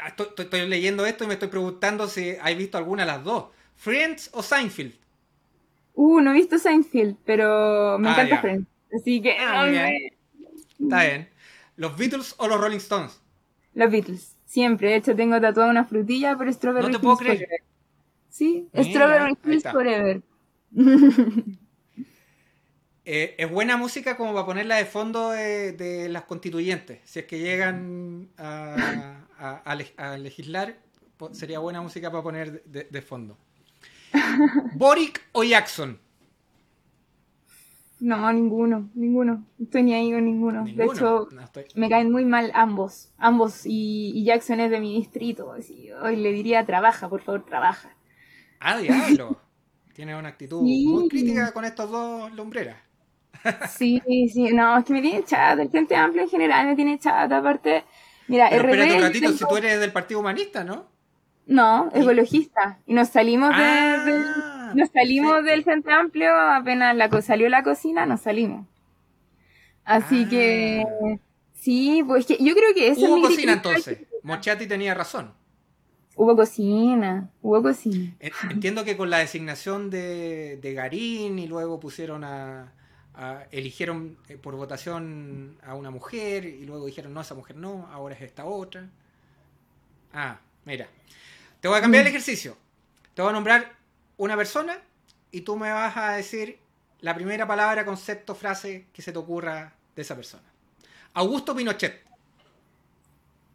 Ah, 0.00 0.08
Estoy, 0.08 0.26
estoy- 0.28 0.44
estoy 0.44 0.68
leyendo 0.68 1.04
esto 1.06 1.24
y 1.24 1.26
me 1.26 1.34
estoy 1.34 1.48
preguntando 1.48 2.06
si 2.06 2.36
hay 2.40 2.54
visto 2.54 2.78
alguna 2.78 3.02
de 3.02 3.06
las 3.12 3.24
dos. 3.24 3.46
¿Friends 3.76 4.30
o 4.34 4.42
Seinfeld? 4.42 4.94
Uh, 6.00 6.20
no 6.20 6.30
he 6.30 6.34
visto 6.34 6.58
Seinfeld, 6.58 7.16
pero 7.24 7.98
me 7.98 8.08
Ah, 8.08 8.12
encanta. 8.12 8.40
Friends. 8.40 8.68
Así 8.94 9.20
que... 9.20 9.32
Ah, 9.36 9.66
Está 9.68 11.02
bien. 11.04 11.28
¿Los 11.74 11.96
Beatles 11.98 12.36
o 12.38 12.46
los 12.46 12.60
Rolling 12.60 12.76
Stones? 12.76 13.20
Los 13.74 13.90
Beatles, 13.90 14.36
siempre. 14.44 14.90
De 14.90 14.96
hecho, 14.96 15.16
tengo 15.16 15.40
tatuada 15.40 15.70
una 15.70 15.84
frutilla 15.84 16.36
por 16.36 16.52
Strawberry 16.52 16.86
No 16.86 16.92
te 16.92 17.02
puedo 17.02 17.16
creer. 17.16 17.38
Forever. 17.38 17.60
Sí, 18.28 18.68
Mira, 18.72 18.84
Strawberry 18.90 19.56
está. 19.56 19.72
Forever. 19.72 20.22
Eh, 23.10 23.34
es 23.38 23.50
buena 23.50 23.78
música 23.78 24.18
como 24.18 24.34
para 24.34 24.44
ponerla 24.44 24.76
de 24.76 24.84
fondo 24.84 25.30
de, 25.30 25.72
de 25.72 26.10
las 26.10 26.24
constituyentes. 26.24 26.98
Si 27.04 27.20
es 27.20 27.24
que 27.24 27.38
llegan 27.38 28.28
a, 28.36 29.22
a- 29.38 29.56
a 29.64 29.74
le- 29.74 29.94
a 29.96 30.18
legislar, 30.18 30.76
sería 31.32 31.58
buena 31.58 31.80
música 31.80 32.10
para 32.10 32.22
poner 32.22 32.62
de, 32.64 32.84
de 32.84 33.00
fondo. 33.02 33.38
¿Boric 34.74 35.22
o 35.32 35.42
Jackson? 35.44 35.98
No, 38.00 38.32
ninguno, 38.32 38.88
ninguno. 38.94 39.44
No 39.58 39.64
estoy 39.64 39.82
ni 39.82 39.92
ahí 39.94 40.12
con 40.12 40.24
ninguno. 40.24 40.64
De 40.64 40.84
hecho, 40.84 41.28
No 41.32 41.42
estoy- 41.42 41.64
me 41.74 41.88
caen 41.88 42.12
muy 42.12 42.24
mal 42.24 42.52
ambos. 42.54 43.10
Ambos. 43.18 43.66
Y, 43.66 44.12
y 44.14 44.24
Jackson 44.24 44.60
es 44.60 44.70
de 44.70 44.78
mi 44.78 44.94
distrito. 44.94 45.52
Así, 45.52 45.90
hoy 45.90 46.14
le 46.16 46.32
diría, 46.32 46.64
trabaja, 46.64 47.08
por 47.08 47.22
favor, 47.22 47.44
trabaja. 47.44 47.90
¡Ah, 48.60 48.78
diablo! 48.78 49.40
Tiene 49.94 50.16
una 50.16 50.28
actitud 50.28 50.62
Sí. 50.64 50.86
muy 50.86 51.08
crítica 51.08 51.50
con 51.52 51.64
estos 51.64 51.90
dos 51.90 52.32
lumbreras. 52.34 52.76
Sí, 53.70 54.00
sí. 54.32 54.52
No, 54.52 54.78
es 54.78 54.84
que 54.84 54.92
me 54.92 55.02
tiene 55.02 55.24
chata. 55.24 55.60
El 55.62 55.68
Frente 55.70 55.96
Amplio 55.96 56.22
en 56.22 56.28
general 56.28 56.66
me 56.66 56.76
tiene 56.76 56.98
chata. 57.00 57.38
Aparte, 57.38 57.84
mira, 58.28 58.48
Pero 58.50 58.62
RB 58.62 58.70
espérate 58.70 58.94
un 58.96 59.02
ratito, 59.02 59.32
si 59.32 59.38
tengo- 59.38 59.50
tú 59.50 59.56
eres 59.56 59.80
del 59.80 59.92
Partido 59.92 60.20
Humanista, 60.20 60.62
¿no? 60.64 60.86
No, 61.48 61.90
ecologista. 61.94 62.78
Y 62.86 62.94
nos 62.94 63.08
salimos 63.08 63.48
de- 63.50 63.54
Ah, 63.56 64.04
del- 64.04 64.76
nos 64.76 64.90
salimos 64.90 65.32
perfecto. 65.32 65.50
del 65.50 65.64
Frente 65.64 65.92
Amplio 65.92 66.30
apenas 66.32 66.94
la 66.94 67.22
salió 67.22 67.48
la 67.48 67.62
cocina, 67.64 68.06
nos 68.06 68.20
salimos. 68.20 68.66
Así 69.84 70.24
Ah. 70.26 70.28
que 70.28 70.84
sí, 71.54 72.04
pues 72.06 72.26
que 72.26 72.36
yo 72.38 72.54
creo 72.54 72.74
que 72.74 72.88
eso 72.88 73.00
es 73.06 73.10
Hubo 73.10 73.22
cocina 73.22 73.54
entonces. 73.54 73.98
Mochati 74.22 74.66
tenía 74.66 74.94
razón. 74.94 75.32
Hubo 76.16 76.36
cocina, 76.36 77.30
hubo 77.40 77.62
cocina. 77.62 78.12
En- 78.20 78.32
Entiendo 78.50 78.84
que 78.84 78.96
con 78.96 79.08
la 79.08 79.18
designación 79.18 79.88
de, 79.88 80.58
de 80.60 80.74
Garín 80.74 81.38
y 81.38 81.46
luego 81.46 81.80
pusieron 81.80 82.24
a, 82.24 82.72
a- 83.14 83.44
eligieron 83.52 84.18
eh, 84.28 84.36
por 84.36 84.54
votación 84.56 85.56
a 85.64 85.74
una 85.74 85.90
mujer 85.90 86.44
y 86.44 86.66
luego 86.66 86.84
dijeron 86.86 87.14
no, 87.14 87.20
esa 87.22 87.34
mujer 87.34 87.56
no, 87.56 87.88
ahora 87.90 88.14
es 88.16 88.20
esta 88.22 88.44
otra. 88.44 88.90
Ah, 90.12 90.38
mira. 90.66 90.88
Te 91.60 91.68
voy 91.68 91.78
a 91.78 91.80
cambiar 91.80 92.02
el 92.02 92.08
ejercicio. 92.08 92.56
Te 93.14 93.22
voy 93.22 93.30
a 93.30 93.32
nombrar 93.34 93.72
una 94.16 94.36
persona 94.36 94.78
y 95.30 95.40
tú 95.42 95.56
me 95.56 95.72
vas 95.72 95.96
a 95.96 96.12
decir 96.12 96.58
la 97.00 97.14
primera 97.14 97.46
palabra, 97.46 97.84
concepto, 97.84 98.34
frase 98.34 98.86
que 98.92 99.02
se 99.02 99.12
te 99.12 99.18
ocurra 99.18 99.72
de 99.94 100.02
esa 100.02 100.14
persona. 100.16 100.44
Augusto 101.14 101.54
Pinochet. 101.54 102.04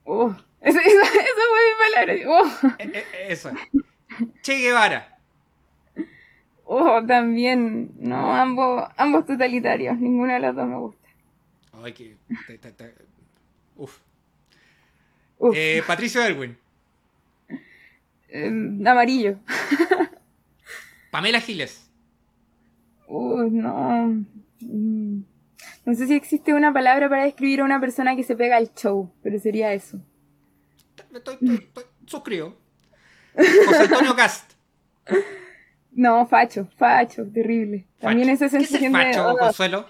Oh, 0.05 0.35
eso, 0.61 0.79
eso, 0.79 1.01
eso 1.01 1.41
fue 1.49 1.61
mi 1.69 1.93
palabra. 1.93 2.13
Oh, 2.27 3.03
eso. 3.29 3.49
es. 3.49 3.57
Che 4.41 4.55
Guevara. 4.59 5.17
oh, 6.65 7.01
también. 7.05 7.91
No, 7.99 8.33
ambos, 8.33 8.89
ambos 8.97 9.25
totalitarios. 9.25 9.97
Ninguno 9.97 10.33
de 10.33 10.39
los 10.39 10.55
dos 10.55 10.67
me 10.67 10.75
gusta. 10.77 11.07
Ay, 11.83 11.93
que. 11.93 12.17
te- 12.47 12.57
te- 12.57 12.71
te- 12.71 12.95
Uf. 13.75 13.97
Uf, 15.39 15.55
Eh, 15.57 15.81
Patricio 15.87 16.21
Erwin. 16.21 16.57
Eh, 18.33 18.89
amarillo. 18.89 19.37
Pamela 21.11 21.39
Giles. 21.41 21.89
Uh, 23.07 23.43
no. 23.51 24.25
Mm. 24.61 25.23
No 25.85 25.93
sé 25.93 26.07
si 26.07 26.15
existe 26.15 26.53
una 26.53 26.71
palabra 26.73 27.09
para 27.09 27.25
describir 27.25 27.61
a 27.61 27.65
una 27.65 27.79
persona 27.79 28.15
que 28.15 28.23
se 28.23 28.35
pega 28.35 28.57
al 28.57 28.73
show, 28.73 29.13
pero 29.21 29.37
sería 29.39 29.73
eso. 29.73 29.99
Estoy, 31.13 31.35
estoy- 31.37 31.55
estoy- 31.55 31.83
suscribo. 32.05 32.55
José 33.35 33.83
Antonio 33.83 34.15
Cast. 34.15 34.53
No, 35.91 36.25
facho, 36.25 36.67
facho, 36.77 37.25
terrible. 37.31 37.85
También 37.99 38.29
Facho. 38.29 38.45
esa 38.45 38.57
¿Qué 38.57 38.63
es 38.63 38.71
el 38.71 38.79
sensación 38.79 38.93
de... 38.93 38.99
facho, 39.13 39.33
Ugh, 39.33 39.39
Consuelo? 39.39 39.89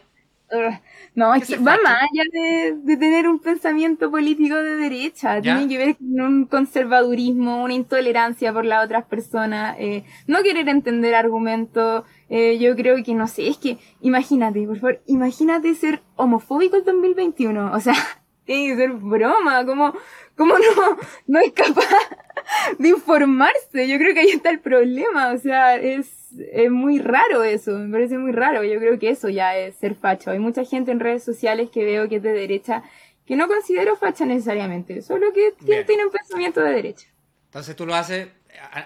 No, 1.16 1.36
es 1.36 1.44
¿Qué 1.46 1.54
es 1.54 1.60
que 1.60 1.64
va 1.64 1.74
facho? 1.74 1.84
más 1.84 1.98
allá 2.12 2.24
de, 2.32 2.76
de 2.82 2.98
tener 2.98 3.28
un 3.28 3.40
pensamiento 3.40 4.10
político 4.10 4.56
de 4.56 4.78
derecha. 4.78 5.40
¿Ya? 5.40 5.58
Tiene 5.58 5.68
que 5.68 5.78
ver 5.78 5.96
con 5.98 6.22
un 6.22 6.46
conservadurismo, 6.46 7.64
una 7.64 7.74
intolerancia 7.76 8.52
por 8.54 8.66
las 8.66 8.84
otras 8.86 9.06
personas, 9.06 9.76
eh, 9.80 10.06
no 10.28 10.42
querer 10.44 10.70
entender 10.70 11.14
argumentos. 11.16 12.04
eh, 12.30 12.58
yo 12.60 12.76
creo 12.76 13.04
que, 13.04 13.14
no 13.14 13.28
sé, 13.28 13.48
es 13.48 13.58
que 13.58 13.78
imagínate, 14.02 14.66
por 14.66 14.78
favor, 14.80 15.02
imagínate 15.06 15.76
ser 15.76 16.02
homofóbico 16.16 16.78
el 16.78 16.84
2021. 16.84 17.72
O 17.74 17.80
sea, 17.80 17.94
tiene 18.46 18.68
que 18.74 18.78
ser 18.78 18.92
broma, 18.94 19.66
como... 19.66 19.94
¿Cómo 20.36 20.56
no, 20.58 20.98
no 21.28 21.40
es 21.40 21.52
capaz 21.54 21.86
de 22.80 22.90
informarse? 22.90 23.88
Yo 23.88 23.98
creo 23.98 24.14
que 24.14 24.22
ahí 24.22 24.30
está 24.30 24.50
el 24.50 24.60
problema. 24.60 25.34
O 25.34 25.38
sea, 25.38 25.76
es, 25.76 26.10
es 26.52 26.72
muy 26.72 27.00
raro 27.00 27.44
eso. 27.44 27.72
Me 27.72 27.92
parece 27.92 28.18
muy 28.18 28.32
raro. 28.32 28.64
Yo 28.64 28.80
creo 28.80 28.98
que 29.00 29.10
eso 29.10 29.30
ya 29.30 29.58
es 29.58 29.76
ser 29.76 29.96
facho. 29.96 30.32
Hay 30.32 30.40
mucha 30.40 30.66
gente 30.66 30.92
en 30.92 31.00
redes 31.00 31.24
sociales 31.24 31.70
que 31.70 31.86
veo 31.86 32.10
que 32.10 32.18
es 32.18 32.24
de 32.24 32.34
derecha 32.34 32.84
que 33.26 33.36
no 33.36 33.48
considero 33.48 33.96
facha 33.96 34.26
necesariamente. 34.26 35.02
Solo 35.02 35.32
que 35.34 35.54
Bien. 35.62 35.86
tiene, 35.86 36.06
un 36.06 36.12
pensamiento 36.12 36.62
de 36.62 36.74
derecha. 36.74 37.08
Entonces 37.46 37.76
tú 37.76 37.86
lo 37.86 37.96
haces 37.96 38.28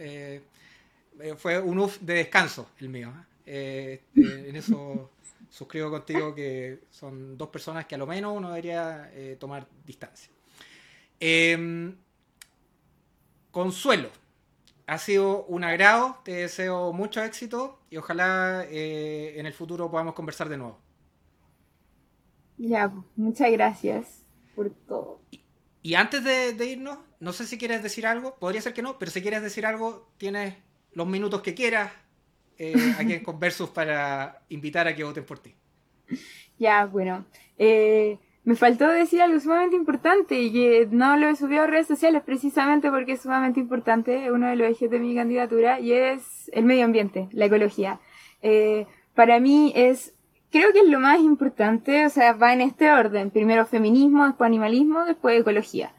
fue 1.38 1.58
un 1.60 1.78
UF 1.78 1.98
de 2.00 2.14
descanso 2.14 2.68
el 2.80 2.88
mío. 2.88 3.12
en 3.46 4.56
eso 4.56 5.10
suscribo 5.50 5.90
contigo 5.90 6.34
que 6.34 6.84
son 6.90 7.36
dos 7.36 7.48
personas 7.48 7.86
que 7.86 7.96
a 7.96 7.98
lo 7.98 8.06
menos 8.06 8.34
uno 8.34 8.48
debería 8.48 9.10
eh, 9.12 9.36
tomar 9.38 9.66
distancia. 9.84 10.30
Em, 11.18 11.96
Consuelo, 13.50 14.08
ha 14.86 14.98
sido 14.98 15.44
un 15.46 15.64
agrado, 15.64 16.18
te 16.24 16.32
deseo 16.32 16.92
mucho 16.92 17.22
éxito 17.22 17.80
y 17.90 17.96
ojalá 17.96 18.64
eh, 18.70 19.34
en 19.36 19.46
el 19.46 19.52
futuro 19.52 19.90
podamos 19.90 20.14
conversar 20.14 20.48
de 20.48 20.56
nuevo. 20.56 20.78
Ya, 22.56 22.88
pues, 22.88 23.04
muchas 23.16 23.50
gracias 23.50 24.22
por 24.54 24.70
todo. 24.70 25.20
Y 25.82 25.94
antes 25.94 26.22
de, 26.22 26.52
de 26.52 26.66
irnos, 26.66 26.98
no 27.18 27.32
sé 27.32 27.46
si 27.46 27.58
quieres 27.58 27.82
decir 27.82 28.06
algo, 28.06 28.36
podría 28.36 28.60
ser 28.60 28.72
que 28.72 28.82
no, 28.82 28.98
pero 28.98 29.10
si 29.10 29.20
quieres 29.22 29.42
decir 29.42 29.66
algo, 29.66 30.08
tienes 30.16 30.54
los 30.92 31.06
minutos 31.06 31.42
que 31.42 31.54
quieras 31.54 31.90
eh, 32.60 32.94
aquí 32.98 33.14
en 33.14 33.24
Conversus 33.24 33.70
para 33.70 34.42
invitar 34.50 34.86
a 34.86 34.94
que 34.94 35.02
voten 35.02 35.24
por 35.24 35.38
ti. 35.38 35.54
Ya, 36.58 36.84
bueno. 36.84 37.24
eh, 37.58 38.18
me 38.44 38.54
faltó 38.54 38.88
decir 38.88 39.20
algo 39.20 39.38
sumamente 39.38 39.76
importante 39.76 40.40
y 40.40 40.52
que 40.52 40.88
no 40.90 41.16
lo 41.16 41.28
he 41.28 41.36
subido 41.36 41.62
a 41.62 41.66
redes 41.66 41.86
sociales 41.86 42.22
precisamente 42.24 42.90
porque 42.90 43.12
es 43.12 43.22
sumamente 43.22 43.60
importante, 43.60 44.30
uno 44.32 44.48
de 44.48 44.56
los 44.56 44.70
ejes 44.70 44.90
de 44.90 44.98
mi 44.98 45.14
candidatura, 45.14 45.78
y 45.78 45.92
es 45.92 46.50
el 46.52 46.64
medio 46.64 46.84
ambiente, 46.84 47.28
la 47.32 47.46
ecología. 47.46 48.00
Eh, 48.42 48.86
para 49.14 49.40
mí 49.40 49.72
es, 49.76 50.14
creo 50.50 50.72
que 50.72 50.80
es 50.80 50.88
lo 50.88 51.00
más 51.00 51.20
importante, 51.20 52.06
o 52.06 52.08
sea, 52.08 52.32
va 52.32 52.52
en 52.52 52.62
este 52.62 52.90
orden. 52.90 53.30
Primero 53.30 53.66
feminismo, 53.66 54.26
después 54.26 54.46
animalismo, 54.46 55.04
después 55.04 55.40
ecología. 55.40 55.92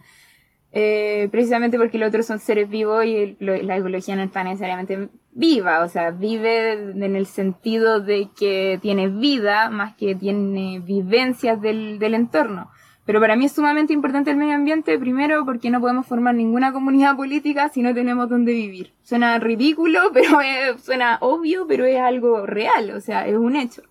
Eh, 0.71 1.27
precisamente 1.31 1.77
porque 1.77 1.97
los 1.97 2.09
otros 2.09 2.25
son 2.25 2.39
seres 2.39 2.69
vivos 2.69 3.05
y 3.05 3.35
la 3.39 3.77
ecología 3.77 4.15
no 4.15 4.23
está 4.23 4.43
necesariamente 4.43 5.09
viva, 5.33 5.83
o 5.83 5.89
sea, 5.89 6.11
vive 6.11 6.73
en 6.73 7.15
el 7.15 7.25
sentido 7.25 7.99
de 7.99 8.29
que 8.37 8.79
tiene 8.81 9.07
vida 9.07 9.69
más 9.69 9.95
que 9.95 10.15
tiene 10.15 10.79
vivencias 10.79 11.61
del, 11.61 11.99
del 11.99 12.13
entorno. 12.13 12.69
Pero 13.05 13.19
para 13.19 13.35
mí 13.35 13.45
es 13.45 13.53
sumamente 13.53 13.93
importante 13.93 14.29
el 14.29 14.37
medio 14.37 14.53
ambiente, 14.53 14.97
primero 14.99 15.43
porque 15.43 15.69
no 15.69 15.81
podemos 15.81 16.05
formar 16.05 16.35
ninguna 16.35 16.71
comunidad 16.71 17.15
política 17.15 17.69
si 17.69 17.81
no 17.81 17.93
tenemos 17.93 18.29
donde 18.29 18.53
vivir. 18.53 18.93
Suena 19.01 19.39
ridículo, 19.39 19.99
pero 20.13 20.77
suena 20.77 21.17
obvio, 21.21 21.65
pero 21.67 21.85
es 21.85 21.99
algo 21.99 22.45
real, 22.45 22.91
o 22.91 23.01
sea, 23.01 23.27
es 23.27 23.35
un 23.35 23.55
hecho. 23.55 23.81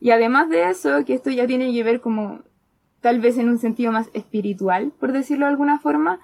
Y 0.00 0.10
además 0.10 0.48
de 0.48 0.70
eso, 0.70 1.04
que 1.04 1.14
esto 1.14 1.30
ya 1.30 1.46
tiene 1.46 1.72
que 1.72 1.82
ver 1.82 2.00
como 2.00 2.40
tal 3.00 3.20
vez 3.20 3.36
en 3.36 3.48
un 3.48 3.58
sentido 3.58 3.92
más 3.92 4.08
espiritual, 4.14 4.92
por 4.98 5.12
decirlo 5.12 5.46
de 5.46 5.52
alguna 5.52 5.78
forma, 5.78 6.20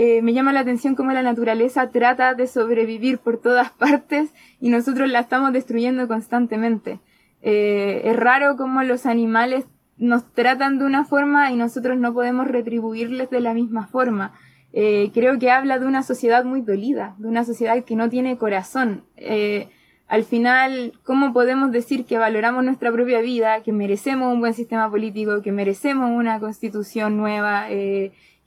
eh, 0.00 0.22
me 0.22 0.32
llama 0.32 0.52
la 0.52 0.60
atención 0.60 0.94
cómo 0.94 1.10
la 1.10 1.24
naturaleza 1.24 1.90
trata 1.90 2.34
de 2.34 2.46
sobrevivir 2.46 3.18
por 3.18 3.36
todas 3.36 3.70
partes 3.78 4.32
y 4.60 4.68
nosotros 4.68 5.10
la 5.10 5.18
estamos 5.18 5.52
destruyendo 5.52 6.06
constantemente. 6.06 7.00
Eh, 7.42 8.02
es 8.04 8.14
raro 8.14 8.56
cómo 8.56 8.80
los 8.84 9.06
animales 9.06 9.64
nos 9.96 10.32
tratan 10.34 10.78
de 10.78 10.84
una 10.84 11.04
forma 11.04 11.50
y 11.50 11.56
nosotros 11.56 11.98
no 11.98 12.14
podemos 12.14 12.46
retribuirles 12.46 13.28
de 13.28 13.40
la 13.40 13.54
misma 13.54 13.88
forma. 13.88 14.34
Eh, 14.72 15.10
creo 15.12 15.36
que 15.40 15.50
habla 15.50 15.80
de 15.80 15.86
una 15.86 16.04
sociedad 16.04 16.44
muy 16.44 16.60
dolida, 16.60 17.16
de 17.18 17.26
una 17.26 17.42
sociedad 17.42 17.82
que 17.82 17.96
no 17.96 18.08
tiene 18.08 18.38
corazón 18.38 19.02
al 20.06 20.24
final, 20.24 20.94
¿cómo 21.02 21.34
podemos 21.34 21.70
decir 21.70 22.06
que 22.06 22.16
valoramos 22.16 22.64
nuestra 22.64 22.90
propia 22.90 23.20
vida, 23.20 23.62
que 23.62 23.72
merecemos 23.72 24.32
un 24.32 24.40
buen 24.40 24.54
sistema 24.54 24.90
político, 24.90 25.42
que 25.42 25.52
merecemos 25.52 26.10
una 26.10 26.40
constitución 26.40 27.18
nueva, 27.18 27.66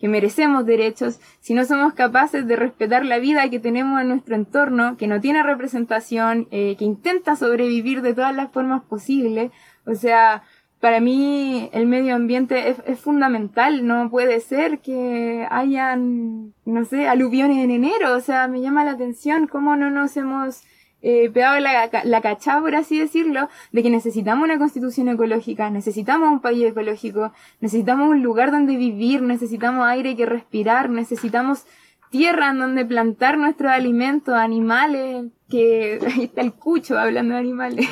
que 0.02 0.10
merecemos 0.10 0.66
derechos, 0.66 1.20
si 1.40 1.54
no 1.54 1.64
somos 1.64 1.94
capaces 1.94 2.48
de 2.48 2.56
respetar 2.56 3.06
la 3.06 3.20
vida 3.20 3.50
que 3.52 3.60
tenemos 3.60 4.02
en 4.02 4.10
nuestro 4.10 4.36
entorno, 4.36 4.98
que 4.98 5.06
no 5.06 5.22
tiene 5.22 5.44
representación, 5.44 6.48
eh, 6.50 6.76
que 6.78 6.86
intenta 6.86 7.36
sobrevivir 7.36 8.02
de 8.02 8.16
todas 8.16 8.36
las 8.36 8.52
formas 8.52 8.82
posibles? 8.84 9.52
O 9.86 9.94
sea, 9.94 10.42
para 10.80 11.00
mí 11.00 11.70
el 11.72 11.86
medio 11.86 12.16
ambiente 12.16 12.70
es, 12.70 12.78
es, 12.88 13.00
fundamental, 13.00 13.86
no 13.86 14.10
puede 14.10 14.40
ser 14.40 14.80
que 14.80 15.48
hayan, 15.52 16.56
no 16.66 16.84
sé, 16.86 17.08
aluviones 17.08 17.64
en 17.64 17.70
enero, 17.70 18.16
o 18.16 18.22
sea, 18.22 18.48
me 18.48 18.60
llama 18.60 18.84
la 18.84 18.92
atención 18.92 19.46
cómo 19.46 19.76
no 19.76 19.92
nos 19.92 20.18
hemos 20.18 20.64
eh, 21.02 21.30
pegado 21.30 21.60
la, 21.60 21.90
la 22.04 22.22
cachada, 22.22 22.62
por 22.62 22.76
así 22.76 23.00
decirlo, 23.00 23.50
de 23.72 23.84
que 23.84 23.90
necesitamos 23.90 24.44
una 24.44 24.58
constitución 24.58 25.10
ecológica, 25.10 25.70
necesitamos 25.70 26.30
un 26.30 26.42
país 26.42 26.66
ecológico, 26.66 27.34
necesitamos 27.60 28.10
un 28.10 28.22
lugar 28.22 28.52
donde 28.52 28.76
vivir, 28.76 29.22
necesitamos 29.22 29.88
aire 29.88 30.16
que 30.16 30.26
respirar, 30.26 30.90
necesitamos 30.90 31.66
tierra 32.12 32.50
en 32.50 32.60
donde 32.60 32.86
plantar 32.86 33.38
nuestros 33.38 33.72
alimentos, 33.72 34.36
animales, 34.36 35.26
que 35.50 36.00
ahí 36.14 36.26
está 36.26 36.42
el 36.42 36.54
cucho 36.54 37.00
hablando 37.00 37.34
de 37.34 37.40
animales. 37.40 37.90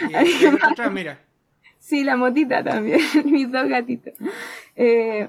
mira. 0.92 1.20
Sí, 1.80 2.02
la 2.02 2.16
motita 2.16 2.64
también, 2.64 3.00
mis 3.24 3.50
dos 3.50 3.68
gatitos. 3.68 4.14
Eh, 4.76 5.28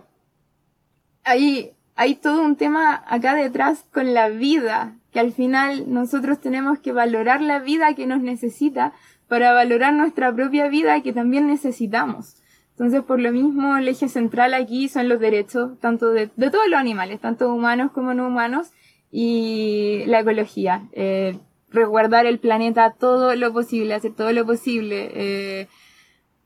ahí 1.23 1.73
hay 1.95 2.15
todo 2.15 2.41
un 2.41 2.55
tema 2.55 3.03
acá 3.07 3.35
detrás 3.35 3.85
con 3.91 4.13
la 4.13 4.29
vida, 4.29 4.95
que 5.15 5.21
al 5.21 5.31
final 5.31 5.85
nosotros 5.87 6.41
tenemos 6.41 6.79
que 6.79 6.91
valorar 6.91 7.39
la 7.41 7.59
vida 7.59 7.93
que 7.93 8.05
nos 8.05 8.21
necesita 8.21 8.91
para 9.29 9.53
valorar 9.53 9.93
nuestra 9.93 10.35
propia 10.35 10.67
vida 10.67 11.01
que 11.03 11.13
también 11.13 11.47
necesitamos. 11.47 12.35
Entonces, 12.71 13.01
por 13.01 13.21
lo 13.21 13.31
mismo, 13.31 13.77
el 13.77 13.87
eje 13.87 14.09
central 14.09 14.53
aquí 14.53 14.89
son 14.89 15.07
los 15.07 15.21
derechos, 15.21 15.79
tanto 15.79 16.09
de, 16.09 16.27
todos 16.27 16.67
los 16.67 16.77
animales, 16.77 17.21
tanto 17.21 17.47
humanos 17.47 17.91
como 17.93 18.13
no 18.13 18.27
humanos, 18.27 18.73
y 19.09 20.03
la 20.07 20.19
ecología. 20.19 20.89
Eh, 20.91 21.37
resguardar 21.69 22.25
el 22.25 22.37
planeta 22.37 22.91
todo 22.99 23.35
lo 23.35 23.53
posible, 23.53 23.93
hacer 23.93 24.13
todo 24.13 24.33
lo 24.33 24.45
posible. 24.45 25.11
Eh, 25.13 25.67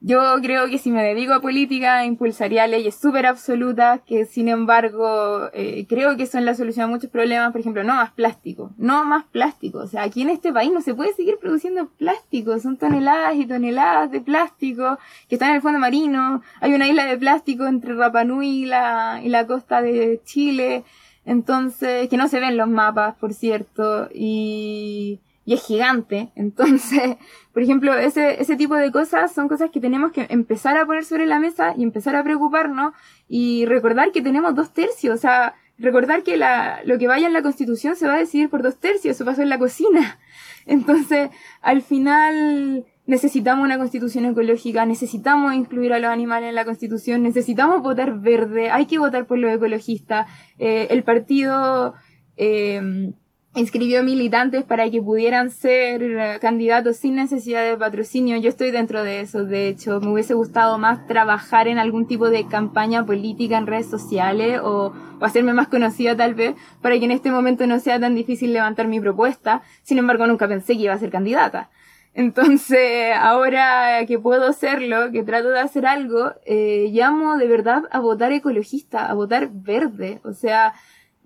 yo 0.02 0.38
creo 0.42 0.70
que 0.70 0.78
si 0.78 0.92
me 0.92 1.04
dedico 1.04 1.34
a 1.34 1.42
política, 1.42 2.06
impulsaría 2.06 2.68
leyes 2.68 2.96
súper 2.96 3.26
absolutas 3.26 4.00
que, 4.08 4.24
sin 4.26 4.48
embargo, 4.48 5.50
eh, 5.54 5.86
creo 5.90 6.16
que 6.16 6.26
son 6.26 6.46
la 6.46 6.56
solución 6.56 6.86
a 6.86 6.88
muchos 6.88 7.10
problemas. 7.10 7.52
Por 7.52 7.60
ejemplo, 7.60 7.84
no 7.84 7.96
más 7.96 8.12
plástico, 8.12 8.72
no 8.78 9.04
más 9.04 9.26
plástico. 9.26 9.80
O 9.80 9.88
sea, 9.88 10.04
aquí 10.04 10.22
en 10.22 10.30
este 10.30 10.54
país 10.54 10.72
no 10.72 10.80
se 10.82 10.96
puede 10.96 11.14
seguir 11.14 11.36
produciendo 11.38 11.90
plástico. 11.90 12.58
Son 12.60 12.78
toneladas 12.78 13.36
y 13.36 13.46
toneladas 13.46 14.10
de 14.10 14.22
plástico 14.22 14.98
que 15.28 15.36
están 15.36 15.50
en 15.50 15.56
el 15.56 15.62
fondo 15.62 15.80
marino. 15.80 16.42
Hay 16.62 16.74
una 16.74 16.88
isla 16.88 17.06
de 17.06 17.18
plástico 17.18 17.68
entre 17.68 17.94
Rapa 17.94 18.24
Nui 18.24 18.64
y 18.64 18.66
la, 18.66 19.20
y 19.22 19.28
la 19.28 19.48
costa 19.48 19.82
de 19.82 20.22
Chile. 20.24 20.86
Entonces, 21.26 22.08
que 22.08 22.16
no 22.16 22.30
se 22.30 22.40
ven 22.40 22.56
los 22.56 22.70
mapas, 22.70 23.16
por 23.16 23.34
cierto. 23.34 24.08
Y 24.14 25.20
y 25.50 25.54
es 25.54 25.66
gigante. 25.66 26.32
Entonces, 26.36 27.18
por 27.54 27.64
ejemplo, 27.64 27.98
ese, 27.98 28.40
ese 28.40 28.56
tipo 28.56 28.76
de 28.76 28.92
cosas 28.92 29.32
son 29.32 29.48
cosas 29.48 29.72
que 29.72 29.80
tenemos 29.80 30.12
que 30.12 30.28
empezar 30.30 30.78
a 30.78 30.86
poner 30.86 31.04
sobre 31.04 31.26
la 31.26 31.40
mesa 31.40 31.74
y 31.76 31.82
empezar 31.82 32.16
a 32.16 32.24
preocuparnos 32.24 32.94
y 33.28 33.66
recordar 33.66 34.12
que 34.12 34.22
tenemos 34.22 34.54
dos 34.54 34.72
tercios. 34.76 35.16
O 35.16 35.18
sea, 35.18 35.56
recordar 35.80 36.22
que 36.22 36.38
la, 36.38 36.82
lo 36.86 37.00
que 37.00 37.08
vaya 37.08 37.26
en 37.26 37.34
la 37.34 37.42
constitución 37.42 37.96
se 37.96 38.06
va 38.06 38.14
a 38.14 38.20
decidir 38.20 38.52
por 38.52 38.62
dos 38.62 38.78
tercios. 38.78 39.16
Eso 39.16 39.26
pasó 39.26 39.42
en 39.42 39.50
la 39.50 39.58
cocina. 39.58 40.20
Entonces, 40.68 41.32
al 41.64 41.82
final, 41.82 42.86
necesitamos 43.08 43.66
una 43.66 43.80
constitución 43.80 44.26
ecológica, 44.26 44.86
necesitamos 44.86 45.56
incluir 45.56 45.94
a 45.94 46.00
los 46.00 46.12
animales 46.12 46.50
en 46.50 46.56
la 46.56 46.66
constitución, 46.66 47.24
necesitamos 47.24 47.82
votar 47.82 48.20
verde, 48.20 48.70
hay 48.70 48.86
que 48.86 49.00
votar 49.00 49.26
por 49.26 49.40
los 49.40 49.52
ecologistas. 49.52 50.28
Eh, 50.60 50.86
el 50.92 51.02
partido, 51.02 51.96
eh, 52.38 53.14
inscribió 53.56 54.04
militantes 54.04 54.64
para 54.64 54.90
que 54.90 55.02
pudieran 55.02 55.50
ser 55.50 56.04
eh, 56.04 56.38
candidatos 56.40 56.98
sin 56.98 57.16
necesidad 57.16 57.64
de 57.64 57.76
patrocinio. 57.78 58.38
Yo 58.38 58.50
estoy 58.50 58.72
dentro 58.72 59.04
de 59.04 59.22
eso, 59.22 59.44
de 59.44 59.68
hecho, 59.68 60.00
me 60.02 60.12
hubiese 60.12 60.36
gustado 60.36 60.78
más 60.78 61.08
trabajar 61.08 61.68
en 61.68 61.80
algún 61.80 62.08
tipo 62.08 62.30
de 62.30 62.46
campaña 62.48 63.06
política 63.06 63.58
en 63.58 63.68
redes 63.68 63.90
sociales 63.90 64.60
o, 64.64 64.94
hacerme 65.22 65.54
más 65.54 65.68
conocida 65.68 66.16
tal 66.16 66.34
vez, 66.34 66.56
para 66.82 66.98
que 66.98 67.04
en 67.04 67.12
este 67.12 67.30
momento 67.30 67.68
no 67.68 67.80
sea 67.80 68.00
tan 68.00 68.16
difícil 68.16 68.54
levantar 68.54 68.88
mi 68.88 69.02
propuesta. 69.02 69.64
Sin 69.84 69.98
embargo, 69.98 70.26
nunca 70.28 70.48
pensé 70.48 70.78
que 70.78 70.84
iba 70.84 70.94
a 70.94 71.00
ser 71.00 71.10
candidata. 71.10 71.70
Entonces, 72.14 73.14
ahora 73.20 74.06
que 74.08 74.18
puedo 74.18 74.48
hacerlo, 74.48 75.12
que 75.12 75.24
trato 75.24 75.50
de 75.50 75.60
hacer 75.60 75.86
algo, 75.86 76.34
eh, 76.46 76.90
llamo 76.92 77.38
de 77.38 77.48
verdad 77.48 77.84
a 77.92 78.00
votar 78.00 78.32
ecologista, 78.32 79.08
a 79.08 79.14
votar 79.14 79.50
verde. 79.52 80.22
O 80.24 80.34
sea, 80.34 80.74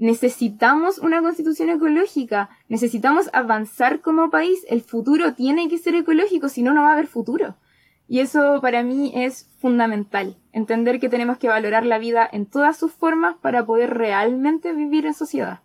necesitamos 0.03 0.97
una 0.97 1.21
constitución 1.21 1.69
ecológica, 1.69 2.49
necesitamos 2.67 3.29
avanzar 3.31 4.01
como 4.01 4.29
país, 4.29 4.65
el 4.67 4.81
futuro 4.81 5.33
tiene 5.33 5.69
que 5.69 5.77
ser 5.77 5.95
ecológico, 5.95 6.49
si 6.49 6.61
no, 6.61 6.73
no 6.73 6.81
va 6.81 6.89
a 6.89 6.93
haber 6.93 7.07
futuro. 7.07 7.55
Y 8.09 8.19
eso 8.19 8.59
para 8.61 8.83
mí 8.83 9.13
es 9.15 9.47
fundamental, 9.61 10.35
entender 10.51 10.99
que 10.99 11.07
tenemos 11.07 11.37
que 11.37 11.47
valorar 11.47 11.85
la 11.85 11.99
vida 11.99 12.29
en 12.29 12.45
todas 12.45 12.75
sus 12.75 12.91
formas 12.91 13.37
para 13.41 13.65
poder 13.65 13.93
realmente 13.93 14.73
vivir 14.73 15.05
en 15.05 15.13
sociedad. 15.13 15.61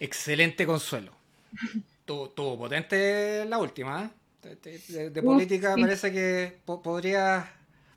Excelente 0.00 0.66
consuelo. 0.66 1.12
Tuvo, 2.04 2.58
potente 2.58 3.44
la 3.44 3.58
última. 3.58 4.10
¿eh? 4.42 5.10
De, 5.10 5.22
política 5.22 5.76
parece 5.80 6.10
que 6.10 6.58
podría, 6.64 7.48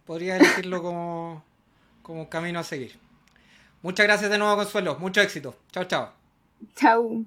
podría 0.05 0.35
elegirlo 0.35 0.83
como, 0.83 1.43
como 2.03 2.29
camino 2.29 2.59
a 2.59 2.63
seguir. 2.63 3.00
Muchas 3.81 4.05
gracias 4.05 4.29
de 4.29 4.37
nuevo, 4.37 4.55
Consuelo. 4.55 4.97
Mucho 4.99 5.21
éxito. 5.21 5.55
Chao, 5.71 5.85
chao. 5.85 6.09
Chao. 6.75 7.25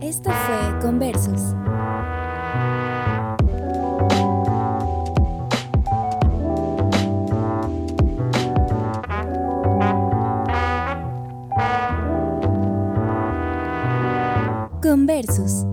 Esto 0.00 0.30
fue 0.30 0.78
Conversus. 0.80 1.54
Conversus. 14.82 15.66